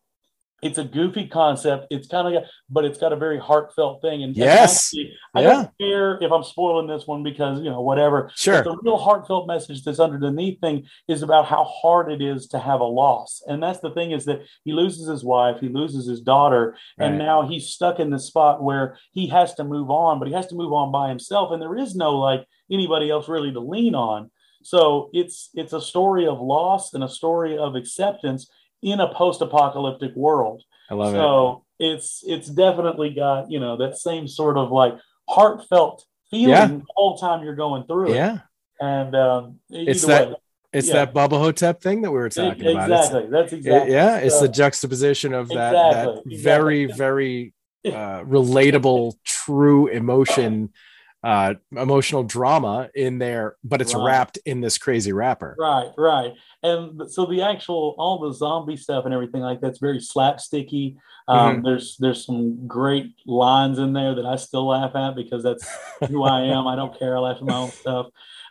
it's 0.61 0.77
a 0.77 0.83
goofy 0.83 1.27
concept. 1.27 1.87
It's 1.89 2.07
kind 2.07 2.35
of, 2.35 2.43
but 2.69 2.85
it's 2.85 2.97
got 2.97 3.13
a 3.13 3.15
very 3.15 3.37
heartfelt 3.39 4.01
thing. 4.01 4.23
And 4.23 4.35
and 4.35 4.37
Yes. 4.37 4.87
actually, 4.87 5.13
I 5.33 5.41
Yeah. 5.41 5.49
don't 5.53 5.69
care 5.79 6.23
if 6.23 6.31
I'm 6.31 6.43
spoiling 6.43 6.87
this 6.87 7.05
one 7.05 7.23
because 7.23 7.59
you 7.61 7.69
know 7.69 7.81
whatever. 7.81 8.31
Sure. 8.35 8.63
But 8.63 8.71
the 8.71 8.77
real 8.81 8.97
heartfelt 8.97 9.47
message 9.47 9.83
that's 9.83 9.99
underneath 9.99 10.59
thing 10.61 10.85
is 11.07 11.21
about 11.23 11.45
how 11.45 11.65
hard 11.65 12.11
it 12.11 12.21
is 12.21 12.47
to 12.47 12.59
have 12.59 12.79
a 12.79 12.85
loss. 12.85 13.43
And 13.47 13.61
that's 13.61 13.79
the 13.79 13.91
thing 13.91 14.11
is 14.11 14.25
that 14.25 14.41
he 14.63 14.71
loses 14.73 15.07
his 15.07 15.23
wife, 15.23 15.59
he 15.59 15.69
loses 15.69 16.07
his 16.07 16.21
daughter, 16.21 16.75
and 16.97 17.17
now 17.17 17.43
he's 17.43 17.67
stuck 17.69 17.99
in 17.99 18.09
the 18.09 18.19
spot 18.19 18.63
where 18.63 18.97
he 19.11 19.27
has 19.27 19.53
to 19.55 19.63
move 19.63 19.91
on, 19.91 20.19
but 20.19 20.27
he 20.27 20.33
has 20.33 20.47
to 20.47 20.55
move 20.55 20.73
on 20.73 20.91
by 20.91 21.09
himself. 21.09 21.51
And 21.51 21.61
there 21.61 21.77
is 21.77 21.95
no 21.95 22.17
like 22.17 22.45
anybody 22.71 23.11
else 23.11 23.27
really 23.27 23.51
to 23.51 23.59
lean 23.59 23.93
on. 23.93 24.31
So 24.63 25.11
it's 25.13 25.49
it's 25.53 25.73
a 25.73 25.81
story 25.81 26.25
of 26.25 26.41
loss 26.41 26.93
and 26.95 27.03
a 27.03 27.09
story 27.09 27.55
of 27.57 27.75
acceptance 27.75 28.49
in 28.91 28.99
a 29.01 29.09
post-apocalyptic 29.13 30.15
world 30.15 30.61
I 30.89 30.93
love 30.93 31.13
it. 31.13 31.17
so 31.17 31.65
it's 31.79 32.23
it's 32.25 32.47
definitely 32.47 33.09
got 33.09 33.49
you 33.51 33.59
know 33.59 33.75
that 33.77 33.97
same 33.97 34.27
sort 34.27 34.57
of 34.57 34.71
like 34.71 34.93
heartfelt 35.27 36.05
feeling 36.31 36.49
Yeah. 36.49 36.67
the 36.67 36.81
whole 36.95 37.17
time 37.17 37.43
you're 37.43 37.55
going 37.65 37.83
through 37.87 38.11
it. 38.11 38.15
Yeah. 38.15 38.37
And 38.79 39.15
um, 39.15 39.59
It's 39.69 40.05
that- 40.05 40.29
way, 40.29 40.35
It's 40.73 40.87
Yeah. 40.89 41.05
that 41.05 41.13
Bubba 41.13 41.37
Ho-Tep 41.39 41.81
thing 41.81 42.01
that 42.03 42.11
we 42.11 42.17
were 42.17 42.25
it- 42.27 42.33
talking 42.33 42.67
about. 42.67 42.89
It's- 42.89 43.05
exactly. 43.07 43.29
That's 43.31 43.53
it- 43.53 43.57
exactly. 43.57 43.91
yeah, 43.93 44.17
it's 44.17 44.35
So- 44.39 44.41
the 44.47 44.49
juxtaposition 44.61 45.33
of 45.33 45.47
that, 45.49 45.73
Exactly, 45.73 46.35
that 46.35 46.43
very, 46.43 46.85
very 46.85 47.53
uh, 47.85 48.21
relatable, 48.23 49.13
true 49.23 49.87
emotion, 49.87 50.69
uh, 51.25 51.55
emotional 51.75 52.23
drama 52.23 52.89
in 52.93 53.17
there, 53.17 53.55
but 53.63 53.81
it's 53.81 53.95
Right. 53.95 54.05
wrapped 54.05 54.37
in 54.45 54.61
this 54.61 54.77
crazy 54.77 55.11
rapper. 55.11 55.55
Right, 55.59 55.89
right. 55.97 56.33
And 56.61 57.11
so 57.11 57.25
the 57.25 57.41
actual 57.41 57.95
all 57.97 58.19
the 58.19 58.31
zombie 58.33 58.77
stuff 58.77 59.05
and 59.05 59.13
everything 59.13 59.41
like 59.41 59.59
that's 59.59 59.79
very 59.79 59.97
slapsticky. 59.99 60.95
Um, 61.27 61.37
Mm-hmm. 61.57 61.65
There's 61.65 61.97
there's 61.99 62.25
some 62.25 62.67
great 62.67 63.07
lines 63.25 63.79
in 63.79 63.93
there 63.93 64.13
that 64.15 64.25
I 64.25 64.35
still 64.35 64.67
laugh 64.67 64.95
at 64.95 65.15
because 65.15 65.41
that's 65.41 65.67
who 66.07 66.23
I 66.23 66.41
am. 66.55 66.67
I 66.67 66.75
don't 66.75 66.97
care. 66.97 67.17
I 67.17 67.19
laugh 67.19 67.37
at 67.37 67.43
my 67.43 67.55
own 67.55 67.71
stuff. 67.71 68.05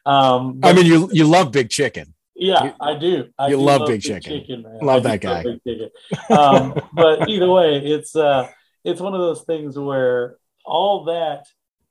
Um, 0.05 0.59
I 0.65 0.73
mean, 0.73 0.87
you 0.87 1.09
you 1.13 1.25
love 1.27 1.53
Big 1.53 1.71
Chicken. 1.71 2.13
Yeah, 2.35 2.65
You- 2.65 2.73
I 2.81 2.95
do. 2.99 3.29
I 3.39 3.47
you 3.51 3.57
do 3.57 3.63
love 3.63 3.87
Big 3.87 4.03
Chicken. 4.03 4.63
man. 4.63 4.79
Love 4.83 5.05
that 5.05 5.21
guy. 5.21 5.45
Big 5.65 5.81
Um, 6.29 6.75
but 6.93 7.29
either 7.29 7.49
way, 7.59 7.79
it's 7.79 8.17
uh, 8.17 8.49
it's 8.85 9.01
one 9.01 9.15
of 9.15 9.21
those 9.21 9.43
things 9.45 9.79
where 9.79 10.37
all 10.67 11.05
that 11.05 11.47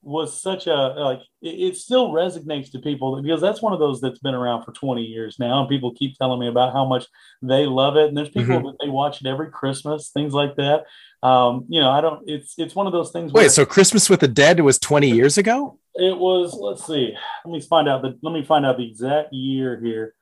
was 0.06 0.40
such 0.42 0.68
a 0.68 0.74
like 0.76 1.22
it, 1.42 1.48
it 1.72 1.78
still 1.78 2.10
resonates 2.12 2.70
to 2.72 2.80
people 2.80 3.22
because 3.22 3.40
that's 3.40 3.62
one 3.62 3.72
of 3.74 3.80
those 3.80 4.02
that's 4.02 4.20
been 4.20 4.34
around 4.34 4.64
for 4.64 4.74
20 4.74 5.02
years 5.02 5.38
now 5.40 5.62
and 5.62 5.70
people 5.70 5.94
keep 5.94 6.18
telling 6.18 6.40
me 6.40 6.48
about 6.48 6.74
how 6.74 6.84
much 6.86 7.06
they 7.42 7.66
love 7.66 7.96
it 7.96 8.10
and 8.10 8.18
there's 8.18 8.30
people 8.30 8.58
Mm-hmm. 8.60 8.68
that 8.68 8.78
they 8.82 8.90
watch 8.90 9.22
it 9.22 9.28
every 9.28 9.50
christmas 9.50 10.10
things 10.10 10.34
like 10.34 10.56
that 10.58 10.84
um 11.24 11.66
you 11.70 11.80
know 11.80 11.90
i 11.90 12.02
don't 12.02 12.22
it's 12.28 12.54
it's 12.58 12.76
one 12.76 12.86
of 12.86 12.92
those 12.92 13.12
things 13.12 13.32
Wait, 13.32 13.50
so 13.52 13.66
Christmas 13.66 14.10
with 14.10 14.20
the 14.20 14.28
Dead 14.28 14.60
was 14.60 14.78
20 14.78 15.10
years 15.10 15.38
ago? 15.38 15.80
it 15.96 16.18
was 16.18 16.54
let's 16.54 16.86
see 16.86 17.16
let 17.46 17.52
me 17.54 17.62
find 17.62 17.88
out 17.88 18.02
the 18.02 18.18
let 18.22 18.34
me 18.34 18.44
find 18.44 18.66
out 18.66 18.76
the 18.78 18.86
exact 18.88 19.32
year 19.32 19.80
here 19.82 20.14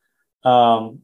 um 0.43 0.99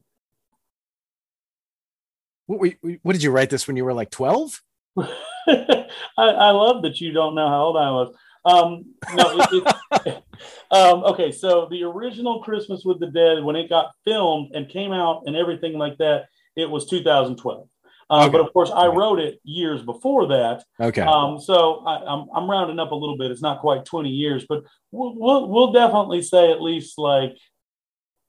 What, 2.46 2.60
were- 2.60 2.98
what 3.02 3.12
did 3.14 3.22
you 3.22 3.30
write 3.32 3.50
this 3.50 3.66
when 3.66 3.76
you 3.76 3.84
were 3.84 3.92
like 3.94 4.10
12? 4.10 4.62
I, 4.98 5.84
I 6.16 6.50
love 6.50 6.82
that 6.82 7.00
you 7.00 7.12
don't 7.12 7.34
know 7.34 7.48
how 7.48 7.62
old 7.64 7.76
I 7.76 7.90
was. 7.90 8.14
Um, 8.44 8.94
no, 9.14 9.38
it, 9.38 9.64
it, 10.06 10.22
um, 10.70 11.04
okay. 11.04 11.32
So 11.32 11.66
the 11.70 11.84
original 11.84 12.42
Christmas 12.42 12.84
with 12.84 13.00
the 13.00 13.08
Dead, 13.08 13.42
when 13.42 13.56
it 13.56 13.68
got 13.68 13.92
filmed 14.04 14.54
and 14.54 14.68
came 14.68 14.92
out 14.92 15.22
and 15.26 15.36
everything 15.36 15.74
like 15.78 15.98
that, 15.98 16.26
it 16.56 16.68
was 16.68 16.86
2012. 16.88 17.60
Uh, 17.60 17.64
Okay. 18.10 18.32
But 18.32 18.40
of 18.40 18.52
course, 18.54 18.70
I 18.70 18.86
wrote 18.86 19.18
it 19.18 19.38
years 19.44 19.82
before 19.82 20.28
that. 20.28 20.64
Okay. 20.80 21.02
Um, 21.02 21.38
so 21.38 21.84
I, 21.86 21.96
I'm, 22.06 22.26
I'm 22.34 22.50
rounding 22.50 22.78
up 22.78 22.90
a 22.90 22.94
little 22.94 23.18
bit. 23.18 23.30
It's 23.30 23.42
not 23.42 23.60
quite 23.60 23.84
20 23.84 24.08
years, 24.08 24.46
but 24.48 24.64
we'll, 24.90 25.14
we'll, 25.14 25.48
we'll 25.48 25.72
definitely 25.72 26.22
say 26.22 26.50
at 26.50 26.62
least 26.62 26.96
like, 26.96 27.36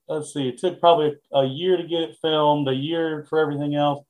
let's 0.06 0.34
see, 0.34 0.48
it 0.48 0.58
took 0.58 0.80
probably 0.80 1.14
a 1.32 1.44
year 1.44 1.76
to 1.78 1.84
get 1.84 2.02
it 2.02 2.18
filmed, 2.20 2.68
a 2.68 2.74
year 2.74 3.24
for 3.30 3.38
everything 3.38 3.74
else. 3.74 4.04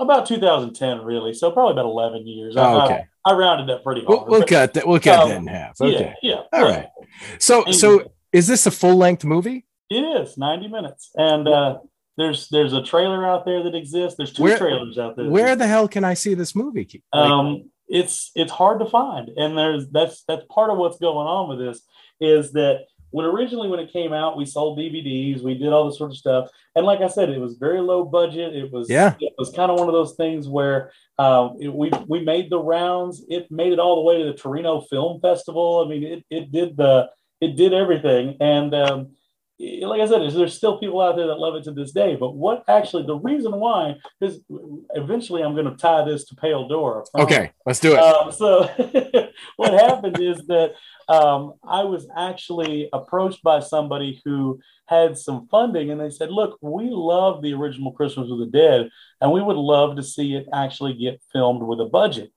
About 0.00 0.26
2010, 0.26 1.02
really. 1.04 1.32
So 1.34 1.50
probably 1.50 1.72
about 1.72 1.84
11 1.84 2.26
years. 2.26 2.56
I- 2.56 2.72
Oh, 2.72 2.84
okay. 2.84 3.04
I, 3.26 3.34
rounded 3.34 3.68
up 3.68 3.84
pretty 3.84 4.02
hard. 4.04 4.20
We'll, 4.22 4.40
we'll 4.40 4.46
cut 4.46 4.72
that. 4.74 4.88
We'll 4.88 4.98
cut 4.98 5.20
um, 5.20 5.28
that 5.28 5.36
in 5.36 5.46
half. 5.46 5.80
Okay. 5.80 6.14
yeah. 6.22 6.42
All 6.52 6.62
right. 6.64 6.88
So, 7.38 7.64
And- 7.64 7.74
so 7.74 8.10
is 8.32 8.46
this 8.46 8.66
a 8.66 8.70
full 8.70 8.96
length 8.96 9.24
movie? 9.24 9.66
It 9.90 10.00
is 10.00 10.38
90 10.38 10.68
minutes. 10.68 11.10
And 11.16 11.46
uh, 11.46 11.78
there's 12.16 12.48
there's 12.48 12.72
a 12.72 12.82
trailer 12.82 13.26
out 13.26 13.44
there 13.44 13.62
that 13.62 13.74
exists. 13.74 14.16
There's 14.16 14.32
two 14.32 14.44
Where- 14.44 14.58
trailers 14.58 14.98
out 14.98 15.16
there. 15.16 15.28
Where 15.28 15.54
the 15.54 15.66
hell 15.66 15.86
can 15.88 16.04
I 16.04 16.14
see 16.14 16.34
this 16.34 16.54
movie? 16.56 17.02
Like, 17.12 17.22
um 17.22 17.70
it's 17.92 18.30
it's 18.36 18.52
hard 18.52 18.78
to 18.78 18.86
find 18.86 19.30
and 19.30 19.58
there's 19.58 19.88
that's 19.88 20.22
that's 20.28 20.44
part 20.48 20.70
of 20.70 20.78
what's 20.78 20.98
going 20.98 21.26
on 21.26 21.48
with 21.48 21.58
this 21.58 21.82
is 22.20 22.52
that 22.52 22.82
when 23.10 23.26
originally 23.26 23.68
when 23.68 23.80
it 23.80 23.92
came 23.92 24.12
out 24.12 24.36
we 24.36 24.44
sold 24.46 24.78
dvds 24.78 25.42
we 25.42 25.54
did 25.54 25.72
all 25.72 25.88
this 25.88 25.98
sort 25.98 26.10
of 26.10 26.16
stuff. 26.16 26.48
And 26.76 26.86
like 26.86 27.00
i 27.00 27.08
said 27.08 27.28
it 27.30 27.40
was 27.40 27.56
very 27.56 27.80
low 27.80 28.04
budget. 28.04 28.54
It 28.54 28.70
was 28.72 28.88
Yeah. 28.88 29.14
it 29.20 29.34
was 29.38 29.50
kind 29.50 29.70
of 29.70 29.78
one 29.78 29.88
of 29.88 29.94
those 29.94 30.14
things 30.14 30.48
where 30.48 30.92
um, 31.18 31.56
it, 31.60 31.72
we 31.72 31.90
we 32.06 32.20
made 32.24 32.48
the 32.50 32.58
rounds. 32.58 33.24
It 33.28 33.50
made 33.50 33.72
it 33.72 33.78
all 33.78 33.96
the 33.96 34.02
way 34.02 34.18
to 34.18 34.24
the 34.24 34.38
torino 34.38 34.80
film 34.80 35.20
festival. 35.20 35.82
I 35.84 35.88
mean 35.88 36.02
it, 36.04 36.24
it 36.30 36.52
did 36.52 36.76
the 36.76 37.10
it 37.40 37.56
did 37.56 37.72
everything. 37.72 38.36
And 38.40 38.74
um, 38.74 39.08
like 39.60 40.00
I 40.00 40.06
said, 40.06 40.22
there's, 40.22 40.54
still 40.54 40.78
people 40.78 41.02
out 41.02 41.16
there 41.16 41.26
that 41.26 41.38
love 41.38 41.54
it 41.54 41.64
to 41.64 41.72
this 41.72 41.92
day. 41.92 42.16
But 42.16 42.34
what 42.34 42.64
actually, 42.66 43.04
the 43.04 43.16
reason 43.16 43.52
why 43.52 43.96
is 44.20 44.40
eventually 44.94 45.42
I'm 45.42 45.54
going 45.54 45.66
to 45.66 45.76
tie 45.76 46.04
this 46.04 46.24
to 46.26 46.34
Pale 46.34 46.68
Door. 46.68 47.04
Okay, 47.14 47.52
let's 47.66 47.78
do 47.78 47.92
it. 47.92 47.98
Um, 47.98 48.32
so 48.32 48.62
what 49.56 49.72
happened 49.74 50.18
is 50.18 50.38
that 50.46 50.72
um, 51.08 51.54
I 51.62 51.84
was 51.84 52.08
actually 52.16 52.88
approached 52.92 53.42
by 53.42 53.60
somebody 53.60 54.22
who 54.24 54.60
had 54.86 55.18
some 55.18 55.46
funding, 55.50 55.90
and 55.90 56.00
they 56.00 56.10
said, 56.10 56.30
"Look, 56.30 56.58
we 56.62 56.88
love 56.90 57.42
the 57.42 57.52
original 57.52 57.92
Christmas 57.92 58.28
with 58.30 58.40
the 58.40 58.58
Dead, 58.58 58.88
and 59.20 59.30
we 59.30 59.42
would 59.42 59.56
love 59.56 59.96
to 59.96 60.02
see 60.02 60.34
it 60.34 60.46
actually 60.54 60.94
get 60.94 61.20
filmed 61.32 61.62
with 61.62 61.80
a 61.80 61.86
budget." 61.86 62.32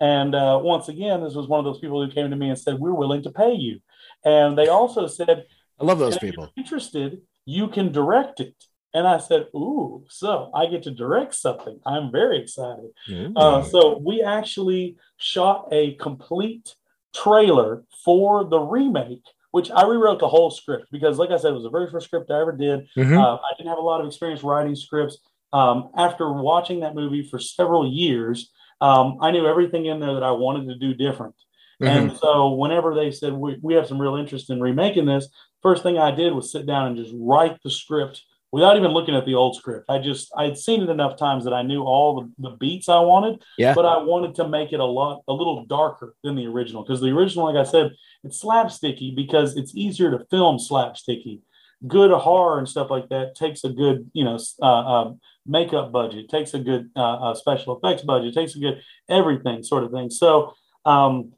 And 0.00 0.34
uh, 0.34 0.58
once 0.60 0.88
again, 0.88 1.22
this 1.22 1.34
was 1.34 1.46
one 1.46 1.60
of 1.60 1.64
those 1.64 1.80
people 1.80 2.04
who 2.04 2.10
came 2.10 2.30
to 2.30 2.36
me 2.36 2.48
and 2.48 2.58
said, 2.58 2.80
"We're 2.80 2.92
willing 2.92 3.22
to 3.22 3.30
pay 3.30 3.52
you." 3.52 3.80
And 4.24 4.58
they 4.58 4.66
also 4.66 5.06
said, 5.06 5.44
I 5.80 5.84
love 5.84 5.98
those 5.98 6.18
people. 6.18 6.50
you're 6.56 6.64
interested, 6.64 7.20
you 7.44 7.68
can 7.68 7.92
direct 7.92 8.40
it. 8.40 8.54
And 8.94 9.06
I 9.06 9.18
said, 9.18 9.46
Ooh, 9.54 10.04
so 10.08 10.50
I 10.54 10.66
get 10.66 10.82
to 10.84 10.90
direct 10.90 11.34
something. 11.34 11.78
I'm 11.84 12.10
very 12.10 12.40
excited. 12.40 12.90
Uh, 13.08 13.12
Mm. 13.60 13.70
so 13.70 13.98
we 13.98 14.22
actually 14.22 14.96
shot 15.18 15.68
a 15.70 15.94
complete 15.96 16.74
trailer 17.14 17.84
for 18.04 18.44
the 18.44 18.58
remake, 18.58 19.22
which 19.50 19.70
I 19.70 19.84
rewrote 19.84 20.18
the 20.20 20.28
whole 20.28 20.50
script 20.50 20.86
because, 20.90 21.18
like 21.18 21.30
I 21.30 21.36
said, 21.36 21.50
it 21.50 21.54
was 21.54 21.62
the 21.64 21.70
very 21.70 21.90
first 21.90 22.06
script 22.06 22.30
I 22.30 22.40
ever 22.40 22.52
did. 22.52 22.88
Mhm. 22.96 23.18
Uh, 23.18 23.36
I 23.36 23.50
didn't 23.56 23.68
have 23.68 23.78
a 23.78 23.82
lot 23.82 24.00
of 24.00 24.06
experience 24.06 24.42
writing 24.42 24.74
scripts. 24.74 25.18
Um, 25.52 25.90
after 25.96 26.32
watching 26.32 26.80
that 26.80 26.94
movie 26.94 27.22
for 27.22 27.38
several 27.38 27.86
years, 27.86 28.50
um, 28.80 29.18
I 29.20 29.30
knew 29.30 29.46
everything 29.46 29.86
in 29.86 30.00
there 30.00 30.14
that 30.14 30.22
I 30.22 30.30
wanted 30.32 30.68
to 30.68 30.74
do 30.76 30.94
different. 30.94 31.34
And 31.80 32.16
so 32.16 32.52
whenever 32.54 32.94
they 32.94 33.10
said 33.10 33.34
we, 33.34 33.58
we 33.62 33.74
have 33.74 33.86
some 33.86 34.00
real 34.00 34.16
interest 34.16 34.48
in 34.48 34.62
remaking 34.62 35.04
this, 35.04 35.28
first 35.62 35.82
thing 35.82 35.98
I 35.98 36.10
did 36.14 36.32
was 36.32 36.52
sit 36.52 36.66
down 36.66 36.88
and 36.88 36.96
just 36.96 37.12
write 37.16 37.58
the 37.62 37.70
script 37.70 38.22
without 38.52 38.76
even 38.76 38.92
looking 38.92 39.14
at 39.14 39.26
the 39.26 39.34
old 39.34 39.56
script. 39.56 39.86
I 39.88 39.98
just 39.98 40.32
I 40.36 40.44
had 40.44 40.56
seen 40.56 40.82
it 40.82 40.88
enough 40.88 41.18
times 41.18 41.44
that 41.44 41.52
I 41.52 41.62
knew 41.62 41.82
all 41.82 42.20
the, 42.20 42.50
the 42.50 42.56
beats 42.56 42.88
I 42.88 43.00
wanted, 43.00 43.42
Yeah. 43.58 43.74
but 43.74 43.84
I 43.84 43.98
wanted 44.02 44.34
to 44.36 44.48
make 44.48 44.72
it 44.72 44.80
a 44.80 44.84
lot 44.84 45.22
a 45.28 45.32
little 45.32 45.64
darker 45.66 46.14
than 46.22 46.36
the 46.36 46.46
original 46.46 46.82
because 46.82 47.00
the 47.00 47.08
original, 47.10 47.44
like 47.52 47.56
I 47.56 47.68
said, 47.68 47.90
it's 48.24 48.42
slapsticky 48.42 49.14
because 49.14 49.56
it's 49.56 49.74
easier 49.74 50.10
to 50.10 50.24
film 50.30 50.58
slapsticky. 50.58 51.40
Good 51.86 52.10
horror 52.12 52.58
and 52.58 52.68
stuff 52.68 52.88
like 52.90 53.08
that 53.10 53.34
takes 53.34 53.64
a 53.64 53.68
good 53.68 54.10
you 54.14 54.24
know 54.24 54.38
uh, 54.62 54.64
uh, 55.02 55.12
makeup 55.44 55.92
budget, 55.92 56.30
takes 56.30 56.54
a 56.54 56.58
good 56.58 56.88
uh, 56.96 57.16
uh, 57.30 57.34
special 57.34 57.76
effects 57.76 58.02
budget, 58.02 58.32
takes 58.32 58.56
a 58.56 58.58
good 58.60 58.80
everything 59.08 59.62
sort 59.62 59.84
of 59.84 59.90
thing. 59.90 60.10
So. 60.10 60.54
Um, 60.84 61.32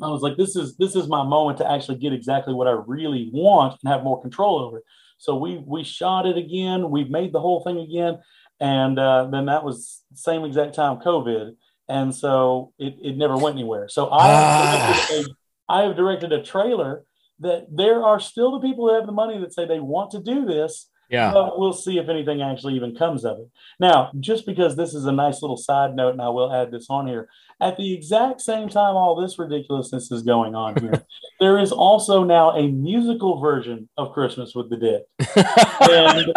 I 0.00 0.08
was 0.08 0.22
like, 0.22 0.36
this 0.36 0.56
is 0.56 0.76
this 0.76 0.96
is 0.96 1.08
my 1.08 1.22
moment 1.22 1.58
to 1.58 1.70
actually 1.70 1.98
get 1.98 2.12
exactly 2.12 2.54
what 2.54 2.66
I 2.66 2.72
really 2.86 3.30
want 3.32 3.78
and 3.82 3.92
have 3.92 4.04
more 4.04 4.20
control 4.20 4.58
over 4.58 4.78
it. 4.78 4.84
So 5.18 5.36
we 5.36 5.62
we 5.64 5.84
shot 5.84 6.26
it 6.26 6.36
again. 6.36 6.90
We 6.90 7.04
made 7.04 7.32
the 7.32 7.40
whole 7.40 7.62
thing 7.62 7.78
again, 7.78 8.18
and 8.60 8.98
uh, 8.98 9.28
then 9.30 9.46
that 9.46 9.64
was 9.64 10.02
same 10.14 10.44
exact 10.44 10.74
time 10.74 10.98
COVID, 10.98 11.54
and 11.88 12.14
so 12.14 12.72
it, 12.78 12.96
it 13.02 13.16
never 13.16 13.36
went 13.36 13.56
anywhere. 13.56 13.88
So 13.88 14.10
I 14.10 14.28
have, 14.28 15.10
a, 15.10 15.24
I 15.68 15.82
have 15.82 15.96
directed 15.96 16.32
a 16.32 16.42
trailer 16.42 17.04
that 17.40 17.66
there 17.70 18.02
are 18.02 18.20
still 18.20 18.52
the 18.52 18.66
people 18.66 18.88
who 18.88 18.94
have 18.94 19.06
the 19.06 19.12
money 19.12 19.38
that 19.38 19.52
say 19.52 19.66
they 19.66 19.80
want 19.80 20.10
to 20.12 20.20
do 20.20 20.44
this, 20.44 20.88
Yeah. 21.12 21.32
but 21.32 21.58
we'll 21.58 21.74
see 21.74 21.98
if 21.98 22.08
anything 22.08 22.40
actually 22.40 22.74
even 22.74 22.96
comes 22.96 23.24
of 23.24 23.38
it. 23.38 23.48
Now, 23.78 24.10
just 24.18 24.46
because 24.46 24.74
this 24.74 24.94
is 24.94 25.04
a 25.04 25.12
nice 25.12 25.42
little 25.42 25.56
side 25.58 25.94
note, 25.94 26.14
and 26.14 26.22
I 26.22 26.30
will 26.30 26.52
add 26.52 26.70
this 26.70 26.86
on 26.88 27.06
here, 27.06 27.28
at 27.60 27.76
the 27.76 27.92
exact 27.92 28.40
same 28.40 28.68
time 28.68 28.96
all 28.96 29.14
this 29.14 29.38
ridiculousness 29.38 30.10
is 30.10 30.22
going 30.22 30.54
on 30.54 30.80
here, 30.80 31.04
there 31.40 31.58
is 31.58 31.70
also 31.70 32.24
now 32.24 32.56
a 32.56 32.66
musical 32.66 33.38
version 33.38 33.88
of 33.96 34.12
Christmas 34.12 34.54
with 34.54 34.70
the 34.70 34.76
Dead. 34.76 35.02
And 35.82 36.32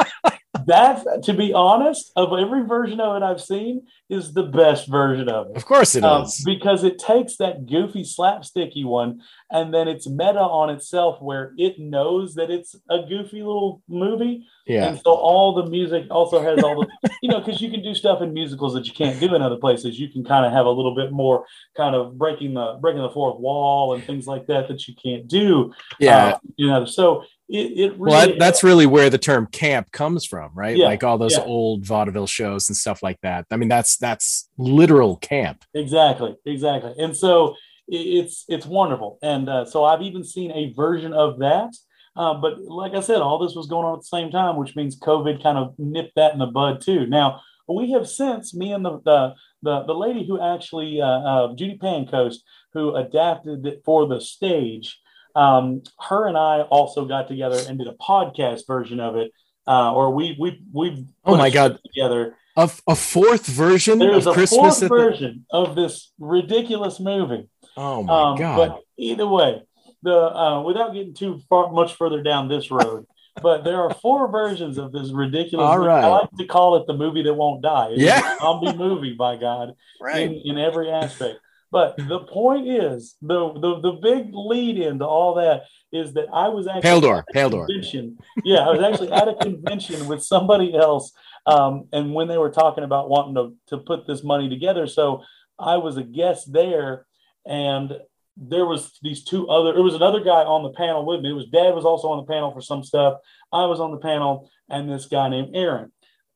that's, 0.66 1.04
to 1.26 1.34
be 1.34 1.54
honest, 1.54 2.12
of 2.16 2.34
every 2.38 2.66
version 2.66 3.00
of 3.00 3.16
it 3.18 3.24
I've 3.26 3.42
seen, 3.42 3.86
is 4.10 4.34
the 4.34 4.44
best 4.44 4.88
version 4.88 5.30
of 5.30 5.50
it. 5.50 5.58
of 5.58 5.66
course 5.66 5.96
it 5.96 6.04
Um, 6.04 6.24
is. 6.24 6.44
because 6.46 6.84
it 6.84 7.00
takes 7.00 7.38
that 7.38 7.66
goofy 7.66 8.04
slapsticky 8.04 8.86
one 8.86 9.22
and 9.52 9.74
then 9.74 9.88
it's 9.88 10.08
meta 10.08 10.40
on 10.40 10.70
itself 10.70 11.20
where 11.22 11.54
it 11.58 11.80
knows 11.80 12.36
that 12.36 12.52
it's 12.52 12.76
a 12.90 13.00
goofy 13.08 13.38
little 13.42 13.82
movie 13.88 14.46
Yeah. 14.68 14.88
and 14.90 14.98
so 15.04 15.12
all 15.14 15.56
the 15.56 15.66
music 15.70 16.06
also 16.12 16.40
has 16.40 16.62
all 16.64 16.82
the 16.82 17.10
you 17.24 17.30
know 17.30 17.40
because 17.40 17.62
you 17.62 17.72
can 17.72 17.82
do 17.82 17.96
stuff 17.96 18.22
in 18.22 18.32
musicals 18.34 18.74
that 18.76 18.86
you 18.86 18.94
can't 18.94 19.20
do 19.20 19.34
in 19.34 19.42
other 19.42 19.58
places 19.58 20.00
you 20.00 20.10
can 20.10 20.24
kind 20.24 20.46
of 20.46 20.52
have 20.52 20.66
a 20.68 20.72
little 20.72 20.94
bit 20.96 21.12
more 21.12 21.46
kind 21.76 21.96
of 21.96 22.16
breaking 22.18 22.54
the 22.54 22.78
breaking 22.82 23.02
the 23.02 23.10
fourth 23.10 23.40
wall 23.40 23.94
and 23.96 24.04
things 24.04 24.28
like 24.28 24.46
that 24.48 24.68
that 24.68 24.88
you 24.88 24.94
can't 25.04 25.28
do 25.28 25.74
Yeah. 26.00 26.26
uh, 26.36 26.38
you 26.58 26.68
know 26.68 26.86
so 26.86 27.24
it, 27.48 27.78
it 27.78 27.92
really 27.92 28.12
well, 28.12 28.28
that, 28.28 28.40
that's 28.40 28.64
really 28.64 28.86
where 28.86 29.10
the 29.10 29.18
term 29.18 29.48
camp 29.48 29.92
comes 29.92 30.26
from, 30.26 30.52
right? 30.56 30.78
Yeah, 30.78 30.88
Like 30.88 31.04
all 31.04 31.18
those 31.18 31.38
yeah. 31.38 31.44
old 31.44 31.86
vaudeville 31.86 32.28
shows 32.28 32.70
and 32.70 32.76
stuff 32.76 33.04
like 33.04 33.22
that. 33.22 33.46
I 33.52 33.58
mean, 33.58 33.70
that's 33.70 33.98
that's 33.98 34.50
literal 34.58 35.18
camp. 35.18 35.64
Exactly, 35.74 36.36
exactly. 36.46 36.94
And 36.98 37.16
so 37.16 37.56
it's 37.88 38.46
it's 38.48 38.66
wonderful. 38.66 39.20
And 39.22 39.48
uh, 39.48 39.66
so 39.66 39.84
I've 39.84 40.02
even 40.02 40.24
seen 40.24 40.52
a 40.52 40.74
version 40.74 41.14
of 41.14 41.40
that. 41.40 41.76
Uh, 42.16 42.34
but 42.34 42.62
like 42.62 42.94
I 42.94 43.02
said, 43.02 43.18
all 43.18 43.40
this 43.40 43.56
was 43.56 43.68
going 43.68 43.86
on 43.86 43.96
at 43.96 44.02
the 44.02 44.06
same 44.06 44.32
time, 44.32 44.56
which 44.56 44.76
means 44.76 44.98
COVID 44.98 45.44
kind 45.44 45.58
of 45.58 45.76
nipped 45.78 46.16
that 46.16 46.34
in 46.34 46.40
the 46.40 46.46
bud 46.48 46.82
too. 46.82 47.06
Now 47.06 47.42
we 47.68 47.92
have 47.92 48.08
since 48.08 48.56
me 48.56 48.72
and 48.72 48.84
the 48.84 49.00
the 49.02 49.36
the, 49.62 49.84
the 49.84 49.94
lady 49.94 50.26
who 50.26 50.40
actually 50.40 51.02
uh, 51.02 51.06
uh, 51.06 51.56
Judy 51.56 51.78
Pancoast 51.78 52.38
who 52.74 52.96
adapted 52.96 53.66
it 53.66 53.82
for 53.86 54.08
the 54.08 54.20
stage. 54.20 55.00
Um, 55.36 55.84
her 56.00 56.28
and 56.28 56.38
I 56.38 56.62
also 56.62 57.06
got 57.06 57.28
together 57.28 57.60
and 57.68 57.78
did 57.78 57.88
a 57.88 57.94
podcast 57.94 58.66
version 58.68 59.00
of 59.00 59.16
it. 59.16 59.32
Uh, 59.68 59.92
or 59.94 60.12
we 60.14 60.36
we 60.40 60.62
we 60.72 61.06
Oh 61.26 61.36
my 61.36 61.50
God. 61.50 61.80
together 61.86 62.38
A, 62.56 62.70
a 62.88 62.96
fourth 62.96 63.48
version 63.48 63.98
there's 64.00 64.28
of 64.28 64.32
a 64.32 64.34
Christmas. 64.36 64.60
fourth 64.60 64.80
the- 64.80 64.88
version 64.88 65.46
of 65.52 65.76
this 65.76 66.12
ridiculous 66.20 67.00
movie. 67.00 67.50
oh 67.76 68.04
my 68.04 68.14
Um, 68.32 68.38
god! 68.38 68.56
But 68.58 68.80
either 68.98 69.28
way, 69.28 69.64
the 70.04 70.16
uh, 70.16 70.62
without 70.62 70.94
getting 70.94 71.14
too 71.16 71.42
far 71.50 71.72
much 71.72 71.96
further 71.96 72.22
down 72.22 72.48
this 72.48 72.70
road, 72.70 73.08
but 73.42 73.64
there 73.64 73.82
are 73.82 73.92
four 73.96 74.30
versions 74.32 74.78
of 74.78 74.92
this 74.92 75.10
ridiculous. 75.12 75.66
All 75.66 75.78
movie. 75.80 75.88
right. 75.88 76.04
I 76.04 76.08
like 76.10 76.30
to 76.38 76.46
call 76.46 76.76
it 76.76 76.86
the 76.86 76.94
movie 76.94 77.24
that 77.24 77.34
won't 77.34 77.64
die. 77.64 77.90
It's 77.94 78.04
Yeah. 78.04 78.38
zombie 78.38 78.72
movie 78.78 79.14
by 79.14 79.36
God 79.38 79.74
right. 80.00 80.22
in, 80.28 80.34
in 80.46 80.58
every 80.60 80.92
aspect. 80.92 81.40
But 81.76 81.98
the 81.98 82.20
point 82.20 82.70
is, 82.70 83.18
the, 83.22 83.52
the 83.52 83.82
the 83.82 83.92
big 84.02 84.30
lead 84.32 84.78
into 84.78 85.06
all 85.06 85.34
that 85.34 85.64
is 85.92 86.14
that 86.14 86.28
I 86.32 86.48
was 86.48 86.68
actually 86.68 86.84
Pale 86.84 87.02
door. 87.02 87.18
at 87.18 87.26
a 87.30 87.34
Pale 87.34 87.50
convention. 87.50 88.18
Yeah, 88.46 88.60
I 88.60 88.70
was 88.70 88.80
actually 88.80 89.12
at 89.12 89.28
a 89.28 89.36
convention 89.36 90.08
with 90.08 90.24
somebody 90.24 90.74
else, 90.74 91.12
um, 91.46 91.90
and 91.92 92.14
when 92.14 92.30
they 92.30 92.38
were 92.38 92.50
talking 92.50 92.86
about 92.86 93.10
wanting 93.10 93.36
to 93.36 93.76
to 93.76 93.84
put 93.84 94.08
this 94.08 94.24
money 94.24 94.48
together, 94.48 94.88
so 94.88 95.24
I 95.60 95.76
was 95.76 95.98
a 95.98 96.04
guest 96.04 96.54
there, 96.54 97.08
and 97.46 97.92
there 98.38 98.66
was 98.66 98.98
these 99.02 99.26
two 99.26 99.50
other. 99.50 99.74
There 99.74 99.84
was 99.84 99.96
another 99.96 100.22
guy 100.22 100.46
on 100.46 100.64
the 100.64 100.78
panel 100.78 101.06
with 101.06 101.20
me. 101.20 101.32
It 101.32 101.34
was 101.34 101.48
Dad 101.48 101.76
was 101.76 101.84
also 101.84 102.08
on 102.08 102.24
the 102.24 102.32
panel 102.34 102.54
for 102.54 102.62
some 102.62 102.86
stuff. 102.86 103.18
I 103.52 103.66
was 103.66 103.82
on 103.82 103.92
the 103.92 103.98
panel, 103.98 104.50
and 104.70 104.90
this 104.90 105.08
guy 105.08 105.28
named 105.28 105.54
Aaron. 105.54 105.92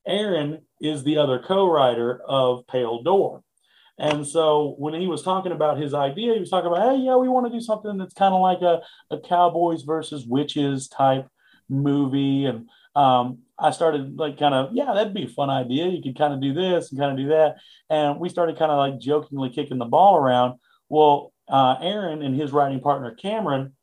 Aaron 0.05 0.63
is 0.81 1.05
the 1.05 1.17
other 1.17 1.39
co-writer 1.39 2.21
of 2.27 2.67
Pale 2.67 3.03
Door. 3.03 3.43
And 3.99 4.25
so 4.25 4.75
when 4.77 4.93
he 4.93 5.07
was 5.07 5.23
talking 5.23 5.51
about 5.51 5.77
his 5.77 5.93
idea, 5.93 6.33
he 6.33 6.39
was 6.39 6.49
talking 6.49 6.71
about, 6.71 6.95
hey, 6.95 7.03
yeah, 7.03 7.17
we 7.17 7.27
want 7.27 7.47
to 7.47 7.51
do 7.51 7.59
something 7.59 7.97
that's 7.97 8.13
kind 8.13 8.33
of 8.33 8.39
like 8.39 8.61
a, 8.61 8.81
a 9.11 9.19
cowboys 9.19 9.81
versus 9.81 10.25
witches 10.25 10.87
type 10.87 11.27
movie. 11.67 12.45
And 12.45 12.69
um, 12.95 13.39
I 13.59 13.71
started 13.71 14.17
like 14.17 14.39
kind 14.39 14.53
of, 14.53 14.69
yeah, 14.71 14.93
that'd 14.93 15.13
be 15.13 15.25
a 15.25 15.27
fun 15.27 15.49
idea. 15.49 15.87
You 15.87 16.01
could 16.01 16.17
kind 16.17 16.33
of 16.33 16.41
do 16.41 16.53
this 16.53 16.91
and 16.91 16.99
kind 16.99 17.11
of 17.11 17.17
do 17.17 17.27
that. 17.29 17.57
And 17.89 18.19
we 18.21 18.29
started 18.29 18.57
kind 18.57 18.71
of 18.71 18.77
like 18.77 18.99
jokingly 18.99 19.49
kicking 19.49 19.79
the 19.79 19.85
ball 19.85 20.15
around. 20.15 20.59
Well, 20.87 21.33
uh, 21.49 21.75
Aaron 21.81 22.21
and 22.21 22.39
his 22.39 22.53
writing 22.53 22.79
partner, 22.79 23.13
Cameron, 23.15 23.73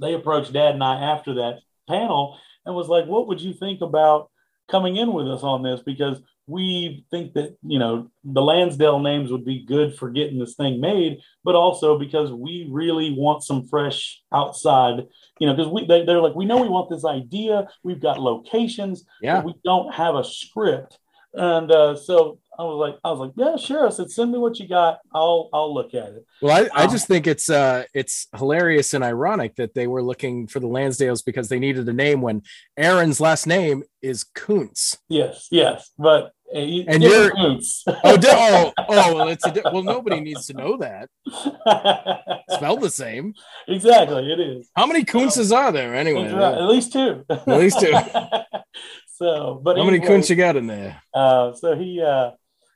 they 0.00 0.14
approached 0.14 0.54
Dad 0.54 0.74
and 0.74 0.82
I 0.82 1.02
after 1.02 1.34
that 1.34 1.58
panel 1.86 2.38
and 2.64 2.74
was 2.74 2.88
like, 2.88 3.04
what 3.04 3.26
would 3.26 3.42
you 3.42 3.52
think 3.52 3.82
about 3.82 4.30
coming 4.70 4.96
in 4.96 5.12
with 5.12 5.28
us 5.28 5.42
on 5.42 5.62
this? 5.62 5.82
Because 5.82 6.22
we 6.50 7.04
think 7.10 7.32
that 7.34 7.56
you 7.62 7.78
know 7.78 8.10
the 8.24 8.42
Lansdale 8.42 8.98
names 8.98 9.30
would 9.30 9.44
be 9.44 9.64
good 9.64 9.96
for 9.96 10.10
getting 10.10 10.38
this 10.38 10.54
thing 10.54 10.80
made, 10.80 11.18
but 11.44 11.54
also 11.54 11.98
because 11.98 12.32
we 12.32 12.68
really 12.70 13.14
want 13.16 13.42
some 13.42 13.66
fresh 13.68 14.20
outside, 14.32 15.06
you 15.38 15.46
know, 15.46 15.54
because 15.54 15.70
we 15.72 15.86
they, 15.86 16.04
they're 16.04 16.20
like 16.20 16.34
we 16.34 16.44
know 16.44 16.60
we 16.60 16.68
want 16.68 16.90
this 16.90 17.04
idea, 17.04 17.68
we've 17.84 18.02
got 18.02 18.20
locations, 18.20 19.04
Yeah. 19.22 19.42
we 19.42 19.54
don't 19.64 19.92
have 19.94 20.14
a 20.16 20.24
script, 20.24 20.98
and 21.34 21.70
uh, 21.70 21.94
so 21.96 22.38
I 22.58 22.62
was 22.64 22.76
like 22.76 22.98
I 23.04 23.10
was 23.10 23.20
like 23.20 23.32
yeah 23.36 23.56
sure. 23.56 23.86
I 23.86 23.90
said 23.90 24.10
send 24.10 24.32
me 24.32 24.38
what 24.38 24.58
you 24.58 24.68
got. 24.68 24.98
I'll 25.14 25.48
I'll 25.54 25.72
look 25.72 25.94
at 25.94 26.08
it. 26.10 26.26
Well, 26.42 26.54
I, 26.54 26.68
I 26.78 26.84
Um, 26.84 26.90
just 26.90 27.06
think 27.06 27.26
it's 27.26 27.48
uh 27.48 27.84
it's 27.94 28.26
hilarious 28.36 28.92
and 28.92 29.02
ironic 29.02 29.56
that 29.56 29.72
they 29.72 29.86
were 29.86 30.02
looking 30.02 30.46
for 30.46 30.60
the 30.60 30.66
Lansdales 30.66 31.24
because 31.24 31.48
they 31.48 31.58
needed 31.58 31.88
a 31.88 31.92
name 31.94 32.20
when 32.20 32.42
Aaron's 32.76 33.18
last 33.18 33.46
name 33.46 33.82
is 34.02 34.24
Koontz. 34.34 34.98
yes 35.08 35.48
yes 35.50 35.90
but 35.98 36.32
And 36.52 37.02
you're- 37.02 37.30
roots. 37.36 37.84
Oh, 38.02 38.18
oh, 38.22 38.72
oh, 38.88 39.14
well, 39.14 39.28
it's 39.28 39.46
a 39.46 39.52
well. 39.72 39.82
Nobody 39.82 40.20
needs 40.20 40.46
to 40.46 40.54
know 40.54 40.78
that. 40.78 41.08
Spelled 42.50 42.80
the 42.80 42.90
same. 42.90 43.34
exactly 43.68 44.32
it 44.32 44.40
is 44.40 44.68
How 44.74 44.86
many 44.86 45.04
Koontzes 45.04 45.54
are 45.54 45.70
there 45.72 45.94
anyway? 45.94 46.32
Right. 46.32 46.54
At 46.54 46.68
least 46.68 46.92
two. 46.92 47.24
At 47.28 47.46
least 47.46 47.80
two. 47.80 47.92
so, 49.14 49.60
but 49.62 49.76
How 49.76 49.84
many 49.84 50.00
anyway, 50.00 50.22
you 50.26 50.36
got 50.36 50.56
in 50.56 50.66
there? 50.66 51.00
Uh, 51.14 51.52
so 51.54 51.76
he, 51.76 52.02
uh, 52.02 52.30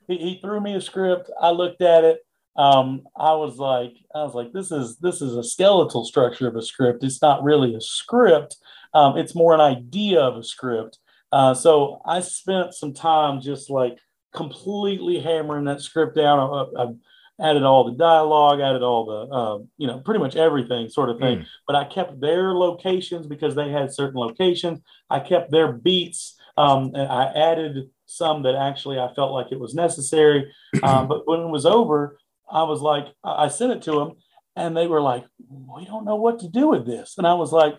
he 0.06 0.16
he 0.18 0.38
threw 0.40 0.60
me 0.60 0.74
a 0.74 0.80
script. 0.80 1.30
I 1.40 1.50
looked 1.50 1.82
at 1.82 2.04
it. 2.04 2.20
Um, 2.56 3.02
I 3.16 3.34
was 3.34 3.56
like, 3.58 3.94
I 4.14 4.22
was 4.22 4.34
like, 4.34 4.52
this 4.52 4.70
is 4.70 4.98
this 4.98 5.20
is 5.20 5.34
a 5.36 5.42
skeletal 5.42 6.04
structure 6.04 6.46
of 6.46 6.56
a 6.56 6.62
script. 6.62 7.02
It's 7.02 7.22
not 7.22 7.42
really 7.42 7.74
a 7.74 7.80
script. 7.80 8.56
Um, 8.92 9.16
it's 9.16 9.34
more 9.34 9.54
an 9.54 9.60
idea 9.60 10.20
of 10.20 10.36
a 10.36 10.44
script. 10.44 10.98
Uh, 11.34 11.52
so 11.52 12.00
I 12.06 12.20
spent 12.20 12.74
some 12.74 12.94
time 12.94 13.40
just 13.40 13.68
like 13.68 13.98
completely 14.32 15.18
hammering 15.18 15.64
that 15.64 15.80
script 15.80 16.14
down. 16.14 16.38
I, 16.38 16.82
I 16.84 17.50
added 17.50 17.64
all 17.64 17.82
the 17.82 17.98
dialogue, 17.98 18.60
added 18.60 18.82
all 18.82 19.04
the, 19.04 19.34
uh, 19.34 19.58
you 19.76 19.88
know, 19.88 19.98
pretty 19.98 20.20
much 20.20 20.36
everything 20.36 20.88
sort 20.88 21.10
of 21.10 21.18
thing. 21.18 21.44
But 21.66 21.74
I 21.74 21.86
kept 21.86 22.20
their 22.20 22.54
locations 22.54 23.26
because 23.26 23.56
they 23.56 23.68
had 23.68 23.92
certain 23.92 24.20
locations. 24.20 24.78
I 25.10 25.18
kept 25.18 25.50
their 25.50 25.72
beats. 25.72 26.36
Um, 26.56 26.92
and 26.94 27.10
I 27.10 27.24
added 27.24 27.90
some 28.06 28.44
that 28.44 28.54
actually 28.54 29.00
I 29.00 29.12
felt 29.12 29.32
like 29.32 29.50
it 29.50 29.58
was 29.58 29.74
necessary. 29.74 30.52
Um, 30.84 31.08
but 31.08 31.26
when 31.26 31.40
it 31.40 31.48
was 31.48 31.66
over, 31.66 32.16
I 32.48 32.62
was 32.62 32.80
like, 32.80 33.06
I 33.24 33.48
sent 33.48 33.72
it 33.72 33.82
to 33.82 33.92
them 33.92 34.12
and 34.54 34.76
they 34.76 34.86
were 34.86 35.00
like, 35.00 35.24
we 35.48 35.84
don't 35.84 36.04
know 36.04 36.14
what 36.14 36.40
to 36.40 36.48
do 36.48 36.68
with 36.68 36.86
this. 36.86 37.14
And 37.18 37.26
I 37.26 37.34
was 37.34 37.50
like, 37.50 37.74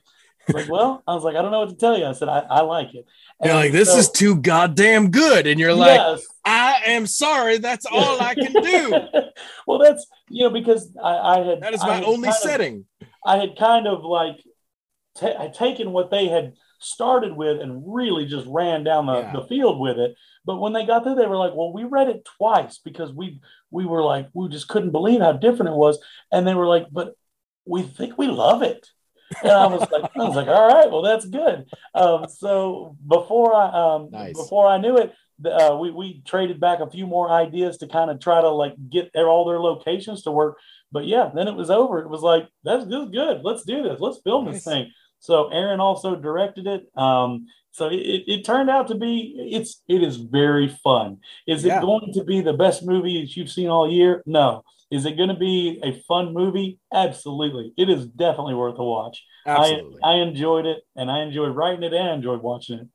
like, 0.53 0.69
well, 0.69 1.03
I 1.07 1.13
was 1.13 1.23
like, 1.23 1.35
I 1.35 1.41
don't 1.41 1.51
know 1.51 1.59
what 1.59 1.69
to 1.69 1.75
tell 1.75 1.97
you. 1.97 2.05
I 2.05 2.13
said, 2.13 2.29
I, 2.29 2.39
I 2.39 2.61
like 2.61 2.93
it. 2.93 3.05
And 3.39 3.49
you're 3.49 3.55
like, 3.55 3.71
this 3.71 3.91
so, 3.91 3.97
is 3.97 4.11
too 4.11 4.35
goddamn 4.35 5.11
good. 5.11 5.47
And 5.47 5.59
you're 5.59 5.73
like, 5.73 5.99
yes. 5.99 6.25
I 6.45 6.81
am 6.87 7.07
sorry. 7.07 7.57
That's 7.57 7.85
all 7.85 8.21
I 8.21 8.35
can 8.35 8.53
do. 8.53 8.99
well, 9.67 9.79
that's, 9.79 10.05
you 10.29 10.43
know, 10.43 10.49
because 10.49 10.95
I, 11.01 11.17
I 11.17 11.37
had, 11.39 11.61
that 11.61 11.73
is 11.73 11.81
my 11.81 12.03
only 12.03 12.31
setting. 12.31 12.85
Of, 13.01 13.07
I 13.25 13.37
had 13.37 13.57
kind 13.57 13.87
of 13.87 14.03
like, 14.03 14.37
t- 15.17 15.33
I 15.37 15.47
taken 15.47 15.91
what 15.91 16.11
they 16.11 16.27
had 16.27 16.53
started 16.79 17.35
with 17.35 17.59
and 17.59 17.83
really 17.85 18.25
just 18.25 18.45
ran 18.47 18.83
down 18.83 19.07
the, 19.07 19.19
yeah. 19.19 19.33
the 19.33 19.43
field 19.47 19.79
with 19.79 19.97
it. 19.97 20.15
But 20.45 20.57
when 20.57 20.73
they 20.73 20.85
got 20.85 21.03
there, 21.03 21.15
they 21.15 21.25
were 21.25 21.37
like, 21.37 21.55
well, 21.55 21.73
we 21.73 21.83
read 21.83 22.07
it 22.07 22.27
twice 22.37 22.77
because 22.77 23.11
we, 23.11 23.41
we 23.71 23.85
were 23.85 24.03
like, 24.03 24.29
we 24.33 24.47
just 24.49 24.67
couldn't 24.67 24.91
believe 24.91 25.21
how 25.21 25.33
different 25.33 25.71
it 25.71 25.77
was. 25.77 25.97
And 26.31 26.45
they 26.45 26.53
were 26.53 26.67
like, 26.67 26.85
but 26.91 27.15
we 27.65 27.81
think 27.81 28.17
we 28.17 28.27
love 28.27 28.61
it. 28.61 28.87
And 29.43 29.51
I 29.51 29.67
was 29.67 29.81
like, 29.91 30.11
I 30.15 30.19
was 30.19 30.35
like, 30.35 30.47
all 30.47 30.67
right, 30.67 30.91
well, 30.91 31.01
that's 31.01 31.25
good. 31.25 31.65
Um, 31.93 32.25
so 32.29 32.95
before 33.07 33.55
I, 33.55 33.95
um, 33.95 34.09
nice. 34.11 34.33
before 34.33 34.67
I 34.67 34.77
knew 34.77 34.97
it, 34.97 35.13
uh, 35.45 35.77
we, 35.79 35.91
we 35.91 36.21
traded 36.25 36.59
back 36.59 36.79
a 36.79 36.89
few 36.89 37.05
more 37.05 37.29
ideas 37.29 37.77
to 37.77 37.87
kind 37.87 38.09
of 38.09 38.19
try 38.19 38.41
to 38.41 38.49
like 38.49 38.73
get 38.89 39.11
all 39.15 39.45
their 39.45 39.59
locations 39.59 40.23
to 40.23 40.31
work. 40.31 40.57
But 40.91 41.05
yeah, 41.05 41.29
then 41.33 41.47
it 41.47 41.55
was 41.55 41.69
over. 41.69 41.99
It 41.99 42.09
was 42.09 42.21
like, 42.21 42.47
that's 42.63 42.85
this 42.85 43.09
good. 43.09 43.41
Let's 43.43 43.63
do 43.63 43.83
this. 43.83 43.99
Let's 43.99 44.21
film 44.23 44.45
nice. 44.45 44.55
this 44.55 44.63
thing. 44.63 44.91
So 45.19 45.49
Aaron 45.49 45.79
also 45.79 46.15
directed 46.15 46.67
it. 46.67 46.85
Um, 46.95 47.47
so 47.71 47.89
it, 47.89 48.23
it, 48.27 48.45
turned 48.45 48.69
out 48.69 48.87
to 48.87 48.95
be 48.95 49.35
it's 49.51 49.81
it 49.89 50.01
is 50.01 50.15
very 50.15 50.69
fun. 50.81 51.17
Is 51.45 51.65
yeah. 51.65 51.79
it 51.79 51.81
going 51.81 52.13
to 52.13 52.23
be 52.23 52.39
the 52.39 52.53
best 52.53 52.85
movie 52.85 53.19
that 53.19 53.35
you've 53.35 53.51
seen 53.51 53.67
all 53.67 53.91
year? 53.91 54.23
No. 54.25 54.63
Is 54.95 55.05
it 55.05 55.17
going 55.17 55.27
to 55.27 55.35
be 55.35 55.81
a 55.83 55.91
fun 56.07 56.33
movie? 56.33 56.79
Absolutely. 56.93 57.73
It 57.75 57.89
is 57.89 58.05
definitely 58.05 58.53
worth 58.53 58.79
a 58.79 58.83
watch. 58.83 59.25
Absolutely. 59.45 59.99
I, 60.01 60.11
I 60.11 60.15
enjoyed 60.21 60.65
it 60.65 60.83
and 60.95 61.11
I 61.11 61.21
enjoyed 61.21 61.53
writing 61.53 61.83
it 61.83 61.91
and 61.91 62.09
I 62.09 62.13
enjoyed 62.13 62.41
watching 62.41 62.79
it. 62.79 62.87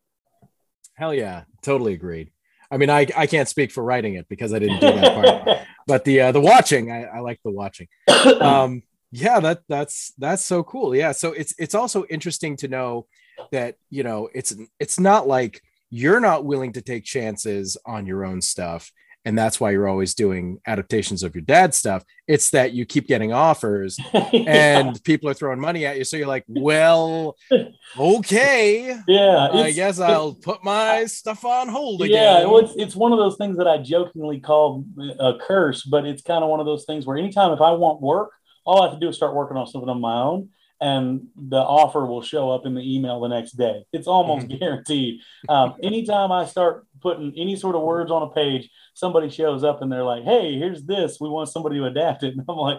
Hell 0.94 1.12
yeah. 1.12 1.44
Totally 1.61 1.92
agreed. 1.92 2.30
I 2.70 2.78
mean, 2.78 2.88
I, 2.88 3.07
I 3.14 3.26
can't 3.26 3.51
speak 3.51 3.70
for 3.70 3.84
writing 3.84 4.14
it 4.14 4.30
because 4.30 4.55
I 4.55 4.61
didn't 4.61 4.80
do 4.80 4.92
that 4.92 5.14
part, 5.44 5.59
but 5.86 6.05
the 6.07 6.20
uh, 6.20 6.32
the 6.32 6.40
watching, 6.40 6.90
I, 6.90 7.03
I 7.05 7.18
like 7.18 7.40
the 7.44 7.51
watching. 7.51 7.88
Um, 8.40 8.82
yeah, 9.12 9.40
that 9.40 9.62
that's 9.68 10.12
that's 10.18 10.44
so 10.44 10.62
cool. 10.62 10.94
Yeah, 10.94 11.11
so 11.11 11.32
it's 11.32 11.53
it's 11.59 11.74
also 11.74 12.05
interesting 12.05 12.57
to 12.59 12.68
know 12.68 13.09
that 13.51 13.74
you 13.90 14.05
know 14.05 14.28
it's 14.32 14.55
it's 14.78 15.01
not 15.01 15.26
like 15.26 15.62
you're 15.90 16.20
not 16.20 16.44
willing 16.44 16.72
to 16.74 16.80
take 16.80 17.05
chances 17.05 17.76
on 17.84 18.07
your 18.07 18.24
own 18.24 18.40
stuff 18.40 18.92
and 19.24 19.38
that's 19.38 19.60
why 19.60 19.70
you're 19.70 19.88
always 19.88 20.14
doing 20.14 20.60
adaptations 20.66 21.22
of 21.22 21.34
your 21.34 21.42
dad's 21.42 21.76
stuff. 21.76 22.04
It's 22.26 22.50
that 22.50 22.72
you 22.72 22.86
keep 22.86 23.06
getting 23.06 23.32
offers 23.32 23.98
yeah. 24.14 24.30
and 24.32 25.04
people 25.04 25.28
are 25.28 25.34
throwing 25.34 25.60
money 25.60 25.84
at 25.84 25.98
you. 25.98 26.04
So 26.04 26.16
you're 26.16 26.26
like 26.26 26.44
well 26.48 27.36
okay. 27.98 28.98
Yeah 29.08 29.48
i 29.52 29.70
guess 29.72 29.98
i'll 29.98 30.34
put 30.34 30.62
my 30.64 31.04
stuff 31.06 31.44
on 31.44 31.68
hold 31.68 32.02
again. 32.02 32.42
yeah 32.42 32.46
well, 32.46 32.58
it's, 32.58 32.72
it's 32.76 32.96
one 32.96 33.12
of 33.12 33.18
those 33.18 33.36
things 33.36 33.56
that 33.56 33.66
i 33.66 33.78
jokingly 33.78 34.40
call 34.40 34.84
a 35.18 35.34
curse 35.40 35.82
but 35.82 36.04
it's 36.04 36.22
kind 36.22 36.42
of 36.42 36.50
one 36.50 36.60
of 36.60 36.66
those 36.66 36.84
things 36.84 37.06
where 37.06 37.16
anytime 37.16 37.52
if 37.52 37.60
i 37.60 37.70
want 37.72 38.00
work 38.00 38.30
all 38.64 38.82
i 38.82 38.86
have 38.86 38.94
to 38.94 39.00
do 39.00 39.08
is 39.08 39.16
start 39.16 39.34
working 39.34 39.56
on 39.56 39.66
something 39.66 39.88
on 39.88 40.00
my 40.00 40.20
own 40.20 40.48
and 40.80 41.26
the 41.36 41.58
offer 41.58 42.06
will 42.06 42.22
show 42.22 42.50
up 42.50 42.64
in 42.64 42.74
the 42.74 42.96
email 42.96 43.20
the 43.20 43.28
next 43.28 43.52
day. 43.52 43.84
It's 43.92 44.06
almost 44.06 44.48
mm-hmm. 44.48 44.58
guaranteed. 44.58 45.20
Um, 45.48 45.74
anytime 45.82 46.32
I 46.32 46.46
start 46.46 46.86
putting 47.02 47.34
any 47.36 47.56
sort 47.56 47.76
of 47.76 47.82
words 47.82 48.10
on 48.10 48.22
a 48.22 48.30
page, 48.30 48.70
somebody 48.94 49.28
shows 49.28 49.62
up 49.62 49.82
and 49.82 49.92
they're 49.92 50.04
like, 50.04 50.24
"Hey, 50.24 50.58
here's 50.58 50.84
this. 50.84 51.18
We 51.20 51.28
want 51.28 51.50
somebody 51.50 51.76
to 51.76 51.84
adapt 51.84 52.22
it." 52.22 52.34
And 52.40 52.44
I'm 52.48 52.56
like, 52.56 52.78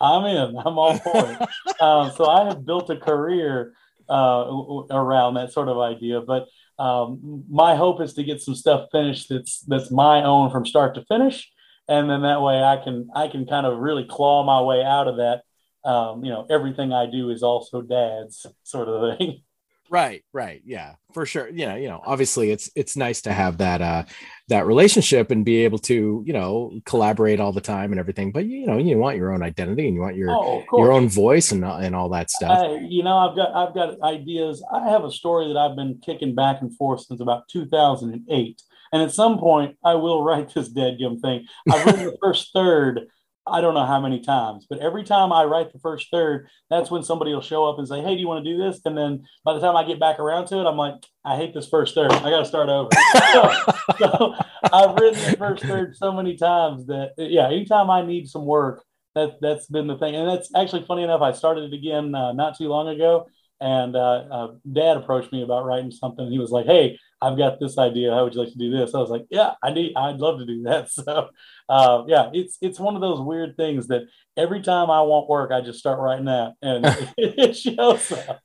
"I'm 0.00 0.24
in. 0.24 0.56
I'm 0.56 0.78
all 0.78 0.98
for 0.98 1.12
it." 1.14 1.80
um, 1.80 2.10
so 2.16 2.26
I 2.26 2.46
have 2.46 2.66
built 2.66 2.90
a 2.90 2.96
career 2.96 3.74
uh, 4.08 4.82
around 4.90 5.34
that 5.34 5.52
sort 5.52 5.68
of 5.68 5.78
idea. 5.78 6.20
But 6.20 6.48
um, 6.78 7.44
my 7.48 7.76
hope 7.76 8.00
is 8.00 8.14
to 8.14 8.24
get 8.24 8.42
some 8.42 8.56
stuff 8.56 8.88
finished 8.90 9.28
that's 9.28 9.60
that's 9.60 9.90
my 9.92 10.24
own 10.24 10.50
from 10.50 10.66
start 10.66 10.96
to 10.96 11.04
finish, 11.04 11.48
and 11.86 12.10
then 12.10 12.22
that 12.22 12.42
way 12.42 12.60
I 12.60 12.78
can 12.82 13.08
I 13.14 13.28
can 13.28 13.46
kind 13.46 13.66
of 13.66 13.78
really 13.78 14.04
claw 14.04 14.42
my 14.42 14.60
way 14.62 14.82
out 14.82 15.06
of 15.06 15.18
that 15.18 15.42
um, 15.84 16.24
you 16.24 16.30
know, 16.30 16.46
everything 16.50 16.92
I 16.92 17.06
do 17.06 17.30
is 17.30 17.42
also 17.42 17.82
dad's 17.82 18.46
sort 18.62 18.88
of 18.88 19.18
thing. 19.18 19.42
Right, 19.90 20.22
right, 20.32 20.62
yeah, 20.64 20.94
for 21.12 21.26
sure. 21.26 21.48
You 21.48 21.66
know, 21.66 21.74
you 21.74 21.88
know, 21.88 22.00
obviously, 22.06 22.52
it's 22.52 22.70
it's 22.76 22.96
nice 22.96 23.22
to 23.22 23.32
have 23.32 23.58
that 23.58 23.82
uh 23.82 24.04
that 24.46 24.64
relationship 24.64 25.32
and 25.32 25.44
be 25.44 25.64
able 25.64 25.78
to 25.78 26.22
you 26.24 26.32
know 26.32 26.78
collaborate 26.84 27.40
all 27.40 27.50
the 27.50 27.60
time 27.60 27.90
and 27.90 27.98
everything. 27.98 28.30
But 28.30 28.46
you 28.46 28.66
know, 28.66 28.78
you 28.78 28.96
want 28.98 29.16
your 29.16 29.32
own 29.32 29.42
identity 29.42 29.88
and 29.88 29.96
you 29.96 30.00
want 30.00 30.14
your 30.14 30.30
oh, 30.30 30.62
your 30.74 30.92
own 30.92 31.08
voice 31.08 31.50
and 31.50 31.64
and 31.64 31.96
all 31.96 32.08
that 32.10 32.30
stuff. 32.30 32.56
I, 32.56 32.86
you 32.88 33.02
know, 33.02 33.16
I've 33.18 33.34
got 33.34 33.52
I've 33.52 33.74
got 33.74 34.00
ideas. 34.02 34.64
I 34.72 34.88
have 34.88 35.02
a 35.02 35.10
story 35.10 35.48
that 35.48 35.56
I've 35.56 35.74
been 35.74 35.98
kicking 35.98 36.36
back 36.36 36.60
and 36.60 36.72
forth 36.76 37.00
since 37.06 37.20
about 37.20 37.48
2008. 37.48 38.62
And 38.92 39.02
at 39.02 39.12
some 39.12 39.38
point, 39.38 39.76
I 39.84 39.94
will 39.94 40.22
write 40.22 40.54
this 40.54 40.68
dead 40.68 40.98
gum 41.00 41.18
thing. 41.18 41.46
I've 41.68 41.84
written 41.84 42.04
the 42.06 42.18
first 42.22 42.52
third 42.52 43.08
I 43.46 43.60
don't 43.60 43.74
know 43.74 43.86
how 43.86 44.00
many 44.00 44.20
times, 44.20 44.66
but 44.68 44.78
every 44.80 45.02
time 45.02 45.32
I 45.32 45.44
write 45.44 45.72
the 45.72 45.78
first 45.78 46.08
third, 46.10 46.48
that's 46.68 46.90
when 46.90 47.02
somebody 47.02 47.32
will 47.32 47.40
show 47.40 47.68
up 47.68 47.78
and 47.78 47.88
say, 47.88 48.00
Hey, 48.00 48.14
do 48.14 48.20
you 48.20 48.28
want 48.28 48.44
to 48.44 48.50
do 48.50 48.58
this? 48.58 48.80
And 48.84 48.96
then 48.96 49.24
by 49.44 49.54
the 49.54 49.60
time 49.60 49.76
I 49.76 49.84
get 49.84 49.98
back 49.98 50.18
around 50.18 50.46
to 50.46 50.58
it, 50.58 50.66
I'm 50.66 50.76
like, 50.76 51.06
I 51.24 51.36
hate 51.36 51.54
this 51.54 51.68
first 51.68 51.94
third. 51.94 52.12
I 52.12 52.30
got 52.30 52.40
to 52.40 52.44
start 52.44 52.68
over. 52.68 52.88
so, 53.32 53.52
so, 53.98 54.34
I've 54.72 54.94
written 54.94 55.30
the 55.30 55.36
first 55.36 55.64
third 55.64 55.96
so 55.96 56.12
many 56.12 56.36
times 56.36 56.86
that, 56.86 57.12
yeah, 57.16 57.46
anytime 57.46 57.90
I 57.90 58.02
need 58.02 58.28
some 58.28 58.44
work, 58.44 58.84
that, 59.14 59.38
that's 59.40 59.66
been 59.66 59.86
the 59.86 59.98
thing. 59.98 60.14
And 60.14 60.28
that's 60.28 60.50
actually 60.54 60.84
funny 60.86 61.02
enough. 61.02 61.20
I 61.20 61.32
started 61.32 61.72
it 61.72 61.76
again 61.76 62.14
uh, 62.14 62.32
not 62.32 62.56
too 62.56 62.68
long 62.68 62.88
ago. 62.88 63.26
And 63.60 63.94
uh, 63.94 64.24
uh, 64.30 64.48
dad 64.70 64.96
approached 64.96 65.32
me 65.32 65.42
about 65.42 65.64
writing 65.64 65.90
something. 65.90 66.30
He 66.30 66.38
was 66.38 66.50
like, 66.50 66.66
Hey, 66.66 66.98
I've 67.22 67.36
got 67.36 67.60
this 67.60 67.76
idea. 67.76 68.12
How 68.12 68.24
would 68.24 68.34
you 68.34 68.40
like 68.40 68.52
to 68.52 68.58
do 68.58 68.70
this? 68.70 68.94
I 68.94 68.98
was 68.98 69.10
like, 69.10 69.26
yeah, 69.30 69.52
I 69.62 69.72
need, 69.72 69.92
I'd 69.94 70.20
love 70.20 70.38
to 70.38 70.46
do 70.46 70.62
that. 70.62 70.90
So, 71.00 71.28
uh, 71.68 72.04
yeah, 72.08 72.30
it's 72.32 72.58
it's 72.60 72.80
one 72.80 72.94
of 72.94 73.00
those 73.00 73.20
weird 73.20 73.56
things 73.56 73.86
that 73.88 74.02
every 74.36 74.60
time 74.60 74.90
I 74.90 75.00
want 75.02 75.28
work, 75.28 75.50
I 75.52 75.60
just 75.60 75.78
start 75.78 76.00
writing 76.00 76.26
that, 76.26 76.54
and 76.60 76.84
it 77.16 77.56
shows 77.56 78.12
up. 78.12 78.40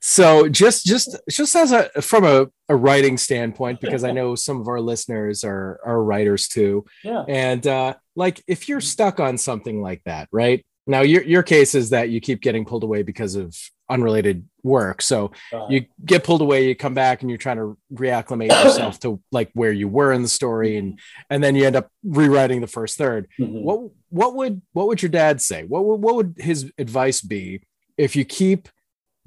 So 0.00 0.48
just 0.48 0.84
just 0.84 1.16
just 1.30 1.56
as 1.56 1.72
a 1.72 1.88
from 2.02 2.24
a, 2.24 2.46
a 2.68 2.76
writing 2.76 3.16
standpoint, 3.16 3.80
because 3.80 4.04
I 4.04 4.12
know 4.12 4.34
some 4.46 4.60
of 4.60 4.68
our 4.68 4.80
listeners 4.80 5.44
are 5.44 5.80
are 5.84 6.02
writers 6.02 6.46
too. 6.46 6.84
Yeah. 7.02 7.24
And 7.26 7.66
uh, 7.66 7.94
like 8.14 8.42
if 8.46 8.68
you're 8.68 8.80
stuck 8.80 9.18
on 9.18 9.38
something 9.38 9.80
like 9.80 10.02
that, 10.04 10.28
right? 10.30 10.64
Now 10.86 11.02
your 11.02 11.22
your 11.22 11.42
case 11.42 11.74
is 11.74 11.90
that 11.90 12.10
you 12.10 12.20
keep 12.20 12.40
getting 12.40 12.64
pulled 12.64 12.82
away 12.82 13.02
because 13.02 13.36
of 13.36 13.56
unrelated 13.88 14.48
work. 14.62 15.02
So 15.02 15.32
uh, 15.52 15.66
you 15.68 15.86
get 16.04 16.24
pulled 16.24 16.40
away, 16.40 16.66
you 16.66 16.74
come 16.74 16.94
back 16.94 17.20
and 17.20 17.30
you're 17.30 17.38
trying 17.38 17.58
to 17.58 17.76
reacclimate 17.92 18.48
yourself 18.64 18.98
to 19.00 19.20
like 19.30 19.50
where 19.54 19.70
you 19.70 19.86
were 19.86 20.12
in 20.12 20.22
the 20.22 20.28
story 20.28 20.76
and 20.76 20.98
and 21.30 21.44
then 21.44 21.54
you 21.54 21.66
end 21.66 21.76
up 21.76 21.88
rewriting 22.02 22.60
the 22.60 22.66
first 22.66 22.98
3rd 22.98 23.26
mm-hmm. 23.38 23.62
What 23.62 23.90
what 24.08 24.34
would 24.34 24.62
what 24.72 24.88
would 24.88 25.02
your 25.02 25.10
dad 25.10 25.40
say? 25.40 25.64
What 25.64 25.84
would, 25.84 26.00
what 26.00 26.16
would 26.16 26.34
his 26.38 26.72
advice 26.78 27.20
be 27.20 27.62
if 27.96 28.16
you 28.16 28.24
keep 28.24 28.68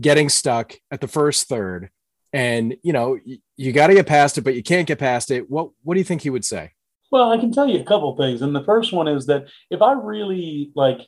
getting 0.01 0.27
stuck 0.27 0.73
at 0.91 0.99
the 0.99 1.07
first 1.07 1.47
third 1.47 1.89
and 2.33 2.75
you 2.83 2.91
know 2.91 3.17
you, 3.23 3.37
you 3.55 3.71
got 3.71 3.87
to 3.87 3.93
get 3.93 4.07
past 4.07 4.37
it 4.37 4.41
but 4.41 4.55
you 4.55 4.63
can't 4.63 4.87
get 4.87 4.99
past 4.99 5.31
it. 5.31 5.49
What 5.49 5.69
what 5.83 5.93
do 5.93 5.99
you 5.99 6.05
think 6.05 6.21
he 6.21 6.29
would 6.29 6.43
say? 6.43 6.71
Well, 7.11 7.31
I 7.31 7.37
can 7.37 7.51
tell 7.51 7.67
you 7.67 7.79
a 7.79 7.83
couple 7.85 8.15
things. 8.17 8.41
And 8.41 8.53
the 8.55 8.63
first 8.63 8.91
one 8.91 9.07
is 9.07 9.27
that 9.27 9.47
if 9.69 9.81
I 9.81 9.93
really 9.93 10.71
like 10.75 10.99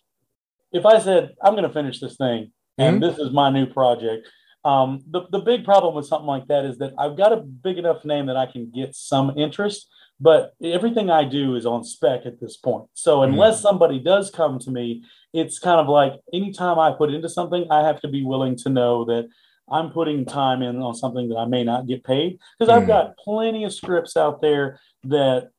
if 0.72 0.86
I 0.86 1.00
said 1.00 1.36
I'm 1.44 1.54
going 1.54 1.68
to 1.68 1.74
finish 1.74 2.00
this 2.00 2.18
thing 2.18 2.52
and 2.78 3.02
mm-hmm. 3.02 3.10
this 3.10 3.20
is 3.20 3.34
my 3.34 3.50
new 3.50 3.66
project. 3.66 4.28
Um, 4.66 5.02
the, 5.10 5.22
the 5.32 5.40
big 5.40 5.64
problem 5.64 5.96
with 5.96 6.08
something 6.08 6.28
like 6.28 6.48
that 6.48 6.66
is 6.66 6.78
that 6.80 6.94
I've 6.98 7.16
got 7.16 7.32
a 7.32 7.38
big 7.38 7.78
enough 7.78 8.04
name 8.04 8.26
that 8.26 8.36
I 8.36 8.46
can 8.46 8.70
get 8.70 8.96
some 8.96 9.38
interest, 9.38 9.88
but 10.20 10.54
everything 10.62 11.10
I 11.10 11.24
do 11.24 11.56
is 11.56 11.66
on 11.66 11.84
spec 11.84 12.26
at 12.26 12.42
this 12.42 12.58
point. 12.58 12.90
So 12.94 13.20
mm-hmm. 13.20 13.34
unless 13.34 13.56
mm-hmm. 13.56 13.64
somebody 13.64 14.00
does 14.00 14.30
come 14.30 14.60
to 14.60 14.72
me, 14.72 15.04
it's 15.34 15.60
kind 15.60 15.80
of 15.80 15.88
like 15.88 16.14
anytime 16.34 16.80
I 16.80 16.92
put 16.92 17.14
into 17.14 17.30
something, 17.30 17.66
I 17.72 17.86
have 17.86 18.02
to 18.02 18.08
be 18.08 18.24
willing 18.24 18.56
to 18.58 18.70
know 18.70 19.06
that 19.06 19.30
I'm 19.70 19.92
putting 19.92 20.26
time 20.26 20.62
in 20.62 20.78
on 20.82 20.96
something 20.96 21.30
that 21.30 21.38
I 21.38 21.46
may 21.46 21.64
not 21.64 21.88
get 21.88 22.04
paid 22.04 22.40
because 22.58 22.72
mm-hmm. 22.72 22.82
I've 22.82 22.88
got 22.88 23.18
plenty 23.18 23.64
of 23.64 23.74
scripts 23.74 24.18
out 24.18 24.42
there 24.42 24.80
that 25.06 25.50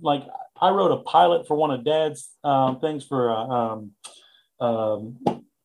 like 0.00 0.24
I 0.60 0.70
wrote 0.70 0.92
a 0.92 1.02
pilot 1.02 1.46
for 1.46 1.56
one 1.56 1.70
of 1.70 1.84
dad's 1.84 2.30
um, 2.44 2.80
things 2.80 3.04
for 3.04 3.30
uh, 3.30 3.46
um, 3.46 3.92
um, 4.60 5.16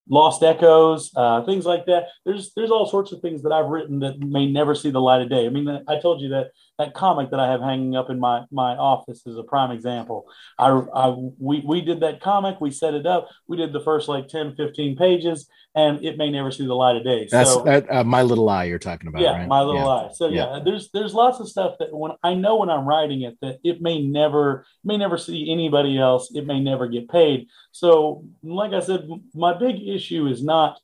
Lost 0.10 0.44
Echoes, 0.44 1.12
uh, 1.16 1.44
things 1.46 1.66
like 1.66 1.86
that. 1.86 2.08
There's 2.26 2.52
there's 2.56 2.72
all 2.72 2.86
sorts 2.86 3.12
of 3.14 3.22
things 3.22 3.42
that 3.44 3.52
I've 3.52 3.70
written 3.70 4.00
that 4.00 4.20
may 4.20 4.52
never 4.52 4.76
see 4.76 4.92
the 4.92 5.00
light 5.00 5.22
of 5.22 5.30
day. 5.30 5.46
I 5.46 5.50
mean, 5.50 5.68
I 5.88 6.00
told 6.00 6.22
you 6.22 6.30
that 6.30 6.52
that 6.80 6.94
comic 6.94 7.30
that 7.30 7.40
I 7.40 7.52
have 7.52 7.62
hanging 7.62 7.96
up 7.96 8.10
in 8.10 8.20
my 8.20 8.46
my 8.52 8.76
office 8.76 9.26
is 9.26 9.38
a 9.38 9.44
prime 9.44 9.72
example. 9.72 10.26
I, 10.58 10.70
I 10.70 11.16
we 11.38 11.62
we 11.66 11.82
did 11.82 12.00
that 12.00 12.22
comic, 12.22 12.60
we 12.60 12.72
set 12.72 12.96
it 12.96 13.06
up, 13.06 13.30
we 13.48 13.58
did 13.58 13.74
the 13.74 13.80
first 13.80 14.08
like 14.08 14.28
10, 14.28 14.56
15 14.56 14.98
pages, 14.98 15.48
and 15.76 16.04
it 16.04 16.18
may 16.18 16.32
never 16.32 16.52
see 16.52 16.66
the 16.66 16.74
light 16.74 16.96
of 16.96 17.04
day. 17.04 17.28
That's 17.30 17.54
so, 17.54 17.64
that, 17.64 17.92
uh, 17.92 18.04
my 18.04 18.24
little 18.24 18.50
eye 18.50 18.66
you're 18.66 18.80
talking 18.80 19.08
about. 19.08 19.22
Yeah, 19.22 19.38
right? 19.38 19.48
my 19.48 19.62
little 19.62 19.82
yeah. 19.82 19.88
eye. 19.88 20.10
So 20.14 20.28
yeah. 20.30 20.58
yeah. 20.58 20.64
there's 20.64 20.90
there's 20.94 21.14
lots 21.14 21.40
of 21.40 21.48
stuff 21.48 21.76
that 21.80 21.94
when 21.94 22.14
I 22.24 22.34
know 22.34 22.58
when 22.58 22.70
I'm 22.70 22.88
writing 22.88 23.22
it 23.22 23.38
that 23.42 23.60
it 23.64 23.82
may 23.82 24.02
never 24.02 24.66
may 24.84 24.98
never 24.98 25.18
see 25.18 25.52
anybody 25.52 26.00
else. 26.00 26.32
It 26.34 26.48
may 26.48 26.60
never 26.60 26.88
get 26.88 27.08
paid. 27.08 27.48
So 27.72 28.26
like 28.42 28.74
I 28.74 28.80
said, 28.80 29.08
my 29.36 29.58
big 29.58 29.88
issue 29.88 30.26
is 30.28 30.44
not 30.44 30.80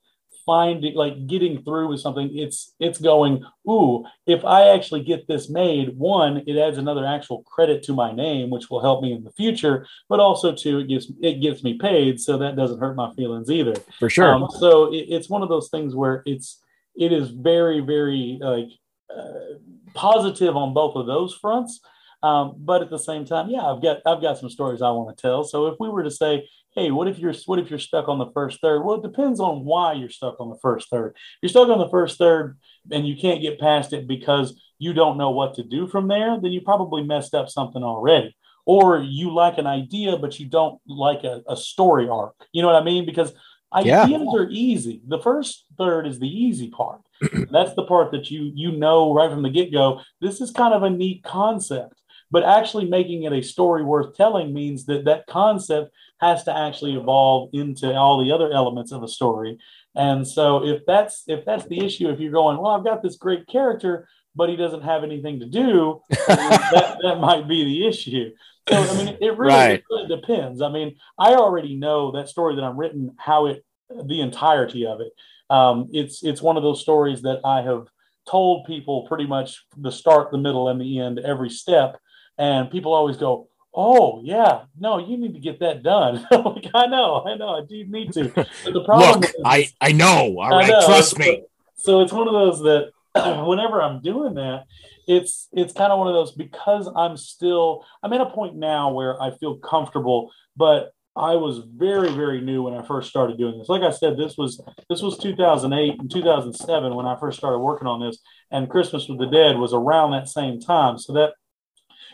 finding 0.46 0.96
like 0.96 1.28
getting 1.28 1.62
through 1.64 1.88
with 1.88 2.00
something 2.00 2.30
it's 2.34 2.74
it's 2.80 3.00
going 3.00 3.44
ooh 3.70 4.04
if 4.26 4.44
i 4.46 4.70
actually 4.70 5.04
get 5.04 5.28
this 5.28 5.50
made 5.50 5.98
one 5.98 6.44
it 6.48 6.58
adds 6.58 6.78
another 6.78 7.06
actual 7.06 7.44
credit 7.44 7.84
to 7.84 7.94
my 7.94 8.12
name 8.12 8.50
which 8.50 8.70
will 8.70 8.82
help 8.82 9.02
me 9.02 9.14
in 9.14 9.24
the 9.24 9.32
future 9.32 9.86
but 10.08 10.20
also 10.20 10.54
two 10.54 10.80
it 10.80 10.88
gives 10.88 11.12
it 11.22 11.42
gets 11.42 11.64
me 11.64 11.78
paid 11.78 12.20
so 12.20 12.38
that 12.38 12.56
doesn't 12.56 12.80
hurt 12.80 12.96
my 12.96 13.14
feelings 13.14 13.50
either. 13.50 13.76
For 14.00 14.10
sure. 14.10 14.34
Um, 14.34 14.48
so 14.60 14.94
it, 14.94 15.06
it's 15.10 15.30
one 15.30 15.42
of 15.42 15.50
those 15.50 15.70
things 15.70 15.96
where 15.96 16.24
it's 16.26 16.62
it 16.96 17.12
is 17.12 17.30
very 17.30 17.80
very 17.80 18.40
like 18.42 18.70
uh, 19.16 19.58
positive 19.94 20.56
on 20.56 20.74
both 20.74 20.96
of 20.96 21.06
those 21.06 21.34
fronts. 21.34 21.80
Um, 22.22 22.56
but 22.58 22.82
at 22.82 22.90
the 22.90 23.00
same 23.00 23.24
time 23.24 23.50
yeah 23.50 23.62
i've 23.62 23.82
got 23.82 24.00
i've 24.06 24.22
got 24.22 24.38
some 24.38 24.50
stories 24.50 24.82
i 24.82 24.92
want 24.92 25.16
to 25.16 25.22
tell. 25.22 25.44
So 25.44 25.68
if 25.68 25.76
we 25.80 25.88
were 25.88 26.04
to 26.04 26.12
say 26.12 26.50
hey, 26.80 26.92
what 26.92 27.08
if 27.08 27.20
you're 27.20 27.34
what 27.46 27.60
if 27.60 27.70
you're 27.70 27.80
stuck 27.80 28.08
on 28.08 28.20
the 28.20 28.32
first 28.34 28.62
third? 28.62 28.84
Well, 28.84 28.98
it 28.98 29.04
depends 29.04 29.40
on 29.40 29.66
why 29.66 29.94
you're 29.94 30.10
stuck 30.10 30.40
on 30.40 30.50
the 30.50 30.58
first 30.62 30.90
third. 30.90 31.16
If 31.16 31.38
you're 31.42 31.50
stuck 31.50 31.70
on 31.70 31.80
the 31.80 31.90
first 31.90 32.18
third 32.18 32.58
and 32.92 33.08
you 33.08 33.16
can't 33.18 33.42
get 33.42 33.60
past 33.60 33.94
it 33.94 34.08
because 34.08 34.60
you 34.78 34.94
don't 34.94 35.18
know 35.18 35.32
what 35.32 35.56
to 35.56 35.64
do 35.64 35.88
from 35.88 36.08
there, 36.08 36.40
then 36.42 36.52
you 36.52 36.62
probably 36.62 37.04
messed 37.04 37.34
up 37.34 37.50
something 37.50 37.84
already. 37.84 38.36
Or 38.66 39.00
you 39.00 39.34
like 39.34 39.58
an 39.58 39.68
idea, 39.68 40.18
but 40.18 40.40
you 40.40 40.48
don't 40.48 40.80
like 40.88 41.24
a, 41.24 41.42
a 41.48 41.58
story 41.58 42.08
arc. 42.08 42.36
You 42.52 42.62
know 42.62 42.68
what 42.68 42.82
I 42.82 42.86
mean? 42.86 43.06
Because 43.06 43.34
ideas 43.74 44.10
yeah. 44.10 44.26
are 44.32 44.48
easy. 44.50 45.02
The 45.08 45.20
first 45.20 45.66
third 45.78 46.08
is 46.08 46.20
the 46.20 46.30
easy 46.30 46.70
part. 46.70 47.02
That's 47.52 47.74
the 47.74 47.86
part 47.86 48.12
that 48.12 48.32
you 48.32 48.52
you 48.54 48.72
know 48.72 49.14
right 49.14 49.30
from 49.30 49.44
the 49.44 49.50
get 49.50 49.74
go. 49.74 50.02
This 50.22 50.40
is 50.40 50.52
kind 50.52 50.74
of 50.74 50.84
a 50.84 50.90
neat 50.90 51.24
concept 51.24 51.99
but 52.32 52.44
actually 52.44 52.86
making 52.86 53.24
it 53.24 53.34
a 53.34 53.42
story 53.42 53.84
worth 53.84 54.16
telling 54.16 54.54
means 54.54 54.86
that 54.86 55.06
that 55.06 55.28
concept 55.28 55.92
has 56.20 56.44
to 56.44 56.56
actually 56.56 56.96
evolve 56.96 57.50
into 57.54 57.94
all 57.94 58.24
the 58.24 58.32
other 58.32 58.52
elements 58.52 58.92
of 58.92 59.04
a 59.04 59.08
story. 59.08 59.58
And 59.96 60.28
so 60.28 60.66
if 60.66 60.86
that's 60.86 61.24
if 61.28 61.46
that's 61.46 61.66
the 61.66 61.84
issue, 61.84 62.10
if 62.10 62.20
you're 62.20 62.32
going, 62.32 62.58
well, 62.58 62.72
I've 62.72 62.86
got 62.86 63.02
this 63.02 63.16
great 63.16 63.48
character, 63.48 64.08
but 64.36 64.50
he 64.50 64.56
doesn't 64.56 64.84
have 64.84 65.04
anything 65.04 65.40
to 65.40 65.46
do, 65.48 66.02
that, 66.28 66.98
that 67.02 67.20
might 67.20 67.48
be 67.48 67.64
the 67.64 67.88
issue. 67.88 68.32
So 68.70 68.78
I 68.78 68.98
mean, 68.98 69.18
it 69.20 69.38
really, 69.38 69.54
right. 69.54 69.72
it 69.80 69.84
really 69.90 70.16
depends. 70.16 70.62
I 70.62 70.70
mean, 70.70 70.96
I 71.18 71.34
already 71.34 71.76
know 71.76 72.12
that 72.12 72.30
story 72.30 72.56
that 72.56 72.64
I'm 72.64 72.78
written, 72.78 73.16
how 73.18 73.48
it 73.48 73.66
the 73.90 74.22
entirety 74.22 74.86
of 74.86 75.02
it. 75.02 75.12
Um, 75.50 75.90
it's 75.92 76.24
it's 76.24 76.42
one 76.42 76.58
of 76.58 76.64
those 76.64 76.82
stories 76.82 77.24
that 77.24 77.42
I 77.44 77.64
have 77.64 77.88
told 78.30 78.68
people 78.68 79.08
pretty 79.08 79.26
much 79.26 79.66
the 79.78 79.92
start, 79.92 80.32
the 80.32 80.38
middle, 80.38 80.70
and 80.70 80.80
the 80.80 81.00
end, 81.00 81.20
every 81.20 81.50
step. 81.50 82.00
And 82.40 82.72
people 82.72 82.94
always 82.94 83.18
go, 83.18 83.50
oh 83.74 84.22
yeah 84.24 84.64
no 84.80 84.98
you 84.98 85.18
need 85.18 85.34
to 85.34 85.40
get 85.40 85.60
that 85.60 85.84
done. 85.84 86.26
Like 86.32 86.70
i 86.74 86.86
know 86.88 87.24
i 87.26 87.36
know 87.36 87.50
i 87.50 87.62
do 87.68 87.86
need 87.86 88.12
to. 88.14 88.30
But 88.30 88.48
the 88.74 88.84
problem 88.84 89.22
Look, 89.22 89.30
is, 89.30 89.36
i 89.46 89.70
i 89.82 89.92
know 89.92 90.38
all 90.40 90.50
right 90.50 90.68
know, 90.70 90.86
trust 90.86 91.20
me. 91.20 91.44
so 91.76 92.02
it's 92.02 92.12
one 92.12 92.28
of 92.28 92.34
those 92.34 92.60
that 92.62 92.92
whenever 93.46 93.82
i'm 93.82 94.02
doing 94.02 94.36
that 94.36 94.66
it's 95.08 95.48
it's 95.52 95.74
kind 95.74 95.92
of 95.92 96.00
one 96.00 96.08
of 96.08 96.14
those 96.14 96.32
because 96.32 96.90
i'm 96.96 97.18
still 97.18 97.86
i'm 98.04 98.14
at 98.14 98.22
a 98.22 98.28
point 98.28 98.56
now 98.56 98.92
where 98.92 99.22
i 99.22 99.32
feel 99.38 99.56
comfortable 99.58 100.32
but 100.56 100.92
i 101.16 101.36
was 101.36 101.60
very 101.76 102.10
very 102.10 102.42
new 102.42 102.64
when 102.64 102.74
i 102.74 102.86
first 102.86 103.10
started 103.10 103.38
doing 103.38 103.58
this. 103.58 103.70
Like 103.70 103.84
i 103.84 103.92
said 103.92 104.18
this 104.18 104.38
was 104.38 104.62
this 104.90 105.02
was 105.02 105.18
2008 105.18 106.00
and 106.00 106.12
2007 106.12 106.96
when 106.96 107.06
i 107.06 107.20
first 107.20 107.38
started 107.38 107.60
working 107.60 107.88
on 107.88 108.00
this 108.00 108.20
and 108.52 108.70
christmas 108.70 109.08
with 109.08 109.20
the 109.20 109.28
dead 109.28 109.58
was 109.58 109.74
around 109.74 110.12
that 110.12 110.28
same 110.30 110.60
time. 110.60 110.98
So 110.98 111.14
that 111.14 111.34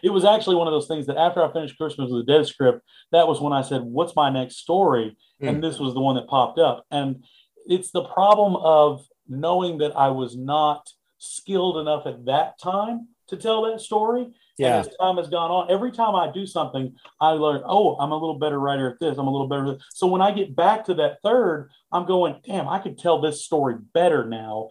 it 0.05 0.13
was 0.13 0.23
actually 0.23 0.55
one 0.55 0.67
of 0.67 0.71
those 0.71 0.87
things 0.87 1.07
that 1.07 1.17
after 1.17 1.43
I 1.43 1.51
finished 1.51 1.77
Christmas 1.77 2.11
with 2.11 2.27
the 2.27 2.31
Dead 2.31 2.45
script, 2.45 2.81
that 3.11 3.27
was 3.27 3.41
when 3.41 3.53
I 3.53 3.63
said, 3.63 3.81
"What's 3.81 4.15
my 4.15 4.29
next 4.29 4.57
story?" 4.57 5.17
Mm. 5.41 5.49
And 5.49 5.63
this 5.63 5.79
was 5.79 5.95
the 5.95 5.99
one 5.99 6.15
that 6.15 6.27
popped 6.27 6.59
up. 6.59 6.85
And 6.91 7.23
it's 7.65 7.89
the 7.89 8.03
problem 8.03 8.55
of 8.55 9.03
knowing 9.27 9.79
that 9.79 9.97
I 9.97 10.09
was 10.09 10.37
not 10.37 10.87
skilled 11.17 11.79
enough 11.79 12.05
at 12.05 12.23
that 12.25 12.59
time 12.59 13.07
to 13.29 13.35
tell 13.35 13.63
that 13.63 13.81
story. 13.81 14.27
Yeah. 14.59 14.77
And 14.77 14.87
as 14.87 14.95
time 14.97 15.17
has 15.17 15.27
gone 15.27 15.49
on, 15.49 15.71
every 15.71 15.91
time 15.91 16.13
I 16.13 16.31
do 16.31 16.45
something, 16.45 16.95
I 17.19 17.31
learn, 17.31 17.63
oh, 17.65 17.95
I'm 17.97 18.11
a 18.11 18.17
little 18.17 18.37
better 18.37 18.59
writer 18.59 18.87
at 18.87 18.99
this. 18.99 19.17
I'm 19.17 19.27
a 19.27 19.31
little 19.31 19.47
better. 19.47 19.79
So 19.91 20.05
when 20.05 20.21
I 20.21 20.31
get 20.31 20.55
back 20.55 20.85
to 20.85 20.93
that 20.93 21.17
third, 21.23 21.71
I'm 21.91 22.05
going, 22.05 22.39
damn, 22.45 22.69
I 22.69 22.77
could 22.77 22.99
tell 22.99 23.19
this 23.19 23.43
story 23.43 23.75
better 23.93 24.23
now 24.23 24.69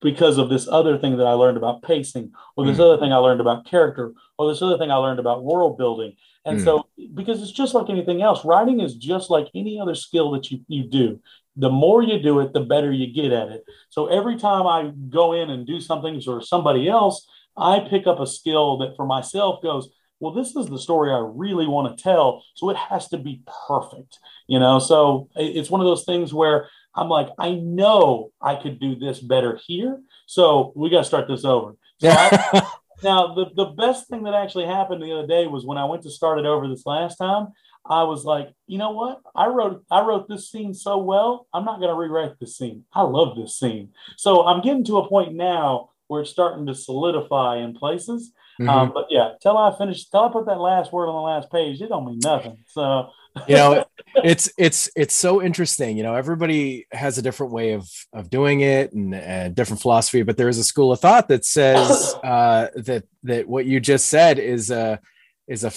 because 0.00 0.38
of 0.38 0.48
this 0.48 0.68
other 0.68 0.96
thing 0.96 1.16
that 1.16 1.26
I 1.26 1.32
learned 1.32 1.56
about 1.56 1.82
pacing, 1.82 2.32
or 2.56 2.66
this 2.66 2.78
mm. 2.78 2.80
other 2.80 2.98
thing 2.98 3.12
I 3.12 3.16
learned 3.16 3.40
about 3.40 3.66
character, 3.66 4.12
or 4.38 4.48
this 4.48 4.62
other 4.62 4.78
thing 4.78 4.90
I 4.90 4.96
learned 4.96 5.18
about 5.18 5.44
world 5.44 5.76
building. 5.76 6.14
And 6.44 6.60
mm. 6.60 6.64
so, 6.64 6.86
because 7.14 7.42
it's 7.42 7.52
just 7.52 7.74
like 7.74 7.90
anything 7.90 8.22
else, 8.22 8.44
writing 8.44 8.80
is 8.80 8.94
just 8.94 9.30
like 9.30 9.48
any 9.54 9.80
other 9.80 9.94
skill 9.94 10.30
that 10.32 10.50
you, 10.50 10.60
you 10.68 10.84
do. 10.84 11.20
The 11.56 11.70
more 11.70 12.02
you 12.02 12.20
do 12.20 12.38
it, 12.40 12.52
the 12.52 12.60
better 12.60 12.92
you 12.92 13.12
get 13.12 13.32
at 13.32 13.48
it. 13.48 13.64
So 13.90 14.06
every 14.06 14.36
time 14.36 14.66
I 14.66 14.92
go 15.08 15.32
in 15.32 15.50
and 15.50 15.66
do 15.66 15.80
something 15.80 16.20
for 16.20 16.40
somebody 16.40 16.88
else, 16.88 17.26
I 17.56 17.80
pick 17.80 18.06
up 18.06 18.20
a 18.20 18.26
skill 18.26 18.78
that 18.78 18.94
for 18.94 19.04
myself 19.04 19.60
goes, 19.62 19.88
well, 20.20 20.32
this 20.32 20.54
is 20.54 20.66
the 20.66 20.78
story 20.78 21.12
I 21.12 21.18
really 21.18 21.66
want 21.66 21.96
to 21.96 22.02
tell. 22.02 22.44
So 22.54 22.70
it 22.70 22.76
has 22.76 23.08
to 23.08 23.18
be 23.18 23.42
perfect, 23.66 24.18
you 24.46 24.58
know? 24.58 24.78
So 24.78 25.28
it's 25.34 25.70
one 25.70 25.80
of 25.80 25.86
those 25.86 26.04
things 26.04 26.32
where 26.32 26.68
I'm 26.94 27.08
like, 27.08 27.28
I 27.38 27.54
know 27.54 28.30
I 28.40 28.56
could 28.56 28.80
do 28.80 28.96
this 28.96 29.20
better 29.20 29.58
here. 29.66 30.00
So 30.26 30.72
we 30.74 30.90
got 30.90 30.98
to 30.98 31.04
start 31.04 31.28
this 31.28 31.44
over. 31.44 31.76
So 32.00 32.08
I, 32.10 32.62
now, 33.02 33.34
the, 33.34 33.46
the 33.54 33.66
best 33.66 34.08
thing 34.08 34.24
that 34.24 34.34
actually 34.34 34.66
happened 34.66 35.02
the 35.02 35.12
other 35.12 35.26
day 35.26 35.46
was 35.46 35.64
when 35.64 35.78
I 35.78 35.84
went 35.84 36.02
to 36.02 36.10
start 36.10 36.38
it 36.38 36.46
over 36.46 36.68
this 36.68 36.86
last 36.86 37.16
time. 37.16 37.48
I 37.88 38.02
was 38.02 38.24
like, 38.24 38.52
you 38.66 38.76
know 38.76 38.90
what? 38.90 39.20
I 39.34 39.46
wrote 39.46 39.82
I 39.90 40.02
wrote 40.02 40.28
this 40.28 40.50
scene 40.50 40.74
so 40.74 40.98
well. 40.98 41.46
I'm 41.54 41.64
not 41.64 41.78
going 41.78 41.90
to 41.90 41.94
rewrite 41.94 42.38
this 42.38 42.56
scene. 42.56 42.84
I 42.92 43.02
love 43.02 43.36
this 43.36 43.58
scene. 43.58 43.90
So 44.16 44.44
I'm 44.46 44.60
getting 44.60 44.84
to 44.84 44.98
a 44.98 45.08
point 45.08 45.34
now 45.34 45.90
where 46.08 46.22
it's 46.22 46.30
starting 46.30 46.66
to 46.66 46.74
solidify 46.74 47.58
in 47.58 47.74
places. 47.74 48.32
Mm-hmm. 48.60 48.68
Um, 48.68 48.92
but 48.92 49.06
yeah, 49.10 49.32
till 49.40 49.56
I 49.56 49.76
finish, 49.76 50.08
till 50.08 50.20
I 50.20 50.32
put 50.32 50.46
that 50.46 50.60
last 50.60 50.92
word 50.92 51.08
on 51.08 51.14
the 51.14 51.20
last 51.20 51.50
page, 51.50 51.80
it 51.80 51.88
don't 51.88 52.06
mean 52.06 52.18
nothing. 52.22 52.58
So 52.66 53.10
you 53.46 53.56
know 53.56 53.84
it's 54.24 54.50
it's 54.58 54.90
it's 54.96 55.14
so 55.14 55.42
interesting 55.42 55.96
you 55.96 56.02
know 56.02 56.14
everybody 56.14 56.86
has 56.90 57.18
a 57.18 57.22
different 57.22 57.52
way 57.52 57.72
of 57.72 57.88
of 58.12 58.30
doing 58.30 58.60
it 58.60 58.92
and, 58.92 59.14
and 59.14 59.54
different 59.54 59.80
philosophy 59.80 60.22
but 60.22 60.36
there 60.36 60.48
is 60.48 60.58
a 60.58 60.64
school 60.64 60.92
of 60.92 61.00
thought 61.00 61.28
that 61.28 61.44
says 61.44 62.14
uh 62.24 62.68
that 62.74 63.04
that 63.22 63.48
what 63.48 63.66
you 63.66 63.80
just 63.80 64.08
said 64.08 64.38
is 64.38 64.70
a 64.70 65.00
is 65.46 65.64
a 65.64 65.72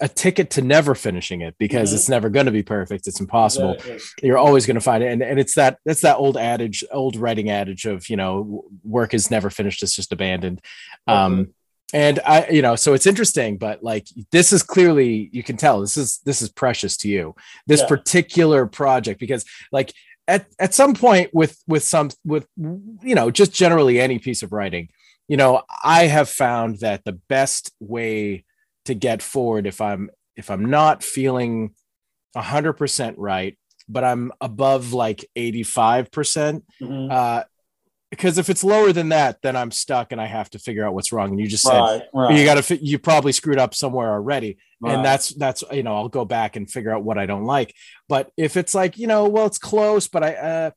a 0.00 0.08
ticket 0.08 0.50
to 0.50 0.62
never 0.62 0.94
finishing 0.94 1.40
it 1.40 1.56
because 1.58 1.88
mm-hmm. 1.88 1.96
it's 1.96 2.08
never 2.08 2.30
going 2.30 2.46
to 2.46 2.52
be 2.52 2.62
perfect. 2.62 3.08
It's 3.08 3.18
impossible. 3.18 3.72
Exactly. 3.72 3.98
you're 4.22 4.38
always 4.38 4.64
going 4.64 4.76
to 4.76 4.80
find 4.80 5.02
it. 5.02 5.10
And, 5.10 5.22
and 5.22 5.40
it's 5.40 5.56
that 5.56 5.78
that's 5.84 6.02
that 6.02 6.16
old 6.16 6.36
adage 6.36 6.84
old 6.92 7.16
writing 7.16 7.50
adage 7.50 7.84
of 7.84 8.08
you 8.08 8.16
know 8.16 8.64
work 8.84 9.12
is 9.12 9.30
never 9.30 9.50
finished 9.50 9.82
it's 9.82 9.96
just 9.96 10.12
abandoned. 10.12 10.62
Um 11.08 11.48
and 11.92 12.18
i 12.26 12.48
you 12.48 12.62
know 12.62 12.74
so 12.74 12.94
it's 12.94 13.06
interesting 13.06 13.56
but 13.56 13.82
like 13.82 14.06
this 14.32 14.52
is 14.52 14.62
clearly 14.62 15.28
you 15.32 15.42
can 15.42 15.56
tell 15.56 15.80
this 15.80 15.96
is 15.96 16.18
this 16.24 16.42
is 16.42 16.48
precious 16.48 16.96
to 16.96 17.08
you 17.08 17.34
this 17.66 17.80
yeah. 17.80 17.86
particular 17.86 18.66
project 18.66 19.20
because 19.20 19.44
like 19.70 19.92
at 20.26 20.46
at 20.58 20.74
some 20.74 20.94
point 20.94 21.30
with 21.32 21.56
with 21.66 21.84
some 21.84 22.10
with 22.24 22.46
you 22.56 23.14
know 23.14 23.30
just 23.30 23.52
generally 23.52 24.00
any 24.00 24.18
piece 24.18 24.42
of 24.42 24.52
writing 24.52 24.88
you 25.28 25.36
know 25.36 25.62
i 25.84 26.06
have 26.06 26.28
found 26.28 26.80
that 26.80 27.04
the 27.04 27.12
best 27.28 27.72
way 27.78 28.44
to 28.84 28.94
get 28.94 29.22
forward 29.22 29.66
if 29.66 29.80
i'm 29.80 30.10
if 30.34 30.50
i'm 30.50 30.64
not 30.64 31.04
feeling 31.04 31.72
100% 32.36 33.14
right 33.16 33.56
but 33.88 34.02
i'm 34.04 34.32
above 34.40 34.92
like 34.92 35.24
85% 35.36 36.06
mm 36.06 36.62
hmm 36.80 37.10
uh 37.10 37.42
because 38.10 38.38
if 38.38 38.48
it's 38.48 38.62
lower 38.62 38.92
than 38.92 39.08
that, 39.08 39.42
then 39.42 39.56
I'm 39.56 39.70
stuck 39.70 40.12
and 40.12 40.20
I 40.20 40.26
have 40.26 40.48
to 40.50 40.58
figure 40.58 40.86
out 40.86 40.94
what's 40.94 41.12
wrong. 41.12 41.30
And 41.30 41.40
you 41.40 41.46
just 41.46 41.64
said 41.64 41.78
right, 41.78 42.02
right. 42.14 42.38
you 42.38 42.44
got 42.44 42.62
to 42.62 42.84
you 42.84 42.98
probably 42.98 43.32
screwed 43.32 43.58
up 43.58 43.74
somewhere 43.74 44.10
already, 44.10 44.58
right. 44.80 44.94
and 44.94 45.04
that's 45.04 45.30
that's 45.30 45.64
you 45.72 45.82
know 45.82 45.94
I'll 45.94 46.08
go 46.08 46.24
back 46.24 46.56
and 46.56 46.70
figure 46.70 46.94
out 46.94 47.02
what 47.02 47.18
I 47.18 47.26
don't 47.26 47.44
like. 47.44 47.74
But 48.08 48.30
if 48.36 48.56
it's 48.56 48.74
like 48.74 48.96
you 48.98 49.06
know, 49.06 49.28
well, 49.28 49.46
it's 49.46 49.58
close, 49.58 50.06
but 50.08 50.22
I 50.22 50.34
uh, 50.34 50.70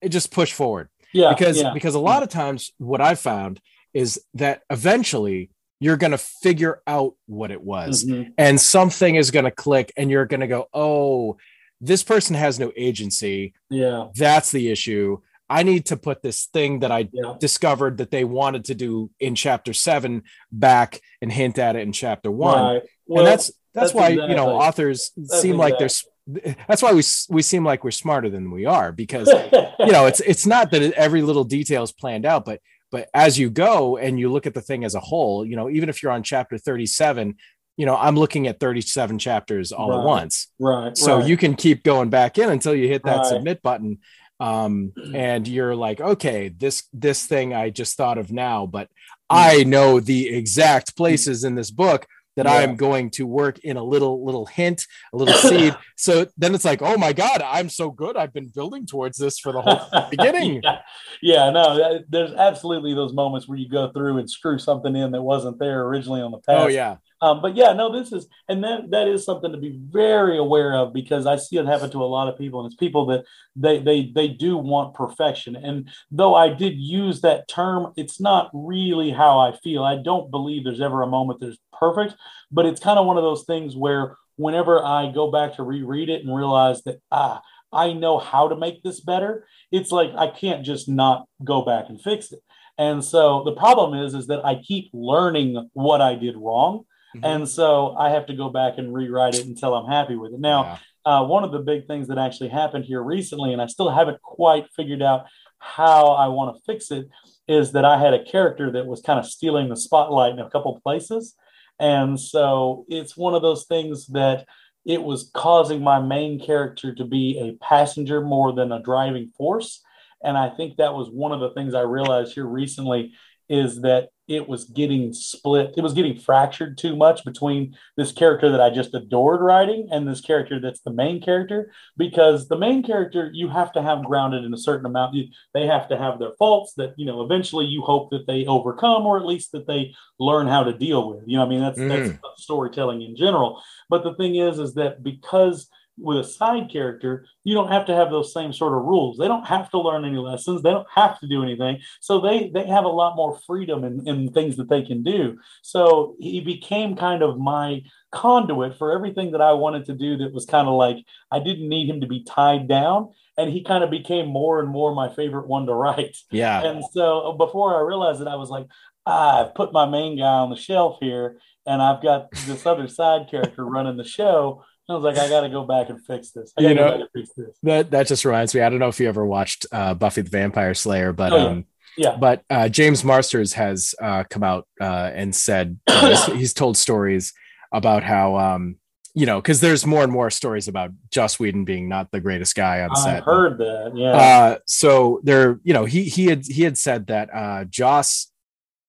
it 0.00 0.08
just 0.08 0.32
push 0.32 0.52
forward. 0.52 0.88
Yeah, 1.12 1.32
because 1.32 1.60
yeah. 1.60 1.72
because 1.72 1.94
a 1.94 2.00
lot 2.00 2.22
of 2.22 2.28
times 2.28 2.72
what 2.78 3.00
I've 3.00 3.20
found 3.20 3.60
is 3.94 4.20
that 4.34 4.62
eventually 4.70 5.50
you're 5.78 5.96
going 5.96 6.12
to 6.12 6.18
figure 6.18 6.80
out 6.86 7.14
what 7.26 7.50
it 7.50 7.62
was, 7.62 8.04
mm-hmm. 8.04 8.30
and 8.38 8.60
something 8.60 9.14
is 9.14 9.30
going 9.30 9.44
to 9.44 9.50
click, 9.50 9.92
and 9.96 10.10
you're 10.10 10.26
going 10.26 10.40
to 10.40 10.46
go, 10.46 10.68
oh, 10.74 11.36
this 11.80 12.02
person 12.02 12.34
has 12.34 12.58
no 12.58 12.72
agency. 12.76 13.54
Yeah, 13.70 14.08
that's 14.16 14.50
the 14.50 14.68
issue 14.68 15.18
I 15.52 15.64
need 15.64 15.86
to 15.86 15.98
put 15.98 16.22
this 16.22 16.46
thing 16.46 16.80
that 16.80 16.90
I 16.90 17.10
yeah. 17.12 17.34
discovered 17.38 17.98
that 17.98 18.10
they 18.10 18.24
wanted 18.24 18.64
to 18.66 18.74
do 18.74 19.10
in 19.20 19.34
chapter 19.34 19.74
seven 19.74 20.22
back 20.50 21.02
and 21.20 21.30
hint 21.30 21.58
at 21.58 21.76
it 21.76 21.80
in 21.80 21.92
chapter 21.92 22.30
one. 22.30 22.76
Right. 22.76 22.82
Well, 23.06 23.18
and 23.18 23.32
that's, 23.32 23.48
that's, 23.48 23.58
that's 23.74 23.94
why, 23.94 24.08
exactly. 24.08 24.30
you 24.30 24.36
know, 24.36 24.48
authors 24.48 25.12
that's 25.14 25.42
seem 25.42 25.60
exactly. 25.60 25.70
like 25.70 25.78
they're, 25.78 26.54
that's 26.68 26.80
why 26.80 26.92
we, 26.92 27.02
we 27.28 27.42
seem 27.42 27.66
like 27.66 27.84
we're 27.84 27.90
smarter 27.90 28.30
than 28.30 28.50
we 28.50 28.64
are 28.64 28.92
because, 28.92 29.28
you 29.78 29.92
know, 29.92 30.06
it's, 30.06 30.20
it's 30.20 30.46
not 30.46 30.70
that 30.70 30.94
every 30.94 31.20
little 31.20 31.44
detail 31.44 31.82
is 31.82 31.92
planned 31.92 32.24
out, 32.24 32.46
but, 32.46 32.60
but 32.90 33.10
as 33.12 33.38
you 33.38 33.50
go 33.50 33.98
and 33.98 34.18
you 34.18 34.32
look 34.32 34.46
at 34.46 34.54
the 34.54 34.62
thing 34.62 34.84
as 34.84 34.94
a 34.94 35.00
whole, 35.00 35.44
you 35.44 35.56
know, 35.56 35.68
even 35.68 35.90
if 35.90 36.02
you're 36.02 36.12
on 36.12 36.22
chapter 36.22 36.56
37, 36.56 37.36
you 37.76 37.84
know, 37.84 37.96
I'm 37.96 38.16
looking 38.16 38.46
at 38.46 38.58
37 38.58 39.18
chapters 39.18 39.70
all 39.70 39.90
right. 39.90 39.98
at 39.98 40.04
once. 40.04 40.48
Right. 40.58 40.96
So 40.96 41.18
right. 41.18 41.26
you 41.26 41.36
can 41.36 41.56
keep 41.56 41.82
going 41.82 42.08
back 42.08 42.38
in 42.38 42.48
until 42.48 42.74
you 42.74 42.88
hit 42.88 43.02
that 43.04 43.18
right. 43.18 43.26
submit 43.26 43.62
button 43.62 43.98
um, 44.42 44.92
and 45.14 45.46
you're 45.46 45.76
like, 45.76 46.00
okay, 46.00 46.48
this 46.48 46.84
this 46.92 47.26
thing 47.26 47.54
I 47.54 47.70
just 47.70 47.96
thought 47.96 48.18
of 48.18 48.32
now, 48.32 48.66
but 48.66 48.88
hmm. 49.30 49.36
I 49.38 49.64
know 49.64 50.00
the 50.00 50.28
exact 50.28 50.90
hmm. 50.90 50.96
places 50.96 51.44
in 51.44 51.54
this 51.54 51.70
book 51.70 52.06
that 52.36 52.46
yeah. 52.46 52.52
I'm 52.52 52.76
going 52.76 53.10
to 53.10 53.26
work 53.26 53.58
in 53.58 53.76
a 53.76 53.82
little 53.82 54.24
little 54.24 54.46
hint, 54.46 54.86
a 55.12 55.16
little 55.16 55.34
seed. 55.48 55.76
So 55.96 56.26
then 56.36 56.54
it's 56.54 56.64
like, 56.64 56.82
oh 56.82 56.96
my 56.96 57.12
god, 57.12 57.42
I'm 57.42 57.68
so 57.68 57.90
good. 57.90 58.16
I've 58.16 58.32
been 58.32 58.48
building 58.48 58.86
towards 58.86 59.18
this 59.18 59.38
for 59.38 59.52
the 59.52 59.62
whole 59.62 60.08
beginning. 60.10 60.60
yeah. 60.64 60.78
yeah, 61.20 61.50
no, 61.50 61.60
uh, 61.60 61.98
there's 62.08 62.32
absolutely 62.32 62.94
those 62.94 63.12
moments 63.12 63.48
where 63.48 63.58
you 63.58 63.68
go 63.68 63.92
through 63.92 64.18
and 64.18 64.30
screw 64.30 64.58
something 64.58 64.96
in 64.96 65.12
that 65.12 65.22
wasn't 65.22 65.58
there 65.58 65.82
originally 65.86 66.22
on 66.22 66.30
the 66.30 66.38
oh, 66.38 66.42
past. 66.46 66.64
Oh 66.64 66.68
yeah. 66.68 66.96
Um, 67.22 67.40
but 67.40 67.54
yeah, 67.54 67.72
no, 67.72 67.96
this 67.96 68.12
is, 68.12 68.26
and 68.48 68.64
that 68.64 68.90
that 68.90 69.06
is 69.06 69.24
something 69.24 69.52
to 69.52 69.58
be 69.58 69.78
very 69.80 70.36
aware 70.36 70.74
of 70.74 70.92
because 70.92 71.24
I 71.24 71.36
see 71.36 71.56
it 71.56 71.66
happen 71.66 71.88
to 71.92 72.02
a 72.02 72.04
lot 72.04 72.28
of 72.28 72.36
people, 72.36 72.60
and 72.60 72.66
it's 72.66 72.74
people 72.74 73.06
that 73.06 73.24
they 73.54 73.78
they 73.78 74.10
they 74.12 74.26
do 74.26 74.56
want 74.56 74.94
perfection. 74.94 75.54
And 75.54 75.88
though 76.10 76.34
I 76.34 76.52
did 76.52 76.74
use 76.76 77.20
that 77.20 77.46
term, 77.46 77.92
it's 77.96 78.20
not 78.20 78.50
really 78.52 79.12
how 79.12 79.38
I 79.38 79.56
feel. 79.56 79.84
I 79.84 80.02
don't 80.02 80.32
believe 80.32 80.64
there's 80.64 80.80
ever 80.80 81.02
a 81.02 81.06
moment 81.06 81.38
that's 81.38 81.58
perfect, 81.78 82.16
but 82.50 82.66
it's 82.66 82.80
kind 82.80 82.98
of 82.98 83.06
one 83.06 83.18
of 83.18 83.22
those 83.22 83.44
things 83.44 83.76
where 83.76 84.16
whenever 84.34 84.84
I 84.84 85.12
go 85.12 85.30
back 85.30 85.54
to 85.56 85.62
reread 85.62 86.08
it 86.08 86.24
and 86.24 86.36
realize 86.36 86.82
that 86.82 87.00
ah, 87.12 87.40
I 87.72 87.92
know 87.92 88.18
how 88.18 88.48
to 88.48 88.56
make 88.56 88.82
this 88.82 89.00
better, 89.00 89.46
it's 89.70 89.92
like 89.92 90.10
I 90.16 90.26
can't 90.26 90.66
just 90.66 90.88
not 90.88 91.28
go 91.44 91.62
back 91.62 91.84
and 91.88 92.02
fix 92.02 92.32
it. 92.32 92.40
And 92.78 93.04
so 93.04 93.44
the 93.44 93.52
problem 93.52 93.94
is, 94.04 94.12
is 94.12 94.26
that 94.26 94.44
I 94.44 94.56
keep 94.56 94.90
learning 94.92 95.70
what 95.74 96.00
I 96.00 96.16
did 96.16 96.36
wrong 96.36 96.84
Mm-hmm. 97.14 97.24
And 97.24 97.48
so 97.48 97.94
I 97.96 98.10
have 98.10 98.26
to 98.26 98.34
go 98.34 98.48
back 98.48 98.78
and 98.78 98.92
rewrite 98.94 99.34
it 99.34 99.46
until 99.46 99.74
I'm 99.74 99.90
happy 99.90 100.16
with 100.16 100.32
it. 100.32 100.40
Now, 100.40 100.78
yeah. 101.06 101.20
uh, 101.20 101.24
one 101.24 101.44
of 101.44 101.52
the 101.52 101.58
big 101.58 101.86
things 101.86 102.08
that 102.08 102.18
actually 102.18 102.48
happened 102.48 102.84
here 102.84 103.02
recently, 103.02 103.52
and 103.52 103.60
I 103.60 103.66
still 103.66 103.90
haven't 103.90 104.20
quite 104.22 104.66
figured 104.74 105.02
out 105.02 105.26
how 105.58 106.08
I 106.08 106.28
want 106.28 106.56
to 106.56 106.62
fix 106.64 106.90
it, 106.90 107.08
is 107.48 107.72
that 107.72 107.84
I 107.84 107.98
had 107.98 108.14
a 108.14 108.24
character 108.24 108.70
that 108.72 108.86
was 108.86 109.02
kind 109.02 109.18
of 109.18 109.26
stealing 109.26 109.68
the 109.68 109.76
spotlight 109.76 110.32
in 110.32 110.38
a 110.38 110.50
couple 110.50 110.80
places. 110.80 111.34
And 111.78 112.18
so 112.18 112.84
it's 112.88 113.16
one 113.16 113.34
of 113.34 113.42
those 113.42 113.64
things 113.64 114.06
that 114.08 114.46
it 114.84 115.02
was 115.02 115.30
causing 115.34 115.82
my 115.82 116.00
main 116.00 116.44
character 116.44 116.94
to 116.94 117.04
be 117.04 117.38
a 117.38 117.64
passenger 117.64 118.20
more 118.20 118.52
than 118.52 118.72
a 118.72 118.82
driving 118.82 119.30
force. 119.36 119.82
And 120.24 120.36
I 120.36 120.50
think 120.50 120.76
that 120.76 120.94
was 120.94 121.08
one 121.08 121.32
of 121.32 121.40
the 121.40 121.50
things 121.50 121.74
I 121.74 121.82
realized 121.82 122.34
here 122.34 122.46
recently 122.46 123.12
is 123.48 123.82
that 123.82 124.08
it 124.28 124.48
was 124.48 124.64
getting 124.64 125.12
split. 125.12 125.74
It 125.76 125.82
was 125.82 125.94
getting 125.94 126.18
fractured 126.18 126.78
too 126.78 126.94
much 126.94 127.24
between 127.24 127.76
this 127.96 128.12
character 128.12 128.50
that 128.50 128.60
I 128.60 128.70
just 128.70 128.94
adored 128.94 129.40
writing 129.40 129.88
and 129.90 130.06
this 130.06 130.20
character 130.20 130.60
that's 130.60 130.80
the 130.80 130.92
main 130.92 131.20
character. 131.20 131.72
Because 131.96 132.48
the 132.48 132.58
main 132.58 132.82
character, 132.82 133.30
you 133.32 133.48
have 133.48 133.72
to 133.72 133.82
have 133.82 134.04
grounded 134.04 134.44
in 134.44 134.54
a 134.54 134.58
certain 134.58 134.86
amount. 134.86 135.16
They 135.54 135.66
have 135.66 135.88
to 135.88 135.98
have 135.98 136.18
their 136.18 136.32
faults 136.38 136.74
that, 136.76 136.94
you 136.96 137.04
know, 137.04 137.22
eventually 137.22 137.66
you 137.66 137.82
hope 137.82 138.10
that 138.10 138.26
they 138.26 138.46
overcome 138.46 139.06
or 139.06 139.18
at 139.18 139.26
least 139.26 139.52
that 139.52 139.66
they 139.66 139.94
learn 140.18 140.46
how 140.46 140.62
to 140.64 140.72
deal 140.72 141.10
with. 141.10 141.24
You 141.26 141.38
know, 141.38 141.44
I 141.44 141.48
mean, 141.48 141.60
that's, 141.60 141.78
mm. 141.78 141.88
that's 141.88 142.42
storytelling 142.42 143.02
in 143.02 143.16
general. 143.16 143.60
But 143.88 144.04
the 144.04 144.14
thing 144.14 144.36
is, 144.36 144.58
is 144.58 144.74
that 144.74 145.02
because 145.02 145.68
with 145.98 146.18
a 146.18 146.24
side 146.24 146.70
character, 146.70 147.26
you 147.44 147.54
don't 147.54 147.70
have 147.70 147.86
to 147.86 147.94
have 147.94 148.10
those 148.10 148.32
same 148.32 148.52
sort 148.52 148.72
of 148.72 148.84
rules. 148.84 149.18
They 149.18 149.28
don't 149.28 149.46
have 149.46 149.70
to 149.70 149.80
learn 149.80 150.04
any 150.04 150.16
lessons. 150.16 150.62
They 150.62 150.70
don't 150.70 150.86
have 150.94 151.18
to 151.20 151.28
do 151.28 151.42
anything. 151.42 151.80
So 152.00 152.20
they 152.20 152.50
they 152.52 152.66
have 152.66 152.84
a 152.84 152.88
lot 152.88 153.16
more 153.16 153.38
freedom 153.46 153.84
in, 153.84 154.06
in 154.06 154.32
things 154.32 154.56
that 154.56 154.68
they 154.68 154.82
can 154.82 155.02
do. 155.02 155.38
So 155.62 156.16
he 156.18 156.40
became 156.40 156.96
kind 156.96 157.22
of 157.22 157.38
my 157.38 157.82
conduit 158.10 158.76
for 158.76 158.92
everything 158.92 159.32
that 159.32 159.40
I 159.40 159.52
wanted 159.52 159.86
to 159.86 159.94
do 159.94 160.16
that 160.18 160.32
was 160.32 160.46
kind 160.46 160.68
of 160.68 160.74
like 160.74 160.96
I 161.30 161.40
didn't 161.40 161.68
need 161.68 161.88
him 161.88 162.00
to 162.00 162.06
be 162.06 162.24
tied 162.24 162.68
down. 162.68 163.10
And 163.36 163.50
he 163.50 163.64
kind 163.64 163.82
of 163.82 163.90
became 163.90 164.28
more 164.28 164.60
and 164.60 164.68
more 164.68 164.94
my 164.94 165.08
favorite 165.14 165.48
one 165.48 165.66
to 165.66 165.74
write. 165.74 166.16
Yeah. 166.30 166.62
And 166.62 166.84
so 166.92 167.34
before 167.38 167.76
I 167.76 167.80
realized 167.80 168.20
it, 168.20 168.28
I 168.28 168.36
was 168.36 168.50
like, 168.50 168.66
ah, 169.06 169.46
I've 169.46 169.54
put 169.54 169.72
my 169.72 169.88
main 169.88 170.18
guy 170.18 170.24
on 170.24 170.50
the 170.50 170.56
shelf 170.56 170.98
here 171.00 171.38
and 171.66 171.80
I've 171.80 172.02
got 172.02 172.30
this 172.30 172.66
other 172.66 172.88
side 172.88 173.28
character 173.30 173.64
running 173.64 173.96
the 173.96 174.04
show 174.04 174.64
I 174.88 174.94
was 174.94 175.04
like, 175.04 175.16
I 175.16 175.28
got 175.28 175.42
to 175.42 175.48
go 175.48 175.64
back 175.64 175.90
and 175.90 176.04
fix 176.04 176.30
this. 176.30 176.52
you 176.58 176.74
know, 176.74 177.06
fix 177.14 177.30
this. 177.36 177.56
That 177.62 177.90
that 177.92 178.06
just 178.06 178.24
reminds 178.24 178.54
me. 178.54 178.62
I 178.62 178.68
don't 178.68 178.80
know 178.80 178.88
if 178.88 178.98
you 178.98 179.08
ever 179.08 179.24
watched 179.24 179.66
uh, 179.70 179.94
Buffy 179.94 180.22
the 180.22 180.30
Vampire 180.30 180.74
Slayer, 180.74 181.12
but 181.12 181.32
oh, 181.32 181.36
yeah. 181.36 181.44
um, 181.44 181.66
yeah. 181.96 182.16
But 182.16 182.42
uh, 182.50 182.68
James 182.68 183.04
Marsters 183.04 183.52
has 183.54 183.94
uh, 184.00 184.24
come 184.28 184.42
out 184.42 184.66
uh, 184.80 185.10
and 185.14 185.34
said 185.34 185.78
he's, 185.88 186.26
he's, 186.32 186.54
told 186.54 186.76
stories 186.76 187.32
about 187.72 188.02
how 188.02 188.36
um, 188.36 188.76
you 189.14 189.24
know 189.24 189.40
because 189.40 189.60
there's 189.60 189.86
more 189.86 190.02
and 190.02 190.12
more 190.12 190.30
stories 190.30 190.68
about 190.68 190.90
Joss 191.10 191.38
Whedon 191.38 191.64
being 191.64 191.88
not 191.88 192.10
the 192.10 192.20
greatest 192.20 192.56
guy 192.56 192.82
on 192.82 192.94
set. 192.96 193.18
I've 193.18 193.24
heard 193.24 193.58
that. 193.58 193.92
Yeah. 193.94 194.10
Uh, 194.10 194.58
so 194.66 195.20
there, 195.22 195.60
you 195.62 195.74
know, 195.74 195.84
he 195.84 196.04
he 196.04 196.26
had 196.26 196.44
he 196.44 196.62
had 196.62 196.76
said 196.76 197.06
that 197.06 197.32
uh, 197.32 197.64
Joss 197.64 198.32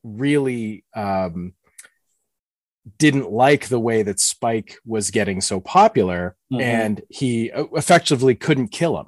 really 0.03 0.86
um, 0.95 1.53
didn't 2.97 3.31
like 3.31 3.68
the 3.68 3.80
way 3.80 4.03
that 4.03 4.19
Spike 4.19 4.77
was 4.85 5.11
getting 5.11 5.41
so 5.41 5.60
popular 5.60 6.35
mm-hmm. 6.51 6.61
and 6.61 7.01
he 7.10 7.51
uh, 7.51 7.65
effectively 7.73 8.35
couldn't 8.35 8.69
kill 8.69 8.99
him. 8.99 9.07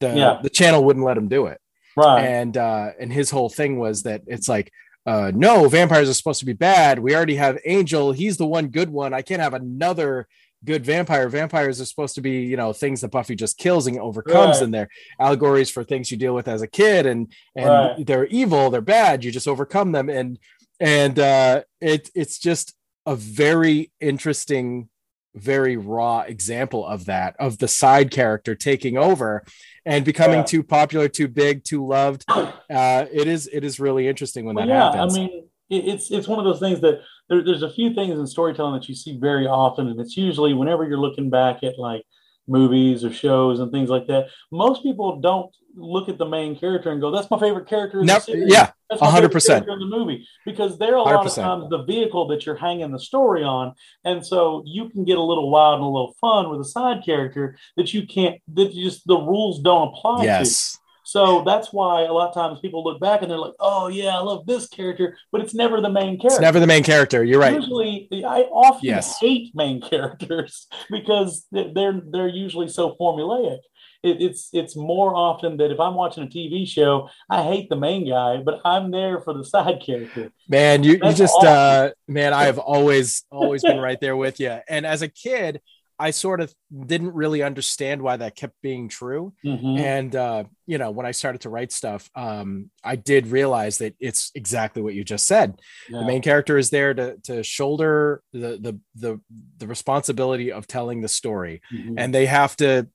The 0.00 0.14
yeah. 0.14 0.40
the 0.42 0.50
channel 0.50 0.84
wouldn't 0.84 1.04
let 1.04 1.16
him 1.16 1.28
do 1.28 1.46
it. 1.46 1.60
Right. 1.96 2.24
And 2.24 2.56
uh 2.56 2.90
and 2.98 3.12
his 3.12 3.30
whole 3.30 3.48
thing 3.48 3.78
was 3.78 4.02
that 4.02 4.22
it's 4.26 4.48
like 4.48 4.70
uh 5.06 5.32
no, 5.34 5.68
vampires 5.68 6.10
are 6.10 6.14
supposed 6.14 6.40
to 6.40 6.46
be 6.46 6.52
bad. 6.52 6.98
We 6.98 7.14
already 7.14 7.36
have 7.36 7.58
Angel, 7.64 8.12
he's 8.12 8.36
the 8.36 8.46
one 8.46 8.68
good 8.68 8.90
one. 8.90 9.14
I 9.14 9.22
can't 9.22 9.40
have 9.40 9.54
another 9.54 10.28
good 10.64 10.84
vampire. 10.84 11.28
Vampires 11.28 11.80
are 11.80 11.84
supposed 11.84 12.14
to 12.14 12.20
be, 12.20 12.42
you 12.42 12.56
know, 12.56 12.72
things 12.72 13.02
that 13.02 13.10
Buffy 13.10 13.34
just 13.34 13.58
kills 13.58 13.86
and 13.86 13.98
overcomes, 13.98 14.56
right. 14.56 14.62
and 14.62 14.74
they're 14.74 14.88
allegories 15.20 15.70
for 15.70 15.84
things 15.84 16.10
you 16.10 16.16
deal 16.16 16.34
with 16.34 16.48
as 16.48 16.62
a 16.62 16.66
kid, 16.66 17.06
and 17.06 17.32
and 17.54 17.68
right. 17.68 18.06
they're 18.06 18.26
evil, 18.26 18.70
they're 18.70 18.80
bad. 18.80 19.24
You 19.24 19.30
just 19.30 19.48
overcome 19.48 19.92
them, 19.92 20.08
and 20.08 20.38
and 20.80 21.18
uh, 21.18 21.62
it 21.80 22.10
it's 22.14 22.38
just 22.38 22.74
a 23.06 23.16
very 23.16 23.90
interesting 24.00 24.88
very 25.34 25.76
raw 25.76 26.20
example 26.20 26.86
of 26.86 27.06
that 27.06 27.34
of 27.40 27.58
the 27.58 27.66
side 27.66 28.10
character 28.10 28.54
taking 28.54 28.96
over 28.96 29.44
and 29.84 30.04
becoming 30.04 30.38
yeah. 30.38 30.44
too 30.44 30.62
popular 30.62 31.08
too 31.08 31.26
big 31.26 31.64
too 31.64 31.84
loved 31.84 32.24
uh, 32.28 32.52
it 32.70 33.26
is 33.26 33.48
it 33.52 33.64
is 33.64 33.80
really 33.80 34.06
interesting 34.06 34.44
when 34.44 34.54
well, 34.54 34.66
that 34.66 34.72
yeah, 34.72 34.92
happens 34.92 35.16
i 35.16 35.20
mean 35.20 35.48
it's 35.70 36.10
it's 36.10 36.28
one 36.28 36.38
of 36.38 36.44
those 36.44 36.60
things 36.60 36.80
that 36.80 37.00
there, 37.28 37.42
there's 37.42 37.62
a 37.62 37.70
few 37.70 37.92
things 37.94 38.16
in 38.16 38.26
storytelling 38.26 38.74
that 38.74 38.88
you 38.88 38.94
see 38.94 39.18
very 39.18 39.46
often 39.46 39.88
and 39.88 39.98
it's 39.98 40.16
usually 40.16 40.54
whenever 40.54 40.84
you're 40.84 40.98
looking 40.98 41.30
back 41.30 41.64
at 41.64 41.78
like 41.78 42.04
movies 42.46 43.04
or 43.04 43.12
shows 43.12 43.58
and 43.58 43.72
things 43.72 43.88
like 43.88 44.06
that 44.06 44.26
most 44.52 44.82
people 44.82 45.18
don't 45.20 45.52
look 45.76 46.08
at 46.08 46.18
the 46.18 46.26
main 46.26 46.56
character 46.56 46.90
and 46.90 47.00
go, 47.00 47.10
"That's 47.10 47.30
my 47.30 47.38
favorite 47.38 47.68
character." 47.68 48.00
In 48.00 48.06
the 48.06 48.44
Yeah, 48.46 48.70
hundred 48.92 49.32
percent 49.32 49.68
in 49.68 49.78
the 49.78 49.86
movie 49.86 50.26
because 50.44 50.78
they're 50.78 50.94
a 50.94 51.02
lot 51.02 51.24
100%. 51.24 51.26
of 51.26 51.34
times 51.34 51.70
the 51.70 51.82
vehicle 51.82 52.26
that 52.28 52.46
you're 52.46 52.56
hanging 52.56 52.90
the 52.92 52.98
story 52.98 53.42
on, 53.42 53.74
and 54.04 54.24
so 54.24 54.62
you 54.66 54.88
can 54.88 55.04
get 55.04 55.18
a 55.18 55.22
little 55.22 55.50
wild 55.50 55.76
and 55.76 55.84
a 55.84 55.88
little 55.88 56.14
fun 56.20 56.50
with 56.50 56.60
a 56.60 56.64
side 56.64 57.04
character 57.04 57.56
that 57.76 57.92
you 57.92 58.06
can't. 58.06 58.40
That 58.54 58.72
just 58.72 59.06
the 59.06 59.16
rules 59.16 59.60
don't 59.60 59.88
apply 59.88 60.24
yes. 60.24 60.74
to. 60.74 60.78
So 61.04 61.42
that's 61.44 61.72
why 61.72 62.02
a 62.02 62.12
lot 62.12 62.28
of 62.28 62.34
times 62.34 62.60
people 62.60 62.82
look 62.82 62.98
back 62.98 63.20
and 63.20 63.30
they're 63.30 63.38
like, 63.38 63.54
"Oh 63.60 63.88
yeah, 63.88 64.16
I 64.16 64.20
love 64.20 64.46
this 64.46 64.66
character," 64.68 65.16
but 65.30 65.42
it's 65.42 65.54
never 65.54 65.80
the 65.80 65.90
main 65.90 66.18
character. 66.18 66.36
It's 66.36 66.40
never 66.40 66.58
the 66.58 66.66
main 66.66 66.82
character. 66.82 67.22
You're 67.22 67.40
right. 67.40 67.54
Usually, 67.54 68.08
I 68.26 68.42
often 68.50 68.88
yes. 68.88 69.18
hate 69.20 69.54
main 69.54 69.80
characters 69.90 70.66
because 70.90 71.46
they're 71.52 72.00
they're 72.10 72.28
usually 72.28 72.68
so 72.68 72.96
formulaic 72.98 73.58
it, 74.04 74.20
it's 74.20 74.50
it's 74.52 74.76
more 74.76 75.14
often 75.14 75.56
that 75.56 75.70
if 75.70 75.80
I'm 75.80 75.94
watching 75.94 76.24
a 76.24 76.26
TV 76.26 76.68
show, 76.68 77.08
I 77.28 77.42
hate 77.42 77.68
the 77.68 77.76
main 77.76 78.08
guy, 78.08 78.38
but 78.38 78.60
I'm 78.64 78.90
there 78.90 79.20
for 79.20 79.34
the 79.34 79.44
side 79.54 79.82
character. 79.84 80.30
Man, 80.48 80.84
you, 80.84 80.98
you 81.02 81.12
just 81.12 81.34
awesome. 81.36 81.48
uh 81.48 81.88
man, 82.06 82.32
I 82.32 82.44
have 82.44 82.58
always 82.58 83.24
always 83.30 83.62
been 83.62 83.78
right 83.78 84.00
there 84.00 84.16
with 84.16 84.38
you. 84.38 84.58
And 84.68 84.86
as 84.86 85.02
a 85.02 85.08
kid, 85.08 85.60
I 85.98 86.10
sort 86.10 86.40
of 86.40 86.52
didn't 86.86 87.14
really 87.14 87.42
understand 87.42 88.02
why 88.02 88.16
that 88.16 88.34
kept 88.34 88.54
being 88.62 88.88
true. 88.88 89.32
Mm-hmm. 89.44 89.78
And 89.78 90.16
uh, 90.16 90.44
you 90.66 90.76
know, 90.76 90.90
when 90.90 91.06
I 91.06 91.12
started 91.12 91.42
to 91.42 91.50
write 91.50 91.70
stuff, 91.70 92.10
um, 92.16 92.70
I 92.82 92.96
did 92.96 93.28
realize 93.28 93.78
that 93.78 93.94
it's 94.00 94.32
exactly 94.34 94.82
what 94.82 94.94
you 94.94 95.04
just 95.04 95.26
said. 95.26 95.60
Yeah. 95.88 96.00
The 96.00 96.06
main 96.06 96.22
character 96.22 96.58
is 96.58 96.70
there 96.70 96.94
to 96.94 97.16
to 97.24 97.42
shoulder 97.42 98.22
the 98.32 98.58
the 98.60 98.80
the 98.96 99.20
the 99.58 99.66
responsibility 99.66 100.50
of 100.50 100.66
telling 100.66 101.00
the 101.00 101.08
story, 101.08 101.62
mm-hmm. 101.72 101.94
and 101.96 102.12
they 102.12 102.26
have 102.26 102.56
to 102.56 102.88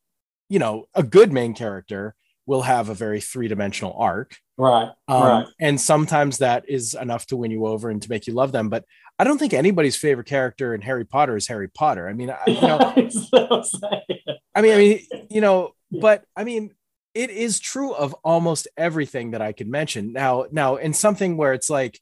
you 0.50 0.60
know, 0.60 0.88
a 0.94 1.04
good 1.04 1.32
main 1.32 1.54
character 1.54 2.16
will 2.46 2.64
have 2.64 2.90
a 2.90 2.96
very 2.96 3.22
three-dimensional 3.22 3.94
arc. 3.98 4.38
Right. 4.58 4.90
Um, 5.08 5.24
right. 5.24 5.48
And 5.60 5.80
sometimes 5.80 6.40
that 6.40 6.66
is 6.68 6.96
enough 6.96 7.28
to 7.28 7.38
win 7.38 7.52
you 7.52 7.68
over 7.68 7.90
and 7.90 8.02
to 8.02 8.10
make 8.10 8.28
you 8.28 8.34
love 8.34 8.52
them. 8.52 8.70
But 8.70 8.86
I 9.20 9.24
don't 9.24 9.38
think 9.38 9.54
anybody's 9.54 9.96
favorite 9.96 10.28
character 10.28 10.74
in 10.74 10.82
Harry 10.82 11.06
Potter 11.06 11.36
is 11.36 11.48
Harry 11.48 11.68
Potter. 11.68 12.10
I 12.10 12.14
mean, 12.14 12.32
I, 12.32 12.40
you 12.48 12.62
know, 12.62 12.80
I 14.56 14.62
mean, 14.62 14.74
I 14.74 14.78
mean, 14.78 15.00
you 15.30 15.42
know, 15.42 15.76
but 15.92 16.26
I 16.36 16.44
mean, 16.44 16.74
it 17.14 17.30
is 17.30 17.60
true 17.60 17.94
of 17.94 18.14
almost 18.24 18.68
everything 18.78 19.32
that 19.32 19.42
I 19.42 19.52
could 19.52 19.68
mention. 19.68 20.14
Now, 20.14 20.46
now, 20.52 20.78
in 20.78 20.94
something 20.94 21.38
where 21.38 21.54
it's 21.54 21.70
like, 21.70 22.00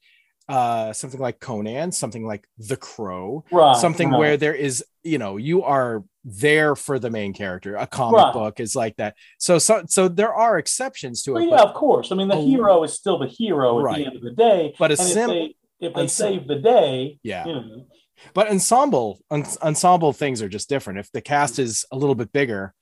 uh 0.48 0.92
something 0.92 1.20
like 1.20 1.40
Conan, 1.40 1.92
something 1.92 2.24
like 2.26 2.46
The 2.58 2.76
Crow, 2.76 3.44
right, 3.52 3.76
something 3.76 4.10
right. 4.10 4.18
where 4.18 4.36
there 4.36 4.54
is, 4.54 4.82
you 5.02 5.18
know, 5.18 5.36
you 5.36 5.62
are 5.62 6.04
there 6.24 6.74
for 6.74 6.98
the 6.98 7.10
main 7.10 7.32
character. 7.34 7.76
A 7.76 7.86
comic 7.86 8.18
Right. 8.18 8.32
book 8.32 8.60
is 8.60 8.74
like 8.74 8.96
that. 8.96 9.14
So 9.38 9.58
so 9.58 9.84
so 9.86 10.08
there 10.08 10.32
are 10.34 10.58
exceptions 10.58 11.22
to 11.24 11.32
Well, 11.34 11.42
it, 11.42 11.50
yeah, 11.50 11.62
of 11.62 11.74
course. 11.74 12.10
I 12.12 12.14
mean, 12.16 12.28
the 12.28 12.36
Oh, 12.36 12.46
hero 12.46 12.82
is 12.84 12.94
still 12.94 13.18
the 13.18 13.26
hero 13.26 13.86
at 13.88 13.96
the 13.96 14.06
end 14.06 14.16
of 14.16 14.22
the 14.22 14.30
day. 14.32 14.74
but 14.78 14.90
a 14.90 14.96
And 15.00 15.08
if 15.10 15.14
they 15.14 15.54
if 15.80 15.94
they 15.94 16.06
save 16.06 16.46
the 16.48 16.56
day, 16.56 17.18
yeah. 17.22 17.46
you 17.46 17.52
know, 17.54 17.86
But 18.34 18.48
ensemble 18.50 19.20
en- 19.30 19.44
ensemble 19.62 20.12
things 20.12 20.40
are 20.42 20.48
just 20.48 20.68
different. 20.68 20.98
If 20.98 21.12
the 21.12 21.20
cast 21.20 21.58
is 21.58 21.84
a 21.92 21.96
little 21.96 22.14
bit 22.16 22.32
bigger, 22.32 22.74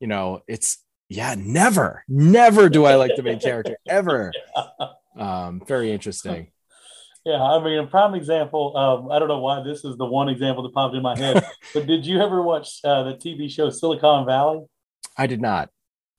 you 0.00 0.06
know, 0.08 0.40
it's 0.48 0.78
yeah, 1.08 1.34
never, 1.38 2.04
never 2.08 2.68
do 2.68 2.84
I 2.84 2.94
like 2.96 3.12
the 3.16 3.22
main 3.22 3.38
character 3.38 3.76
ever. 3.88 4.32
Um, 5.14 5.60
very 5.68 5.92
interesting. 5.92 6.52
Yeah, 7.24 7.40
I 7.42 7.62
mean, 7.62 7.78
a 7.78 7.86
prime 7.86 8.14
example. 8.14 8.76
Um, 8.76 9.10
I 9.12 9.18
don't 9.18 9.28
know 9.28 9.38
why 9.38 9.62
this 9.62 9.84
is 9.84 9.96
the 9.96 10.04
one 10.06 10.28
example 10.28 10.62
that 10.64 10.74
popped 10.74 10.94
in 10.96 11.02
my 11.02 11.16
head, 11.16 11.44
but 11.74 11.86
did 11.86 12.04
you 12.04 12.20
ever 12.20 12.42
watch 12.42 12.80
uh, 12.84 13.04
the 13.04 13.14
TV 13.14 13.48
show 13.50 13.70
Silicon 13.70 14.26
Valley? 14.26 14.64
I 15.16 15.26
did 15.26 15.40
not. 15.40 15.70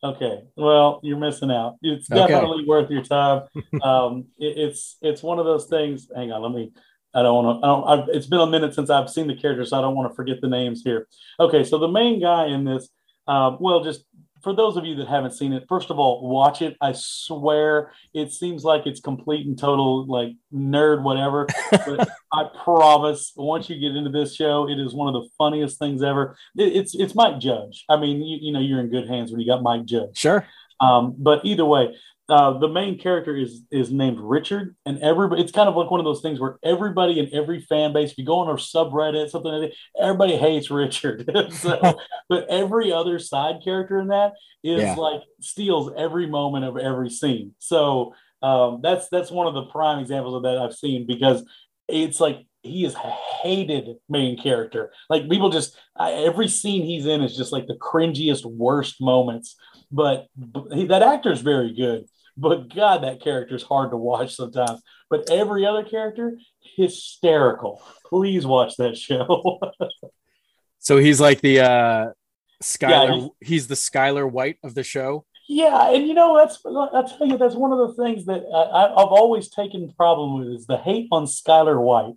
Okay, 0.04 0.44
well, 0.58 1.00
you're 1.04 1.18
missing 1.18 1.50
out. 1.52 1.76
It's 1.82 2.12
Okay. 2.12 2.22
definitely 2.22 2.66
worth 2.66 2.90
your 2.90 3.04
time. 3.04 3.44
Um, 3.84 4.28
it, 4.40 4.58
it's 4.58 4.96
it's 5.02 5.22
one 5.22 5.40
of 5.40 5.46
those 5.46 5.66
things. 5.66 6.08
Hang 6.16 6.32
on, 6.32 6.42
let 6.42 6.52
me. 6.54 6.72
I 7.14 7.22
don't 7.22 7.44
want 7.44 7.60
to. 7.62 7.66
I 7.66 7.70
don't. 7.70 8.10
I've, 8.10 8.16
it's 8.16 8.28
been 8.28 8.40
a 8.40 8.48
minute 8.48 8.74
since 8.74 8.90
I've 8.90 9.10
seen 9.10 9.28
the 9.28 9.36
characters, 9.36 9.72
so 9.72 9.78
I 9.78 9.82
don't 9.82 9.96
want 9.96 10.10
to 10.10 10.16
forget 10.16 10.40
the 10.40 10.48
names 10.48 10.84
here. 10.86 11.08
Okay, 11.38 11.66
so 11.66 11.78
the 11.80 11.88
main 11.90 12.22
guy 12.22 12.46
in 12.48 12.64
this. 12.64 12.88
Um, 13.28 13.58
well, 13.60 13.84
just 13.84 14.06
for 14.44 14.54
those 14.54 14.76
of 14.76 14.86
you 14.86 14.96
that 14.96 15.08
haven't 15.08 15.32
seen 15.32 15.54
it, 15.54 15.66
first 15.70 15.90
of 15.90 15.98
all, 15.98 16.30
watch 16.30 16.62
it. 16.62 16.76
I 16.82 16.92
swear, 16.94 17.94
it 18.14 18.32
seems 18.32 18.64
like 18.64 18.86
it's 18.86 19.00
complete 19.00 19.48
and 19.48 19.58
total 19.58 20.06
like 20.06 20.34
nerd 20.54 21.02
whatever. 21.02 21.48
But 21.72 22.10
I 22.34 22.46
promise, 22.64 23.32
once 23.36 23.70
you 23.70 23.80
get 23.80 23.96
into 23.96 24.10
this 24.10 24.36
show, 24.36 24.70
it 24.70 24.80
is 24.80 24.94
one 24.94 25.14
of 25.14 25.22
the 25.22 25.30
funniest 25.38 25.80
things 25.80 26.04
ever. 26.04 26.36
It, 26.58 26.76
it's 26.76 26.94
it's 26.94 27.16
Mike 27.16 27.40
Judge. 27.40 27.86
I 27.90 27.98
mean, 27.98 28.22
you, 28.22 28.38
you 28.42 28.52
know, 28.52 28.60
you're 28.60 28.82
in 28.82 28.90
good 28.90 29.08
hands 29.08 29.32
when 29.32 29.40
you 29.40 29.48
got 29.48 29.64
Mike 29.64 29.86
Judge. 29.86 30.18
Sure. 30.18 30.46
Um, 30.80 31.16
but 31.18 31.46
either 31.46 31.64
way, 31.64 31.96
uh, 32.30 32.58
the 32.58 32.70
main 32.70 32.98
character 32.98 33.36
is 33.36 33.64
is 33.72 33.92
named 33.92 34.18
Richard, 34.20 34.76
and 34.86 34.98
everybody. 35.02 35.42
It's 35.42 35.52
kind 35.52 35.68
of 35.68 35.76
like 35.76 35.92
one 35.92 36.00
of 36.00 36.06
those 36.06 36.22
things 36.22 36.40
where 36.40 36.58
everybody 36.64 37.20
in 37.20 37.30
every 37.34 37.60
fan 37.62 37.92
base, 37.94 38.12
if 38.12 38.18
you 38.18 38.26
go 38.26 38.40
on 38.40 38.50
a 38.50 38.54
subreddit, 38.54 39.30
something 39.30 39.52
like 39.52 39.72
that, 39.72 40.02
everybody 40.02 40.38
hates 40.38 40.72
Richard. 40.72 41.30
so, 41.52 42.00
but 42.30 42.48
every 42.50 42.92
other 42.94 43.20
side 43.20 43.56
character 43.64 44.00
in 44.00 44.08
that 44.08 44.34
is 44.64 44.82
Yeah. 44.82 44.96
like 44.96 45.22
steals 45.42 45.92
every 45.98 46.26
moment 46.28 46.64
of 46.66 46.78
every 46.78 47.10
scene. 47.10 47.54
So 47.60 48.16
um, 48.42 48.80
that's 48.82 49.10
that's 49.10 49.30
one 49.32 49.48
of 49.48 49.54
the 49.54 49.66
prime 49.66 50.00
examples 50.00 50.36
of 50.36 50.44
that 50.44 50.58
I've 50.58 50.74
seen 50.74 51.06
because 51.06 51.44
it's 51.90 52.20
like 52.22 52.46
he 52.62 52.86
is 52.86 52.96
a 52.96 53.10
hated 53.44 53.98
main 54.08 54.42
character. 54.42 54.94
Like 55.10 55.30
people 55.30 55.50
just 55.50 55.78
I, 55.98 56.14
every 56.14 56.48
scene 56.48 56.84
he's 56.84 57.06
in 57.06 57.22
is 57.22 57.36
just 57.36 57.52
like 57.52 57.68
the 57.68 57.76
cringiest, 57.76 58.46
worst 58.46 59.02
moments. 59.02 59.58
But, 59.94 60.28
he, 60.74 60.88
that 60.88 61.04
actor 61.04 61.32
is 61.32 61.42
very 61.42 61.74
good. 61.74 62.06
But 62.36 62.74
God, 62.74 63.04
that 63.04 63.22
character 63.22 63.56
is 63.56 63.64
hard 63.64 63.92
to 63.92 63.98
watch 63.98 64.36
sometimes. 64.36 64.82
But 65.10 65.30
every 65.30 65.66
other 65.66 65.84
character, 65.84 66.40
hysterical. 66.76 67.82
Please 68.08 68.46
watch 68.46 68.76
that 68.78 68.98
show. 68.98 69.60
So 70.84 70.98
he's 70.98 71.22
like 71.22 71.40
the 71.40 71.62
uh 71.62 72.06
Skyler. 72.62 73.22
Yeah, 73.22 73.28
he's 73.48 73.68
the 73.68 73.76
Skyler 73.76 74.30
White 74.30 74.58
of 74.64 74.76
the 74.76 74.84
show. 74.84 75.26
Yeah, 75.48 75.92
and 75.92 76.06
you 76.08 76.14
know 76.14 76.38
that's 76.38 76.60
I 76.66 77.04
tell 77.04 77.28
you 77.28 77.38
that's 77.38 77.56
one 77.56 77.72
of 77.72 77.80
the 77.88 78.04
things 78.04 78.26
that 78.26 78.44
I, 78.54 78.92
I've 78.92 79.08
always 79.08 79.50
taken 79.50 79.94
problem 79.94 80.40
with 80.40 80.48
is 80.50 80.66
the 80.66 80.78
hate 80.78 81.08
on 81.12 81.26
Skyler 81.26 81.82
White. 81.82 82.16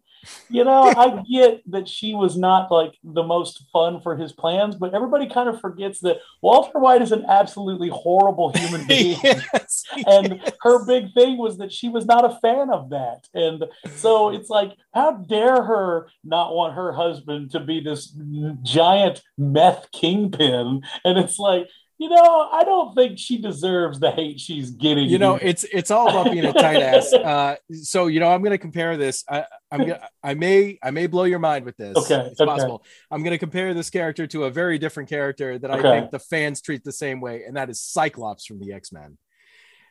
You 0.49 0.65
know, 0.65 0.93
I 0.97 1.23
get 1.31 1.63
that 1.71 1.89
she 1.89 2.15
was 2.15 2.37
not 2.37 2.71
like 2.71 2.95
the 3.03 3.23
most 3.23 3.65
fun 3.73 4.01
for 4.01 4.17
his 4.17 4.33
plans, 4.33 4.77
but 4.77 4.95
everybody 4.95 5.29
kind 5.29 5.49
of 5.49 5.61
forgets 5.61 6.01
that 6.01 6.19
Walter 6.43 6.79
White 6.79 7.03
is 7.03 7.13
an 7.13 7.25
absolutely 7.29 7.89
horrible 7.89 8.53
human 8.53 8.87
being. 8.89 9.19
Yes, 9.23 9.85
and 10.07 10.41
her 10.61 10.85
big 10.87 11.13
thing 11.13 11.39
was 11.39 11.59
that 11.59 11.73
she 11.73 11.89
was 11.89 12.07
not 12.07 12.25
a 12.25 12.39
fan 12.41 12.71
of 12.71 12.91
that. 12.91 13.29
And 13.35 13.65
so 13.97 14.31
it's 14.31 14.49
like 14.49 14.73
how 14.95 15.13
dare 15.13 15.63
her 15.63 16.09
not 16.25 16.55
want 16.55 16.75
her 16.75 16.93
husband 16.93 17.51
to 17.53 17.61
be 17.61 17.81
this 17.81 18.15
giant 18.63 19.23
meth 19.37 19.91
kingpin? 19.93 20.83
And 21.05 21.19
it's 21.19 21.39
like 21.39 21.69
you 21.99 22.09
know 22.09 22.49
i 22.53 22.63
don't 22.65 22.95
think 22.95 23.19
she 23.19 23.39
deserves 23.39 23.99
the 23.99 24.11
hate 24.11 24.39
she's 24.39 24.71
getting. 24.71 25.09
You 25.09 25.19
know 25.19 25.37
it's 25.37 25.65
it's 25.65 25.91
all 25.91 26.09
about 26.09 26.31
being 26.31 26.45
a 26.45 26.53
tight 26.53 26.83
ass. 26.83 27.13
Uh 27.13 27.57
so 27.73 28.07
you 28.07 28.21
know 28.21 28.29
i'm 28.29 28.43
gonna 28.43 28.59
compare 28.59 28.97
this. 28.97 29.25
I 29.29 29.45
i'm 29.71 29.81
gonna 29.81 30.09
i 30.23 30.35
may 30.35 30.79
i 30.83 30.91
may 30.91 31.07
blow 31.07 31.25
your 31.25 31.39
mind 31.39 31.65
with 31.65 31.77
this. 31.77 31.97
Okay, 31.97 32.29
it's 32.31 32.41
okay. 32.41 32.49
possible. 32.49 32.85
I'm 33.11 33.23
gonna 33.23 33.39
compare 33.39 33.73
this 33.75 33.91
character 33.91 34.27
to 34.29 34.45
a 34.45 34.51
very 34.51 34.79
different 34.79 35.09
character 35.09 35.59
that 35.59 35.71
i 35.71 35.81
think 35.81 36.11
the 36.11 36.19
fans 36.19 36.61
treat 36.61 36.85
the 36.85 36.93
same 36.93 37.21
way 37.21 37.45
and 37.45 37.57
that 37.57 37.71
is 37.71 37.81
cyclops 37.81 38.47
from 38.47 38.61
the 38.61 38.73
x-men. 38.73 39.19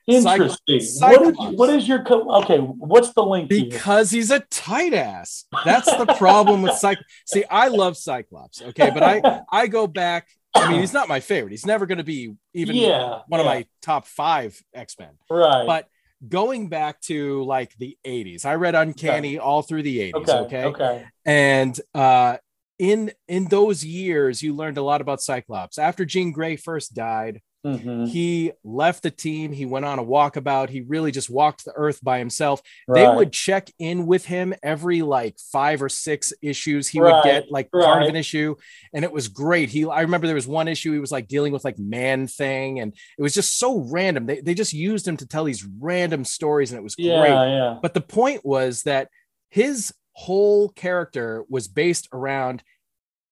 Interesting. 0.07 0.79
Cyclops. 0.81 1.37
what 1.39 1.53
is, 1.53 1.57
what 1.57 1.69
is 1.71 1.87
your 1.87 2.03
co- 2.03 2.29
okay 2.43 2.59
what's 2.59 3.13
the 3.13 3.23
link 3.23 3.49
because 3.49 4.11
he's 4.11 4.29
a 4.29 4.41
tight 4.51 4.93
ass. 4.93 5.45
That's 5.63 5.91
the 5.97 6.05
problem 6.05 6.61
with 6.61 6.73
cyclops 6.73 7.09
see 7.25 7.43
i 7.49 7.69
love 7.69 7.97
cyclops 7.97 8.61
okay 8.61 8.91
but 8.91 9.01
i 9.01 9.41
i 9.51 9.65
go 9.65 9.87
back 9.87 10.27
i 10.55 10.69
mean 10.69 10.79
he's 10.79 10.93
not 10.93 11.07
my 11.07 11.19
favorite. 11.19 11.51
He's 11.51 11.65
never 11.65 11.85
gonna 11.85 12.03
be 12.03 12.33
even 12.53 12.75
yeah 12.75 13.21
one 13.27 13.39
of 13.39 13.45
my 13.45 13.65
top 13.81 14.07
five 14.07 14.59
x-men. 14.73 15.17
Right. 15.29 15.65
But 15.65 15.87
going 16.27 16.69
back 16.69 17.01
to 17.01 17.43
like 17.43 17.75
the 17.77 17.97
80s 18.07 18.45
i 18.45 18.55
read 18.55 18.73
uncanny 18.73 19.37
all 19.37 19.61
through 19.61 19.83
the 19.83 20.11
80s 20.11 20.15
okay 20.15 20.33
okay, 20.33 20.63
okay. 20.63 21.05
And 21.25 21.79
uh 21.93 22.37
in 22.79 23.11
in 23.27 23.45
those 23.45 23.85
years 23.85 24.41
you 24.41 24.55
learned 24.55 24.77
a 24.77 24.81
lot 24.81 25.01
about 25.01 25.21
cyclops. 25.21 25.77
After 25.77 26.05
Jean 26.05 26.31
Grey 26.31 26.55
first 26.55 26.93
died 26.93 27.41
Mhm. 27.65 28.07
he 28.07 28.51
left 28.63 29.01
the 29.03 29.09
team. 29.09 29.51
He 29.51 29.65
went 29.65 29.85
on 29.85 29.97
a 29.97 30.03
walkabout. 30.03 30.69
He 30.69 30.81
really 30.81 31.11
just 31.11 31.29
walked 31.29 31.65
the 31.65 31.73
earth 31.75 31.99
by 32.03 32.19
himself. 32.19 32.61
They 32.87 33.07
would 33.07 33.33
check 33.33 33.71
in 33.79 34.05
with 34.05 34.25
him 34.25 34.53
every 34.61 35.01
like 35.01 35.37
five 35.51 35.81
or 35.81 35.89
six 35.89 36.31
issues. 36.41 36.87
He 36.87 36.99
Right, 36.99 37.13
would 37.15 37.23
get 37.23 37.51
like 37.51 37.71
part 37.71 38.03
of 38.03 38.09
an 38.09 38.15
issue 38.15 38.55
and 38.93 39.03
it 39.03 39.11
was 39.11 39.27
great. 39.27 39.69
He 39.69 39.85
i 39.85 40.01
remember 40.01 40.27
there 40.27 40.35
was 40.35 40.47
one 40.47 40.67
issue 40.67 40.93
he 40.93 40.99
was 40.99 41.11
like 41.11 41.27
dealing 41.27 41.51
with 41.53 41.65
like 41.65 41.79
man 41.79 42.27
thing 42.27 42.79
and 42.79 42.93
it 43.17 43.21
was 43.21 43.33
just 43.33 43.57
so 43.57 43.79
random. 43.91 44.25
They, 44.27 44.41
they 44.41 44.53
just 44.53 44.73
used 44.73 45.07
him 45.07 45.17
to 45.17 45.27
tell 45.27 45.43
these 45.43 45.67
random 45.79 46.23
stories 46.23 46.71
and 46.71 46.79
it 46.79 46.83
was 46.83 46.95
yeah 46.97 47.17
great. 47.17 47.51
yeah. 47.51 47.79
But 47.81 47.93
the 47.93 48.01
point 48.01 48.45
was 48.45 48.83
that 48.83 49.09
his 49.49 49.93
whole 50.13 50.69
character 50.69 51.43
was 51.49 51.67
based 51.67 52.07
around 52.13 52.63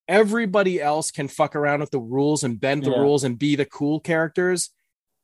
everybody 0.08 0.82
else 0.82 1.12
can 1.12 1.28
fuck 1.28 1.56
around 1.56 1.80
with 1.80 1.92
the 1.92 2.00
rules 2.00 2.44
and 2.44 2.60
bend 2.60 2.84
the 2.84 2.92
Yeah. 2.92 2.98
rules 3.00 3.24
and 3.24 3.38
be 3.40 3.56
the 3.56 3.66
cool 3.66 4.00
characters, 4.00 4.70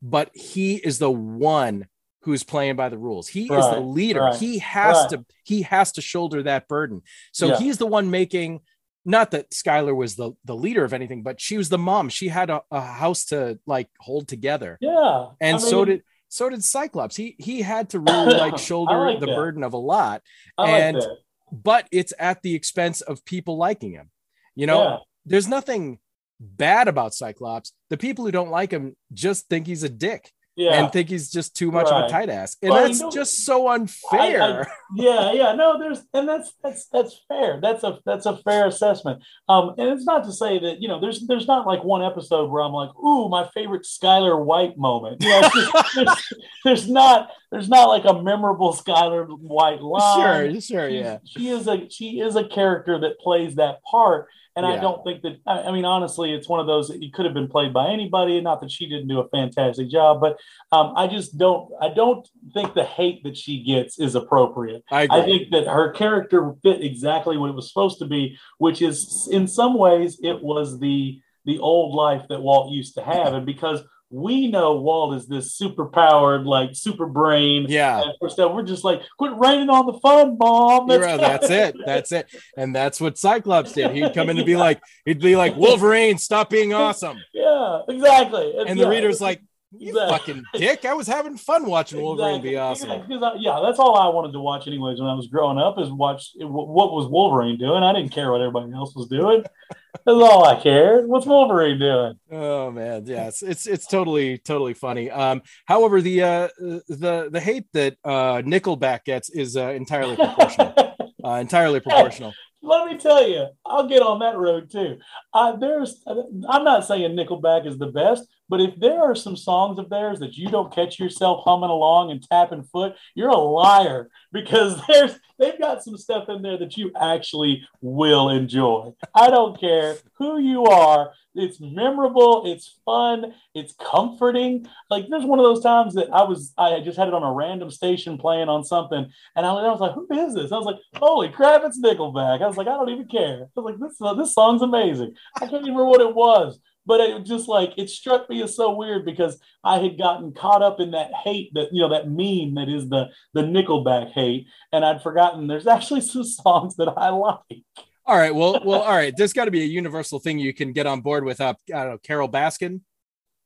but 0.01 0.30
he 0.34 0.76
is 0.76 0.99
the 0.99 1.11
one 1.11 1.88
who's 2.23 2.43
playing 2.43 2.76
by 2.76 2.89
the 2.89 2.97
rules. 2.97 3.27
He 3.30 3.43
is 3.43 3.49
the 3.72 3.80
leader. 3.80 4.22
right, 4.22 4.35
He 4.35 4.60
has 4.60 4.97
right. 4.97 5.10
to 5.11 5.26
he 5.43 5.61
has 5.64 5.91
to 5.93 6.01
shoulder 6.01 6.43
that 6.43 6.68
burden. 6.68 7.01
So 7.31 7.47
Yeah. 7.47 7.57
he's 7.60 7.77
the 7.77 7.88
one 7.88 8.10
making 8.11 8.61
not 9.06 9.31
that 9.31 9.51
Skyler 9.51 9.95
was 9.95 10.15
the 10.15 10.34
the 10.43 10.56
leader 10.56 10.84
of 10.84 10.93
anything, 10.93 11.23
but 11.23 11.39
she 11.41 11.57
was 11.57 11.69
the 11.69 11.77
mom. 11.77 12.10
She 12.10 12.27
had 12.27 12.49
a, 12.49 12.61
a 12.69 12.81
house 12.81 13.26
to 13.26 13.57
like 13.65 13.89
hold 13.99 14.27
together. 14.27 14.77
yeah 14.81 15.27
And 15.41 15.56
I 15.56 15.60
so 15.60 15.77
mean, 15.77 15.85
did 15.85 16.03
so 16.27 16.49
did 16.49 16.64
Cyclops. 16.64 17.15
He 17.15 17.35
he 17.39 17.61
had 17.61 17.89
to 17.91 17.99
really 17.99 18.35
like 18.35 18.57
shoulder 18.69 18.97
like 19.07 19.19
the 19.19 19.26
that. 19.27 19.35
burden 19.35 19.64
of 19.64 19.73
a 19.73 19.77
lot 19.77 20.22
I 20.57 20.80
and- 20.80 20.97
that. 20.97 21.18
but 21.51 21.88
it's 21.91 22.14
at 22.19 22.41
the 22.43 22.53
expense 22.53 23.01
of 23.01 23.23
people 23.26 23.57
liking 23.57 23.93
him. 23.93 24.11
You 24.60 24.68
know, 24.68 24.81
Yeah. 24.84 24.98
there's 25.26 25.48
nothing 25.48 25.99
bad 26.40 26.88
about 26.88 27.14
Cyclops. 27.14 27.72
The 27.90 27.98
people 27.98 28.26
who 28.26 28.31
don't 28.31 28.49
like 28.52 28.72
him 28.72 28.95
just 29.14 29.48
think 29.48 29.68
he's 29.68 29.84
a 29.84 29.90
dick 29.90 30.31
yeah 30.56 30.73
and 30.84 30.91
think 30.91 31.07
he's 31.07 31.31
just 31.31 31.56
too 31.56 31.72
much 31.72 31.88
of 31.88 32.03
a 32.06 32.10
tight 32.10 32.30
ass. 32.30 32.57
And 32.61 32.72
Well, 32.72 32.81
you 32.81 32.88
that's 32.90 32.99
know- 32.99 33.11
just 33.11 33.45
so 33.45 33.69
unfair. 33.69 34.41
I- 34.41 34.61
I- 34.64 34.68
yeah, 34.95 35.31
yeah, 35.31 35.53
no, 35.53 35.77
there's, 35.80 36.02
and 36.14 36.27
that's 36.27 36.52
that's 36.64 36.88
that's 36.88 37.22
fair. 37.30 37.60
That's 37.61 37.84
a 37.84 37.99
that's 38.06 38.26
a 38.26 38.36
fair 38.38 38.65
assessment. 38.68 39.23
Um, 39.48 39.76
and 39.77 39.90
it's 39.91 40.03
not 40.06 40.23
to 40.26 40.34
say 40.34 40.60
that 40.60 40.81
you 40.81 40.88
know, 40.90 40.99
there's 40.99 41.26
there's 41.27 41.48
not 41.48 41.65
like 41.68 41.84
one 41.84 42.03
episode 42.03 42.49
where 42.49 42.64
I'm 42.64 42.73
like, 42.73 42.90
ooh, 42.98 43.30
my 43.30 43.48
favorite 43.53 43.84
Skyler 43.84 44.44
White 44.44 44.77
moment. 44.77 45.23
You 45.23 45.30
know, 45.30 45.49
there's, 45.95 46.34
there's 46.65 46.90
not 46.90 47.30
there's 47.52 47.69
not 47.69 47.86
like 47.86 48.06
a 48.06 48.22
memorable 48.22 48.73
Skyler 48.73 49.27
White 49.40 49.81
line. 49.81 50.52
sure, 50.52 50.61
sure, 50.61 50.90
yeah. 50.90 51.19
she 51.23 51.49
is 51.49 51.68
a 51.68 51.88
she 51.90 52.19
is 52.19 52.36
a 52.36 52.44
character 52.48 52.99
that 52.99 53.19
plays 53.19 53.56
that 53.56 53.81
part. 53.84 54.27
And 54.65 54.68
I 54.68 54.81
don't 54.81 55.03
think 55.03 55.22
that 55.23 55.38
I, 55.45 55.72
mean 55.72 55.86
honestly, 55.86 56.34
it's 56.34 56.49
one 56.49 56.60
of 56.60 56.68
those 56.68 56.90
that 56.90 57.02
it 57.02 57.14
could 57.14 57.26
have 57.26 57.34
been 57.34 57.48
played 57.48 57.73
by 57.73 57.90
anybody. 57.90 58.40
Not 58.41 58.61
that 58.61 58.72
she 58.72 58.88
didn't 58.88 59.07
do 59.07 59.19
a 59.19 59.30
fantastic 59.30 59.90
job, 59.90 60.19
but 60.22 60.38
um, 60.72 60.94
I 60.95 61.07
just 61.07 61.38
don't 61.38 61.72
I 61.81 61.90
don't 61.90 62.27
think 62.53 62.73
the 62.73 62.84
hate 62.84 63.23
that 63.23 63.38
she 63.38 63.64
gets 63.64 63.99
is 63.99 64.15
appropriate. 64.15 64.84
I. 64.91 65.07
I 65.10 65.23
think 65.23 65.52
that 65.52 65.68
her 65.68 65.91
character 65.91 66.53
fit 66.64 66.84
exactly 66.84 67.38
what 67.38 67.49
it 67.49 67.56
was 67.56 67.68
supposed 67.68 67.99
to 67.99 68.06
be, 68.06 68.38
which 68.57 68.81
is 68.81 69.27
in 69.31 69.48
some 69.48 69.77
ways 69.77 70.19
it 70.22 70.41
was 70.41 70.80
the 70.80 71.22
the 71.45 71.60
old 71.60 71.95
life 71.95 72.23
that 72.30 72.41
Walt 72.41 72.72
used 72.72 72.95
to 72.95 73.03
have, 73.03 73.34
and 73.34 73.45
because 73.45 73.81
we 74.11 74.48
know 74.48 74.76
Walt 74.76 75.15
is 75.15 75.27
this 75.27 75.53
super 75.53 75.86
powered, 75.86 76.45
like 76.45 76.72
super 76.73 77.06
brain. 77.06 77.65
Yeah. 77.69 78.02
And 78.22 78.31
stuff, 78.31 78.53
we're 78.53 78.64
just 78.64 78.84
like, 78.84 79.02
quit 79.18 79.34
raining 79.38 79.69
on 79.69 79.86
the 79.86 79.94
fun, 79.99 80.38
mom. 80.40 80.88
That's, 80.88 81.06
Hero, 81.06 81.18
that's 81.18 81.49
it. 81.49 81.76
That's 81.86 82.11
it. 82.11 82.27
And 82.57 82.76
that's 82.76 82.99
what 82.99 83.18
Cyclops 83.18 83.73
did. 83.73 83.91
He'd 83.91 84.14
come 84.14 84.30
in 84.30 84.38
to 84.38 84.44
be 84.44 84.56
like, 84.57 84.81
he'd 85.06 85.22
be 85.22 85.36
like, 85.36 85.56
Wolverine, 85.56 86.18
stop 86.18 86.49
being 86.49 86.73
awesome. 86.73 87.18
Yeah, 87.34 87.81
exactly. 87.88 88.56
And, 88.57 88.69
and 88.69 88.80
the 88.80 88.90
reader's 88.90 89.22
like, 89.22 89.41
you 89.71 89.89
exactly. 89.89 90.33
fucking 90.33 90.43
dick. 90.55 90.85
I 90.85 90.93
was 90.93 91.07
having 91.07 91.37
fun 91.37 91.65
watching 91.65 92.01
Wolverine 92.01 92.35
exactly. 92.35 92.49
be 92.49 92.57
awesome. 92.57 92.89
Yeah, 93.09 93.33
yeah, 93.37 93.59
that's 93.63 93.77
all 93.77 93.95
I 93.95 94.07
wanted 94.07 94.31
to 94.33 94.39
watch 94.39 94.67
anyways 94.67 94.99
when 94.99 95.09
I 95.09 95.13
was 95.13 95.27
growing 95.27 95.59
up 95.59 95.77
is 95.79 95.91
watch 95.91 96.29
what 96.37 96.91
was 96.91 97.07
Wolverine 97.07 97.57
doing. 97.57 97.83
I 97.83 97.93
didn't 97.93 98.11
care 98.11 98.31
what 98.31 98.41
everybody 98.41 98.73
else 98.73 98.95
was 98.95 99.07
doing. 99.07 99.43
that's 99.93 100.07
all 100.07 100.45
I 100.45 100.59
cared. 100.59 101.07
What's 101.07 101.27
Wolverine 101.27 101.79
doing? 101.79 102.19
Oh 102.31 102.71
man, 102.71 103.05
yes, 103.05 103.43
it's 103.43 103.67
it's 103.67 103.85
totally 103.85 104.39
totally 104.39 104.73
funny. 104.73 105.11
Um, 105.11 105.43
however, 105.65 106.01
the 106.01 106.23
uh 106.23 106.47
the 106.57 107.29
the 107.31 107.39
hate 107.39 107.67
that 107.73 107.97
uh 108.03 108.41
Nickelback 108.41 109.03
gets 109.05 109.29
is 109.29 109.55
uh, 109.55 109.69
entirely 109.69 110.15
proportional. 110.15 110.73
uh, 111.23 111.33
entirely 111.33 111.79
proportional 111.79 112.33
let 112.61 112.87
me 112.87 112.97
tell 112.97 113.25
you, 113.27 113.47
I'll 113.65 113.87
get 113.87 114.01
on 114.01 114.19
that 114.19 114.37
road 114.37 114.69
too. 114.71 114.97
Uh, 115.33 115.55
there's, 115.55 116.03
I'm 116.07 116.63
not 116.63 116.85
saying 116.85 117.15
Nickelback 117.15 117.65
is 117.65 117.77
the 117.77 117.87
best, 117.87 118.27
but 118.49 118.59
if 118.59 118.76
there 118.80 119.01
are 119.01 119.15
some 119.15 119.38
songs 119.38 119.77
of 119.77 119.89
theirs 119.89 120.19
that 120.19 120.35
you 120.35 120.49
don't 120.49 120.73
catch 120.73 120.99
yourself 120.99 121.43
humming 121.45 121.69
along 121.69 122.11
and 122.11 122.21
tapping 122.21 122.63
foot, 122.63 122.95
you're 123.15 123.30
a 123.30 123.38
liar 123.38 124.09
because 124.34 124.81
there's 124.88 125.19
they've 125.38 125.59
got 125.59 125.84
some 125.84 125.97
stuff 125.97 126.27
in 126.30 126.41
there 126.41 126.57
that 126.57 126.76
you 126.77 126.91
actually 126.99 127.67
will 127.81 128.30
enjoy. 128.30 128.91
I 129.15 129.30
don't 129.30 129.59
care 129.59 129.95
who 130.17 130.39
you 130.39 130.65
are. 130.65 131.13
It's 131.35 131.61
memorable. 131.61 132.51
It's 132.51 132.80
fun. 132.84 133.34
It's 133.53 133.73
comforting. 133.80 134.67
Like 134.89 135.05
there's 135.09 135.26
one 135.26 135.39
of 135.39 135.45
those 135.45 135.63
times 135.63 135.93
that 135.93 136.09
I 136.11 136.23
was 136.23 136.53
I 136.57 136.80
just 136.81 136.97
had 136.97 137.07
it 137.07 137.13
on 137.13 137.23
a 137.23 137.31
random 137.31 137.69
station 137.69 138.17
playing 138.17 138.49
on 138.49 138.65
something, 138.65 139.09
and 139.35 139.45
I, 139.45 139.53
was 139.53 139.80
like, 139.80 139.93
"Who 139.93 140.07
is 140.11 140.34
this?" 140.34 140.51
I 140.51 140.57
was 140.57 140.65
like, 140.65 140.80
"Holy 140.95 141.30
crap, 141.30 141.61
it's 141.63 141.80
Nickelback!" 141.80 142.41
I 142.41 142.47
was 142.47 142.57
like, 142.57 142.67
"I 142.67 142.71
don't 142.71 142.89
even 142.89 143.07
care." 143.07 143.43
I 143.43 143.59
was 143.59 143.65
like, 143.65 143.80
"This 143.80 143.97
this 144.17 144.34
song's 144.34 144.61
amazing." 144.61 145.15
I 145.35 145.41
can't 145.41 145.61
even 145.61 145.76
remember 145.76 145.85
what 145.85 146.01
it 146.01 146.15
was, 146.15 146.59
but 146.85 147.01
it 147.01 147.23
just 147.23 147.47
like 147.47 147.72
it 147.77 147.89
struck 147.89 148.30
me 148.30 148.41
as 148.41 148.56
so 148.56 148.76
weird 148.76 149.06
because 149.06 149.39
I 149.64 149.80
had 149.80 149.97
gotten 149.97 150.34
caught 150.34 150.64
up 150.64 150.80
in 150.80 150.91
that 150.91 151.14
hate 151.14 151.51
that 151.53 151.69
you 151.72 151.81
know 151.81 151.89
that 151.89 152.10
meme 152.10 152.56
that 152.56 152.69
is 152.69 152.89
the 152.89 153.10
the 153.34 153.41
Nickelback 153.41 154.11
hate, 154.11 154.47
and 154.72 154.84
I'd 154.84 155.03
forgotten 155.03 155.47
there's 155.47 155.68
actually 155.68 156.01
some 156.01 156.23
songs 156.23 156.76
that 156.77 156.93
I 156.97 157.10
like. 157.10 157.64
All 158.06 158.18
right. 158.18 158.34
Well, 158.34 158.60
well, 158.65 158.81
all 158.81 158.95
right. 158.95 159.14
There's 159.15 159.34
got 159.34 159.45
to 159.45 159.51
be 159.51 159.61
a 159.61 159.65
universal 159.65 160.18
thing 160.18 160.39
you 160.39 160.51
can 160.51 160.73
get 160.73 160.88
on 160.88 161.01
board 161.01 161.23
with. 161.23 161.39
Up, 161.39 161.57
uh, 161.72 161.77
I 161.77 161.84
don't 161.84 161.91
know, 161.91 161.97
Carole 161.99 162.27
Baskin. 162.27 162.81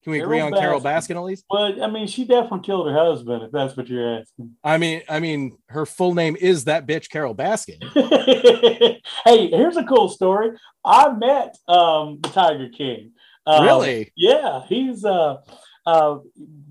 Can 0.04 0.12
we 0.12 0.20
Carole 0.20 0.32
agree 0.32 0.40
on 0.40 0.52
Baskin. 0.54 0.60
Carole 0.60 0.82
Baskin 0.82 1.16
at 1.16 1.24
least? 1.24 1.46
Well, 1.50 1.84
I 1.84 1.88
mean, 1.88 2.08
she 2.08 2.26
definitely 2.26 2.62
killed 2.62 2.88
her 2.88 2.94
husband. 2.94 3.44
If 3.44 3.52
that's 3.52 3.76
what 3.76 3.90
you're 3.90 4.20
asking. 4.20 4.52
I 4.64 4.78
mean, 4.78 5.02
I 5.10 5.20
mean, 5.20 5.58
her 5.68 5.86
full 5.86 6.14
name 6.14 6.38
is 6.40 6.66
that 6.66 6.88
bitch 6.88 7.10
Carole 7.10 7.36
Baskin. 7.36 7.82
hey, 9.26 9.50
here's 9.50 9.78
a 9.78 9.84
cool 9.84 10.08
story. 10.08 10.52
I 10.86 11.12
met 11.12 11.58
um, 11.68 12.20
the 12.22 12.30
Tiger 12.30 12.70
King. 12.70 13.12
Um, 13.46 13.64
really? 13.64 14.12
Yeah, 14.16 14.62
he's 14.68 15.04
uh, 15.06 15.38
uh, 15.86 16.20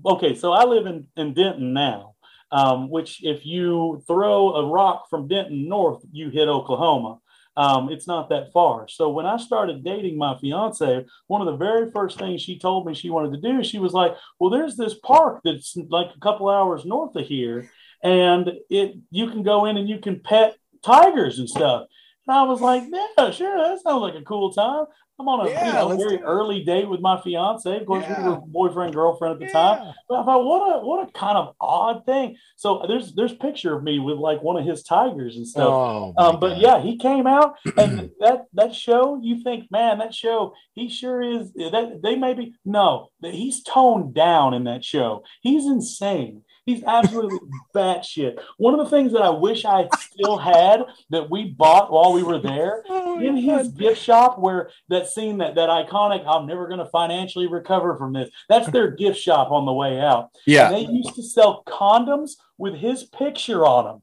okay. 0.05 0.35
So 0.35 0.51
I 0.51 0.65
live 0.65 0.85
in 0.85 1.07
in 1.15 1.33
Denton 1.33 1.73
now. 1.73 2.11
Um, 2.51 2.91
which, 2.91 3.23
if 3.23 3.47
you 3.47 4.03
throw 4.05 4.53
a 4.53 4.67
rock 4.67 5.09
from 5.09 5.27
Denton 5.27 5.67
north, 5.67 6.03
you 6.11 6.29
hit 6.29 6.47
Oklahoma. 6.47 7.17
Um, 7.55 7.89
it's 7.89 8.07
not 8.07 8.29
that 8.29 8.51
far. 8.51 8.87
So 8.87 9.09
when 9.09 9.25
I 9.25 9.37
started 9.37 9.83
dating 9.83 10.17
my 10.17 10.37
fiance, 10.37 11.05
one 11.27 11.41
of 11.41 11.47
the 11.47 11.57
very 11.57 11.91
first 11.91 12.17
things 12.17 12.41
she 12.41 12.57
told 12.57 12.85
me 12.85 12.93
she 12.93 13.09
wanted 13.09 13.33
to 13.33 13.41
do, 13.51 13.63
she 13.63 13.79
was 13.79 13.93
like, 13.93 14.15
"Well, 14.39 14.49
there's 14.49 14.75
this 14.75 14.95
park 14.95 15.41
that's 15.43 15.75
like 15.89 16.07
a 16.15 16.19
couple 16.19 16.49
hours 16.49 16.85
north 16.85 17.15
of 17.15 17.25
here, 17.25 17.69
and 18.03 18.51
it 18.69 18.97
you 19.11 19.29
can 19.29 19.43
go 19.43 19.65
in 19.65 19.77
and 19.77 19.87
you 19.89 19.99
can 19.99 20.19
pet 20.19 20.55
tigers 20.83 21.39
and 21.39 21.49
stuff." 21.49 21.87
And 22.27 22.35
I 22.35 22.43
was 22.43 22.61
like, 22.61 22.83
"Yeah, 22.91 23.31
sure, 23.31 23.57
that 23.57 23.81
sounds 23.81 24.01
like 24.01 24.15
a 24.15 24.21
cool 24.21 24.51
time." 24.53 24.85
I'm 25.19 25.27
on 25.27 25.47
a 25.47 25.49
yeah, 25.51 25.67
you 25.67 25.73
know, 25.73 25.97
very 25.97 26.21
early 26.23 26.63
date 26.63 26.89
with 26.89 26.99
my 26.99 27.21
fiance. 27.21 27.77
Of 27.77 27.85
course, 27.85 28.03
yeah. 28.03 28.23
we 28.23 28.29
were 28.29 28.41
boyfriend 28.47 28.95
girlfriend 28.95 29.33
at 29.33 29.39
the 29.39 29.45
yeah. 29.45 29.51
time. 29.51 29.93
But 30.09 30.21
I 30.21 30.25
thought, 30.25 30.43
what 30.43 30.75
a 30.75 30.85
what 30.85 31.07
a 31.07 31.11
kind 31.11 31.37
of 31.37 31.55
odd 31.61 32.03
thing. 32.05 32.35
So 32.55 32.83
there's 32.87 33.13
there's 33.13 33.33
picture 33.33 33.75
of 33.75 33.83
me 33.83 33.99
with 33.99 34.17
like 34.17 34.41
one 34.41 34.57
of 34.57 34.65
his 34.65 34.81
tigers 34.81 35.37
and 35.37 35.47
stuff. 35.47 35.67
Oh, 35.67 36.13
um, 36.17 36.39
but 36.39 36.57
yeah, 36.57 36.81
he 36.81 36.97
came 36.97 37.27
out 37.27 37.57
and 37.77 38.09
that 38.21 38.45
that 38.53 38.73
show. 38.73 39.19
You 39.21 39.43
think, 39.43 39.69
man, 39.71 39.99
that 39.99 40.15
show. 40.15 40.53
He 40.73 40.89
sure 40.89 41.21
is. 41.21 41.53
That 41.53 41.99
they 42.01 42.15
maybe 42.15 42.55
no. 42.65 43.09
He's 43.21 43.61
toned 43.61 44.15
down 44.15 44.55
in 44.55 44.63
that 44.63 44.83
show. 44.83 45.23
He's 45.41 45.65
insane. 45.65 46.41
He's 46.65 46.83
absolutely 46.83 47.39
batshit. 47.75 48.39
One 48.57 48.73
of 48.73 48.79
the 48.79 48.89
things 48.89 49.11
that 49.11 49.21
I 49.21 49.29
wish 49.29 49.65
I 49.65 49.89
still 49.99 50.37
had 50.37 50.83
that 51.09 51.29
we 51.29 51.51
bought 51.51 51.91
while 51.91 52.13
we 52.13 52.23
were 52.23 52.39
there 52.39 52.83
oh 52.89 53.19
in 53.19 53.35
his 53.35 53.67
God. 53.67 53.77
gift 53.77 54.01
shop, 54.01 54.39
where 54.39 54.69
that 54.89 55.09
scene 55.09 55.39
that 55.39 55.55
that 55.55 55.69
iconic, 55.69 56.25
I'm 56.25 56.47
never 56.47 56.67
going 56.67 56.79
to 56.79 56.85
financially 56.85 57.47
recover 57.47 57.97
from 57.97 58.13
this. 58.13 58.29
That's 58.47 58.69
their 58.69 58.91
gift 58.91 59.19
shop 59.19 59.51
on 59.51 59.65
the 59.65 59.73
way 59.73 59.99
out. 59.99 60.29
Yeah, 60.45 60.67
and 60.67 60.75
they 60.75 60.91
used 60.91 61.15
to 61.15 61.23
sell 61.23 61.63
condoms 61.67 62.31
with 62.57 62.75
his 62.75 63.03
picture 63.03 63.65
on 63.65 63.85
them. 63.85 64.01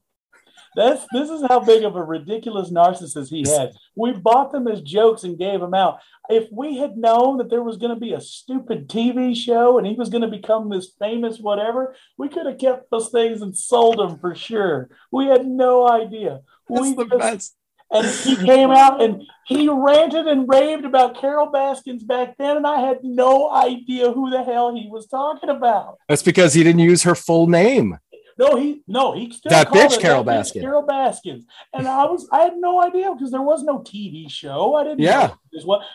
That's 0.75 1.05
this 1.11 1.29
is 1.29 1.43
how 1.49 1.59
big 1.59 1.83
of 1.83 1.95
a 1.95 2.03
ridiculous 2.03 2.69
narcissist 2.69 3.29
he 3.29 3.43
had. 3.49 3.73
We 3.95 4.13
bought 4.13 4.51
them 4.51 4.67
as 4.67 4.81
jokes 4.81 5.23
and 5.23 5.37
gave 5.37 5.59
them 5.59 5.73
out. 5.73 5.99
If 6.31 6.47
we 6.51 6.77
had 6.77 6.97
known 6.97 7.37
that 7.37 7.49
there 7.49 7.61
was 7.61 7.77
going 7.77 7.93
to 7.93 7.99
be 7.99 8.13
a 8.13 8.21
stupid 8.21 8.87
TV 8.87 9.35
show 9.35 9.77
and 9.77 9.85
he 9.85 9.95
was 9.95 10.09
going 10.09 10.21
to 10.21 10.27
become 10.27 10.69
this 10.69 10.93
famous 10.97 11.39
whatever, 11.39 11.93
we 12.17 12.29
could 12.29 12.45
have 12.45 12.57
kept 12.57 12.89
those 12.89 13.09
things 13.09 13.41
and 13.41 13.57
sold 13.57 13.99
them 13.99 14.17
for 14.17 14.33
sure. 14.33 14.89
We 15.11 15.25
had 15.27 15.45
no 15.45 15.89
idea. 15.89 16.41
That's 16.69 16.81
we 16.81 16.93
the 16.95 17.05
just, 17.05 17.19
best. 17.19 17.55
And 17.93 18.07
he 18.07 18.37
came 18.37 18.71
out 18.71 19.01
and 19.01 19.23
he 19.47 19.67
ranted 19.67 20.25
and 20.25 20.47
raved 20.47 20.85
about 20.85 21.19
Carole 21.19 21.51
Baskins 21.51 22.03
back 22.03 22.37
then, 22.37 22.55
and 22.55 22.65
I 22.65 22.79
had 22.79 22.99
no 23.03 23.51
idea 23.51 24.13
who 24.13 24.29
the 24.29 24.43
hell 24.43 24.73
he 24.73 24.87
was 24.89 25.07
talking 25.07 25.49
about. 25.49 25.97
That's 26.07 26.23
because 26.23 26.53
he 26.53 26.63
didn't 26.63 26.79
use 26.79 27.03
her 27.03 27.15
full 27.15 27.47
name. 27.47 27.97
No, 28.37 28.55
he 28.55 28.83
no, 28.87 29.13
he 29.13 29.31
still 29.31 29.49
that 29.49 29.67
bitch 29.67 29.99
Carole 29.99 30.23
Baskin. 30.23 30.61
Carole 30.61 30.85
Baskins. 30.85 31.45
And 31.73 31.87
I 31.87 32.05
was 32.05 32.27
I 32.31 32.41
had 32.41 32.57
no 32.57 32.81
idea 32.81 33.13
because 33.13 33.31
there 33.31 33.41
was 33.41 33.63
no 33.63 33.79
TV 33.79 34.29
show. 34.29 34.75
I 34.75 34.83
didn't 34.83 34.99
yeah. 34.99 35.33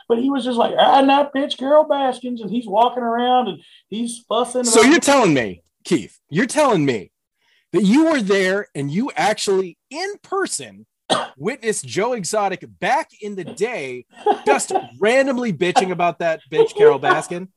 but 0.09 0.19
he 0.19 0.31
was 0.31 0.45
just 0.45 0.59
like, 0.59 0.75
ah, 0.79 0.99
and 0.99 1.09
that 1.09 1.33
bitch 1.35 1.57
Carole 1.57 1.85
Baskins, 1.85 2.41
and 2.41 2.51
he's 2.51 2.67
walking 2.67 3.03
around 3.03 3.49
and 3.49 3.63
he's 3.89 4.25
fussing. 4.29 4.65
So 4.65 4.83
you're 4.83 5.01
telling 5.01 5.35
me, 5.35 5.63
Keith, 5.85 6.19
you're 6.29 6.47
telling 6.47 6.85
me 6.85 7.11
that 7.73 7.83
you 7.83 8.07
were 8.07 8.21
there 8.21 8.69
and 8.75 8.91
you 8.91 9.11
actually 9.17 9.79
in 9.91 10.15
person 10.23 10.87
witnessed 11.37 11.87
Joe 11.87 12.13
Exotic 12.13 12.65
back 12.81 13.11
in 13.21 13.37
the 13.37 13.45
day 13.45 14.07
just 14.45 14.73
randomly 15.01 15.53
bitching 15.53 15.91
about 15.91 16.19
that 16.21 16.41
bitch 16.51 16.75
Carole 16.75 17.01
Baskin. 17.01 17.49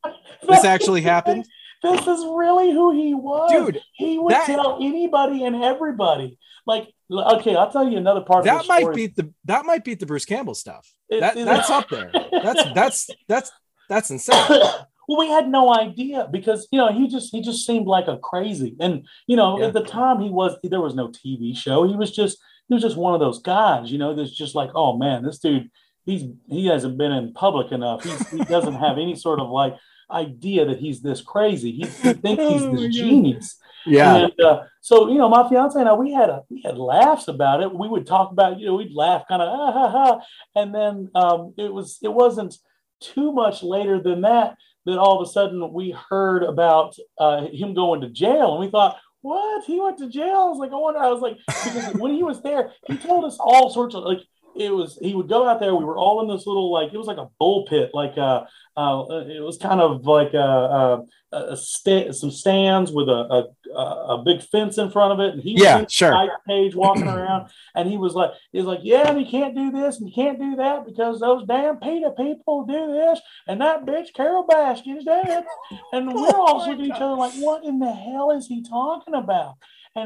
This 0.48 0.64
actually 0.64 1.02
happened. 1.02 1.46
This 1.82 2.02
is 2.02 2.26
really 2.26 2.72
who 2.72 2.92
he 2.92 3.14
was. 3.14 3.52
Dude, 3.52 3.82
he 3.94 4.18
would 4.18 4.34
that, 4.34 4.46
tell 4.46 4.80
anybody 4.82 5.46
and 5.46 5.64
everybody. 5.64 6.38
Like, 6.66 6.94
okay, 7.12 7.56
I'll 7.56 7.72
tell 7.72 7.88
you 7.88 7.98
another 7.98 8.22
part 8.22 8.44
that 8.46 8.68
might 8.68 8.94
beat 8.94 9.16
the 9.16 9.34
that 9.46 9.66
might 9.66 9.84
beat 9.84 10.00
the 10.00 10.06
Bruce 10.06 10.26
Campbell 10.26 10.56
stuff. 10.56 10.88
It, 11.10 11.22
that, 11.22 11.38
it, 11.38 11.46
that's 11.46 11.70
up 11.70 11.90
there. 11.90 12.12
That's 12.32 12.64
that's 12.76 13.10
that's 13.28 13.52
that's 13.88 14.12
insane. 14.12 14.46
well, 14.50 15.18
we 15.18 15.28
had 15.28 15.50
no 15.50 15.74
idea 15.74 16.28
because 16.32 16.68
you 16.72 16.78
know 16.78 16.92
he 16.92 17.08
just 17.08 17.32
he 17.32 17.42
just 17.42 17.66
seemed 17.66 17.88
like 17.88 18.08
a 18.08 18.18
crazy, 18.18 18.76
and 18.80 19.08
you 19.26 19.38
know 19.38 19.60
yeah. 19.60 19.68
at 19.68 19.74
the 19.74 19.84
time 19.84 20.20
he 20.20 20.30
was 20.30 20.58
there 20.64 20.82
was 20.82 20.96
no 20.96 21.08
TV 21.08 21.56
show. 21.56 21.88
He 21.88 21.96
was 21.96 22.12
just 22.12 22.38
he 22.70 22.76
was 22.76 22.84
just 22.84 22.98
one 22.98 23.16
of 23.16 23.20
those 23.20 23.42
guys, 23.42 23.92
you 23.92 23.98
know, 23.98 24.16
that's 24.16 24.32
just 24.32 24.54
like, 24.54 24.70
oh 24.76 24.96
man, 24.96 25.24
this 25.24 25.40
dude, 25.40 25.72
he's 26.06 26.26
he 26.48 26.68
hasn't 26.68 27.00
been 27.00 27.12
in 27.12 27.34
public 27.34 27.72
enough. 27.72 28.04
He's, 28.04 28.30
he 28.30 28.44
doesn't 28.46 28.76
have 28.76 28.98
any 28.98 29.16
sort 29.16 29.40
of 29.40 29.50
like 29.50 29.74
idea 30.12 30.66
that 30.66 30.80
he's 30.80 31.02
this 31.02 31.22
crazy. 31.22 31.72
He, 31.72 31.82
he 31.82 32.14
thinks 32.14 32.44
he's 32.44 32.62
oh 32.64 32.76
this 32.76 32.96
genius. 32.96 33.58
Yeah. 33.86 34.16
And 34.16 34.42
uh, 34.42 34.64
so, 34.82 35.10
you 35.10 35.18
know, 35.18 35.30
my 35.30 35.48
fiance 35.48 35.80
and 35.80 35.88
I, 35.88 35.94
we 35.94 36.12
had 36.12 36.30
a 36.30 36.44
we 36.50 36.62
had 36.62 36.78
laughs 36.78 37.28
about 37.28 37.62
it. 37.62 37.74
We 37.74 37.88
would 37.88 38.06
talk 38.06 38.32
about, 38.32 38.60
you 38.60 38.68
know, 38.68 38.76
we'd 38.76 38.94
laugh 38.94 39.24
kind 39.28 39.42
of 39.42 39.48
ah, 39.48 39.72
ha, 39.72 39.90
ha. 39.90 40.20
and 40.56 40.74
then 40.74 41.10
um, 41.16 41.54
it 41.58 41.72
was 41.72 41.98
it 42.02 42.12
wasn't 42.14 42.58
too 43.00 43.32
much 43.32 43.64
later 43.64 44.02
than 44.02 44.22
that 44.22 44.58
that 44.86 44.98
all 44.98 45.22
of 45.22 45.28
a 45.28 45.32
sudden 45.32 45.72
we 45.74 45.96
heard 46.10 46.44
about 46.44 46.96
uh, 47.18 47.46
him 47.52 47.74
going 47.74 48.02
to 48.02 48.10
jail, 48.10 48.52
and 48.52 48.60
we 48.60 48.72
thought, 48.72 48.98
what? 49.22 49.66
He 49.66 49.80
went 49.80 49.98
to 50.00 50.10
jail? 50.10 50.36
I 50.36 50.50
was 50.50 50.60
like, 50.60 50.72
I 50.72 50.76
wonder. 50.76 51.00
I 51.00 51.10
was 51.10 51.22
like, 51.22 51.38
because 51.48 51.94
when 51.96 52.14
he 52.14 52.24
was 52.24 52.42
there, 52.42 52.72
he 52.88 52.98
told 52.98 53.26
us 53.26 53.38
all 53.40 53.70
sorts 53.70 53.96
of 53.96 54.04
like 54.04 54.20
it 54.56 54.74
was 54.74 54.98
he 55.02 55.14
would 55.14 55.30
go 55.30 55.48
out 55.48 55.60
there. 55.60 55.76
We 55.76 55.86
were 55.86 55.98
all 55.98 56.22
in 56.22 56.28
this 56.28 56.46
little 56.46 56.72
like 56.72 56.94
it 56.94 56.98
was 56.98 57.08
like 57.08 57.18
a 57.18 57.30
bull 57.40 57.66
pit, 57.66 57.92
like 57.94 58.18
uh, 58.18 58.46
uh 58.76 59.06
it 59.28 59.44
was 59.44 59.58
kind 59.58 59.80
of 59.80 60.06
like 60.06 60.34
a, 60.34 60.38
a, 60.38 61.38
a 61.38 61.58
sta- 61.58 62.12
some 62.12 62.32
stands 62.32 62.92
with 62.92 63.08
a, 63.10 63.48
a, 63.74 63.80
a 63.80 64.24
big 64.24 64.42
fence 64.42 64.78
in 64.78 64.92
front 64.92 65.14
of 65.14 65.20
it, 65.20 65.34
and 65.34 65.44
he 65.44 65.56
Yeah, 65.56 65.78
in 65.78 65.84
the 65.84 65.90
sure. 65.90 66.16
ice 66.16 66.30
cage 66.48 66.76
walking 66.76 67.08
around, 67.08 67.50
and 67.76 67.90
he 67.90 67.98
was 67.98 68.14
like 68.14 68.32
he 68.52 68.58
was 68.58 68.68
like 68.68 68.80
yeah, 68.84 69.10
and 69.10 69.20
you 69.20 69.26
can't 69.26 69.56
do 69.56 69.72
this 69.72 70.00
and 70.00 70.10
you 70.10 70.14
can't 70.14 70.40
do 70.40 70.56
that 70.58 70.86
because 70.86 71.20
those 71.20 71.46
damn 71.46 71.78
PETA 71.78 72.12
people 72.18 72.66
do 72.66 72.92
this, 72.92 73.20
and 73.48 73.62
that 73.62 73.86
bitch 73.86 74.14
Carole 74.14 74.48
Baskin 74.48 74.98
is 74.98 75.06
dead, 75.06 75.46
and 75.94 76.14
we're 76.14 76.28
Oh 76.30 76.42
all 76.46 76.60
my 76.60 76.68
looking 76.68 76.86
at 76.86 76.96
each 76.96 77.02
other 77.02 77.16
like 77.16 77.34
what 77.34 77.64
in 77.64 77.80
the 77.80 77.92
hell 77.92 78.32
is 78.32 78.48
he 78.48 78.64
talking 78.64 79.14
about? 79.14 79.56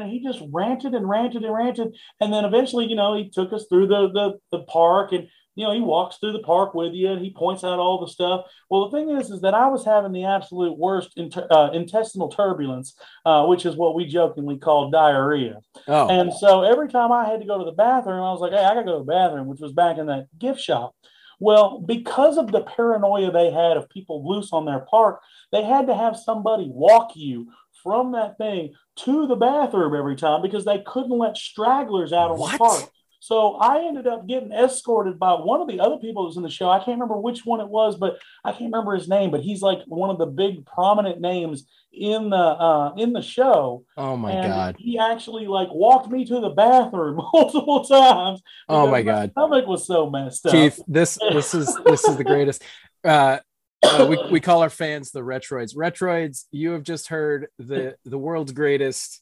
And 0.02 0.10
he 0.10 0.22
just 0.22 0.42
ranted 0.52 0.94
and 0.94 1.08
ranted 1.08 1.44
and 1.44 1.54
ranted. 1.54 1.96
And 2.20 2.32
then 2.32 2.44
eventually, 2.44 2.86
you 2.86 2.96
know, 2.96 3.16
he 3.16 3.30
took 3.30 3.52
us 3.52 3.66
through 3.68 3.88
the, 3.88 4.10
the, 4.10 4.38
the 4.50 4.64
park 4.64 5.12
and, 5.12 5.28
you 5.56 5.64
know, 5.64 5.72
he 5.72 5.80
walks 5.80 6.16
through 6.16 6.32
the 6.32 6.40
park 6.40 6.74
with 6.74 6.94
you 6.94 7.10
and 7.10 7.20
he 7.20 7.32
points 7.32 7.62
out 7.62 7.78
all 7.78 8.00
the 8.00 8.10
stuff. 8.10 8.46
Well, 8.68 8.88
the 8.88 8.96
thing 8.96 9.10
is, 9.16 9.30
is 9.30 9.40
that 9.42 9.54
I 9.54 9.68
was 9.68 9.84
having 9.84 10.12
the 10.12 10.24
absolute 10.24 10.76
worst 10.76 11.12
inter, 11.16 11.46
uh, 11.50 11.70
intestinal 11.72 12.28
turbulence, 12.28 12.98
uh, 13.24 13.46
which 13.46 13.64
is 13.64 13.76
what 13.76 13.94
we 13.94 14.06
jokingly 14.06 14.58
call 14.58 14.90
diarrhea. 14.90 15.60
Oh, 15.86 16.08
And 16.08 16.32
so 16.32 16.62
every 16.62 16.88
time 16.88 17.12
I 17.12 17.24
had 17.24 17.40
to 17.40 17.46
go 17.46 17.58
to 17.58 17.64
the 17.64 17.72
bathroom, 17.72 18.22
I 18.22 18.32
was 18.32 18.40
like, 18.40 18.52
hey, 18.52 18.64
I 18.64 18.74
got 18.74 18.80
to 18.80 18.84
go 18.84 18.98
to 18.98 19.04
the 19.04 19.12
bathroom, 19.12 19.46
which 19.46 19.60
was 19.60 19.72
back 19.72 19.98
in 19.98 20.06
that 20.06 20.26
gift 20.38 20.60
shop. 20.60 20.94
Well, 21.40 21.80
because 21.80 22.36
of 22.36 22.52
the 22.52 22.62
paranoia 22.62 23.30
they 23.30 23.50
had 23.50 23.76
of 23.76 23.90
people 23.90 24.28
loose 24.28 24.52
on 24.52 24.64
their 24.64 24.80
park, 24.80 25.20
they 25.52 25.62
had 25.62 25.86
to 25.88 25.94
have 25.94 26.16
somebody 26.16 26.68
walk 26.68 27.12
you 27.16 27.48
from 27.84 28.12
that 28.12 28.36
thing 28.38 28.72
to 28.96 29.26
the 29.28 29.36
bathroom 29.36 29.94
every 29.94 30.16
time 30.16 30.42
because 30.42 30.64
they 30.64 30.82
couldn't 30.86 31.16
let 31.18 31.36
stragglers 31.36 32.12
out 32.12 32.30
on 32.32 32.38
What? 32.40 32.52
the 32.52 32.58
park. 32.58 32.90
So 33.20 33.54
I 33.54 33.86
ended 33.86 34.06
up 34.06 34.26
getting 34.28 34.52
escorted 34.52 35.18
by 35.18 35.32
one 35.32 35.62
of 35.62 35.66
the 35.68 35.80
other 35.80 35.96
people 35.96 36.24
that 36.24 36.26
was 36.26 36.36
in 36.36 36.42
the 36.42 36.50
show. 36.50 36.68
I 36.68 36.76
can't 36.78 36.98
remember 37.00 37.16
which 37.16 37.46
one 37.46 37.60
it 37.60 37.68
was, 37.68 37.96
but 37.96 38.18
I 38.44 38.50
can't 38.52 38.64
remember 38.64 38.94
his 38.94 39.08
name. 39.08 39.30
But 39.30 39.40
he's 39.40 39.62
like 39.62 39.78
one 39.86 40.10
of 40.10 40.18
the 40.18 40.26
big 40.26 40.66
prominent 40.66 41.22
names 41.22 41.64
in 41.90 42.28
the 42.28 42.36
uh, 42.36 42.92
in 42.98 43.14
the 43.14 43.22
show. 43.22 43.84
oh 43.96 44.16
my 44.18 44.30
and 44.30 44.52
god. 44.52 44.76
He 44.78 44.98
actually 44.98 45.46
like 45.46 45.68
walked 45.72 46.10
me 46.10 46.26
to 46.26 46.38
the 46.40 46.50
bathroom 46.50 47.16
multiple 47.32 47.82
times. 47.84 48.42
Oh 48.68 48.82
because 48.82 48.90
my 48.92 49.02
god. 49.02 49.30
stomach 49.30 49.66
was 49.66 49.86
so 49.86 50.10
messed 50.10 50.44
up. 50.44 50.52
Keith, 50.52 50.78
this 50.86 51.18
this 51.32 51.54
is 51.54 51.74
this 51.86 52.04
is 52.04 52.16
the 52.18 52.24
greatest. 52.32 52.62
Uh, 53.02 53.38
uh, 53.84 54.06
we, 54.08 54.18
we 54.32 54.40
call 54.40 54.62
our 54.62 54.70
fans 54.70 55.10
the 55.10 55.20
Retroids. 55.20 55.76
Retroids, 55.76 56.44
you 56.50 56.70
have 56.72 56.82
just 56.82 57.08
heard 57.08 57.48
the 57.58 57.96
the 58.04 58.18
world's 58.18 58.52
greatest 58.52 59.20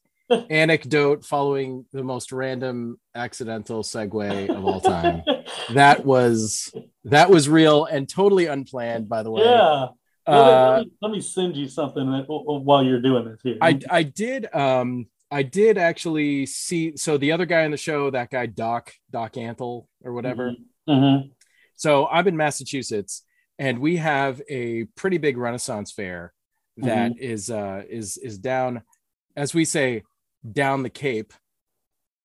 anecdote 0.51 1.25
following 1.25 1.85
the 1.93 2.03
most 2.03 2.33
random 2.33 2.99
accidental 3.15 3.83
segue 3.83 4.49
of 4.49 4.65
all 4.65 4.81
time. 4.81 5.23
That 5.75 6.05
was 6.05 6.73
that 7.05 7.31
was 7.31 7.49
real 7.49 7.85
and 7.85 8.09
totally 8.09 8.47
unplanned, 8.47 9.09
by 9.09 9.23
the 9.23 9.31
way. 9.31 9.45
yeah. 9.45 9.81
Let- 9.83 9.91
Uh, 10.25 10.77
let, 10.77 10.85
me, 10.87 10.93
let 11.03 11.13
me 11.13 11.21
send 11.21 11.57
you 11.57 11.67
something 11.69 12.07
that- 12.13 12.27
while 12.29 12.85
you're 12.85 13.01
doing 13.01 13.25
this 13.25 13.41
here. 13.43 13.59
I 13.61 13.79
I 13.91 14.03
did 14.05 14.47
um 14.55 15.07
I 15.31 15.43
did 15.43 15.79
actually 15.79 16.47
see 16.47 16.97
so 16.97 17.19
the 17.19 17.33
other 17.33 17.45
guy 17.47 17.63
in 17.63 17.71
the 17.73 17.77
show, 17.77 18.11
that 18.11 18.31
guy 18.31 18.47
Doc 18.47 18.93
Doc 19.11 19.33
Antle 19.35 19.87
or 20.05 20.13
whatever. 20.13 20.55
Mhm. 20.89 21.31
So 21.77 22.07
I'm 22.07 22.29
in 22.29 22.37
Massachusetts, 22.37 23.25
and 23.59 23.79
we 23.79 23.97
have 23.97 24.41
a 24.49 24.85
pretty 24.97 25.19
big 25.19 25.37
Renaissance 25.37 25.93
fair 25.93 26.33
that 26.79 27.13
is 27.19 27.51
uh, 27.51 27.83
is 27.89 28.17
is 28.17 28.39
down, 28.39 28.83
as 29.37 29.55
we 29.55 29.65
say, 29.65 30.03
down 30.51 30.83
the 30.83 30.91
Cape, 30.91 31.33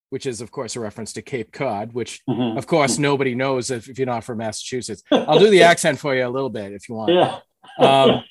which 0.09 0.25
is 0.25 0.39
of 0.41 0.51
course 0.51 0.75
a 0.75 0.79
reference 0.79 1.13
to 1.13 1.21
Cape 1.21 1.51
Cod, 1.51 1.93
which 1.93 2.21
Mhm. 2.29 2.57
of 2.57 2.65
course 2.65 2.97
nobody 2.97 3.35
knows 3.35 3.69
if, 3.71 3.89
if 3.89 3.99
you're 3.99 4.05
not 4.05 4.23
from 4.23 4.37
Massachusetts. 4.39 5.03
I'll 5.11 5.39
do 5.39 5.49
the 5.49 5.63
accent 5.71 5.99
for 5.99 6.15
you 6.15 6.25
a 6.25 6.29
little 6.29 6.49
bit 6.49 6.71
if 6.71 6.87
you 6.89 6.95
want. 6.95 7.11
Yeah. 7.13 7.39
Um, 7.77 8.23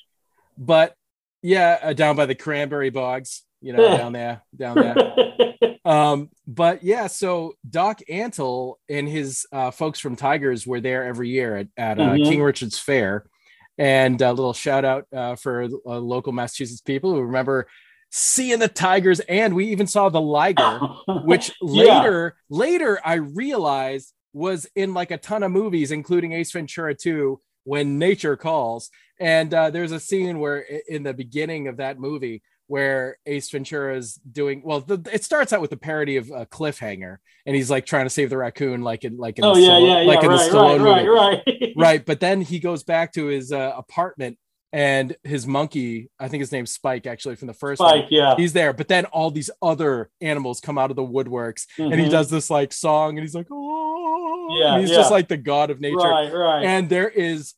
but 0.57 0.95
yeah, 1.43 1.77
uh, 1.83 1.93
down 1.93 2.15
by 2.15 2.25
the 2.25 2.35
cranberry 2.35 2.89
bogs, 2.89 3.43
you 3.61 3.73
know, 3.73 3.97
down 3.97 4.13
there, 4.13 4.41
down 4.55 4.75
there. 4.75 5.75
Um, 5.85 6.29
but 6.45 6.83
yeah, 6.83 7.07
so 7.07 7.53
Doc 7.69 8.01
Antle 8.09 8.75
and 8.89 9.07
his 9.07 9.45
uh, 9.53 9.71
folks 9.71 9.99
from 9.99 10.15
Tigers 10.15 10.67
were 10.67 10.81
there 10.81 11.05
every 11.05 11.29
year 11.29 11.57
at, 11.57 11.67
at 11.77 11.99
uh, 11.99 12.03
Mhm. 12.11 12.25
King 12.25 12.41
Richard's 12.43 12.77
Faire. 12.77 13.25
And 13.77 14.21
a 14.21 14.31
little 14.33 14.53
shout 14.53 14.83
out 14.85 15.05
uh, 15.15 15.35
for 15.35 15.63
uh, 15.63 15.67
local 15.99 16.33
Massachusetts 16.33 16.81
people 16.81 17.13
who 17.13 17.21
remember 17.21 17.67
seeing 18.09 18.59
the 18.59 18.67
Tigers, 18.67 19.19
and 19.21 19.53
we 19.55 19.67
even 19.67 19.85
saw 19.87 20.09
the 20.09 20.19
Liger, 20.21 20.79
which 21.23 21.51
Yeah. 21.61 21.99
later 22.01 22.35
later 22.49 22.99
I 23.05 23.15
realized 23.15 24.13
was 24.33 24.67
in 24.75 24.93
like 24.93 25.11
a 25.11 25.17
ton 25.17 25.43
of 25.43 25.51
movies, 25.51 25.91
including 25.91 26.33
Ace 26.33 26.51
Ventura 26.51 26.95
2, 26.95 27.39
when 27.65 27.97
nature 27.99 28.35
calls. 28.35 28.89
And 29.19 29.53
uh, 29.53 29.69
there's 29.71 29.91
a 29.91 29.99
scene 29.99 30.39
where 30.39 30.59
in 30.87 31.03
the 31.03 31.13
beginning 31.13 31.67
of 31.67 31.77
that 31.77 31.99
movie 31.99 32.41
where 32.67 33.17
Ace 33.25 33.49
Ventura 33.49 33.95
is 33.95 34.15
doing 34.15 34.61
well. 34.63 34.81
The, 34.81 35.01
it 35.11 35.23
starts 35.23 35.53
out 35.53 35.61
with 35.61 35.71
a 35.71 35.77
parody 35.77 36.17
of 36.17 36.29
a 36.29 36.45
cliffhanger, 36.45 37.17
and 37.45 37.55
he's 37.55 37.69
like 37.71 37.85
trying 37.85 38.05
to 38.05 38.09
save 38.09 38.29
the 38.29 38.37
raccoon, 38.37 38.81
like 38.81 39.03
in 39.03 39.17
like 39.17 39.37
in 39.39 39.45
oh 39.45 39.55
the 39.55 39.61
yeah, 39.61 39.67
Stallone- 39.69 39.87
yeah, 39.87 40.01
yeah. 40.01 40.07
like 40.07 40.23
in 40.23 40.31
the 40.31 40.37
right, 40.37 40.51
Stallone 40.51 40.83
right, 40.85 41.05
movie 41.05 41.09
right, 41.09 41.41
right, 41.47 41.73
right 41.77 42.05
but 42.05 42.19
then 42.19 42.41
he 42.41 42.59
goes 42.59 42.83
back 42.83 43.13
to 43.13 43.25
his 43.27 43.51
uh, 43.51 43.73
apartment 43.77 44.37
and 44.73 45.15
his 45.23 45.47
monkey 45.47 46.09
i 46.19 46.27
think 46.27 46.41
his 46.41 46.51
name's 46.51 46.73
spike 46.73 47.07
actually 47.07 47.37
from 47.37 47.47
the 47.47 47.53
first 47.53 47.79
one 47.79 47.99
Spike, 47.99 48.07
yeah. 48.11 48.35
he's 48.35 48.51
there 48.51 48.73
but 48.73 48.89
then 48.89 49.05
all 49.05 49.31
these 49.31 49.49
other 49.61 50.09
animals 50.19 50.59
come 50.59 50.77
out 50.77 50.89
of 50.89 50.97
the 50.97 51.01
woodworks 51.05 51.67
and 51.77 51.93
he 51.93 52.07
Mhm. 52.07 52.11
does 52.11 52.29
this 52.29 52.49
like 52.49 52.73
song 52.73 53.11
and 53.17 53.19
he's 53.19 53.33
like 53.33 53.47
oh 53.49 54.57
Yeah, 54.59 54.73
and 54.73 54.81
he's 54.81 54.89
yeah. 54.91 54.97
just 54.97 55.09
like 55.11 55.29
the 55.29 55.37
god 55.37 55.69
of 55.69 55.79
nature 55.79 55.95
Right, 55.95 56.29
right. 56.33 56.65
and 56.65 56.89
there 56.89 57.07
is 57.07 57.53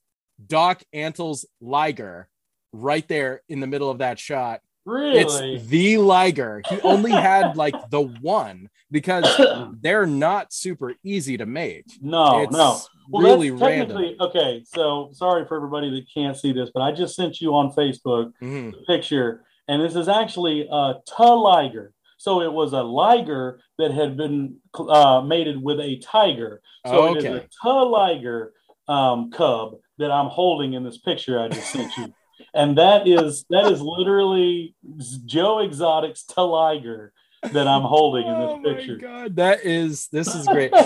doc 0.45 0.83
antle's 0.93 1.47
liger 1.59 2.29
right 2.73 3.07
there 3.07 3.41
in 3.49 3.59
the 3.59 3.67
middle 3.67 3.89
of 3.89 3.97
that 3.97 4.19
shot 4.19 4.61
really? 4.89 5.55
it's 5.55 5.67
the 5.67 5.97
liger 5.97 6.61
he 6.65 6.81
only 6.81 7.13
had 7.13 7.55
like 7.63 7.77
the 7.89 8.01
one 8.01 8.69
because 8.91 9.37
they're 9.81 10.05
not 10.05 10.51
super 10.53 10.93
easy 11.03 11.37
to 11.37 11.45
make 11.45 11.85
no, 12.01 12.43
it's 12.43 12.53
no. 12.53 12.79
Well, 13.11 13.23
really 13.23 13.49
that's 13.49 13.61
random 13.61 13.97
technically 13.97 14.19
okay. 14.19 14.63
So 14.65 15.09
sorry 15.13 15.45
for 15.47 15.57
everybody 15.57 15.89
that 15.91 16.05
can't 16.13 16.37
see 16.37 16.53
this, 16.53 16.69
but 16.73 16.81
I 16.81 16.91
just 16.91 17.15
sent 17.15 17.41
you 17.41 17.55
on 17.55 17.71
Facebook 17.73 18.31
Mhm. 18.41 18.71
the 18.71 18.77
picture, 18.87 19.43
and 19.67 19.81
this 19.81 19.95
is 19.95 20.07
actually 20.07 20.67
a 20.71 20.95
tiliger. 21.09 21.89
So 22.17 22.41
it 22.41 22.51
was 22.51 22.73
a 22.73 22.83
liger 22.83 23.61
that 23.77 23.91
had 23.91 24.17
been 24.17 24.57
uh, 24.77 25.21
mated 25.21 25.61
with 25.61 25.79
a 25.79 25.97
tiger. 25.99 26.61
So 26.85 27.05
it 27.05 27.17
is 27.17 27.25
Okay. 27.25 27.45
a 27.45 27.65
tiliger 27.65 28.49
um, 28.87 29.31
cub 29.31 29.75
that 29.97 30.11
I'm 30.11 30.27
holding 30.27 30.73
in 30.73 30.83
this 30.83 30.97
picture 30.99 31.39
I 31.39 31.47
just 31.47 31.71
sent 31.71 31.95
you, 31.97 32.13
and 32.53 32.77
that 32.77 33.07
is 33.07 33.45
that 33.49 33.71
is 33.71 33.81
literally 33.81 34.75
Joe 35.25 35.59
Exotic's 35.59 36.23
tiliger 36.25 37.09
that 37.53 37.67
I'm 37.67 37.83
holding 37.83 38.27
in 38.27 38.33
Oh 38.35 38.57
this 38.61 38.65
my 38.65 38.73
picture. 38.77 38.95
god, 38.97 39.35
that 39.37 39.65
is 39.65 40.07
this 40.11 40.33
is 40.35 40.45
great. 40.47 40.73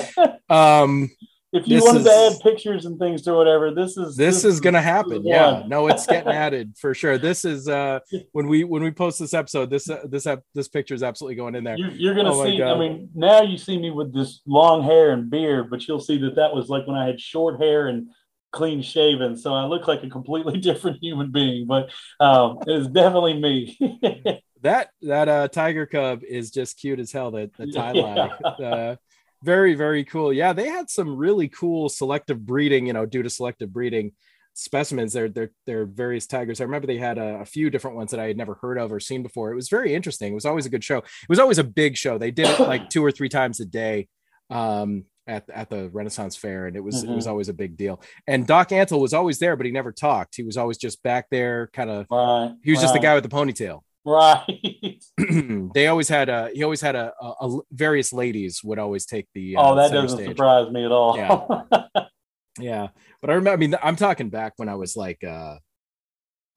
Um, 0.50 1.10
if 1.54 1.68
you 1.68 1.76
This 1.78 1.86
wanted 1.86 2.04
to 2.04 2.12
add 2.12 2.34
pictures 2.44 2.86
and 2.86 3.00
things 3.00 3.22
to 3.24 3.34
whatever, 3.34 3.72
this 3.74 3.96
is 3.96 4.16
this 4.16 4.44
is 4.44 4.60
gonna 4.60 4.82
happen. 4.82 5.24
Yeah, 5.26 5.64
no, 5.68 5.88
it's 5.88 6.06
getting 6.06 6.32
added 6.32 6.74
for 6.80 6.94
sure. 6.94 7.18
This 7.18 7.46
is 7.46 7.68
uh 7.68 8.00
when 8.34 8.48
we 8.48 8.64
when 8.64 8.84
we 8.84 8.92
post 8.92 9.20
this 9.20 9.34
episode, 9.34 9.70
this 9.70 9.90
uh, 9.90 10.02
this 10.10 10.26
ep- 10.28 10.44
this 10.54 10.68
picture 10.68 10.94
is 10.96 11.02
absolutely 11.02 11.36
going 11.36 11.56
in 11.56 11.64
there. 11.64 11.78
You, 11.78 11.90
you're 11.90 12.14
gonna 12.16 12.34
Oh 12.34 12.44
see. 12.44 12.62
I 12.62 12.78
mean, 12.78 13.10
now 13.16 13.42
you 13.42 13.58
see 13.58 13.78
me 13.80 13.90
with 13.92 14.14
this 14.14 14.42
long 14.46 14.84
hair 14.84 15.12
and 15.12 15.30
beard, 15.30 15.70
but 15.70 15.88
you'll 15.88 16.00
see 16.02 16.18
that 16.20 16.36
that 16.36 16.54
was 16.54 16.70
like 16.70 16.86
when 16.88 16.98
I 16.98 17.06
had 17.06 17.22
short 17.22 17.60
hair 17.62 17.88
and 17.88 18.08
clean 18.54 18.82
shaven, 18.82 19.36
so 19.36 19.54
I 19.54 19.66
look 19.66 19.88
like 19.88 20.04
a 20.04 20.10
completely 20.10 20.60
different 20.70 21.00
human 21.04 21.32
being. 21.32 21.68
But 21.68 21.90
um, 22.22 22.60
it 22.66 22.72
is 22.74 22.88
definitely 22.88 23.40
me. 23.40 24.42
That 24.62 24.92
that 25.02 25.28
uh 25.28 25.50
tiger 25.50 25.86
cub 25.86 26.22
is 26.24 26.50
just 26.50 26.80
cute 26.80 26.98
as 27.02 27.12
hell. 27.12 27.32
That 27.32 27.52
the 27.58 27.68
tie 27.68 27.92
Yeah. 27.92 28.28
uh, 28.66 28.96
very 29.44 29.76
very 29.76 30.06
cool. 30.06 30.32
Yeah, 30.32 30.54
they 30.54 30.70
had 30.70 30.90
some 30.90 31.18
really 31.18 31.50
cool 31.50 31.90
selective 31.90 32.46
breeding. 32.46 32.88
You 32.88 32.94
know, 32.94 33.06
due 33.06 33.24
to 33.24 33.30
selective 33.30 33.74
breeding 33.74 34.14
specimens. 34.54 35.12
They're 35.12 35.28
they're 35.28 35.52
they're 35.66 35.86
various 35.86 36.28
tigers. 36.28 36.62
I 36.62 36.64
remember 36.64 36.88
they 36.88 36.98
had 36.98 37.18
a, 37.18 37.42
a 37.42 37.46
few 37.46 37.70
different 37.70 37.98
ones 37.98 38.12
that 38.12 38.22
I 38.22 38.28
had 38.28 38.38
never 38.38 38.54
heard 38.54 38.78
of 38.78 38.94
or 38.94 39.02
seen 39.02 39.22
before. 39.22 39.52
It 39.52 39.56
was 39.56 39.68
very 39.68 39.94
interesting. 39.94 40.32
It 40.32 40.36
was 40.36 40.46
always 40.46 40.66
a 40.66 40.70
good 40.70 40.84
show. 40.84 41.00
It 41.00 41.30
was 41.30 41.40
always 41.40 41.58
a 41.58 41.64
big 41.66 41.98
show. 41.98 42.18
They 42.18 42.32
did 42.32 42.48
it 42.48 42.60
like 42.62 42.90
two 42.90 43.04
or 43.04 43.12
three 43.12 43.30
times 43.30 43.60
a 43.60 43.66
day. 43.66 44.08
Um, 44.50 45.04
at, 45.28 45.50
at 45.50 45.70
the 45.70 45.90
Renaissance 45.90 46.36
Fair, 46.36 46.68
and 46.68 46.76
it 46.76 46.84
was 46.84 47.04
it 47.04 47.10
was 47.10 47.26
Mhm. 47.26 47.30
always 47.30 47.50
a 47.50 47.54
big 47.54 47.78
deal. 47.78 48.02
And 48.28 48.46
Doc 48.46 48.70
Antle 48.70 49.00
was 49.00 49.14
always 49.14 49.40
there, 49.40 49.56
but 49.56 49.66
he 49.66 49.72
never 49.72 49.92
talked. 49.92 50.36
He 50.36 50.44
was 50.44 50.58
always 50.58 50.78
just 50.78 51.02
back 51.04 51.28
there, 51.32 51.70
kind 51.74 51.90
of. 51.90 52.08
right. 52.12 52.54
He 52.64 52.72
was 52.72 52.82
just 52.82 52.94
the 52.94 53.00
guy 53.00 53.16
with 53.16 53.24
the 53.24 53.30
ponytail. 53.30 53.82
Right. 54.06 55.02
they 55.74 55.88
always 55.88 56.10
had 56.10 56.28
a 56.28 56.50
he 56.54 56.64
always 56.64 56.82
had 56.82 56.96
a, 56.96 57.14
a, 57.22 57.34
a- 57.48 57.62
various 57.72 58.12
ladies 58.12 58.62
would 58.64 58.78
always 58.80 59.06
take 59.06 59.28
the 59.34 59.56
uh, 59.56 59.62
oh, 59.62 59.76
that 59.76 59.92
doesn't 59.92 60.18
stage. 60.18 60.28
surprise 60.30 60.70
me 60.70 60.84
at 60.84 60.92
all. 60.92 61.16
yeah 61.18 61.84
yeah, 62.60 62.88
but 63.22 63.30
i 63.30 63.34
remember 63.34 63.52
i 63.52 63.56
mean 63.56 63.76
i'm 63.82 63.96
talking 63.96 64.30
back 64.30 64.54
when 64.58 64.68
i 64.70 64.76
was 64.76 64.96
like 64.98 65.24
uh 65.24 65.56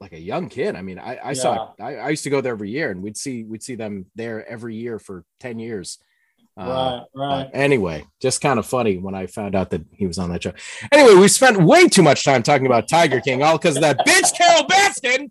like 0.00 0.12
a 0.12 0.18
young 0.20 0.48
kid 0.48 0.74
i 0.76 0.82
mean 0.82 0.98
i 0.98 1.18
i 1.24 1.32
saw 1.32 1.72
I, 1.80 1.94
I 1.96 2.08
used 2.10 2.24
to 2.24 2.30
go 2.30 2.40
there 2.42 2.52
every 2.52 2.70
year 2.70 2.90
and 2.90 3.00
we'd 3.02 3.16
see 3.16 3.44
we'd 3.44 3.62
see 3.62 3.76
them 3.76 4.06
there 4.14 4.46
every 4.46 4.74
year 4.74 4.98
for 4.98 5.24
10 5.40 5.58
years 5.60 5.98
Uh, 6.00 6.02
right, 6.56 7.04
right. 7.14 7.50
Anyway, 7.52 8.04
just 8.20 8.40
kind 8.40 8.58
of 8.58 8.66
funny 8.66 8.98
when 8.98 9.14
I 9.14 9.26
found 9.26 9.54
out 9.54 9.70
that 9.70 9.82
he 9.92 10.06
was 10.06 10.18
on 10.18 10.30
that 10.30 10.42
show. 10.42 10.52
Anyway, 10.90 11.14
we 11.14 11.28
spent 11.28 11.62
way 11.62 11.88
too 11.88 12.02
much 12.02 12.24
time 12.24 12.42
talking 12.42 12.66
about 12.66 12.88
Tiger 12.88 13.20
King, 13.20 13.42
all 13.42 13.58
because 13.58 13.76
of 13.76 13.82
that 13.82 13.98
bitch 14.06 14.34
Carole 14.34 14.66
Baskin. 14.66 15.30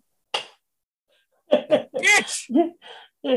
bitch. 1.95 2.71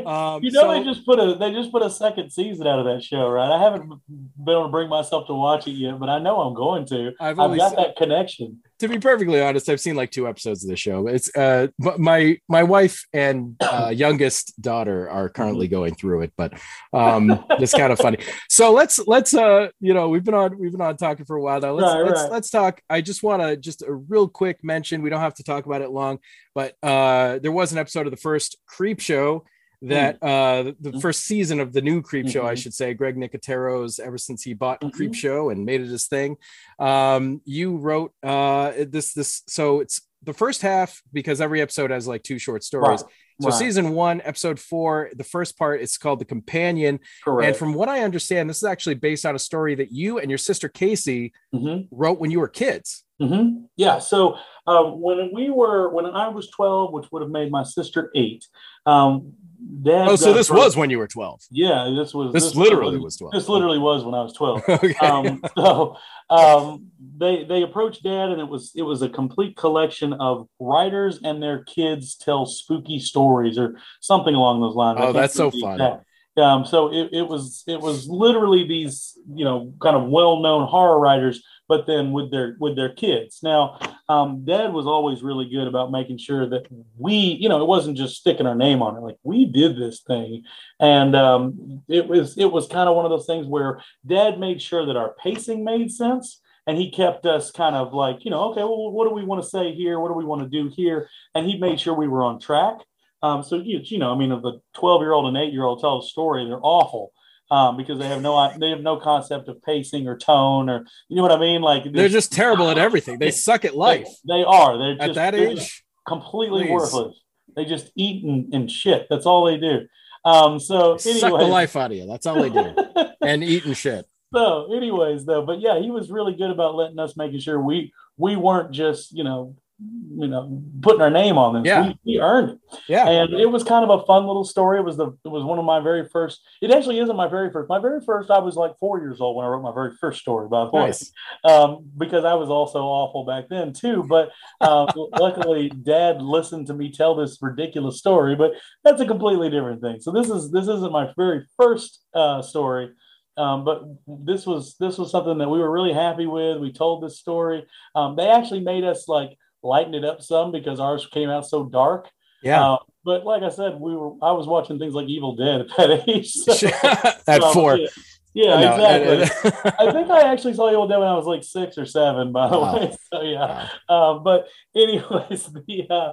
Um, 0.06 0.42
you 0.42 0.50
know 0.50 0.62
so- 0.62 0.72
they 0.72 0.84
just 0.84 1.06
put 1.06 1.18
a 1.18 1.36
they 1.36 1.50
just 1.50 1.72
put 1.72 1.82
a 1.82 1.88
second 1.88 2.30
season 2.30 2.66
out 2.66 2.78
of 2.78 2.84
that 2.84 3.02
show, 3.02 3.26
right? 3.28 3.50
I 3.50 3.62
haven't 3.62 3.88
been 4.06 4.30
able 4.54 4.64
to 4.64 4.68
bring 4.68 4.90
myself 4.90 5.26
to 5.28 5.34
watch 5.34 5.66
it 5.66 5.72
yet, 5.72 5.98
but 5.98 6.10
I 6.10 6.18
know 6.18 6.42
I'm 6.42 6.54
going 6.54 6.84
to. 6.86 7.14
I've 7.18 7.38
I've, 7.38 7.56
got 7.56 7.76
that 7.76 7.96
connection. 7.96 8.60
To 8.78 8.88
be 8.88 8.98
perfectly 8.98 9.40
honest, 9.40 9.68
I've 9.68 9.80
seen 9.80 9.96
like 9.96 10.10
two 10.10 10.28
episodes 10.28 10.64
of 10.64 10.70
the 10.70 10.76
show. 10.76 11.08
It's 11.08 11.34
uh, 11.36 11.68
but 11.78 11.98
my 11.98 12.38
my 12.48 12.62
wife 12.62 13.06
and 13.12 13.56
uh, 13.60 13.92
youngest 13.94 14.60
daughter 14.60 15.08
are 15.10 15.28
currently 15.28 15.68
going 15.68 15.94
through 15.94 16.22
it, 16.22 16.32
but 16.36 16.54
um, 16.92 17.44
it's 17.50 17.74
kind 17.74 17.92
of 17.92 17.98
funny. 17.98 18.18
So 18.50 18.72
let's 18.72 18.98
let's 19.06 19.34
uh, 19.34 19.68
you 19.80 19.94
know, 19.94 20.08
we've 20.08 20.24
been 20.24 20.34
on 20.34 20.58
we've 20.58 20.72
been 20.72 20.80
on 20.80 20.96
talking 20.96 21.24
for 21.24 21.36
a 21.36 21.42
while 21.42 21.60
now. 21.60 21.72
Let's 21.72 21.94
Right, 21.94 22.04
let's 22.04 22.22
right. 22.22 22.32
let's 22.32 22.50
talk. 22.50 22.80
I 22.88 23.00
just 23.00 23.22
want 23.22 23.42
to 23.42 23.56
just 23.56 23.82
a 23.82 23.92
real 23.92 24.28
quick 24.28 24.62
mention. 24.62 25.02
We 25.02 25.10
don't 25.10 25.20
have 25.20 25.34
to 25.34 25.44
talk 25.44 25.66
about 25.66 25.82
it 25.82 25.90
long, 25.90 26.18
but 26.54 26.74
uh, 26.82 27.38
there 27.40 27.52
was 27.52 27.72
an 27.72 27.78
episode 27.78 28.06
of 28.06 28.10
the 28.10 28.16
first 28.16 28.56
Creep 28.66 29.00
Show. 29.00 29.44
That 29.82 30.20
uh 30.22 30.62
the- 30.80 30.90
the 30.90 31.00
first 31.00 31.24
season 31.24 31.60
of 31.60 31.72
the 31.72 31.80
new 31.80 32.02
creep 32.02 32.28
show, 32.28 32.44
I 32.46 32.54
Mhm. 32.54 32.58
should 32.62 32.74
say, 32.74 32.94
Greg 32.94 33.16
Nicotero's 33.16 34.00
ever 34.00 34.18
since 34.18 34.42
he 34.42 34.52
bought 34.54 34.80
Creep 34.92 35.12
Mhm. 35.12 35.14
Show 35.14 35.50
and 35.50 35.64
made 35.64 35.80
it 35.80 35.88
his 35.88 36.06
thing 36.08 36.36
um 36.80 37.40
you 37.44 37.76
wrote 37.76 38.12
uh 38.22 38.72
this 38.88 39.12
this 39.14 39.42
so 39.46 39.80
it's 39.80 40.00
the 40.24 40.32
first 40.32 40.62
half 40.62 41.00
because 41.12 41.40
every 41.40 41.60
episode 41.60 41.90
has 41.92 42.06
like 42.08 42.22
two 42.24 42.38
short 42.38 42.62
stories 42.64 43.02
Right, 43.02 43.10
so 43.42 43.48
right. 43.50 43.58
season 43.58 43.90
one 43.94 44.20
episode 44.24 44.58
four 44.60 45.10
the 45.16 45.24
first 45.24 45.56
part 45.58 45.80
it's 45.80 45.96
called 45.96 46.18
the 46.20 46.24
companion 46.24 46.98
Correct. 47.24 47.46
and 47.46 47.56
from 47.56 47.72
what 47.74 47.88
i 47.88 48.00
understand 48.02 48.50
this 48.50 48.56
is 48.58 48.64
actually 48.64 48.94
based 48.96 49.24
on 49.26 49.34
a 49.36 49.38
story 49.38 49.74
that 49.76 49.90
you 49.92 50.18
and 50.18 50.28
your 50.30 50.38
sister 50.38 50.68
Kasey 50.68 51.30
Mhm. 51.54 51.86
wrote 51.92 52.18
when 52.20 52.30
you 52.32 52.40
were 52.40 52.48
kids 52.48 53.04
hmm 53.20 53.64
Yeah. 53.76 53.98
So 54.00 54.36
um, 54.68 55.00
when 55.00 55.30
we 55.34 55.48
were, 55.50 55.88
when 55.94 56.04
I 56.06 56.28
was 56.28 56.50
12, 56.50 56.92
which 56.92 57.06
would 57.10 57.22
have 57.22 57.30
made 57.30 57.50
my 57.50 57.62
sister 57.62 58.10
eight, 58.14 58.44
um, 58.86 59.32
dad. 59.82 60.08
oh 60.08 60.16
so 60.16 60.32
this 60.32 60.48
drunk- 60.48 60.62
was 60.64 60.76
when 60.76 60.90
you 60.90 60.98
were 60.98 61.06
12 61.08 61.42
Yeah, 61.50 61.92
this 61.96 62.14
was. 62.14 62.32
this, 62.32 62.54
literally 62.54 62.98
was 62.98 63.16
12 63.16 63.32
This 63.32 63.48
literally 63.48 63.78
was 63.78 64.04
when 64.04 64.14
I 64.14 64.22
was 64.22 64.32
12. 64.32 64.62
okay 64.68 64.94
um, 65.00 65.42
so 65.56 65.96
um, 66.30 66.86
they 67.16 67.44
they 67.44 67.62
approached 67.62 68.02
dad 68.02 68.30
and 68.30 68.40
it 68.40 68.48
was 68.48 68.72
it 68.74 68.82
was 68.82 69.02
a 69.02 69.08
complete 69.08 69.56
collection 69.56 70.12
of 70.14 70.48
writers 70.60 71.20
and 71.22 71.42
their 71.42 71.64
kids 71.64 72.16
tell 72.16 72.46
spooky 72.46 72.98
stories 72.98 73.58
or 73.58 73.76
something 74.00 74.34
along 74.34 74.60
those 74.60 74.74
lines. 74.74 74.98
Oh, 75.00 75.12
that's 75.12 75.34
so 75.34 75.50
fun. 75.50 75.74
exact- 75.80 76.04
Um, 76.38 76.64
so 76.64 76.92
it, 76.92 77.08
it 77.12 77.26
was 77.28 77.64
it 77.66 77.80
was 77.80 78.06
literally 78.08 78.62
these 78.64 79.18
you 79.34 79.44
know 79.44 79.72
kind 79.82 79.96
of 79.96 80.08
well 80.08 80.40
known 80.40 80.68
horror 80.68 81.00
writers, 81.00 81.42
but 81.68 81.86
then 81.86 82.12
with 82.12 82.30
their 82.30 82.56
with 82.58 82.74
their 82.74 82.88
kids. 82.88 83.40
Now, 83.42 83.78
um, 84.08 84.44
Dad 84.44 84.72
was 84.72 84.86
always 84.86 85.22
really 85.22 85.48
good 85.48 85.68
about 85.68 85.92
making 85.92 86.18
sure 86.18 86.48
that 86.48 86.66
we 86.96 87.14
you 87.14 87.48
know 87.48 87.60
it 87.62 87.68
wasn't 87.68 87.98
just 87.98 88.16
sticking 88.16 88.46
our 88.46 88.54
name 88.54 88.82
on 88.82 88.96
it. 88.96 89.00
Like 89.00 89.18
we 89.22 89.44
did 89.44 89.76
this 89.76 90.00
thing, 90.00 90.44
and 90.80 91.14
um, 91.14 91.82
it 91.88 92.08
was 92.08 92.36
it 92.38 92.50
was 92.50 92.66
kind 92.66 92.88
of 92.88 92.96
one 92.96 93.04
of 93.04 93.10
those 93.10 93.26
things 93.26 93.46
where 93.46 93.80
Dad 94.06 94.40
made 94.40 94.60
sure 94.62 94.86
that 94.86 94.96
our 94.96 95.14
pacing 95.22 95.62
made 95.64 95.92
sense. 95.92 96.40
And 96.66 96.76
he 96.76 96.90
kept 96.90 97.24
us 97.24 97.50
kind 97.50 97.74
of 97.74 97.94
like, 97.94 98.26
you 98.26 98.30
know, 98.30 98.50
okay, 98.50 98.60
well, 98.60 98.92
what 98.92 99.08
do 99.08 99.14
we 99.14 99.24
want 99.24 99.42
to 99.42 99.48
say 99.48 99.72
here? 99.74 99.98
What 99.98 100.08
do 100.08 100.14
we 100.14 100.26
want 100.26 100.42
to 100.42 100.48
do 100.50 100.68
here? 100.68 101.08
And 101.34 101.46
he 101.46 101.56
made 101.56 101.80
sure 101.80 101.94
we 101.94 102.08
were 102.08 102.22
on 102.22 102.38
track. 102.38 102.74
Um, 103.22 103.42
so 103.42 103.56
you, 103.56 103.80
you 103.82 103.98
know, 103.98 104.12
I 104.12 104.18
mean, 104.18 104.32
if 104.32 104.44
a 104.44 104.60
12 104.74 105.00
year 105.00 105.14
old 105.14 105.28
and 105.28 105.36
eight 105.38 105.54
year 105.54 105.64
old 105.64 105.80
tell 105.80 106.00
a 106.00 106.02
story, 106.02 106.44
they're 106.44 106.60
awful 106.62 107.14
um, 107.50 107.76
because 107.76 107.98
they 107.98 108.08
have 108.08 108.22
no 108.22 108.52
they 108.58 108.70
have 108.70 108.80
no 108.80 108.98
concept 108.98 109.48
of 109.48 109.62
pacing 109.62 110.06
or 110.06 110.16
tone 110.16 110.68
or 110.68 110.86
you 111.08 111.16
know 111.16 111.22
what 111.22 111.32
I 111.32 111.38
mean. 111.38 111.62
Like 111.62 111.84
they're 111.92 112.08
just 112.08 112.32
terrible 112.32 112.68
at 112.70 112.78
everything 112.78 113.18
they 113.18 113.30
suck 113.30 113.64
at 113.64 113.74
life 113.74 114.08
They, 114.26 114.38
they 114.38 114.44
are. 114.44 114.78
They're 114.78 114.96
at 115.00 115.14
that 115.14 115.34
age 115.34 115.84
completely 116.06 116.64
Please. 116.64 116.72
worthless. 116.72 117.20
They 117.56 117.64
just 117.64 117.90
eat 117.96 118.24
and, 118.24 118.52
and 118.54 118.70
shit. 118.70 119.06
That's 119.10 119.26
all 119.26 119.44
they 119.44 119.56
do. 119.56 119.86
Um, 120.24 120.60
so 120.60 120.96
suck 120.96 121.38
the 121.38 121.46
life 121.46 121.76
out 121.76 121.90
of 121.90 121.96
you 121.96 122.06
that's 122.06 122.26
all 122.26 122.42
they 122.42 122.50
do 122.50 122.74
and 123.22 123.42
eating 123.42 123.72
shit 123.72 124.04
so 124.34 124.74
anyways 124.74 125.24
though 125.24 125.46
but 125.46 125.60
yeah 125.60 125.78
he 125.78 125.90
was 125.90 126.10
really 126.10 126.34
good 126.34 126.50
about 126.50 126.74
letting 126.74 126.98
us 126.98 127.16
making 127.16 127.38
sure 127.38 127.58
we 127.62 127.92
we 128.16 128.34
weren't 128.36 128.72
just 128.72 129.12
you 129.12 129.22
know 129.22 129.54
you 129.80 130.26
know 130.26 130.60
putting 130.82 131.00
our 131.00 131.10
name 131.10 131.38
on 131.38 131.54
this 131.54 131.68
Yeah. 131.68 131.88
we, 131.88 131.98
we 132.04 132.20
earned 132.20 132.50
it 132.50 132.58
yeah 132.88 133.08
and 133.08 133.32
it 133.34 133.46
was 133.46 133.62
kind 133.62 133.88
of 133.88 134.00
a 134.00 134.04
fun 134.06 134.26
little 134.26 134.44
story 134.44 134.78
it 134.80 134.84
was 134.84 134.96
the 134.96 135.12
it 135.24 135.28
was 135.28 135.44
one 135.44 135.58
of 135.60 135.64
my 135.64 135.78
very 135.78 136.08
first 136.08 136.40
it 136.60 136.72
actually 136.72 136.98
isn't 136.98 137.14
my 137.14 137.28
very 137.28 137.52
first 137.52 137.68
my 137.68 137.78
very 137.78 138.00
first 138.00 138.28
i 138.28 138.38
was 138.40 138.56
like 138.56 138.76
four 138.80 138.98
years 138.98 139.20
old 139.20 139.36
when 139.36 139.46
i 139.46 139.48
wrote 139.48 139.62
my 139.62 139.72
very 139.72 139.92
first 140.00 140.20
story 140.20 140.48
by 140.48 140.64
the 140.64 140.70
way 140.70 140.86
nice 140.86 141.12
um, 141.44 141.88
because 141.96 142.24
I 142.24 142.34
was 142.34 142.50
also 142.50 142.80
awful 142.80 143.24
back 143.24 143.48
then 143.48 143.72
too. 143.72 144.04
But 144.08 144.30
um, 144.60 144.88
luckily, 145.18 145.68
Dad 145.68 146.22
listened 146.22 146.66
to 146.68 146.74
me 146.74 146.90
tell 146.90 147.14
this 147.14 147.38
ridiculous 147.40 147.98
story. 147.98 148.34
But 148.34 148.52
that's 148.84 149.00
a 149.00 149.06
completely 149.06 149.50
different 149.50 149.80
thing. 149.80 150.00
So 150.00 150.10
this 150.10 150.28
is 150.28 150.50
this 150.50 150.68
isn't 150.68 150.92
my 150.92 151.12
very 151.16 151.46
first 151.56 152.02
uh, 152.14 152.42
story. 152.42 152.90
Um, 153.36 153.64
but 153.64 153.84
this 154.06 154.46
was 154.46 154.76
this 154.80 154.98
was 154.98 155.10
something 155.12 155.38
that 155.38 155.48
we 155.48 155.58
were 155.60 155.70
really 155.70 155.92
happy 155.92 156.26
with. 156.26 156.58
We 156.58 156.72
told 156.72 157.02
this 157.02 157.18
story. 157.18 157.66
Um, 157.94 158.16
they 158.16 158.28
actually 158.28 158.60
made 158.60 158.84
us 158.84 159.06
like 159.06 159.30
lighten 159.62 159.94
it 159.94 160.04
up 160.04 160.22
some 160.22 160.52
because 160.52 160.80
ours 160.80 161.06
came 161.12 161.28
out 161.30 161.46
so 161.46 161.64
dark. 161.64 162.08
yeah 162.42 162.62
Uh, 162.72 162.78
but 163.04 163.24
like 163.24 163.42
I 163.42 163.48
said, 163.48 163.80
we 163.80 163.96
were 163.96 164.12
I 164.22 164.32
was 164.32 164.46
watching 164.46 164.78
things 164.78 164.94
like 164.94 165.08
Evil 165.08 165.34
Dead 165.36 165.62
at 165.62 165.68
that 165.76 166.04
age. 166.08 166.32
So, 166.32 166.52
at 167.26 167.40
so, 167.42 167.52
four 167.52 167.76
yeah, 167.78 167.88
yeah 168.34 168.60
No, 168.60 168.74
exactly. 168.74 169.72
I 169.78 169.92
think 169.92 170.10
I 170.10 170.22
actually 170.32 170.54
saw 170.54 170.70
Evil 170.70 170.86
Dead 170.88 170.98
when 170.98 171.08
I 171.08 171.14
was 171.14 171.26
like 171.26 171.42
six 171.42 171.78
or 171.78 171.86
seven, 171.86 172.32
by 172.32 172.48
the 172.48 172.58
Wow. 172.58 172.74
way. 172.76 172.96
So 173.12 173.22
yeah. 173.22 173.68
Wow. 173.88 174.16
Uh, 174.16 174.18
but 174.18 174.48
anyways, 174.76 175.46
the 175.66 175.86
uh, 175.90 176.12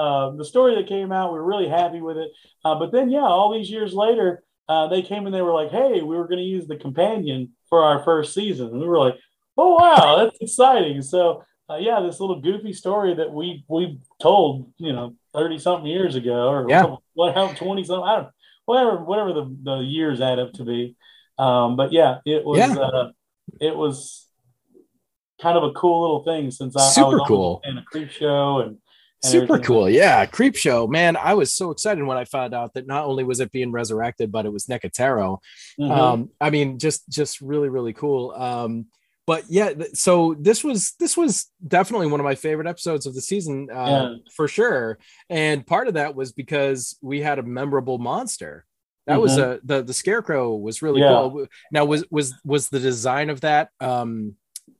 uh, 0.00 0.30
the 0.36 0.44
story 0.44 0.74
that 0.76 0.86
came 0.86 1.10
out, 1.12 1.32
we 1.32 1.38
were 1.38 1.44
really 1.44 1.68
happy 1.68 2.00
with 2.00 2.16
it. 2.18 2.30
Uh, 2.64 2.74
but 2.78 2.92
then 2.92 3.10
yeah, 3.10 3.20
all 3.24 3.52
these 3.52 3.70
years 3.70 3.92
later, 3.94 4.44
uh, 4.68 4.86
they 4.88 5.02
came 5.02 5.26
and 5.26 5.34
they 5.34 5.42
were 5.42 5.54
like, 5.54 5.70
"Hey, 5.70 6.02
we 6.02 6.16
were 6.16 6.28
going 6.28 6.38
to 6.38 6.44
use 6.44 6.66
the 6.66 6.76
companion 6.76 7.52
for 7.68 7.82
our 7.82 8.02
first 8.04 8.34
season," 8.34 8.68
and 8.68 8.80
we 8.80 8.86
were 8.86 8.98
like, 8.98 9.16
"Oh 9.56 9.74
wow, 9.76 10.16
that's 10.24 10.38
exciting!" 10.40 11.02
So 11.02 11.42
uh, 11.70 11.76
yeah, 11.76 12.00
this 12.00 12.20
little 12.20 12.40
goofy 12.40 12.72
story 12.72 13.14
that 13.14 13.32
we 13.32 13.64
we 13.68 14.00
told, 14.20 14.72
you 14.78 14.92
know, 14.92 15.14
thirty 15.34 15.58
something 15.58 15.86
years 15.90 16.14
ago, 16.14 16.48
or 16.48 16.68
Yeah. 16.68 16.96
whatever, 17.14 17.54
twenty 17.54 17.84
something, 17.84 18.04
I 18.08 18.16
don't, 18.16 18.28
whatever, 18.66 19.04
whatever 19.04 19.32
the, 19.32 19.56
the 19.62 19.76
years 19.78 20.20
add 20.20 20.38
up 20.38 20.52
to 20.54 20.64
be. 20.64 20.96
Um, 21.38 21.76
but 21.76 21.92
yeah, 21.92 22.18
it 22.24 22.44
was 22.44 22.58
Yeah. 22.58 22.74
Uh, 22.74 23.10
it 23.60 23.76
was 23.76 24.26
kind 25.40 25.56
of 25.58 25.64
a 25.64 25.72
cool 25.72 26.00
little 26.00 26.24
thing 26.24 26.50
since 26.50 26.76
I, 26.76 26.80
I 26.80 26.88
Super 26.90 27.18
was 27.18 27.24
cool. 27.28 27.60
in 27.64 27.76
a 27.78 27.82
creep 27.82 28.10
show 28.10 28.60
and, 28.60 28.70
and 29.22 29.30
Super 29.32 29.58
cool. 29.58 29.88
Yeah. 29.88 30.24
Creep 30.26 30.56
show. 30.56 30.86
Man, 30.86 31.16
I 31.16 31.34
was 31.34 31.52
so 31.52 31.70
excited 31.70 32.02
when 32.04 32.16
I 32.16 32.24
found 32.24 32.54
out 32.54 32.74
that 32.74 32.86
not 32.86 33.04
only 33.04 33.22
was 33.24 33.40
it 33.40 33.52
being 33.52 33.70
resurrected, 33.72 34.32
but 34.32 34.46
it 34.46 34.52
was 34.52 34.66
Nicotero. 34.66 35.38
Mhm. 35.78 35.90
Um, 35.90 36.30
I 36.40 36.50
mean, 36.50 36.78
just 36.78 37.08
just 37.08 37.40
really, 37.40 37.68
really 37.68 37.92
cool. 37.92 38.30
Um, 38.32 38.86
but 39.26 39.44
yeah, 39.48 39.70
so 39.92 40.36
this 40.38 40.62
was 40.62 40.92
this 41.00 41.16
was 41.16 41.50
definitely 41.66 42.06
one 42.06 42.20
of 42.20 42.24
my 42.24 42.34
favorite 42.36 42.66
episodes 42.68 43.06
of 43.06 43.14
the 43.14 43.20
season, 43.20 43.68
uh, 43.72 43.74
Yeah. 43.88 44.14
for 44.34 44.46
sure. 44.48 44.98
And 45.28 45.66
part 45.66 45.88
of 45.88 45.94
that 45.94 46.14
was 46.14 46.32
because 46.32 46.96
we 47.02 47.20
had 47.20 47.38
a 47.38 47.42
memorable 47.42 47.98
monster. 47.98 48.64
That 49.06 49.20
was 49.20 49.38
a 49.38 49.60
the 49.64 49.82
the 49.82 49.94
scarecrow 49.94 50.56
was 50.56 50.82
really 50.82 51.00
Mm-hmm. 51.00 51.24
Yeah. 51.24 51.30
cool. 51.30 51.46
Now 51.72 51.84
was 51.84 52.04
was 52.10 52.34
was 52.44 52.68
the 52.68 52.80
design 52.80 53.30
of 53.30 53.40
that 53.42 53.70
um 53.80 54.34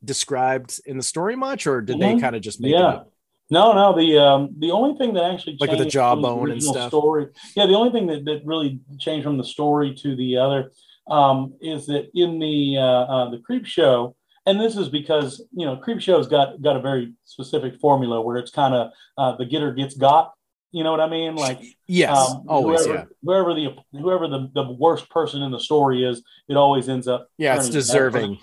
described 0.05 0.81
in 0.87 0.97
the 0.97 1.03
story 1.03 1.37
much, 1.37 1.67
or 1.67 1.81
did 1.81 1.99
they 1.99 2.15
Mhm. 2.15 2.21
kind 2.21 2.37
of 2.37 2.43
just 2.43 2.61
make 2.61 2.73
it 2.73 2.79
yeah. 2.79 2.87
up? 2.87 3.13
No, 3.51 3.73
no. 3.73 3.97
The 3.97 4.19
um, 4.19 4.55
the 4.59 4.73
only 4.73 4.99
thing 4.99 5.15
that 5.15 5.25
actually 5.33 5.57
Like 5.61 5.71
with 5.71 5.79
the 5.79 5.87
jawbone 5.87 6.51
and 6.51 6.63
stuff? 6.63 6.89
Story, 6.91 7.29
yeah. 7.57 7.67
The 7.67 7.75
only 7.75 7.93
thing 7.93 8.07
that, 8.09 8.25
that 8.25 8.43
really 8.45 8.81
changed 8.99 9.25
from 9.25 9.39
the 9.39 9.45
story 9.45 9.95
to 10.03 10.17
the 10.17 10.37
other 10.39 10.73
um, 11.09 11.55
is 11.61 11.87
that 11.87 12.11
in 12.15 12.41
the 12.41 12.79
uh, 12.79 12.83
uh, 13.15 13.31
the 13.31 13.39
creep 13.39 13.65
show, 13.65 14.17
and 14.47 14.61
this 14.61 14.77
is 14.77 14.89
because 14.89 15.45
you 15.53 15.67
know 15.67 15.77
creep 15.77 16.01
show's 16.01 16.29
got 16.29 16.61
got 16.63 16.77
a 16.77 16.81
very 16.81 17.13
specific 17.25 17.79
formula 17.81 18.21
where 18.21 18.37
it's 18.37 18.51
kind 18.51 18.75
of 18.75 18.91
uh, 19.19 19.37
the 19.37 19.45
getter 19.45 19.73
gets 19.73 19.95
got. 19.95 20.33
You 20.73 20.85
know 20.85 20.91
what 20.91 21.01
I 21.01 21.09
mean? 21.09 21.37
Like 21.37 21.61
Yes, 21.87 22.17
um, 22.17 22.45
always, 22.49 22.85
whoever, 22.85 22.99
yeah. 22.99 23.05
whoever 23.23 23.55
the 23.55 23.77
whoever 23.93 24.29
the, 24.29 24.51
the 24.55 24.73
worst 24.73 25.09
person 25.11 25.43
in 25.43 25.51
the 25.51 25.61
story 25.61 26.05
is, 26.05 26.23
it 26.49 26.57
always 26.57 26.89
ends 26.89 27.09
up. 27.09 27.29
Yeah, 27.39 27.55
it's 27.55 27.67
turning 27.67 27.73
to 27.73 27.79
that 27.79 27.83
deserving. 27.83 28.39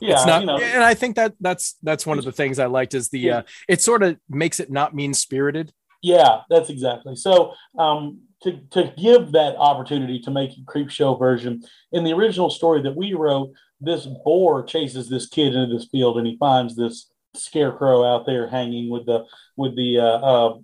Yeah, 0.00 0.14
it's 0.14 0.26
not 0.26 0.40
you 0.42 0.46
know, 0.46 0.58
and 0.58 0.84
i 0.84 0.94
think 0.94 1.16
that 1.16 1.34
that's 1.40 1.74
that's 1.82 2.06
one 2.06 2.20
of 2.20 2.24
the 2.24 2.30
things 2.30 2.60
i 2.60 2.66
liked 2.66 2.94
is 2.94 3.08
the 3.08 3.32
uh 3.32 3.42
it 3.66 3.82
sort 3.82 4.04
of 4.04 4.16
makes 4.28 4.60
it 4.60 4.70
not 4.70 4.94
mean 4.94 5.12
spirited 5.12 5.72
Yeah, 6.02 6.42
that's 6.48 6.70
exactly. 6.70 7.16
So 7.16 7.54
um, 7.78 8.20
to 8.42 8.60
to 8.70 8.92
give 8.96 9.32
that 9.32 9.56
opportunity 9.56 10.20
to 10.20 10.30
make 10.30 10.50
a 10.52 10.64
creep 10.66 10.90
show 10.90 11.14
version 11.16 11.62
in 11.92 12.04
the 12.04 12.12
original 12.12 12.50
story 12.50 12.82
that 12.82 12.96
we 12.96 13.14
wrote, 13.14 13.52
this 13.80 14.06
boar 14.24 14.62
chases 14.62 15.08
this 15.08 15.28
kid 15.28 15.54
into 15.54 15.74
this 15.74 15.88
field 15.90 16.18
and 16.18 16.26
he 16.26 16.36
finds 16.38 16.74
this 16.76 17.10
scarecrow 17.34 18.04
out 18.04 18.26
there 18.26 18.48
hanging 18.48 18.90
with 18.90 19.06
the 19.06 19.24
with 19.56 19.76
the 19.76 19.98
uh, 19.98 20.02
uh, 20.02 20.58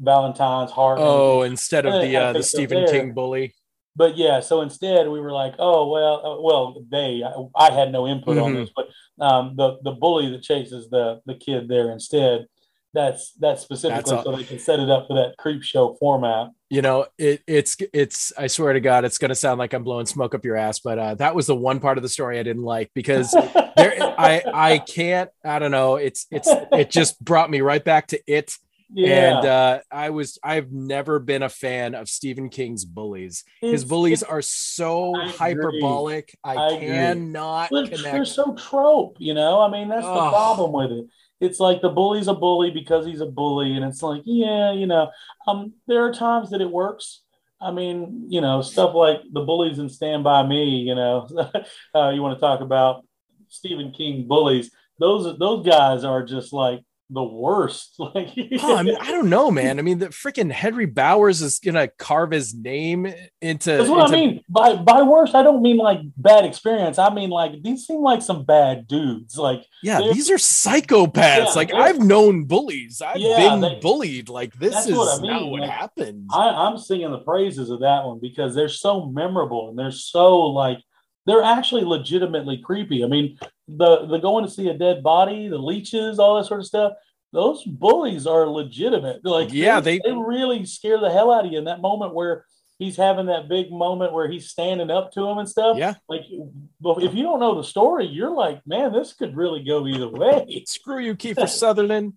Valentine's 0.00 0.70
heart. 0.70 0.98
oh 1.00 1.42
instead 1.42 1.84
of 1.84 2.00
the 2.00 2.16
uh 2.16 2.32
the 2.32 2.42
stephen 2.42 2.86
king 2.86 3.12
bully 3.12 3.54
but 3.96 4.16
yeah, 4.16 4.40
so 4.40 4.60
instead 4.60 5.08
we 5.08 5.20
were 5.20 5.32
like, 5.32 5.54
oh 5.58 5.88
well, 5.88 6.26
uh, 6.26 6.40
well 6.40 6.84
they, 6.90 7.22
I, 7.22 7.68
I, 7.68 7.70
had 7.70 7.92
no 7.92 8.06
input 8.06 8.36
mm-hmm. 8.36 8.44
on 8.44 8.54
this, 8.54 8.70
but 8.74 8.88
um, 9.24 9.54
the 9.56 9.78
the 9.82 9.92
bully 9.92 10.30
that 10.30 10.42
chases 10.42 10.90
the 10.90 11.20
the 11.26 11.34
kid 11.34 11.68
there 11.68 11.90
instead. 11.92 12.46
That's 12.94 13.32
that's 13.32 13.62
specifically 13.62 14.12
that's 14.12 14.24
so 14.24 14.36
they 14.36 14.44
can 14.44 14.58
set 14.58 14.78
it 14.78 14.88
up 14.88 15.08
for 15.08 15.14
that 15.14 15.34
creep 15.36 15.62
show 15.62 15.96
format. 15.98 16.50
You 16.70 16.80
know, 16.80 17.06
it, 17.18 17.42
it's 17.46 17.76
it's. 17.92 18.32
I 18.38 18.46
swear 18.46 18.72
to 18.72 18.80
God, 18.80 19.04
it's 19.04 19.18
going 19.18 19.30
to 19.30 19.34
sound 19.34 19.58
like 19.58 19.72
I'm 19.72 19.82
blowing 19.82 20.06
smoke 20.06 20.34
up 20.34 20.44
your 20.44 20.56
ass, 20.56 20.78
but 20.78 20.98
uh, 20.98 21.14
that 21.16 21.34
was 21.34 21.46
the 21.46 21.56
one 21.56 21.80
part 21.80 21.98
of 21.98 22.02
the 22.02 22.08
story 22.08 22.38
I 22.38 22.44
didn't 22.44 22.62
like 22.62 22.92
because 22.94 23.32
there, 23.76 24.00
I 24.00 24.42
I 24.54 24.78
can't. 24.78 25.28
I 25.44 25.58
don't 25.58 25.72
know. 25.72 25.96
It's 25.96 26.26
it's 26.30 26.48
it 26.72 26.90
just 26.90 27.22
brought 27.22 27.50
me 27.50 27.60
right 27.60 27.84
back 27.84 28.06
to 28.08 28.20
it 28.26 28.54
yeah. 28.94 29.38
And 29.38 29.46
uh, 29.46 29.80
I 29.90 30.10
was 30.10 30.38
I've 30.42 30.70
never 30.70 31.18
been 31.18 31.42
a 31.42 31.48
fan 31.48 31.94
of 31.94 32.08
Stephen 32.08 32.48
King's 32.48 32.84
bullies. 32.84 33.44
It's, 33.60 33.72
His 33.72 33.84
bullies 33.84 34.22
are 34.22 34.42
so 34.42 35.16
I 35.16 35.30
hyperbolic. 35.30 36.36
I, 36.44 36.56
I 36.56 36.78
cannot 36.78 37.70
connect. 37.70 38.02
They're 38.02 38.24
so 38.24 38.54
trope, 38.54 39.16
you 39.18 39.34
know. 39.34 39.60
I 39.60 39.68
mean, 39.68 39.88
that's 39.88 40.06
oh. 40.06 40.14
the 40.14 40.30
problem 40.30 40.72
with 40.72 40.92
it. 40.92 41.06
It's 41.44 41.60
like 41.60 41.82
the 41.82 41.90
bully's 41.90 42.28
a 42.28 42.34
bully 42.34 42.70
because 42.70 43.06
he's 43.06 43.20
a 43.20 43.26
bully, 43.26 43.74
and 43.74 43.84
it's 43.84 44.02
like, 44.02 44.22
yeah, 44.24 44.72
you 44.72 44.86
know. 44.86 45.10
Um, 45.46 45.74
there 45.86 46.04
are 46.04 46.12
times 46.12 46.50
that 46.50 46.60
it 46.60 46.70
works. 46.70 47.22
I 47.60 47.70
mean, 47.70 48.26
you 48.28 48.40
know, 48.40 48.62
stuff 48.62 48.94
like 48.94 49.20
the 49.32 49.42
bullies 49.42 49.78
in 49.78 49.88
Stand 49.88 50.24
By 50.24 50.46
Me. 50.46 50.64
You 50.64 50.94
know, 50.94 51.28
uh, 51.94 52.10
you 52.10 52.22
want 52.22 52.36
to 52.36 52.40
talk 52.40 52.60
about 52.60 53.04
Stephen 53.48 53.92
King 53.92 54.26
bullies? 54.26 54.70
Those 54.98 55.38
those 55.38 55.66
guys 55.66 56.04
are 56.04 56.24
just 56.24 56.52
like 56.52 56.80
the 57.10 57.22
worst. 57.22 57.94
Like, 58.04 58.34
oh, 58.62 58.76
I 58.76 58.82
mean, 58.82 58.96
I 59.00 59.10
don't 59.10 59.30
know, 59.30 59.50
man. 59.50 59.78
I 59.78 59.82
mean, 59.82 59.98
the 59.98 60.08
freaking 60.08 60.52
Henry 60.52 60.84
Bowers 60.84 61.40
is 61.40 61.58
gonna 61.58 61.88
carve 61.88 62.30
his 62.32 62.54
name 62.54 63.12
into. 63.40 63.70
That's 63.70 63.88
what 63.88 64.10
into... 64.10 64.16
I 64.16 64.20
mean. 64.20 64.40
By 64.48 64.76
by 64.76 65.02
worst, 65.02 65.34
I 65.34 65.42
don't 65.42 65.62
mean 65.62 65.78
like 65.78 66.00
bad 66.16 66.44
experience. 66.44 66.98
I 66.98 67.12
mean 67.12 67.30
like 67.30 67.62
these 67.62 67.86
seem 67.86 68.02
like 68.02 68.20
some 68.20 68.44
bad 68.44 68.86
dudes. 68.86 69.38
Like, 69.38 69.64
yeah, 69.82 70.00
these 70.12 70.30
are 70.30 70.36
psychopaths. 70.36 71.16
Yeah, 71.16 71.52
like 71.56 71.72
I've 71.72 71.98
known 71.98 72.44
bullies. 72.44 73.00
I've 73.00 73.16
yeah, 73.16 73.36
been 73.36 73.60
they, 73.62 73.80
bullied. 73.80 74.28
Like 74.28 74.54
this 74.54 74.86
is 74.86 74.94
what 74.94 75.18
I 75.18 75.22
mean. 75.22 75.30
not 75.30 75.46
what 75.46 75.60
like, 75.62 75.70
happened. 75.70 76.28
I, 76.32 76.48
I'm 76.50 76.76
singing 76.76 77.10
the 77.10 77.18
praises 77.18 77.70
of 77.70 77.80
that 77.80 78.04
one 78.04 78.20
because 78.20 78.54
they're 78.54 78.68
so 78.68 79.06
memorable 79.06 79.70
and 79.70 79.78
they're 79.78 79.90
so 79.90 80.42
like 80.42 80.78
they're 81.26 81.42
actually 81.42 81.84
legitimately 81.84 82.58
creepy. 82.58 83.02
I 83.02 83.06
mean, 83.06 83.38
the 83.68 84.06
the 84.06 84.18
going 84.18 84.44
to 84.44 84.50
see 84.50 84.68
a 84.68 84.74
dead 84.76 85.02
body, 85.02 85.48
the 85.48 85.58
leeches, 85.58 86.18
all 86.18 86.36
that 86.36 86.46
sort 86.46 86.60
of 86.60 86.66
stuff. 86.66 86.92
Those 87.32 87.64
bullies 87.64 88.26
are 88.26 88.46
legitimate. 88.46 89.24
Like, 89.24 89.52
yeah, 89.52 89.80
they 89.80 89.98
they 89.98 90.12
really 90.12 90.64
scare 90.66 91.00
the 91.00 91.10
hell 91.10 91.32
out 91.32 91.46
of 91.46 91.52
you 91.52 91.58
in 91.58 91.64
that 91.64 91.80
moment 91.80 92.14
where 92.14 92.44
he's 92.78 92.96
having 92.96 93.26
that 93.26 93.48
big 93.48 93.70
moment 93.70 94.12
where 94.12 94.28
he's 94.28 94.48
standing 94.48 94.90
up 94.90 95.12
to 95.12 95.26
him 95.26 95.38
and 95.38 95.48
stuff. 95.48 95.76
Yeah, 95.76 95.94
like 96.08 96.22
if 96.28 97.14
you 97.14 97.22
don't 97.22 97.40
know 97.40 97.56
the 97.56 97.64
story, 97.64 98.06
you're 98.06 98.34
like, 98.34 98.60
man, 98.66 98.92
this 98.92 99.14
could 99.14 99.36
really 99.36 99.64
go 99.64 99.86
either 99.86 100.08
way. 100.08 100.64
Screw 100.66 100.98
you, 100.98 101.14
Kiefer 101.14 101.48
Sutherland. 101.48 102.14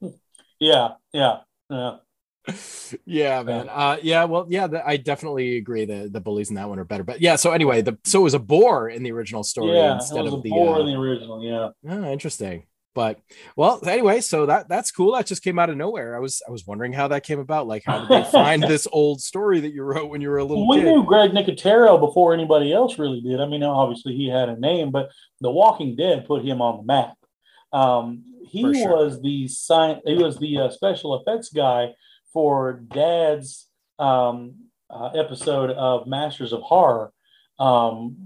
yeah, 0.60 0.90
yeah, 1.12 1.38
yeah 1.70 1.96
yeah, 3.04 3.42
man. 3.42 3.68
Uh, 3.68 3.96
yeah, 4.02 4.24
well, 4.24 4.46
yeah, 4.48 4.66
the, 4.66 4.86
I 4.86 4.96
definitely 4.96 5.56
agree. 5.56 5.84
The 5.84 6.08
the 6.10 6.20
bullies 6.20 6.50
in 6.50 6.56
that 6.56 6.68
one 6.68 6.78
are 6.78 6.84
better, 6.84 7.04
but 7.04 7.20
yeah. 7.20 7.36
So 7.36 7.52
anyway, 7.52 7.82
the 7.82 7.98
so 8.04 8.20
it 8.20 8.24
was 8.24 8.34
a 8.34 8.38
boar 8.38 8.88
in 8.88 9.02
the 9.02 9.12
original 9.12 9.42
story 9.42 9.76
yeah, 9.76 9.94
instead 9.94 10.26
of 10.26 10.42
the 10.42 10.50
boar 10.50 10.76
uh, 10.76 10.80
in 10.80 10.86
the 10.86 10.94
original. 10.94 11.42
Yeah. 11.42 11.70
Oh, 11.90 12.12
interesting. 12.12 12.64
But 12.96 13.20
well, 13.56 13.78
anyway, 13.86 14.22
so 14.22 14.46
that 14.46 14.70
that's 14.70 14.90
cool. 14.90 15.14
That 15.14 15.26
just 15.26 15.44
came 15.44 15.58
out 15.58 15.68
of 15.68 15.76
nowhere. 15.76 16.16
I 16.16 16.18
was 16.18 16.40
I 16.48 16.50
was 16.50 16.66
wondering 16.66 16.94
how 16.94 17.08
that 17.08 17.24
came 17.24 17.38
about. 17.38 17.66
Like, 17.66 17.82
how 17.84 18.00
did 18.00 18.08
they 18.08 18.30
find 18.30 18.62
this 18.62 18.88
old 18.90 19.20
story 19.20 19.60
that 19.60 19.74
you 19.74 19.82
wrote 19.82 20.08
when 20.08 20.22
you 20.22 20.30
were 20.30 20.38
a 20.38 20.44
little? 20.44 20.66
We 20.66 20.76
kid? 20.76 20.84
knew 20.84 21.04
Greg 21.04 21.32
Nicotero 21.32 22.00
before 22.00 22.32
anybody 22.32 22.72
else 22.72 22.98
really 22.98 23.20
did. 23.20 23.38
I 23.38 23.44
mean, 23.44 23.62
obviously 23.62 24.16
he 24.16 24.30
had 24.30 24.48
a 24.48 24.58
name, 24.58 24.92
but 24.92 25.10
The 25.42 25.50
Walking 25.50 25.94
Dead 25.94 26.24
put 26.24 26.42
him 26.42 26.62
on 26.62 26.78
the 26.78 26.84
map. 26.84 27.18
Um, 27.70 28.24
he 28.48 28.62
sure. 28.62 28.96
was 28.96 29.20
the 29.20 29.46
science. 29.48 30.00
He 30.06 30.14
was 30.14 30.38
the 30.38 30.60
uh, 30.60 30.70
special 30.70 31.20
effects 31.20 31.50
guy 31.50 31.92
for 32.32 32.74
Dad's 32.74 33.66
um, 33.98 34.66
uh, 34.90 35.10
episode 35.14 35.70
of 35.70 36.06
Masters 36.06 36.52
of 36.52 36.62
Horror 36.62 37.12
um, 37.58 38.16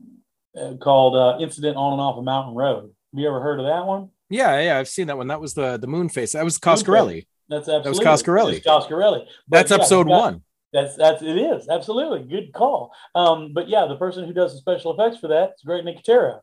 uh, 0.60 0.74
called 0.80 1.16
uh, 1.16 1.38
"Incident 1.42 1.76
on 1.76 1.92
and 1.92 2.02
Off 2.02 2.18
a 2.18 2.22
Mountain 2.22 2.54
Road." 2.54 2.92
Have 3.12 3.20
you 3.20 3.28
ever 3.28 3.40
heard 3.40 3.60
of 3.60 3.66
that 3.66 3.86
one? 3.86 4.10
Yeah, 4.28 4.60
yeah, 4.60 4.78
I've 4.78 4.88
seen 4.88 5.08
that 5.08 5.16
one. 5.16 5.28
That 5.28 5.40
was 5.40 5.54
the 5.54 5.76
the 5.76 5.86
moon 5.86 6.08
face. 6.08 6.32
That 6.32 6.44
was 6.44 6.58
Coscarelli. 6.58 7.26
That's 7.48 7.68
absolutely 7.68 8.04
that 8.04 8.10
was 8.10 8.22
Coscarelli. 8.22 8.64
Coscarelli. 8.64 9.26
That's 9.48 9.70
yeah, 9.70 9.76
episode 9.76 10.06
got, 10.06 10.20
one. 10.20 10.42
That's 10.72 10.96
that's 10.96 11.20
it 11.22 11.36
is 11.36 11.68
absolutely 11.68 12.22
good 12.22 12.52
call. 12.52 12.92
Um, 13.14 13.52
but 13.52 13.68
yeah, 13.68 13.86
the 13.86 13.96
person 13.96 14.24
who 14.24 14.32
does 14.32 14.52
the 14.52 14.58
special 14.58 14.94
effects 14.94 15.18
for 15.18 15.28
that 15.28 15.54
is 15.56 15.62
Greg 15.64 15.84
Nicotero. 15.84 16.40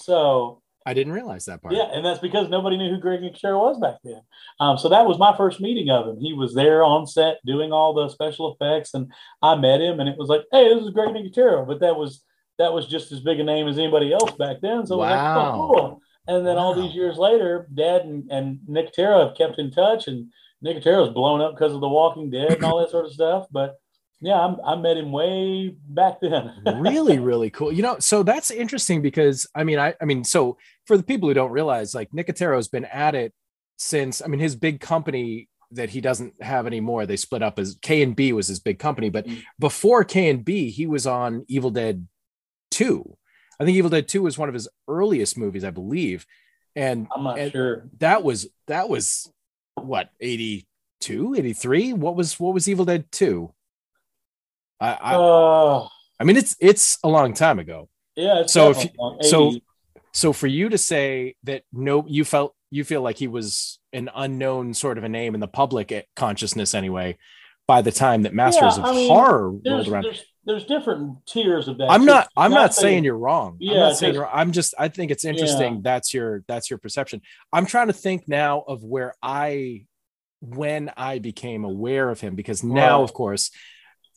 So 0.00 0.62
I 0.88 0.94
didn't 0.94 1.12
realize 1.12 1.44
that 1.44 1.60
part. 1.60 1.74
Yeah, 1.74 1.90
and 1.92 2.04
that's 2.04 2.18
because 2.18 2.48
nobody 2.48 2.78
knew 2.78 2.88
who 2.88 2.98
Greg 2.98 3.20
Nicotero 3.20 3.60
was 3.60 3.78
back 3.78 3.96
then. 4.02 4.22
Um, 4.58 4.78
so 4.78 4.88
that 4.88 5.06
was 5.06 5.18
my 5.18 5.36
first 5.36 5.60
meeting 5.60 5.90
of 5.90 6.08
him. 6.08 6.18
He 6.18 6.32
was 6.32 6.54
there 6.54 6.82
on 6.82 7.06
set 7.06 7.36
doing 7.44 7.72
all 7.72 7.92
the 7.92 8.08
special 8.08 8.54
effects, 8.54 8.94
and 8.94 9.12
I 9.42 9.54
met 9.56 9.82
him, 9.82 10.00
and 10.00 10.08
it 10.08 10.16
was 10.16 10.30
like, 10.30 10.44
"Hey, 10.50 10.72
this 10.72 10.82
is 10.82 10.90
Greg 10.90 11.10
Nicotero," 11.10 11.66
but 11.66 11.80
that 11.80 11.96
was 11.96 12.24
that 12.58 12.72
was 12.72 12.86
just 12.86 13.12
as 13.12 13.20
big 13.20 13.38
a 13.38 13.44
name 13.44 13.68
as 13.68 13.78
anybody 13.78 14.14
else 14.14 14.32
back 14.32 14.56
then. 14.62 14.86
So 14.86 14.96
wow. 14.96 15.04
Like, 15.04 15.46
oh, 15.46 15.72
cool. 15.72 16.02
And 16.26 16.46
then 16.46 16.56
wow. 16.56 16.62
all 16.62 16.74
these 16.74 16.94
years 16.94 17.18
later, 17.18 17.68
Dad 17.74 18.02
and, 18.02 18.30
and 18.30 18.60
Nicotero 18.68 19.26
have 19.26 19.36
kept 19.36 19.58
in 19.58 19.70
touch, 19.70 20.08
and 20.08 20.32
Nicotero's 20.64 21.12
blown 21.12 21.42
up 21.42 21.54
because 21.54 21.74
of 21.74 21.80
The 21.80 21.88
Walking 21.88 22.30
Dead 22.30 22.52
and 22.52 22.64
all 22.64 22.80
that 22.80 22.90
sort 22.90 23.04
of 23.04 23.12
stuff. 23.12 23.46
But 23.50 23.76
yeah, 24.20 24.34
I'm, 24.34 24.56
i 24.64 24.74
met 24.74 24.96
him 24.96 25.12
way 25.12 25.76
back 25.88 26.20
then. 26.20 26.52
really, 26.80 27.18
really 27.20 27.50
cool. 27.50 27.72
You 27.72 27.82
know, 27.82 27.98
so 28.00 28.22
that's 28.22 28.50
interesting 28.50 29.00
because 29.00 29.46
I 29.54 29.64
mean, 29.64 29.78
I, 29.78 29.94
I 30.00 30.04
mean, 30.04 30.24
so 30.24 30.58
for 30.88 30.96
the 30.96 31.04
people 31.04 31.28
who 31.28 31.34
don't 31.34 31.52
realize, 31.52 31.94
like 31.94 32.12
Nicotero's 32.12 32.68
been 32.68 32.86
at 32.86 33.14
it 33.14 33.32
since. 33.76 34.20
I 34.20 34.26
mean, 34.26 34.40
his 34.40 34.56
big 34.56 34.80
company 34.80 35.48
that 35.72 35.90
he 35.90 36.00
doesn't 36.00 36.42
have 36.42 36.66
anymore. 36.66 37.04
They 37.04 37.16
split 37.16 37.42
up 37.42 37.58
as 37.58 37.78
K 37.82 38.02
and 38.02 38.16
B 38.16 38.32
was 38.32 38.48
his 38.48 38.58
big 38.58 38.78
company, 38.78 39.10
but 39.10 39.26
mm-hmm. 39.26 39.40
before 39.58 40.02
K 40.02 40.30
and 40.30 40.44
B, 40.44 40.70
he 40.70 40.86
was 40.86 41.06
on 41.06 41.44
Evil 41.46 41.70
Dead 41.70 42.08
Two. 42.70 43.16
I 43.60 43.64
think 43.64 43.76
Evil 43.76 43.90
Dead 43.90 44.08
Two 44.08 44.22
was 44.22 44.38
one 44.38 44.48
of 44.48 44.54
his 44.54 44.68
earliest 44.88 45.36
movies, 45.36 45.64
I 45.64 45.70
believe. 45.70 46.26
And 46.74 47.06
I'm 47.14 47.24
not 47.24 47.38
and 47.38 47.52
sure 47.52 47.88
that 47.98 48.22
was 48.22 48.48
that 48.66 48.88
was 48.88 49.30
what 49.74 50.10
82 50.20 51.34
83 51.36 51.92
what 51.92 52.16
was 52.16 52.38
what 52.38 52.54
was 52.54 52.68
evil 52.68 52.84
dead 52.84 53.10
2 53.12 53.52
I 54.80 54.92
I, 54.92 55.14
uh, 55.14 55.88
I 56.20 56.24
mean 56.24 56.36
it's 56.36 56.56
it's 56.60 56.98
a 57.02 57.08
long 57.08 57.34
time 57.34 57.58
ago. 57.58 57.88
Yeah. 58.16 58.46
so 58.46 58.70
if 58.70 58.88
so 59.22 59.54
so 60.18 60.32
for 60.32 60.48
you 60.48 60.68
to 60.68 60.78
say 60.78 61.36
that 61.44 61.62
no, 61.72 62.04
you 62.08 62.24
felt 62.24 62.52
you 62.70 62.82
feel 62.82 63.02
like 63.02 63.16
he 63.16 63.28
was 63.28 63.78
an 63.92 64.10
unknown 64.14 64.74
sort 64.74 64.98
of 64.98 65.04
a 65.04 65.08
name 65.08 65.34
in 65.34 65.40
the 65.40 65.46
public 65.46 65.92
eh, 65.92 66.02
consciousness 66.16 66.74
anyway. 66.74 67.16
By 67.68 67.82
the 67.82 67.92
time 67.92 68.22
that 68.22 68.34
Masters 68.34 68.78
yeah, 68.78 68.88
of 68.88 68.94
mean, 68.94 69.10
Horror 69.10 69.50
rolled 69.50 69.88
around, 69.88 70.04
there's, 70.04 70.24
there's, 70.44 70.64
different 70.64 71.24
tiers 71.26 71.68
of 71.68 71.78
that. 71.78 71.90
I'm 71.90 72.04
not. 72.04 72.28
I'm 72.36 72.50
not, 72.50 72.56
not 72.56 72.74
saying, 72.74 72.82
saying, 72.82 73.04
you're 73.04 73.18
wrong. 73.18 73.58
Yeah, 73.60 73.72
I'm 73.72 73.78
not 73.78 73.96
saying 73.96 74.14
you're, 74.14 74.26
I'm 74.26 74.52
just. 74.52 74.74
I 74.76 74.88
think 74.88 75.10
it's 75.12 75.24
interesting. 75.24 75.74
Yeah. 75.74 75.80
That's 75.82 76.12
your. 76.12 76.42
That's 76.48 76.70
your 76.70 76.78
perception. 76.78 77.20
I'm 77.52 77.66
trying 77.66 77.88
to 77.88 77.92
think 77.92 78.26
now 78.26 78.64
of 78.66 78.82
where 78.82 79.14
I, 79.22 79.84
when 80.40 80.90
I 80.96 81.18
became 81.18 81.64
aware 81.64 82.08
of 82.08 82.20
him, 82.20 82.34
because 82.34 82.64
now, 82.64 82.98
right. 82.98 83.04
of 83.04 83.12
course, 83.12 83.50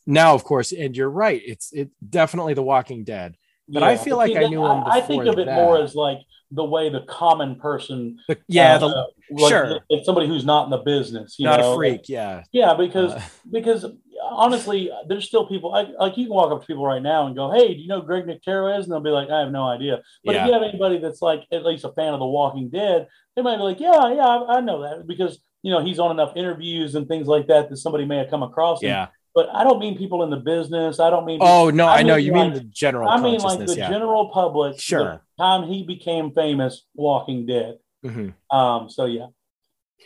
now 0.07 0.33
of 0.33 0.43
course 0.43 0.71
and 0.71 0.97
you're 0.97 1.09
right 1.09 1.41
it's 1.45 1.71
it 1.73 1.89
definitely 2.07 2.55
the 2.55 2.63
walking 2.63 3.03
dead 3.03 3.35
but 3.71 3.81
yeah, 3.81 3.89
i 3.89 3.97
feel 3.97 4.17
like 4.17 4.35
i 4.35 4.47
knew 4.47 4.65
him 4.65 4.83
i 4.85 5.01
think 5.01 5.25
of 5.25 5.37
it 5.39 5.45
that. 5.45 5.55
more 5.55 5.77
as 5.81 5.95
like 5.95 6.19
the 6.51 6.63
way 6.63 6.89
the 6.89 7.01
common 7.01 7.55
person 7.55 8.19
the, 8.27 8.37
yeah 8.47 8.75
uh, 8.75 8.79
the, 8.79 9.07
like, 9.31 9.49
sure 9.49 9.79
it's 9.89 10.05
somebody 10.05 10.27
who's 10.27 10.45
not 10.45 10.65
in 10.65 10.69
the 10.69 10.77
business 10.77 11.37
not 11.39 11.59
know? 11.59 11.73
a 11.73 11.75
freak 11.75 12.09
yeah 12.09 12.43
yeah 12.51 12.73
because 12.73 13.13
uh, 13.13 13.21
because 13.51 13.85
honestly 14.29 14.91
there's 15.07 15.25
still 15.25 15.47
people 15.47 15.73
I, 15.73 15.83
like 15.99 16.17
you 16.17 16.25
can 16.25 16.33
walk 16.33 16.51
up 16.51 16.61
to 16.61 16.67
people 16.67 16.85
right 16.85 17.01
now 17.01 17.27
and 17.27 17.35
go 17.35 17.51
hey 17.51 17.73
do 17.73 17.79
you 17.79 17.87
know 17.87 18.01
greg 18.01 18.25
nicotero 18.25 18.77
is 18.77 18.85
and 18.85 18.91
they'll 18.91 18.99
be 18.99 19.09
like 19.09 19.29
i 19.29 19.39
have 19.39 19.51
no 19.51 19.63
idea 19.63 20.01
but 20.23 20.35
yeah. 20.35 20.41
if 20.41 20.47
you 20.47 20.53
have 20.53 20.63
anybody 20.63 20.99
that's 20.99 21.21
like 21.21 21.43
at 21.51 21.65
least 21.65 21.85
a 21.85 21.91
fan 21.93 22.13
of 22.13 22.19
the 22.19 22.25
walking 22.25 22.69
dead 22.69 23.07
they 23.35 23.41
might 23.41 23.57
be 23.57 23.63
like 23.63 23.79
yeah 23.79 24.13
yeah 24.13 24.25
i, 24.25 24.57
I 24.57 24.61
know 24.61 24.81
that 24.81 25.07
because 25.07 25.39
you 25.63 25.71
know 25.71 25.83
he's 25.83 25.99
on 25.99 26.11
enough 26.11 26.33
interviews 26.35 26.95
and 26.95 27.07
things 27.07 27.27
like 27.27 27.47
that 27.47 27.69
that 27.69 27.77
somebody 27.77 28.05
may 28.05 28.17
have 28.17 28.29
come 28.29 28.43
across 28.43 28.81
him. 28.81 28.89
yeah 28.89 29.07
but 29.33 29.49
I 29.53 29.63
don't 29.63 29.79
mean 29.79 29.97
people 29.97 30.23
in 30.23 30.29
the 30.29 30.37
business. 30.37 30.99
I 30.99 31.09
don't 31.09 31.25
mean. 31.25 31.39
Oh 31.41 31.69
no, 31.69 31.87
I, 31.87 31.97
I 31.97 32.03
know 32.03 32.15
you 32.15 32.33
like, 32.33 32.43
mean 32.43 32.53
the 32.53 32.61
general. 32.61 33.09
I 33.09 33.21
mean 33.21 33.39
like 33.39 33.65
the 33.65 33.75
yeah. 33.75 33.89
general 33.89 34.29
public. 34.29 34.79
Sure. 34.79 35.21
time 35.37 35.67
he 35.67 35.83
became 35.83 36.31
famous, 36.33 36.85
Walking 36.95 37.45
Dead. 37.45 37.77
Mm-hmm. 38.05 38.55
Um. 38.55 38.89
So 38.89 39.05
yeah. 39.05 39.27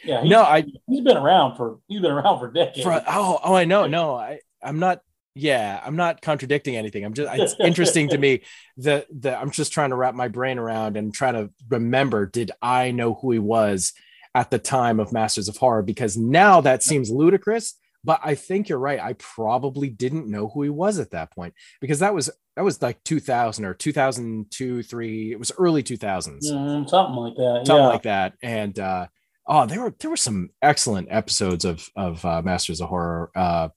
Yeah. 0.03 0.23
No, 0.23 0.41
I. 0.41 0.65
He's 0.87 1.01
been 1.01 1.17
around 1.17 1.55
for. 1.55 1.79
He's 1.87 2.01
been 2.01 2.11
around 2.11 2.39
for 2.39 2.51
decades. 2.51 2.83
For, 2.83 3.03
oh, 3.07 3.39
oh, 3.43 3.55
I 3.55 3.65
know. 3.65 3.87
No, 3.87 4.15
I. 4.15 4.39
I'm 4.61 4.79
not. 4.79 5.01
Yeah, 5.37 5.81
I'm 5.83 5.95
not 5.95 6.21
contradicting 6.21 6.75
anything. 6.75 7.03
I'm 7.03 7.13
just. 7.13 7.33
It's 7.33 7.55
interesting 7.59 8.09
to 8.09 8.17
me. 8.17 8.41
The 8.77 9.05
the. 9.09 9.39
I'm 9.39 9.51
just 9.51 9.71
trying 9.71 9.91
to 9.91 9.95
wrap 9.95 10.15
my 10.15 10.27
brain 10.27 10.59
around 10.59 10.97
and 10.97 11.13
trying 11.13 11.35
to 11.35 11.49
remember. 11.69 12.25
Did 12.25 12.51
I 12.61 12.91
know 12.91 13.13
who 13.13 13.31
he 13.31 13.39
was 13.39 13.93
at 14.35 14.51
the 14.51 14.59
time 14.59 14.99
of 14.99 15.13
Masters 15.13 15.47
of 15.47 15.55
Horror? 15.55 15.81
Because 15.81 16.17
now 16.17 16.59
that 16.59 16.83
seems 16.83 17.09
ludicrous 17.09 17.75
but 18.05 18.21
I 18.23 18.35
think 18.35 18.69
you're 18.69 18.79
right. 18.79 18.99
I 18.99 19.13
probably 19.13 19.89
didn't 19.89 20.29
know 20.29 20.47
who 20.47 20.61
he 20.63 20.69
was 20.69 20.99
at 20.99 21.11
that 21.11 21.31
point 21.31 21.53
because 21.81 21.99
that 21.99 22.13
was 22.13 22.29
that 22.55 22.63
was 22.63 22.81
like 22.81 23.03
2000 23.03 23.65
or 23.65 23.73
2002, 23.73 24.83
three. 24.83 25.31
It 25.31 25.39
was 25.39 25.51
early 25.57 25.83
2000s, 25.83 26.39
Mm, 26.51 26.89
something 26.89 27.15
like 27.15 27.35
that. 27.35 27.63
something 27.65 27.75
yeah. 27.83 27.87
like 27.87 28.03
that. 28.03 28.33
And 28.41 28.79
uh, 28.79 29.07
oh, 29.47 29.65
there 29.65 29.81
were 29.81 29.93
there 29.99 30.09
were 30.11 30.17
some 30.17 30.49
excellent 30.61 31.07
episodes 31.11 31.65
of 31.65 31.87
of 31.95 32.23
uh, 32.23 32.41
Masters 32.41 32.79
of 32.81 32.89
Horror. 32.89 33.31
Uh, 33.35 33.69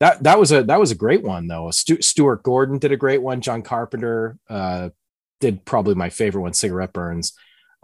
that 0.00 0.22
that 0.22 0.38
was 0.38 0.52
a 0.52 0.62
that 0.64 0.80
was 0.80 0.90
a 0.90 0.96
great 0.96 1.22
one 1.22 1.46
though. 1.48 1.70
Stu- 1.70 2.02
Stuart 2.02 2.42
Gordon 2.42 2.78
did 2.78 2.92
a 2.92 2.96
great 2.96 3.22
one. 3.22 3.40
John 3.40 3.62
Carpenter 3.62 4.38
uh, 4.48 4.90
did 5.40 5.64
probably 5.64 5.94
my 5.94 6.10
favorite 6.10 6.42
one, 6.42 6.52
Cigarette 6.54 6.92
Burns. 6.92 7.32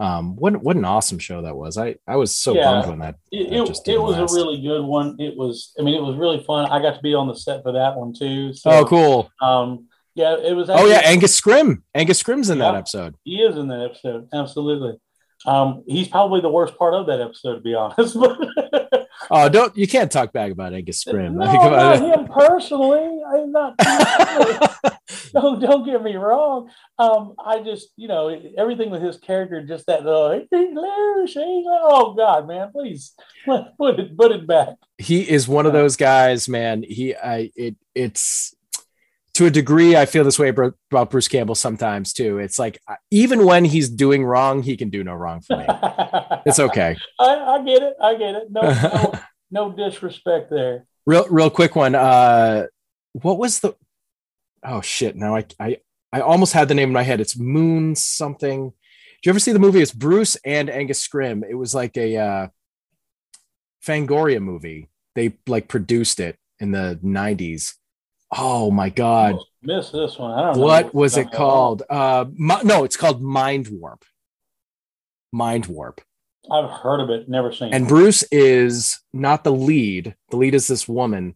Um, 0.03 0.35
what 0.35 0.61
what 0.61 0.75
an 0.75 0.83
awesome 0.85 1.17
show 1.19 1.41
that 1.43 1.55
was. 1.55 1.77
I 1.77 1.95
I 2.07 2.17
was 2.17 2.35
so 2.35 2.53
Yeah. 2.53 2.63
bummed 2.65 2.89
when 2.89 2.99
that. 2.99 3.15
It, 3.31 3.49
that 3.49 3.61
it, 3.61 3.67
just 3.67 3.87
it 3.87 3.97
was 4.01 4.17
last. 4.17 4.31
a 4.31 4.35
really 4.35 4.61
good 4.61 4.83
one. 4.83 5.15
It 5.19 5.37
was, 5.37 5.73
I 5.79 5.83
mean, 5.83 5.95
it 5.95 6.01
was 6.03 6.17
really 6.17 6.43
fun. 6.43 6.69
I 6.69 6.81
got 6.81 6.95
to 6.95 7.01
be 7.01 7.13
on 7.13 7.27
the 7.27 7.35
set 7.35 7.63
for 7.63 7.71
that 7.71 7.95
one 7.95 8.13
too. 8.13 8.53
So, 8.53 8.69
Oh, 8.71 8.85
cool. 8.85 9.31
Um, 9.41 9.87
yeah, 10.15 10.35
it 10.37 10.53
was. 10.55 10.69
Oh 10.69 10.85
yeah, 10.87 11.01
Angus 11.05 11.39
Scrimm. 11.39 11.83
Angus 11.95 12.21
Scrimm's 12.21 12.49
in 12.49 12.57
that 12.59 12.75
episode. 12.75 13.15
he 13.23 13.37
is 13.41 13.55
in 13.57 13.67
that 13.69 13.81
episode. 13.81 14.27
Absolutely. 14.33 14.99
Um, 15.45 15.83
he's 15.87 16.07
probably 16.07 16.41
the 16.41 16.49
worst 16.49 16.77
part 16.77 16.93
of 16.93 17.07
that 17.07 17.19
episode, 17.21 17.55
to 17.55 17.61
be 17.61 17.73
honest. 17.73 18.15
Oh, 19.35 19.49
don't 19.49 19.75
you 19.75 19.87
can't 19.87 20.11
talk 20.11 20.31
back 20.31 20.51
about 20.51 20.73
Angus 20.73 21.03
Scrimm. 21.03 21.33
no, 21.33 21.45
not 21.45 21.99
him 21.99 22.27
personally. 22.27 23.19
I'm 23.27 23.51
not. 23.51 23.75
don't 25.33 25.59
don't 25.59 25.85
get 25.85 26.03
me 26.03 26.15
wrong. 26.15 26.69
Um, 26.99 27.33
I 27.43 27.61
just 27.63 27.89
you 27.95 28.07
know 28.07 28.29
everything 28.57 28.91
with 28.91 29.01
his 29.01 29.17
character, 29.17 29.65
just 29.65 29.87
that 29.87 30.05
little 30.05 30.29
hey, 30.31 30.67
oh 30.71 32.13
God, 32.15 32.47
man, 32.47 32.71
please 32.71 33.15
put 33.45 33.99
it 33.99 34.15
put 34.15 34.31
it 34.31 34.45
back. 34.45 34.75
he 34.99 35.27
is 35.27 35.47
one 35.47 35.65
of 35.65 35.73
those 35.73 35.95
guys, 35.95 36.47
man. 36.47 36.83
He, 36.83 37.15
I, 37.15 37.51
it, 37.55 37.75
it's 37.95 38.55
to 39.33 39.45
a 39.45 39.49
degree. 39.49 39.95
I 39.95 40.05
feel 40.05 40.23
this 40.23 40.37
way 40.37 40.49
about 40.49 41.09
Bruce 41.09 41.27
Campbell 41.27 41.55
sometimes 41.55 42.13
too. 42.13 42.37
It's 42.37 42.59
like 42.59 42.79
uh, 42.87 42.95
even 43.11 43.45
when 43.45 43.65
he's 43.65 43.89
doing 43.89 44.23
wrong, 44.23 44.61
he 44.61 44.77
can 44.77 44.89
do 44.89 45.03
no 45.03 45.13
wrong 45.13 45.41
for 45.41 45.57
me. 45.57 45.65
It's 46.45 46.59
okay. 46.59 46.97
I, 47.21 47.35
I 47.35 47.63
get 47.63 47.81
it. 47.81 47.93
I 48.01 48.15
get 48.15 48.35
it. 48.35 48.51
No, 48.51 48.61
no, 48.61 49.13
no 49.51 49.71
disrespect 49.71 50.49
there. 50.49 50.85
Real, 51.05 51.25
real 51.29 51.49
quick 51.49 51.73
one. 51.73 51.95
Uh, 51.95 52.65
what 53.13 53.37
was 53.37 53.61
the? 53.61 53.73
Oh 54.61 54.81
shit! 54.81 55.15
Now 55.15 55.37
I, 55.37 55.45
I, 55.57 55.77
I 56.11 56.19
almost 56.19 56.51
had 56.51 56.67
the 56.67 56.73
name 56.73 56.89
in 56.89 56.93
my 56.93 57.03
head. 57.03 57.21
It's 57.21 57.37
Moon 57.37 57.95
something. 57.95 58.71
Do 58.71 58.75
you 59.23 59.31
ever 59.31 59.39
see 59.39 59.53
the 59.53 59.59
movie? 59.59 59.81
It's 59.81 59.93
Bruce 59.93 60.35
and 60.43 60.69
Angus 60.69 61.07
Scrimm. 61.07 61.43
It 61.49 61.55
was 61.55 61.73
like 61.73 61.95
a 61.95 62.17
uh, 62.17 62.47
Fangoria 63.85 64.41
movie. 64.41 64.89
They 65.15 65.37
like 65.47 65.69
produced 65.69 66.19
it 66.19 66.37
in 66.59 66.71
the 66.71 66.99
'90s. 67.01 67.75
Oh 68.35 68.71
my 68.71 68.89
god! 68.89 69.37
Miss 69.61 69.89
this 69.91 70.17
one. 70.17 70.31
I 70.31 70.41
don't 70.41 70.57
know. 70.57 70.63
What 70.65 70.93
was 70.93 71.17
it 71.17 71.31
called? 71.31 71.83
Uh, 71.89 72.25
mi- 72.33 72.63
no, 72.63 72.83
it's 72.83 72.97
called 72.97 73.21
Mind 73.21 73.67
Warp. 73.71 74.03
Mind 75.31 75.65
Warp. 75.67 76.01
I've 76.51 76.69
heard 76.69 76.99
of 76.99 77.09
it, 77.09 77.29
never 77.29 77.51
seen 77.53 77.69
it. 77.69 77.75
and 77.75 77.85
it. 77.85 77.89
Bruce 77.89 78.23
is 78.31 78.99
not 79.13 79.43
the 79.43 79.51
lead. 79.53 80.15
The 80.29 80.37
lead 80.37 80.53
is 80.55 80.67
this 80.67 80.87
woman, 80.87 81.35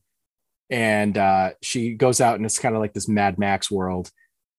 and 0.70 1.18
uh, 1.18 1.52
she 1.62 1.94
goes 1.94 2.20
out 2.20 2.36
and 2.36 2.46
it's 2.46 2.60
kind 2.60 2.76
of 2.76 2.82
like 2.82 2.94
this 2.94 3.08
Mad 3.08 3.40
Max 3.40 3.72
world, 3.72 4.12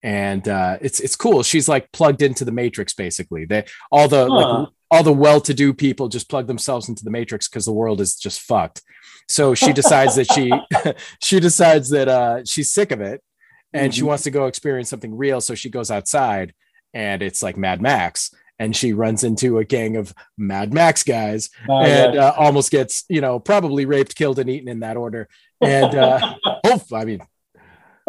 and 0.02 0.47
uh, 0.48 0.78
it's 0.81 1.01
it's 1.01 1.16
cool. 1.16 1.43
She's 1.43 1.69
like 1.69 1.93
plugged 1.93 2.23
into 2.23 2.44
the 2.44 2.52
Matrix 2.52 2.94
basically. 2.94 3.44
They 3.44 3.65
all 3.93 4.09
the 4.09 4.27
Huh. 4.27 4.59
like 4.60 4.69
all 4.90 5.02
the 5.02 5.12
well-to-do 5.12 5.74
people 5.74 6.09
just 6.09 6.31
plug 6.31 6.47
themselves 6.47 6.89
into 6.89 7.05
the 7.05 7.10
Matrix 7.10 7.47
because 7.47 7.66
the 7.66 7.73
world 7.73 8.01
is 8.01 8.16
just 8.16 8.40
fucked. 8.40 8.81
So 9.28 9.55
she 9.55 9.72
decides 9.72 10.16
that 10.16 10.32
she 10.32 10.52
she 11.22 11.40
decides 11.40 11.90
that 11.90 12.09
uh, 12.09 12.44
she's 12.44 12.72
sick 12.72 12.90
of 12.90 13.00
it, 13.00 13.22
and 13.72 13.94
she 13.94 14.02
Mhm. 14.02 14.06
wants 14.06 14.24
to 14.24 14.30
go 14.30 14.46
experience 14.46 14.88
something 14.88 15.16
real. 15.16 15.40
So 15.40 15.55
she 15.55 15.70
goes 15.70 15.90
outside, 15.90 16.55
and 16.94 17.22
it's 17.22 17.42
like 17.42 17.56
Mad 17.56 17.80
Max. 17.82 18.34
And 18.60 18.74
she 18.74 18.92
runs 18.92 19.22
into 19.22 19.59
a 19.59 19.64
gang 19.64 19.94
of 19.96 20.12
Mad 20.36 20.74
Max 20.74 21.05
guys, 21.05 21.48
Oh, 21.68 21.80
and 21.80 22.14
yeah. 22.14 22.24
uh, 22.28 22.32
almost 22.36 22.72
gets 22.72 23.05
you 23.09 23.20
know 23.20 23.38
probably 23.38 23.84
raped 23.86 24.16
killed 24.16 24.38
and 24.40 24.50
eaten 24.50 24.68
in 24.68 24.80
that 24.80 24.96
order 24.96 25.28
and 25.60 25.94
uh 25.94 26.34
oh 26.64 26.80
i 26.92 27.05
mean 27.05 27.20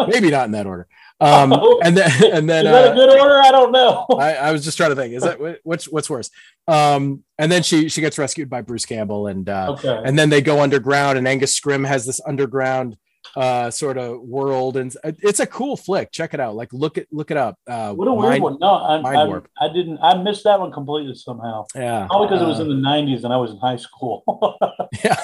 maybe 0.08 0.30
not 0.32 0.46
in 0.46 0.52
that 0.54 0.66
order 0.68 0.88
um 1.22 1.52
and 1.84 1.98
then 1.98 2.12
and 2.34 2.50
then 2.50 2.66
is 2.66 2.72
that 2.72 2.86
a 2.88 2.92
uh, 2.92 2.94
good 2.96 3.20
order? 3.20 3.42
I 3.42 3.52
don't 3.52 3.72
know. 3.72 4.06
I, 4.18 4.36
I 4.36 4.52
was 4.52 4.64
just 4.64 4.78
trying 4.78 4.92
to 4.92 4.96
think 4.96 5.14
is 5.14 5.24
that 5.24 5.60
what's 5.64 5.86
what's 5.86 6.10
worse 6.10 6.30
um 6.68 7.24
and 7.38 7.52
then 7.52 7.64
she 7.64 7.90
she 7.90 8.02
gets 8.02 8.18
rescued 8.18 8.50
by 8.50 8.62
bruce 8.62 8.86
campbell 8.86 9.28
and 9.28 9.50
uh 9.50 9.72
okay. 9.72 10.02
and 10.06 10.18
then 10.18 10.30
they 10.30 10.42
go 10.42 10.62
underground 10.62 11.18
and 11.18 11.28
angus 11.28 11.60
scrimm 11.60 11.86
has 11.86 12.06
this 12.06 12.22
underground 12.26 12.96
uh 13.36 13.70
sort 13.70 13.98
of 13.98 14.22
world 14.22 14.78
and 14.78 14.96
it's 15.04 15.40
a 15.40 15.46
cool 15.46 15.76
flick 15.76 16.12
check 16.12 16.34
it 16.34 16.40
out 16.40 16.56
like 16.56 16.72
look 16.72 16.98
it 16.98 17.08
look 17.12 17.32
it 17.32 17.38
up 17.38 17.58
uh 17.68 17.94
what 17.94 18.08
a 18.08 18.14
weird 18.14 18.42
one. 18.42 18.58
No, 18.60 18.68
I, 18.68 18.98
I, 18.98 19.42
I 19.60 19.74
didn't. 19.74 20.00
I 20.02 20.16
missed 20.22 20.46
that 20.46 20.60
one 20.60 20.72
completely 20.72 21.14
somehow. 21.16 21.66
yeah 21.76 22.08
Probably 22.08 22.28
because 22.28 22.42
it 22.42 22.48
was 22.48 22.60
uh, 22.60 22.64
in 22.64 22.70
the 22.70 22.76
'90s 22.76 23.24
and 23.24 23.34
I 23.34 23.38
was 23.38 23.52
in 23.52 23.58
high 23.58 23.76
school. 23.76 24.24
yeah 25.04 25.20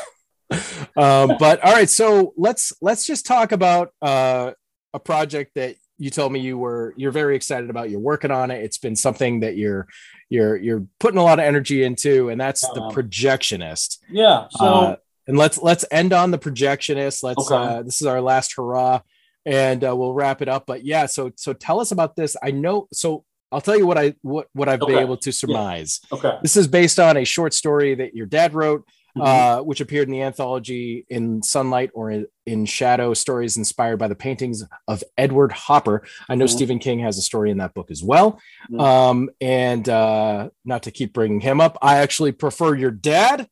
um 0.97 1.35
but 1.39 1.63
all 1.63 1.73
right 1.73 1.89
so 1.89 2.33
let's 2.37 2.73
let's 2.81 3.07
just 3.07 3.25
talk 3.25 3.51
about 3.51 3.91
uh 4.01 4.51
a 4.93 4.99
project 4.99 5.51
that 5.55 5.75
you 5.97 6.09
told 6.09 6.31
me 6.31 6.39
you 6.39 6.57
were 6.57 6.93
you're 6.97 7.11
very 7.11 7.35
excited 7.35 7.69
about 7.69 7.89
you're 7.89 7.99
working 7.99 8.31
on 8.31 8.51
it 8.51 8.63
it's 8.63 8.77
been 8.77 8.95
something 8.95 9.39
that 9.41 9.55
you're 9.57 9.87
you're 10.29 10.55
you're 10.57 10.85
putting 10.99 11.19
a 11.19 11.23
lot 11.23 11.39
of 11.39 11.45
energy 11.45 11.83
into 11.83 12.29
and 12.29 12.39
that's 12.39 12.61
the 12.73 12.81
Um, 12.81 12.91
projectionist 12.93 13.99
yeah. 14.09 14.47
So 14.51 14.65
uh, 14.65 14.95
and 15.27 15.37
let's 15.37 15.57
let's 15.57 15.85
end 15.91 16.13
on 16.13 16.31
the 16.31 16.37
projectionist 16.37 17.23
let's 17.23 17.49
Okay. 17.49 17.55
uh 17.55 17.81
this 17.83 18.01
is 18.01 18.07
our 18.07 18.21
last 18.21 18.53
hurrah 18.55 19.01
and 19.45 19.83
uh, 19.83 19.95
we'll 19.95 20.13
wrap 20.13 20.41
it 20.41 20.49
up 20.49 20.65
but 20.65 20.83
yeah 20.83 21.05
so 21.05 21.31
so 21.35 21.53
tell 21.53 21.79
us 21.79 21.91
about 21.91 22.15
this 22.15 22.35
i 22.43 22.51
know 22.51 22.87
so 22.91 23.23
i'll 23.51 23.61
tell 23.61 23.77
you 23.77 23.85
what 23.87 23.97
i 23.97 24.13
what 24.21 24.47
what 24.53 24.67
i've 24.67 24.79
been 24.79 24.97
able 24.97 25.17
to 25.17 25.31
surmise 25.31 26.01
okay. 26.11 26.37
this 26.41 26.57
is 26.57 26.67
based 26.67 26.99
on 26.99 27.15
a 27.17 27.23
short 27.23 27.53
story 27.53 27.95
that 27.95 28.15
your 28.15 28.25
dad 28.25 28.53
wrote. 28.53 28.83
Uh, 29.19 29.59
which 29.61 29.81
appeared 29.81 30.07
in 30.07 30.11
the 30.11 30.21
anthology 30.21 31.05
in 31.09 31.41
Sunlight 31.41 31.91
or 31.93 32.11
in, 32.11 32.27
in 32.45 32.65
Shadow, 32.65 33.13
stories 33.13 33.57
inspired 33.57 33.97
by 33.97 34.07
the 34.07 34.15
paintings 34.15 34.63
of 34.87 35.03
Edward 35.17 35.51
Hopper. 35.51 36.03
I 36.29 36.35
know 36.35 36.45
Mhm. 36.45 36.49
Stephen 36.49 36.79
King 36.79 36.99
has 36.99 37.17
a 37.17 37.21
story 37.21 37.51
in 37.51 37.57
that 37.57 37.73
book 37.73 37.91
as 37.91 38.03
well. 38.03 38.39
Mhm. 38.71 38.81
Um, 38.81 39.29
and 39.41 39.87
uh, 39.87 40.49
not 40.63 40.83
to 40.83 40.91
keep 40.91 41.13
bringing 41.13 41.39
him 41.41 41.61
up, 41.61 41.77
I 41.81 41.97
actually 41.97 42.31
prefer 42.33 42.75
your 42.75 42.91
dad. 42.91 43.47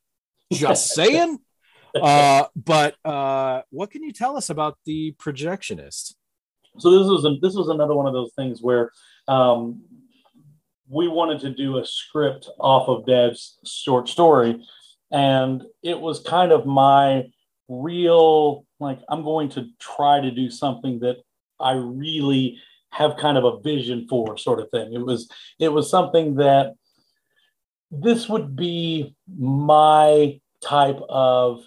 Just 0.51 0.87
saying. 0.93 1.39
Uh, 1.95 2.45
but 2.55 2.95
uh, 3.05 3.61
what 3.69 3.91
can 3.91 4.03
you 4.03 4.11
tell 4.11 4.35
us 4.35 4.49
about 4.49 4.77
the 4.85 5.13
projectionist? 5.19 6.15
so 6.79 6.89
this 6.89 7.07
was 7.07 7.23
a, 7.23 7.37
this 7.39 7.53
was 7.53 7.69
another 7.69 7.93
one 7.93 8.07
of 8.07 8.13
those 8.13 8.33
things 8.35 8.59
where 8.63 8.91
um, 9.27 9.83
we 10.89 11.07
wanted 11.07 11.39
to 11.39 11.51
do 11.51 11.77
a 11.77 11.85
script 11.85 12.49
off 12.59 12.87
of 12.89 13.05
Dev's 13.05 13.59
short 13.63 14.09
story, 14.09 14.59
and 15.13 15.63
it 15.83 15.99
was 15.99 16.19
kind 16.21 16.51
of 16.51 16.65
my 16.65 17.25
real 17.69 18.65
like 18.79 18.99
I'm 19.07 19.23
going 19.23 19.49
to 19.49 19.67
try 19.79 20.19
to 20.19 20.31
do 20.31 20.49
something 20.49 20.99
that 20.99 21.17
I 21.59 21.73
really 21.73 22.59
have 22.89 23.15
kind 23.17 23.37
of 23.37 23.45
a 23.45 23.59
vision 23.61 24.07
for, 24.09 24.37
sort 24.37 24.59
of 24.59 24.69
thing. 24.71 24.93
It 24.93 25.05
was 25.05 25.29
it 25.59 25.69
was 25.69 25.89
something 25.89 26.35
that 26.35 26.73
this 27.91 28.27
would 28.27 28.55
be 28.55 29.15
my 29.37 30.41
type 30.61 30.99
of 31.07 31.61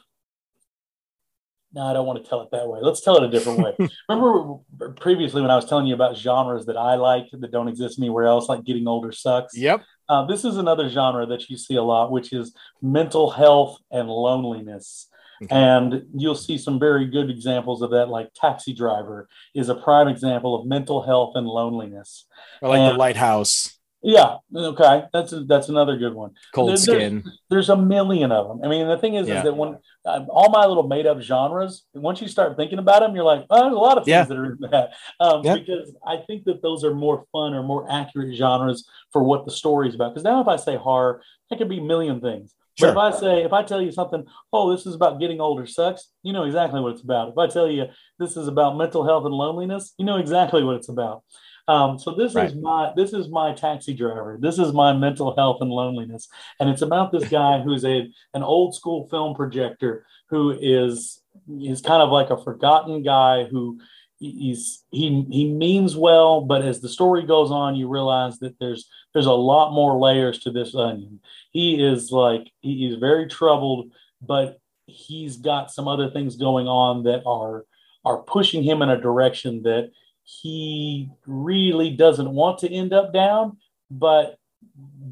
no, 1.73 1.83
I 1.83 1.93
don't 1.93 2.07
want 2.07 2.23
to 2.23 2.29
tell 2.29 2.41
it 2.41 2.49
that 2.53 2.67
way. 2.69 2.81
Let's 2.81 3.03
tell 3.03 3.19
it 3.19 3.23
a 3.23 3.29
different 3.29 3.59
way. 3.59 3.77
Remember 4.09 4.59
previously 4.99 5.43
when 5.43 5.51
I 5.51 5.57
was 5.57 5.67
telling 5.67 5.87
you 5.87 5.95
about 5.95 6.17
genres 6.17 6.67
that 6.67 6.77
I 6.77 6.95
like 6.95 7.27
that 7.33 7.53
don't 7.53 7.69
exist 7.69 7.99
anywhere 7.99 8.25
else, 8.25 8.49
like 8.49 8.65
getting 8.65 8.89
older 8.89 9.13
sucks? 9.13 9.57
Yep. 9.57 9.83
Uh, 10.09 10.25
this 10.27 10.45
is 10.45 10.57
another 10.57 10.89
genre 10.89 11.27
that 11.27 11.49
you 11.49 11.57
see 11.57 11.77
a 11.77 11.83
lot, 11.83 12.11
which 12.11 12.33
is 12.33 12.55
mental 12.81 13.31
health 13.31 13.79
and 13.91 14.09
loneliness. 14.09 15.09
Okay. 15.43 15.55
And 15.55 16.07
you'll 16.15 16.35
see 16.35 16.57
some 16.57 16.79
very 16.79 17.05
good 17.07 17.29
examples 17.29 17.83
of 17.83 17.91
that, 17.91 18.09
like 18.09 18.31
Taxi 18.35 18.73
Driver 18.73 19.29
is 19.55 19.69
a 19.69 19.75
prime 19.75 20.09
example 20.09 20.55
of 20.55 20.67
mental 20.67 21.03
health 21.03 21.33
and 21.35 21.47
loneliness. 21.47 22.25
Or 22.63 22.71
like 22.71 22.79
And- 22.81 22.95
the 22.95 22.99
lighthouse, 22.99 23.76
Yeah, 24.09 24.37
okay, 24.55 25.03
that's 25.13 25.33
a, 25.33 25.41
that's 25.45 25.69
another 25.69 25.97
good 25.97 26.15
one. 26.15 26.31
cold 26.55 26.69
There- 26.69 26.77
there's- 26.77 26.85
skin. 26.85 27.25
There's 27.51 27.69
a 27.71 27.77
million 27.77 28.31
of 28.31 28.47
them. 28.47 28.61
I 28.65 28.69
mean, 28.69 28.87
the 28.87 28.97
thing 28.99 29.15
is, 29.15 29.27
Yeah. 29.27 29.39
is 29.39 29.43
that 29.45 29.57
when 29.57 29.79
uh, 30.05 30.25
all 30.31 30.49
my 30.51 30.65
little 30.65 30.85
made 30.87 31.07
up 31.09 31.19
genres, 31.21 31.85
once 31.93 32.21
you 32.21 32.29
start 32.29 32.57
thinking 32.57 32.79
about 32.79 33.01
them, 33.01 33.17
you're 33.17 33.25
like, 33.25 33.45
oh, 33.51 33.63
there's 33.63 33.75
a 33.75 33.79
lot 33.79 33.99
of 33.99 34.05
things 34.05 34.13
Yeah. 34.13 34.25
that 34.25 34.37
are 34.39 34.45
in 34.53 34.59
that. 34.71 34.93
Um, 35.19 35.43
Yeah. 35.45 35.57
Because 35.57 35.93
I 36.07 36.19
think 36.19 36.45
that 36.45 36.63
those 36.63 36.85
are 36.85 36.95
more 36.95 37.25
fun 37.33 37.53
or 37.53 37.65
more 37.65 37.91
accurate 37.91 38.33
genres 38.37 38.89
for 39.13 39.25
what 39.25 39.45
the 39.45 39.51
story 39.51 39.89
is 39.89 39.97
about. 39.97 40.11
Because 40.15 40.23
now, 40.23 40.41
if 40.41 40.47
I 40.47 40.55
say 40.55 40.77
horror, 40.77 41.21
it 41.51 41.59
could 41.59 41.69
be 41.69 41.79
a 41.79 41.83
million 41.83 42.21
things. 42.21 42.55
Sure. 42.79 42.93
But 42.95 43.09
if 43.09 43.15
I 43.15 43.19
say, 43.21 43.43
if 43.43 43.53
I 43.53 43.63
tell 43.65 43.81
you 43.83 43.91
something, 43.91 44.25
oh, 44.53 44.71
this 44.71 44.87
is 44.87 44.95
about 44.95 45.19
getting 45.19 45.41
older 45.41 45.67
sucks, 45.67 46.13
you 46.23 46.33
know 46.33 46.45
exactly 46.45 46.81
what 46.81 46.93
it's 46.93 47.03
about. 47.03 47.31
If 47.31 47.39
I 47.39 47.49
tell 47.49 47.69
you 47.69 47.87
this 48.21 48.37
is 48.37 48.47
about 48.47 48.77
mental 48.77 49.03
health 49.05 49.25
and 49.25 49.35
loneliness, 49.35 49.95
you 49.99 50.05
know 50.05 50.19
exactly 50.19 50.63
what 50.63 50.77
it's 50.77 50.89
about. 50.91 51.25
Um, 51.69 51.99
so 51.99 52.13
this 52.15 52.35
Right. 52.35 52.49
is 52.51 52.55
my 52.55 52.93
this 52.97 53.13
is 53.13 53.29
my 53.29 53.53
taxi 53.53 53.93
driver. 53.95 54.39
This 54.41 54.59
is 54.59 54.73
my 54.73 54.93
mental 54.93 55.35
health 55.35 55.59
and 55.61 55.71
loneliness, 55.71 56.29
and 56.61 56.69
it's 56.71 56.83
about 56.83 57.11
this 57.13 57.29
guy 57.29 57.61
who's 57.65 57.85
a 57.85 58.09
an 58.35 58.43
old 58.43 58.75
school 58.75 59.09
film 59.09 59.35
projector 59.35 60.07
who 60.29 60.57
is 60.61 61.21
is 61.61 61.81
kind 61.81 62.03
of 62.03 62.11
like 62.11 62.31
a 62.31 62.43
forgotten 62.43 63.03
guy 63.03 63.45
who 63.45 63.81
he's 64.19 64.85
he 64.91 65.27
he 65.31 65.51
means 65.53 65.97
well, 65.97 66.41
but 66.41 66.63
as 66.63 66.81
the 66.81 66.89
story 66.89 67.25
goes 67.25 67.51
on, 67.51 67.75
you 67.77 67.89
realize 67.89 68.39
that 68.39 68.59
there's 68.61 68.89
there's 69.13 69.27
a 69.27 69.33
lot 69.33 69.73
more 69.73 69.99
layers 69.99 70.39
to 70.41 70.51
this 70.53 70.75
onion. 70.75 71.21
He 71.51 71.83
is 71.85 72.13
like 72.13 72.51
he 72.61 72.87
is 72.87 72.97
very 72.97 73.27
troubled, 73.27 73.91
but 74.23 74.61
he's 74.87 75.37
got 75.37 75.73
some 75.73 75.89
other 75.89 76.11
things 76.11 76.37
going 76.37 76.69
on 76.69 77.03
that 77.05 77.25
are 77.27 77.65
are 78.05 78.23
pushing 78.23 78.63
him 78.63 78.83
in 78.83 78.89
a 78.89 79.01
direction 79.01 79.63
that 79.65 79.91
he 80.27 81.09
really 81.27 81.91
doesn't 81.91 82.29
want 82.31 82.59
to 82.59 82.73
end 82.73 82.93
up 82.93 83.13
down, 83.13 83.57
but 83.91 84.39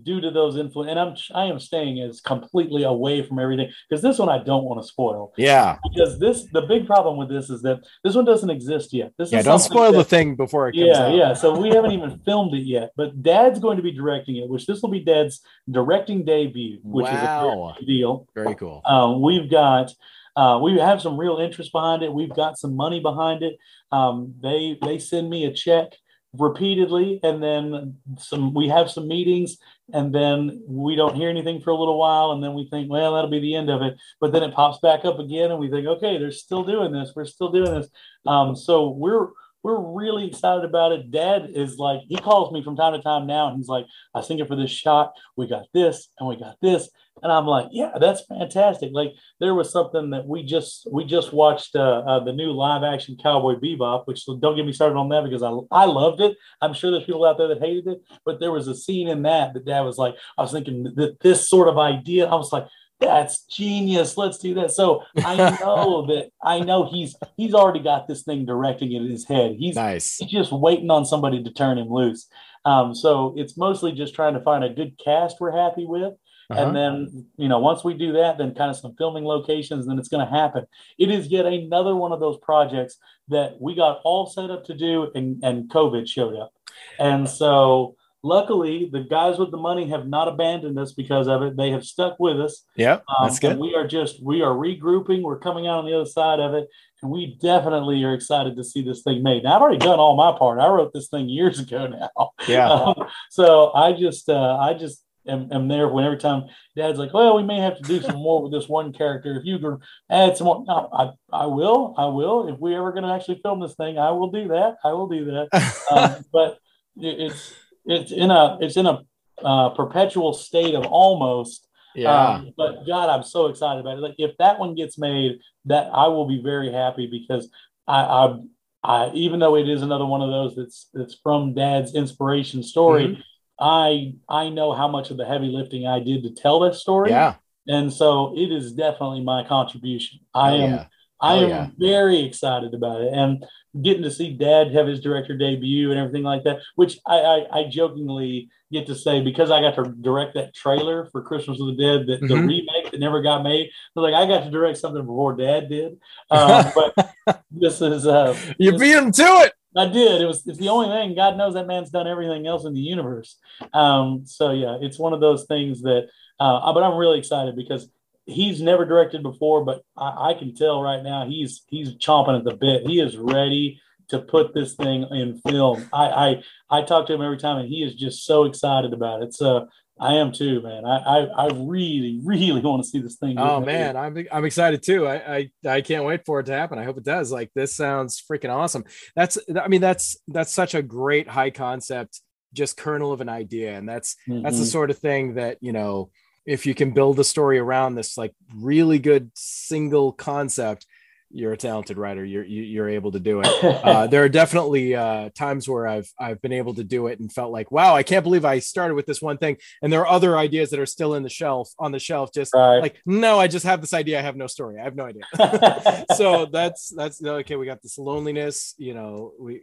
due 0.03 0.21
to 0.21 0.31
those 0.31 0.59
influence 0.59 0.91
and 0.91 0.99
i'm 0.99 1.15
i 1.35 1.47
am 1.47 1.59
staying 1.59 1.99
as 2.01 2.21
completely 2.21 2.83
away 2.83 3.23
from 3.23 3.39
everything 3.39 3.71
because 3.89 4.03
this 4.03 4.19
one 4.19 4.29
i 4.29 4.37
don't 4.37 4.65
want 4.65 4.83
to 4.83 4.87
spoil. 4.87 5.33
Yeah. 5.39 5.79
Because 5.83 6.19
this 6.19 6.47
the 6.53 6.63
big 6.63 6.87
problem 6.87 7.17
with 7.17 7.31
this 7.31 7.49
is 7.49 7.63
that 7.63 7.81
this 8.03 8.15
one 8.15 8.27
doesn't 8.27 8.51
exist 8.51 8.93
yet. 8.93 9.13
This 9.17 9.33
yeah 9.33 9.39
is 9.39 9.45
don't 9.47 9.61
spoil 9.61 9.93
that- 9.93 9.99
the 9.99 10.05
thing 10.05 10.35
before 10.37 10.69
it 10.69 10.73
comes 10.73 10.87
yeah 10.87 11.07
out. 11.07 11.15
yeah 11.15 11.33
so 11.33 11.59
we 11.59 11.71
haven't 11.71 11.93
even 11.93 12.19
filmed 12.27 12.53
it 12.55 12.67
yet 12.67 12.91
but 12.97 13.23
dad's 13.23 13.59
going 13.59 13.79
to 13.79 13.83
be 13.83 13.93
directing 13.93 14.37
it 14.37 14.51
which 14.51 14.67
this 14.67 14.83
will 14.83 14.91
be 14.91 15.01
dad's 15.01 15.41
directing 15.71 16.25
debut 16.25 16.81
which 16.83 17.07
is 17.07 17.13
a 17.13 17.75
deal. 17.87 18.27
Very 18.35 18.55
cool. 18.57 18.83
Um, 18.85 19.23
we've 19.23 19.51
got 19.51 19.95
uh, 20.37 20.59
we 20.63 20.79
have 20.79 21.01
some 21.01 21.19
real 21.19 21.39
interest 21.39 21.73
behind 21.73 22.03
it. 22.03 22.13
We've 22.13 22.35
got 22.35 22.59
some 22.59 22.77
money 22.77 23.01
behind 23.01 23.43
it. 23.43 23.57
Um, 23.93 24.35
they 24.43 24.79
they 24.83 24.99
send 24.99 25.31
me 25.31 25.45
a 25.45 25.53
check 25.53 25.93
repeatedly, 26.37 27.21
and 27.23 27.43
then 27.43 27.97
some. 28.19 28.55
We 28.55 28.69
have 28.69 28.91
some 28.91 29.07
meetings, 29.07 29.59
and 29.93 30.15
then 30.15 30.63
we 30.67 30.97
don't 30.97 31.15
hear 31.15 31.31
anything 31.31 31.61
for 31.61 31.71
a 31.71 31.77
little 31.77 31.99
while, 31.99 32.33
and 32.33 32.43
then 32.43 32.55
we 32.55 32.69
think, 32.69 32.91
well, 32.91 33.15
that'll 33.15 33.31
be 33.31 33.41
the 33.41 33.55
end 33.55 33.71
of 33.71 33.83
it. 33.83 33.95
But 34.21 34.33
then 34.33 34.43
it 34.43 34.55
pops 34.55 34.79
back 34.79 35.05
up 35.05 35.19
again, 35.19 35.51
and 35.51 35.61
we 35.61 35.71
think, 35.71 35.87
okay, 35.87 36.19
they're 36.19 36.33
still 36.33 36.65
doing 36.65 36.93
this. 36.93 37.13
We're 37.15 37.27
still 37.27 37.53
doing 37.53 37.73
this. 37.73 37.89
Um, 38.27 38.57
so 38.57 38.89
we're 38.91 39.29
we're 39.65 39.81
really 39.81 40.29
excited 40.29 40.65
about 40.65 40.93
it. 40.93 41.11
Dad 41.11 41.49
is 41.53 41.79
like, 41.79 42.01
he 42.07 42.17
calls 42.17 42.53
me 42.53 42.63
from 42.63 42.77
time 42.77 42.93
to 42.93 43.03
time 43.03 43.27
now, 43.27 43.49
and 43.49 43.57
he's 43.57 43.67
like, 43.67 43.87
I 44.15 44.19
was 44.19 44.29
thinking 44.29 44.47
for 44.47 44.57
this 44.57 44.71
shot, 44.71 45.15
we 45.37 45.49
got 45.49 45.65
this, 45.73 46.09
and 46.21 46.29
we 46.29 46.37
got 46.37 46.57
this, 46.61 46.91
and 47.23 47.33
I'm 47.33 47.47
like, 47.47 47.69
yeah, 47.71 47.93
that's 47.99 48.23
fantastic. 48.27 48.91
Like 48.93 49.15
there 49.41 49.55
was 49.55 49.73
something 49.73 50.11
that 50.11 50.27
we 50.27 50.43
just 50.43 50.87
we 50.93 51.05
just 51.05 51.33
watched 51.33 51.75
uh, 51.77 52.03
uh, 52.07 52.25
the 52.25 52.33
new 52.33 52.53
live 52.53 52.83
action 52.83 53.17
Cowboy 53.23 53.55
Bebop, 53.55 54.07
which 54.07 54.27
don't 54.27 54.57
get 54.57 54.67
me 54.67 54.73
started 54.73 54.97
on 54.97 55.09
that 55.09 55.25
because 55.25 55.43
I 55.43 55.53
I 55.71 55.87
loved 55.87 56.21
it. 56.21 56.37
I'm 56.61 56.75
sure 56.75 56.91
there's 56.91 57.05
people 57.05 57.25
out 57.25 57.39
there 57.39 57.49
that 57.49 57.61
hated 57.61 57.87
it, 57.87 58.03
but 58.25 58.41
there 58.41 58.53
was 58.53 58.69
a 58.69 58.75
scene 58.75 59.09
in 59.09 59.23
that 59.23 59.55
that 59.55 59.65
Dad 59.65 59.83
was 59.83 59.97
like, 59.97 60.17
I 60.37 60.43
was 60.43 60.53
thinking 60.53 60.93
that 60.97 61.21
this 61.21 61.49
sort 61.49 61.69
of 61.69 61.79
idea, 61.79 62.27
I 62.27 62.35
was 62.35 62.53
like. 62.53 62.67
That's 63.05 63.45
genius. 63.45 64.17
Let's 64.17 64.39
do 64.39 64.55
that. 64.55 64.71
So 64.73 65.03
I 65.17 65.37
know 65.61 66.07
that 66.09 66.31
I 66.43 66.61
know 66.61 66.89
he's 66.91 67.17
he's 67.37 67.55
already 67.55 67.81
got 67.81 68.09
this 68.09 68.23
thing 68.23 68.45
directing 68.45 68.93
it 68.93 69.03
in 69.03 69.11
his 69.11 69.27
head. 69.27 69.57
He's 69.59 69.77
nice 69.77 70.19
he's 70.19 70.31
just 70.31 70.53
waiting 70.53 70.91
on 70.91 71.05
somebody 71.05 71.43
to 71.43 71.53
turn 71.53 71.79
him 71.79 71.89
loose. 71.89 72.27
Um, 72.65 72.95
so 72.95 73.35
it's 73.37 73.57
mostly 73.57 73.93
just 73.93 74.15
trying 74.15 74.35
to 74.35 74.41
find 74.41 74.65
a 74.65 74.71
good 74.71 74.99
cast 75.03 75.37
we're 75.41 75.53
happy 75.53 75.85
with. 75.87 76.15
Uh-huh. 76.51 76.63
And 76.63 76.77
then, 76.77 77.27
you 77.37 77.49
know, 77.49 77.59
once 77.59 77.85
we 77.85 77.95
do 77.95 78.13
that, 78.13 78.39
then 78.39 78.55
kind 78.55 78.71
of 78.71 78.77
some 78.77 78.95
filming 78.97 79.25
locations, 79.25 79.87
then 79.87 79.99
it's 79.99 80.09
going 80.09 80.27
to 80.27 80.33
happen. 80.33 80.67
It 80.99 81.11
is 81.11 81.29
yet 81.29 81.47
another 81.47 81.97
one 81.97 82.13
of 82.13 82.21
those 82.21 82.39
projects 82.39 82.99
that 83.29 83.61
we 83.61 83.75
got 83.75 84.01
all 84.05 84.27
set 84.27 84.51
up 84.51 84.65
to 84.65 84.75
do 84.75 85.11
and, 85.15 85.43
and 85.43 85.71
COVID 85.71 86.07
showed 86.07 86.37
up. 86.37 86.53
And 86.99 87.29
so 87.29 87.97
luckily 88.25 88.89
the 88.91 89.01
guys 89.01 89.39
with 89.39 89.51
the 89.51 89.59
money 89.59 89.87
have 89.91 90.09
not 90.09 90.29
abandoned 90.29 90.79
us 90.79 90.93
because 90.93 91.29
of 91.29 91.43
it. 91.43 91.57
They 91.57 91.71
have 91.71 91.85
stuck 91.85 92.19
with 92.19 92.41
us. 92.41 92.65
Yeah, 92.75 93.01
Um, 93.07 93.29
that's 93.29 93.39
good 93.39 93.53
And 93.53 93.61
we 93.61 93.75
are 93.75 93.87
just, 93.87 94.25
we 94.25 94.41
are 94.41 94.55
regrouping. 94.55 95.23
We're 95.23 95.39
coming 95.39 95.67
out 95.67 95.79
on 95.79 95.85
the 95.85 95.95
other 95.95 96.09
side 96.09 96.41
of 96.41 96.55
it. 96.55 96.67
And 97.03 97.11
we 97.11 97.37
definitely 97.43 98.03
are 98.03 98.15
excited 98.15 98.57
to 98.57 98.65
see 98.65 98.83
this 98.83 99.03
thing 99.03 99.23
made. 99.23 99.45
Now, 99.45 99.57
I've 99.57 99.63
already 99.63 99.79
done 99.79 99.99
all 99.99 100.17
my 100.17 100.37
part. 100.37 100.59
I 100.59 100.69
wrote 100.69 100.95
this 100.95 101.09
thing 101.09 101.29
years 101.29 101.61
ago 101.61 101.87
now. 101.87 102.31
yeah 102.49 102.69
Um, 102.73 103.07
so 103.31 103.73
I 103.75 103.93
just, 103.93 104.31
uh, 104.31 104.57
I 104.59 104.73
just 104.73 105.05
am, 105.29 105.53
am 105.53 105.69
there 105.69 105.89
when 105.89 106.07
every 106.07 106.17
time 106.17 106.45
dad's 106.77 106.99
like, 106.99 107.13
well, 107.13 107.37
we 107.37 107.43
may 107.43 107.61
have 107.61 107.77
to 107.77 107.83
do 107.83 108.01
some 108.01 108.17
more 108.17 108.43
with 108.43 108.53
this 108.53 108.71
one 108.71 108.95
character. 108.95 109.37
If 109.39 109.45
you 109.45 109.59
could 109.59 109.81
add 110.11 110.39
some 110.39 110.47
more, 110.47 110.65
no, 110.67 110.89
I, 110.93 111.11
I 111.31 111.45
will, 111.45 111.95
I 111.99 112.07
will. 112.07 112.49
If 112.49 112.59
we 112.59 112.75
ever 112.75 112.93
going 112.93 113.05
to 113.05 113.13
actually 113.13 113.41
film 113.43 113.61
this 113.61 113.75
thing, 113.75 113.99
I 113.99 114.11
will 114.13 114.31
do 114.31 114.49
that. 114.49 114.77
I 114.83 114.93
will 114.93 115.09
do 115.09 115.27
that. 115.27 115.49
Um, 115.91 116.25
but 116.33 116.59
it, 116.97 117.21
it's, 117.21 117.53
it's 117.85 118.13
in 118.13 118.31
a, 118.31 118.59
it's 118.61 118.77
in 118.77 118.87
a 118.87 119.03
uh, 119.43 119.71
perpetual 119.71 120.33
state 120.33 120.75
of 120.75 120.85
almost. 120.87 121.67
yeah 121.95 122.35
Um, 122.35 122.53
but 122.57 122.87
God, 122.87 123.09
I'm 123.09 123.23
so 123.23 123.47
excited 123.47 123.81
about 123.81 123.99
it. 123.99 124.01
Like 124.01 124.15
if 124.19 124.37
that 124.39 124.59
one 124.59 124.75
gets 124.75 124.99
made, 124.99 125.39
that 125.67 125.89
I 125.93 126.09
will 126.09 126.27
be 126.27 126.43
very 126.43 126.73
happy 126.73 127.07
because 127.07 127.51
I, 127.87 128.01
I, 128.03 128.39
I 128.83 129.11
even 129.15 129.41
though 129.41 129.57
it 129.57 129.69
is 129.69 129.83
another 129.83 130.07
one 130.07 130.23
of 130.23 130.31
those 130.31 130.57
that's 130.57 130.89
that's 130.93 131.15
from 131.23 131.55
Dad's 131.55 131.95
inspiration 131.95 132.63
story, 132.63 133.07
Mm-hmm. 133.07 133.21
I 133.61 134.15
I 134.29 134.49
know 134.49 134.73
how 134.73 134.89
much 134.89 135.13
of 135.13 135.17
the 135.17 135.25
heavy 135.25 135.47
lifting 135.47 135.87
I 135.87 136.01
did 136.01 136.25
to 136.25 136.31
tell 136.31 136.59
that 136.61 136.75
story, 136.75 137.11
yeah 137.11 137.37
and 137.67 137.93
so 137.93 138.35
it 138.37 138.53
is 138.53 138.73
definitely 138.73 139.23
my 139.23 139.45
contribution. 139.45 140.21
I 140.35 140.53
am 140.53 140.71
yeah. 140.71 140.87
I 141.25 141.35
Oh, 141.37 141.43
am 141.45 141.49
yeah. 141.49 141.69
very 141.79 142.21
excited 142.21 142.75
about 142.75 143.01
it, 143.01 143.13
and 143.13 143.45
getting 143.83 144.03
to 144.05 144.11
see 144.11 144.35
Dad 144.37 144.73
have 144.73 144.87
his 144.87 145.01
director 145.01 145.37
debut 145.37 145.91
and 145.91 145.99
everything 145.99 146.23
like 146.23 146.45
that, 146.45 146.59
which 146.77 146.99
I, 147.07 147.17
I, 147.19 147.59
I 147.61 147.69
jokingly 147.69 148.49
get 148.71 148.87
to 148.87 148.95
say 148.95 149.21
because 149.23 149.51
I 149.51 149.61
got 149.61 149.75
to 149.77 149.93
direct 150.01 150.35
that 150.35 150.55
trailer 150.55 151.07
for 151.11 151.23
Christmas 151.23 151.61
of 151.61 151.67
the 151.69 151.75
Dead, 151.77 152.07
that 152.07 152.21
the 152.29 152.35
Mhm. 152.35 152.47
remake 152.47 152.91
that 152.91 153.01
never 153.01 153.23
got 153.23 153.43
made. 153.43 153.67
I 153.67 154.01
was 154.01 154.11
like, 154.13 154.15
I 154.15 154.27
got 154.29 154.45
to 154.45 154.51
direct 154.51 154.79
something 154.79 155.03
before 155.03 155.35
Dad 155.37 155.69
did, 155.69 155.99
um, 156.31 156.65
but 156.75 157.15
this 157.51 157.81
is 157.81 158.07
uh, 158.07 158.37
you 158.59 158.73
this- 158.73 158.81
beat 158.81 158.97
him 158.97 159.11
to 159.13 159.23
it 159.47 159.53
I 159.77 159.87
did. 159.87 160.21
It 160.21 160.27
was 160.27 160.47
it's 160.47 160.59
the 160.59 160.69
only 160.69 160.87
thing. 160.89 161.17
God 161.17 161.37
knows 161.37 161.55
that 161.55 161.67
man's 161.67 161.91
done 161.91 162.07
everything 162.07 162.47
else 162.47 162.65
in 162.65 162.75
the 162.75 162.81
universe. 162.81 163.37
Um, 163.73 164.23
so 164.25 164.53
yeah, 164.53 164.79
it's 164.81 165.01
one 165.01 165.13
of 165.13 165.21
those 165.21 165.47
things 165.47 165.83
that. 165.83 166.07
Uh, 166.39 166.73
but 166.73 166.83
I'm 166.85 166.97
really 166.97 167.19
excited 167.19 167.55
because 167.57 167.89
he's 168.27 168.61
never 168.63 168.85
directed 168.85 169.23
before, 169.23 169.65
but 169.65 169.83
I, 169.97 170.31
I 170.31 170.35
can 170.35 170.55
tell 170.55 170.83
right 170.83 171.03
now 171.03 171.27
he's 171.27 171.63
he's 171.69 171.95
chomping 171.97 172.39
at 172.39 172.45
the 172.45 172.57
bit. 172.57 172.87
He 172.87 173.01
is 173.01 173.17
ready 173.17 173.81
to 174.09 174.19
put 174.21 174.55
this 174.55 174.75
thing 174.75 175.07
in 175.11 175.41
film. 175.49 175.89
I 175.93 176.43
I, 176.71 176.79
I 176.79 176.83
talk 176.83 177.07
to 177.07 177.15
him 177.15 177.23
every 177.23 177.39
time, 177.39 177.59
and 177.59 177.69
he 177.69 177.83
is 177.83 177.95
just 177.95 178.25
so 178.25 178.45
excited 178.45 178.93
about 178.93 179.23
it. 179.23 179.33
So 179.35 179.69
I 180.01 180.15
am 180.15 180.33
too, 180.33 180.61
man. 180.63 180.85
I 180.85 180.97
I, 180.99 181.19
I 181.45 181.47
really 181.55 182.21
really 182.25 182.61
want 182.65 182.83
to 182.83 182.89
see 182.89 183.01
this 183.01 183.17
thing. 183.17 183.39
Oh 183.39 183.61
man, 183.61 183.97
I'm 183.97 184.27
I'm 184.33 184.45
excited 184.45 184.83
too. 184.83 185.07
I, 185.07 185.37
I 185.37 185.51
I 185.77 185.81
can't 185.81 186.05
wait 186.05 186.23
for 186.27 186.41
it 186.41 186.47
to 186.47 186.53
happen. 186.53 186.79
I 186.79 186.85
hope 186.85 186.99
it 186.99 187.05
does. 187.05 187.31
Like 187.33 187.51
this 187.55 187.75
sounds 187.77 188.23
freaking 188.31 188.55
awesome. 188.55 188.85
That's 189.17 189.39
I 189.61 189.69
mean 189.69 189.81
that's 189.81 190.17
that's 190.29 190.53
such 190.53 190.75
a 190.75 190.83
great 190.83 191.29
high 191.29 191.51
concept, 191.51 192.21
just 192.53 192.77
kernel 192.77 193.13
of 193.13 193.21
an 193.21 193.29
idea, 193.29 193.77
and 193.79 193.89
that's 193.89 194.17
that's 194.27 194.59
the 194.59 194.65
Mhm. 194.65 194.73
sort 194.73 194.91
of 194.91 194.99
thing 194.99 195.35
that 195.35 195.59
you 195.61 195.73
know 195.73 196.11
if 196.47 196.67
you 196.67 196.75
can 196.75 196.93
build 196.93 197.19
a 197.19 197.25
story 197.25 197.59
around 197.59 197.95
this 197.95 198.17
like 198.17 198.35
really 198.55 198.99
good 198.99 199.31
single 199.35 200.13
concept, 200.13 200.87
you're 201.31 201.53
a 201.53 201.57
talented 201.57 201.99
writer. 201.99 202.25
You're 202.25 202.45
you- 202.45 202.63
you're 202.63 202.89
able 202.89 203.11
to 203.13 203.21
do 203.21 203.41
it. 203.41 203.49
Uh, 203.85 204.07
there 204.07 204.23
are 204.23 204.29
definitely 204.29 204.95
uh, 204.95 205.29
times 205.35 205.69
where 205.69 205.87
I've 205.87 206.11
I've 206.19 206.41
been 206.41 206.53
able 206.53 206.75
to 206.75 206.85
do 206.85 207.07
it 207.09 207.19
and 207.21 207.31
felt 207.31 207.53
like, 207.53 207.71
wow, 207.71 207.95
I 207.95 208.03
can't 208.03 208.23
believe 208.23 208.45
I 208.45 208.61
started 208.61 208.95
with 208.95 209.05
this 209.05 209.21
one 209.21 209.37
thing, 209.37 209.57
and 209.83 209.93
there 209.93 210.01
are 210.01 210.07
other 210.07 210.39
ideas 210.39 210.71
that 210.71 210.81
are 210.81 210.87
still 210.87 211.15
in 211.15 211.23
the 211.23 211.29
shelf 211.29 211.71
on 211.79 211.93
the 211.93 211.99
shelf, 211.99 212.31
just 212.33 212.55
right. 212.55 212.79
like 212.79 212.97
no 213.05 213.39
i 213.39 213.47
just 213.47 213.67
have 213.67 213.81
this 213.81 213.93
idea 213.93 214.19
i 214.19 214.23
have 214.23 214.37
no 214.37 214.47
story 214.47 214.79
i 214.81 214.85
have 214.85 214.97
no 214.97 215.05
idea 215.05 216.05
so 216.17 216.47
that's 216.47 216.91
that's 216.91 217.23
okay 217.23 217.57
we 217.57 217.67
got 217.67 217.83
this 217.83 217.99
loneliness 217.99 218.75
you 218.79 218.95
know 218.95 219.33
we 219.39 219.63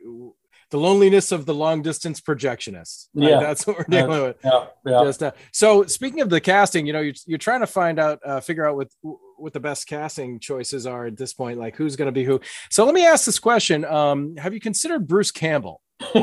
the 0.72 0.78
loneliness 0.78 1.32
of 1.32 1.46
the 1.46 1.54
long 1.54 1.82
distance 1.82 2.20
projectionist 2.20 3.08
Like, 3.14 3.30
Yeah. 3.30 3.40
that's 3.40 3.68
what 3.68 3.78
we're 3.78 3.86
dealing 3.90 4.22
with 4.24 4.38
yeah, 4.44 4.66
yeah. 4.86 5.04
just 5.04 5.22
uh, 5.22 5.32
so 5.52 5.86
speaking 5.86 6.22
of 6.22 6.30
the 6.30 6.42
casting 6.42 6.88
you 6.88 6.94
know 6.94 7.02
you're, 7.02 7.14
you're 7.28 7.38
trying 7.38 7.60
to 7.62 7.68
find 7.68 8.00
out 8.00 8.20
uh, 8.26 8.40
figure 8.40 8.66
out 8.68 8.76
what 8.76 8.88
what 9.38 9.54
the 9.54 9.60
best 9.60 9.88
casting 9.88 10.40
choices 10.40 10.86
are 10.88 11.06
at 11.08 11.18
this 11.18 11.34
point 11.34 11.60
like 11.60 11.76
who's 11.76 11.96
going 11.96 12.08
to 12.08 12.12
be 12.12 12.24
who 12.24 12.40
so 12.70 12.86
let 12.86 12.94
me 12.96 13.06
ask 13.06 13.26
this 13.26 13.40
question 13.40 13.84
um 13.86 14.36
have 14.38 14.54
you 14.54 14.60
considered 14.60 15.08
bruce 15.08 15.32
campbell 15.32 15.82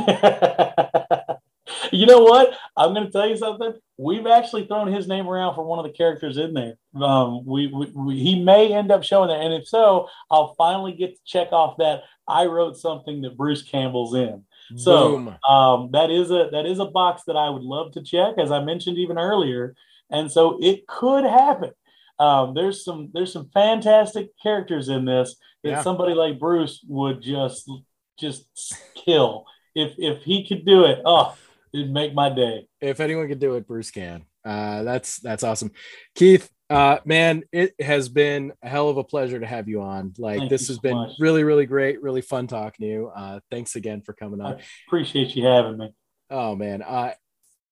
you 1.92 2.06
know 2.06 2.22
what? 2.22 2.54
I'm 2.76 2.94
going 2.94 3.06
to 3.06 3.12
tell 3.12 3.28
you 3.28 3.36
something. 3.36 3.72
We've 3.96 4.26
actually 4.26 4.66
thrown 4.66 4.92
his 4.92 5.08
name 5.08 5.28
around 5.28 5.54
for 5.54 5.64
one 5.64 5.78
of 5.78 5.84
the 5.84 5.96
characters 5.96 6.36
in 6.36 6.54
there. 6.54 6.74
Um, 7.02 7.44
we, 7.44 7.66
we, 7.66 7.86
we 7.94 8.18
he 8.18 8.42
may 8.42 8.72
end 8.72 8.92
up 8.92 9.02
showing 9.02 9.28
that, 9.28 9.40
and 9.40 9.52
if 9.54 9.66
so, 9.66 10.08
I'll 10.30 10.54
finally 10.54 10.92
get 10.92 11.14
to 11.14 11.20
check 11.26 11.52
off 11.52 11.76
that 11.78 12.02
I 12.28 12.46
wrote 12.46 12.76
something 12.76 13.22
that 13.22 13.36
Bruce 13.36 13.62
Campbell's 13.62 14.14
in. 14.14 14.44
So 14.76 15.16
um, 15.48 15.90
that 15.92 16.10
is 16.10 16.30
a 16.30 16.50
that 16.52 16.66
is 16.66 16.78
a 16.78 16.84
box 16.84 17.22
that 17.26 17.36
I 17.36 17.48
would 17.48 17.62
love 17.62 17.92
to 17.92 18.02
check, 18.02 18.34
as 18.38 18.50
I 18.52 18.62
mentioned 18.62 18.98
even 18.98 19.18
earlier, 19.18 19.74
and 20.10 20.30
so 20.30 20.58
it 20.60 20.86
could 20.86 21.24
happen. 21.24 21.70
Um, 22.18 22.52
there's 22.54 22.84
some 22.84 23.10
there's 23.14 23.32
some 23.32 23.48
fantastic 23.54 24.28
characters 24.42 24.88
in 24.90 25.06
this 25.06 25.36
that 25.64 25.70
Yeah. 25.70 25.82
somebody 25.82 26.12
like 26.14 26.38
Bruce 26.38 26.84
would 26.86 27.22
just 27.22 27.70
just 28.18 28.46
kill 28.94 29.46
if 29.74 29.94
if 29.96 30.22
he 30.22 30.46
could 30.46 30.66
do 30.66 30.84
it. 30.84 31.00
Oh, 31.04 31.34
it'd 31.74 31.90
make 31.92 32.14
my 32.14 32.28
day. 32.30 32.66
if 32.80 33.00
anyone 33.00 33.28
could 33.28 33.38
do 33.40 33.54
it 33.54 33.66
bruce 33.66 33.90
can 33.90 34.24
uh 34.44 34.82
that's 34.82 35.18
that's 35.20 35.42
awesome 35.44 35.70
keith 36.14 36.50
Uh, 36.70 36.98
man, 37.06 37.44
it 37.50 37.72
has 37.80 38.10
been 38.10 38.52
a 38.62 38.68
hell 38.68 38.90
of 38.90 38.98
a 38.98 39.02
pleasure 39.02 39.40
to 39.40 39.46
have 39.46 39.68
you 39.70 39.80
on. 39.80 40.12
Like 40.18 40.36
Thank 40.36 40.50
this 40.50 40.68
has 40.68 40.76
so 40.76 40.82
been 40.82 40.96
much. 40.98 41.12
really, 41.18 41.42
really 41.42 41.64
great, 41.64 42.02
really 42.02 42.20
fun 42.20 42.46
talking 42.46 42.84
to 42.84 42.86
you. 42.86 43.08
Uh, 43.08 43.40
thanks 43.50 43.74
again 43.74 44.02
for 44.02 44.12
coming 44.12 44.42
on. 44.42 44.58
Appreciate 44.86 45.34
you 45.34 45.46
having 45.46 45.78
me. 45.78 45.94
Oh 46.28 46.54
man, 46.56 46.82
uh, 46.82 47.12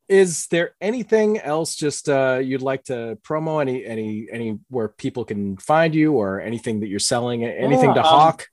is 0.09 0.47
there 0.47 0.75
anything 0.81 1.37
else 1.39 1.77
just 1.77 2.09
uh, 2.09 2.41
you'd 2.43 2.63
like 2.63 2.85
to 2.85 3.19
promo? 3.23 3.61
Any, 3.61 3.85
any, 3.85 4.29
any 4.33 4.59
where 4.71 4.89
people 4.89 5.27
can 5.27 5.59
find 5.59 5.95
you, 5.95 6.15
or 6.15 6.41
anything 6.41 6.81
that 6.81 6.89
you're 6.89 6.99
selling? 6.99 7.45
Anything 7.45 7.93
to 7.93 8.01
Yeah, 8.01 8.09
um, 8.09 8.19
hawk? 8.19 8.47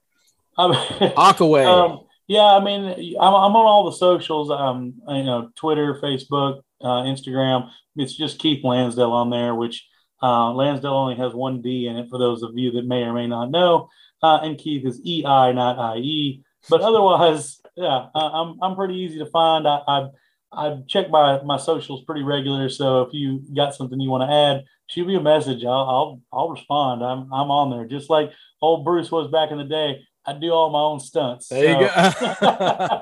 Um, 0.57 0.73
Hawk 1.15 1.39
away. 1.39 1.63
um, 1.73 2.02
yeah, 2.27 2.45
I 2.45 2.63
mean, 2.63 3.15
I'm, 3.19 3.33
I'm 3.33 3.55
on 3.55 3.65
all 3.65 3.85
the 3.85 3.97
socials. 3.97 4.49
Um, 4.49 4.93
you 5.07 5.23
know, 5.23 5.49
Twitter, 5.55 5.99
Facebook, 6.01 6.61
uh, 6.81 7.03
Instagram. 7.03 7.69
It's 7.95 8.15
just 8.15 8.39
Keith 8.39 8.63
Lansdale 8.63 9.11
on 9.11 9.29
there, 9.29 9.55
which 9.55 9.87
uh, 10.21 10.51
Lansdale 10.53 10.93
only 10.93 11.15
has 11.15 11.33
one 11.33 11.61
D 11.61 11.87
in 11.87 11.97
it 11.97 12.07
for 12.09 12.17
those 12.17 12.43
of 12.43 12.51
you 12.55 12.71
that 12.71 12.85
may 12.85 13.03
or 13.03 13.13
may 13.13 13.27
not 13.27 13.51
know. 13.51 13.89
Uh, 14.21 14.39
and 14.41 14.57
Keith 14.57 14.85
is 14.85 15.01
E 15.05 15.25
I, 15.25 15.51
not 15.51 15.77
I 15.77 15.97
E. 15.97 16.43
But 16.69 16.81
otherwise, 16.81 17.61
yeah, 17.75 18.07
I, 18.15 18.29
I'm 18.33 18.57
I'm 18.61 18.75
pretty 18.75 18.95
easy 18.95 19.19
to 19.19 19.25
find. 19.25 19.67
I, 19.67 19.79
I've 19.87 20.09
I've 20.51 20.87
checked 20.87 21.11
my 21.11 21.41
my 21.43 21.57
socials 21.57 22.03
pretty 22.05 22.23
regular. 22.23 22.69
So 22.69 23.01
if 23.01 23.13
you 23.13 23.43
got 23.55 23.75
something 23.75 23.99
you 23.99 24.09
want 24.09 24.29
to 24.29 24.33
add, 24.33 24.63
shoot 24.87 25.07
me 25.07 25.15
a 25.15 25.21
message. 25.21 25.65
I'll 25.65 25.71
I'll, 25.71 26.21
I'll 26.31 26.49
respond. 26.49 27.03
I'm 27.03 27.31
I'm 27.33 27.51
on 27.51 27.69
there, 27.69 27.85
just 27.85 28.09
like 28.09 28.31
old 28.61 28.85
Bruce 28.85 29.11
was 29.11 29.29
back 29.29 29.51
in 29.51 29.57
the 29.57 29.65
day. 29.65 30.01
I 30.25 30.33
do 30.33 30.51
all 30.51 30.69
my 30.69 30.79
own 30.79 30.99
stunts. 30.99 31.49
There 31.49 31.81
you 31.81 31.87
go. 31.87 33.01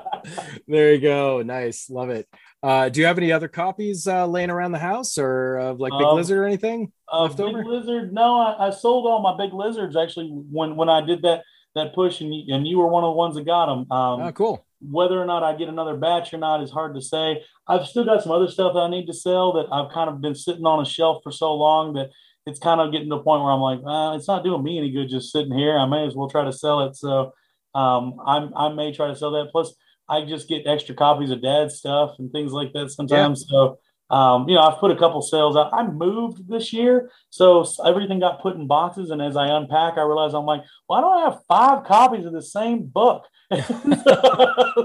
there 0.68 0.92
you 0.94 1.00
go. 1.00 1.42
Nice. 1.42 1.88
Love 1.88 2.10
it. 2.10 2.28
Uh, 2.62 2.88
do 2.88 3.00
you 3.00 3.06
have 3.06 3.18
any 3.18 3.32
other 3.32 3.48
copies 3.48 4.06
uh, 4.06 4.26
laying 4.26 4.50
around 4.50 4.72
the 4.72 4.78
house 4.78 5.18
or 5.18 5.56
of 5.58 5.80
like 5.80 5.92
Big 5.92 6.02
Um, 6.06 6.16
Lizard 6.16 6.38
or 6.38 6.44
anything? 6.44 6.92
Uh, 7.12 7.22
left 7.22 7.36
big 7.36 7.46
over? 7.46 7.64
lizard. 7.64 8.12
No, 8.12 8.38
I, 8.38 8.68
I 8.68 8.70
sold 8.70 9.06
all 9.06 9.20
my 9.20 9.36
big 9.36 9.52
lizards 9.52 9.96
actually 9.96 10.28
when 10.30 10.76
when 10.76 10.88
I 10.88 11.00
did 11.04 11.22
that 11.22 11.42
that 11.74 11.94
push, 11.94 12.20
and 12.20 12.34
you, 12.34 12.54
and 12.54 12.66
you 12.68 12.78
were 12.78 12.86
one 12.86 13.02
of 13.02 13.08
the 13.08 13.12
ones 13.16 13.34
that 13.34 13.46
got 13.46 13.66
them. 13.66 13.90
Um, 13.90 14.20
oh, 14.20 14.32
cool. 14.32 14.66
whether 14.80 15.20
or 15.20 15.24
not 15.24 15.42
I 15.42 15.54
get 15.54 15.68
another 15.68 15.96
batch 15.96 16.32
or 16.34 16.38
not 16.38 16.62
is 16.62 16.70
hard 16.70 16.94
to 16.94 17.00
say. 17.00 17.42
I've 17.66 17.86
still 17.86 18.04
got 18.04 18.22
some 18.22 18.30
other 18.32 18.48
stuff 18.48 18.74
that 18.74 18.80
I 18.80 18.90
need 18.90 19.06
to 19.06 19.14
sell 19.14 19.54
that 19.54 19.72
I've 19.72 19.90
kind 19.90 20.10
of 20.10 20.20
been 20.20 20.34
sitting 20.34 20.66
on 20.66 20.80
a 20.82 20.84
shelf 20.84 21.22
for 21.22 21.32
so 21.32 21.54
long 21.54 21.94
that 21.94 22.10
it's 22.46 22.58
kind 22.58 22.80
of 22.80 22.92
getting 22.92 23.08
to 23.10 23.16
the 23.16 23.22
point 23.22 23.42
where 23.42 23.52
I'm 23.52 23.60
like, 23.60 23.80
uh, 23.86 24.16
it's 24.16 24.28
not 24.28 24.44
doing 24.44 24.62
me 24.62 24.78
any 24.78 24.90
good 24.90 25.08
just 25.08 25.30
sitting 25.32 25.56
here. 25.56 25.78
I 25.78 25.86
may 25.86 26.06
as 26.06 26.14
well 26.14 26.28
try 26.28 26.44
to 26.44 26.52
sell 26.52 26.80
it. 26.86 26.96
So 26.96 27.32
um, 27.74 28.16
I'm, 28.26 28.52
I 28.56 28.68
may 28.70 28.92
try 28.92 29.08
to 29.08 29.16
sell 29.16 29.30
that. 29.32 29.50
Plus, 29.52 29.74
I 30.08 30.24
just 30.24 30.48
get 30.48 30.66
extra 30.66 30.94
copies 30.94 31.30
of 31.30 31.40
dad's 31.42 31.76
stuff 31.76 32.16
and 32.18 32.30
things 32.32 32.52
like 32.52 32.72
that 32.72 32.90
sometimes. 32.90 33.46
So, 33.48 33.78
um, 34.12 34.46
you 34.46 34.54
know, 34.54 34.60
I've 34.60 34.78
put 34.78 34.90
a 34.90 34.96
couple 34.96 35.22
sales 35.22 35.56
out. 35.56 35.72
I 35.72 35.86
moved 35.86 36.46
this 36.46 36.70
year. 36.72 37.10
So 37.30 37.64
everything 37.84 38.20
got 38.20 38.42
put 38.42 38.56
in 38.56 38.66
boxes. 38.66 39.10
And 39.10 39.22
as 39.22 39.38
I 39.38 39.46
unpack, 39.48 39.96
I 39.96 40.02
realize 40.02 40.34
I'm 40.34 40.44
like, 40.44 40.60
why 40.86 41.00
don't 41.00 41.18
I 41.18 41.24
have 41.24 41.40
five 41.48 41.84
copies 41.84 42.26
of 42.26 42.34
the 42.34 42.42
same 42.42 42.84
book? 42.84 43.24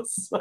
so, 0.06 0.40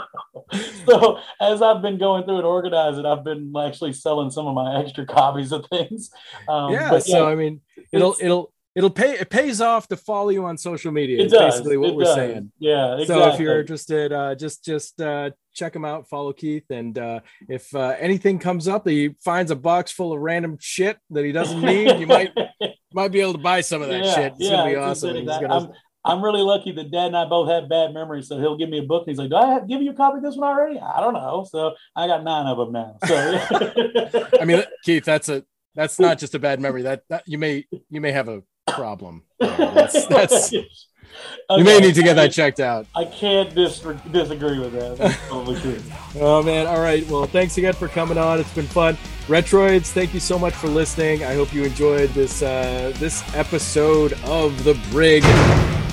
so 0.86 1.18
as 1.40 1.62
I've 1.62 1.82
been 1.82 1.98
going 1.98 2.24
through 2.24 2.36
and 2.36 2.46
organizing, 2.46 3.04
I've 3.04 3.24
been 3.24 3.52
actually 3.58 3.92
selling 3.92 4.30
some 4.30 4.46
of 4.46 4.54
my 4.54 4.80
extra 4.80 5.04
copies 5.04 5.50
of 5.50 5.66
things. 5.66 6.10
Um, 6.48 6.72
yeah. 6.72 6.90
but 6.90 7.04
So 7.04 7.28
I 7.28 7.34
mean, 7.34 7.62
it'll 7.92 8.14
it'll 8.20 8.52
it'll 8.76 8.90
pay. 8.90 9.18
It 9.18 9.30
pays 9.30 9.60
off 9.60 9.88
to 9.88 9.96
follow 9.96 10.28
you 10.28 10.44
on 10.44 10.58
social 10.58 10.92
media. 10.92 11.18
it 11.18 11.26
Is 11.26 11.32
does. 11.32 11.54
basically 11.54 11.76
what 11.76 11.90
it 11.90 11.96
we're 11.96 12.04
does. 12.04 12.14
saying. 12.14 12.52
Yeah. 12.60 12.98
Exactly. 12.98 13.06
So 13.06 13.32
if 13.34 13.40
you're 13.40 13.60
interested, 13.60 14.12
uh, 14.12 14.34
just 14.36 14.64
just 14.64 15.00
uh, 15.00 15.30
check 15.56 15.74
him 15.74 15.84
out, 15.84 16.08
follow 16.08 16.32
Keith, 16.32 16.70
and 16.70 16.96
uh, 16.98 17.20
if 17.48 17.74
uh, 17.74 17.96
anything 17.98 18.38
comes 18.38 18.68
up 18.68 18.86
he 18.86 19.16
finds 19.24 19.50
a 19.50 19.56
box 19.56 19.90
full 19.90 20.12
of 20.12 20.20
random 20.20 20.56
shit 20.60 20.98
that 21.10 21.24
he 21.24 21.32
doesn't 21.32 21.60
need, 21.60 21.98
you 21.98 22.06
might 22.06 22.32
might 22.92 23.10
be 23.10 23.20
able 23.20 23.32
to 23.32 23.38
buy 23.38 23.60
some 23.60 23.82
of 23.82 23.88
that 23.88 24.04
shit. 24.14 24.34
It's 24.38 24.48
gonna 24.50 24.70
be 24.70 24.76
awesome. 24.76 25.24
gonna- 25.24 25.48
I'm, 25.48 25.72
I'm 26.04 26.22
really 26.22 26.42
lucky 26.42 26.70
that 26.72 26.92
Dad 26.92 27.08
and 27.08 27.16
I 27.16 27.24
both 27.24 27.48
have 27.48 27.68
bad 27.68 27.92
memories, 27.92 28.28
so 28.28 28.38
he'll 28.38 28.56
give 28.56 28.68
me 28.68 28.78
a 28.78 28.82
book 28.84 29.02
and 29.06 29.10
he's 29.10 29.18
like, 29.18 29.30
"Do 29.30 29.36
I 29.36 29.54
have, 29.54 29.68
give 29.68 29.82
you 29.82 29.90
a 29.90 29.94
copy 29.94 30.18
of 30.18 30.22
this 30.22 30.36
one 30.36 30.48
already?" 30.48 30.78
I 30.78 31.00
don't 31.00 31.14
know. 31.14 31.44
So 31.50 31.74
I 31.96 32.06
got 32.06 32.22
nine 32.22 32.46
of 32.46 32.58
them 32.58 32.72
now. 32.72 32.96
So 33.04 34.30
I 34.40 34.44
mean, 34.44 34.62
Keith, 34.84 35.04
that's 35.04 35.28
a 35.28 35.44
that's 35.74 35.98
not 35.98 36.18
just 36.18 36.34
a 36.34 36.38
bad 36.38 36.60
memory. 36.60 36.82
That, 36.82 37.02
that 37.08 37.24
you 37.26 37.38
may 37.38 37.64
you 37.90 38.00
may 38.00 38.12
have 38.12 38.28
a 38.28 38.42
problem. 38.68 39.24
there. 39.40 39.56
That's, 39.56 40.06
that's 40.06 40.50
you 41.50 41.64
may 41.64 41.78
need 41.78 41.94
to 41.94 42.02
get 42.02 42.14
that 42.14 42.32
checked 42.32 42.60
out. 42.60 42.86
I 42.94 43.04
can't 43.04 43.54
dis- 43.54 43.84
disagree 44.10 44.58
with 44.58 44.72
that. 44.72 44.98
That's 44.98 45.28
totally 45.28 45.60
true. 45.60 45.80
Oh 46.18 46.42
man! 46.42 46.66
All 46.66 46.80
right. 46.80 47.06
Well, 47.08 47.26
thanks 47.26 47.58
again 47.58 47.74
for 47.74 47.88
coming 47.88 48.16
on. 48.16 48.40
It's 48.40 48.54
been 48.54 48.64
fun. 48.66 48.96
Retroids, 49.26 49.88
thank 49.88 50.14
you 50.14 50.20
so 50.20 50.38
much 50.38 50.54
for 50.54 50.68
listening. 50.68 51.24
I 51.24 51.34
hope 51.34 51.52
you 51.52 51.62
enjoyed 51.62 52.08
this 52.10 52.42
uh, 52.42 52.94
this 52.96 53.22
episode 53.34 54.14
of 54.24 54.64
the 54.64 54.80
Brig, 54.90 55.22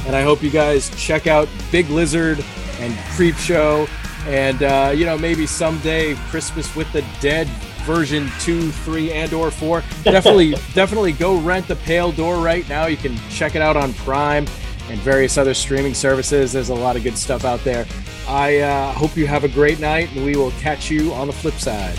and 0.06 0.16
I 0.16 0.22
hope 0.22 0.42
you 0.42 0.50
guys 0.50 0.90
check 0.96 1.28
out 1.28 1.50
Big 1.74 1.90
Lizard 1.90 2.44
and 2.80 2.98
Creep 3.16 3.36
Show, 3.36 3.86
and 4.28 4.64
uh, 4.64 4.94
you 4.96 5.06
know 5.06 5.18
maybe 5.18 5.46
someday 5.46 6.16
Christmas 6.30 6.74
with 6.74 6.90
the 6.94 7.04
Dead 7.20 7.48
version 7.84 8.30
two, 8.40 8.72
three, 8.72 9.12
and 9.12 9.34
or 9.34 9.52
four. 9.52 9.84
Definitely, 10.04 10.56
definitely 10.74 11.12
go 11.12 11.38
rent 11.42 11.68
the 11.68 11.76
Pale 11.76 12.14
Door 12.14 12.38
right 12.38 12.68
now. 12.70 12.86
You 12.86 12.96
can 12.96 13.18
check 13.30 13.56
it 13.56 13.62
out 13.62 13.76
on 13.76 13.94
Prime 13.94 14.46
and 14.94 15.02
various 15.02 15.40
other 15.40 15.56
streaming 15.56 15.96
services. 15.96 16.54
There's 16.54 16.70
a 16.70 16.76
lot 16.76 16.96
of 16.96 17.04
good 17.04 17.18
stuff 17.18 17.46
out 17.46 17.64
there. 17.64 17.88
I 18.28 18.60
uh, 18.60 18.94
hope 18.94 19.18
you 19.18 19.26
have 19.26 19.44
a 19.44 19.48
great 19.48 19.80
night, 19.80 20.16
and 20.16 20.24
we 20.24 20.36
will 20.36 20.52
catch 20.52 20.92
you 20.92 21.12
on 21.14 21.26
the 21.26 21.34
flip 21.34 21.56
side. 21.56 21.98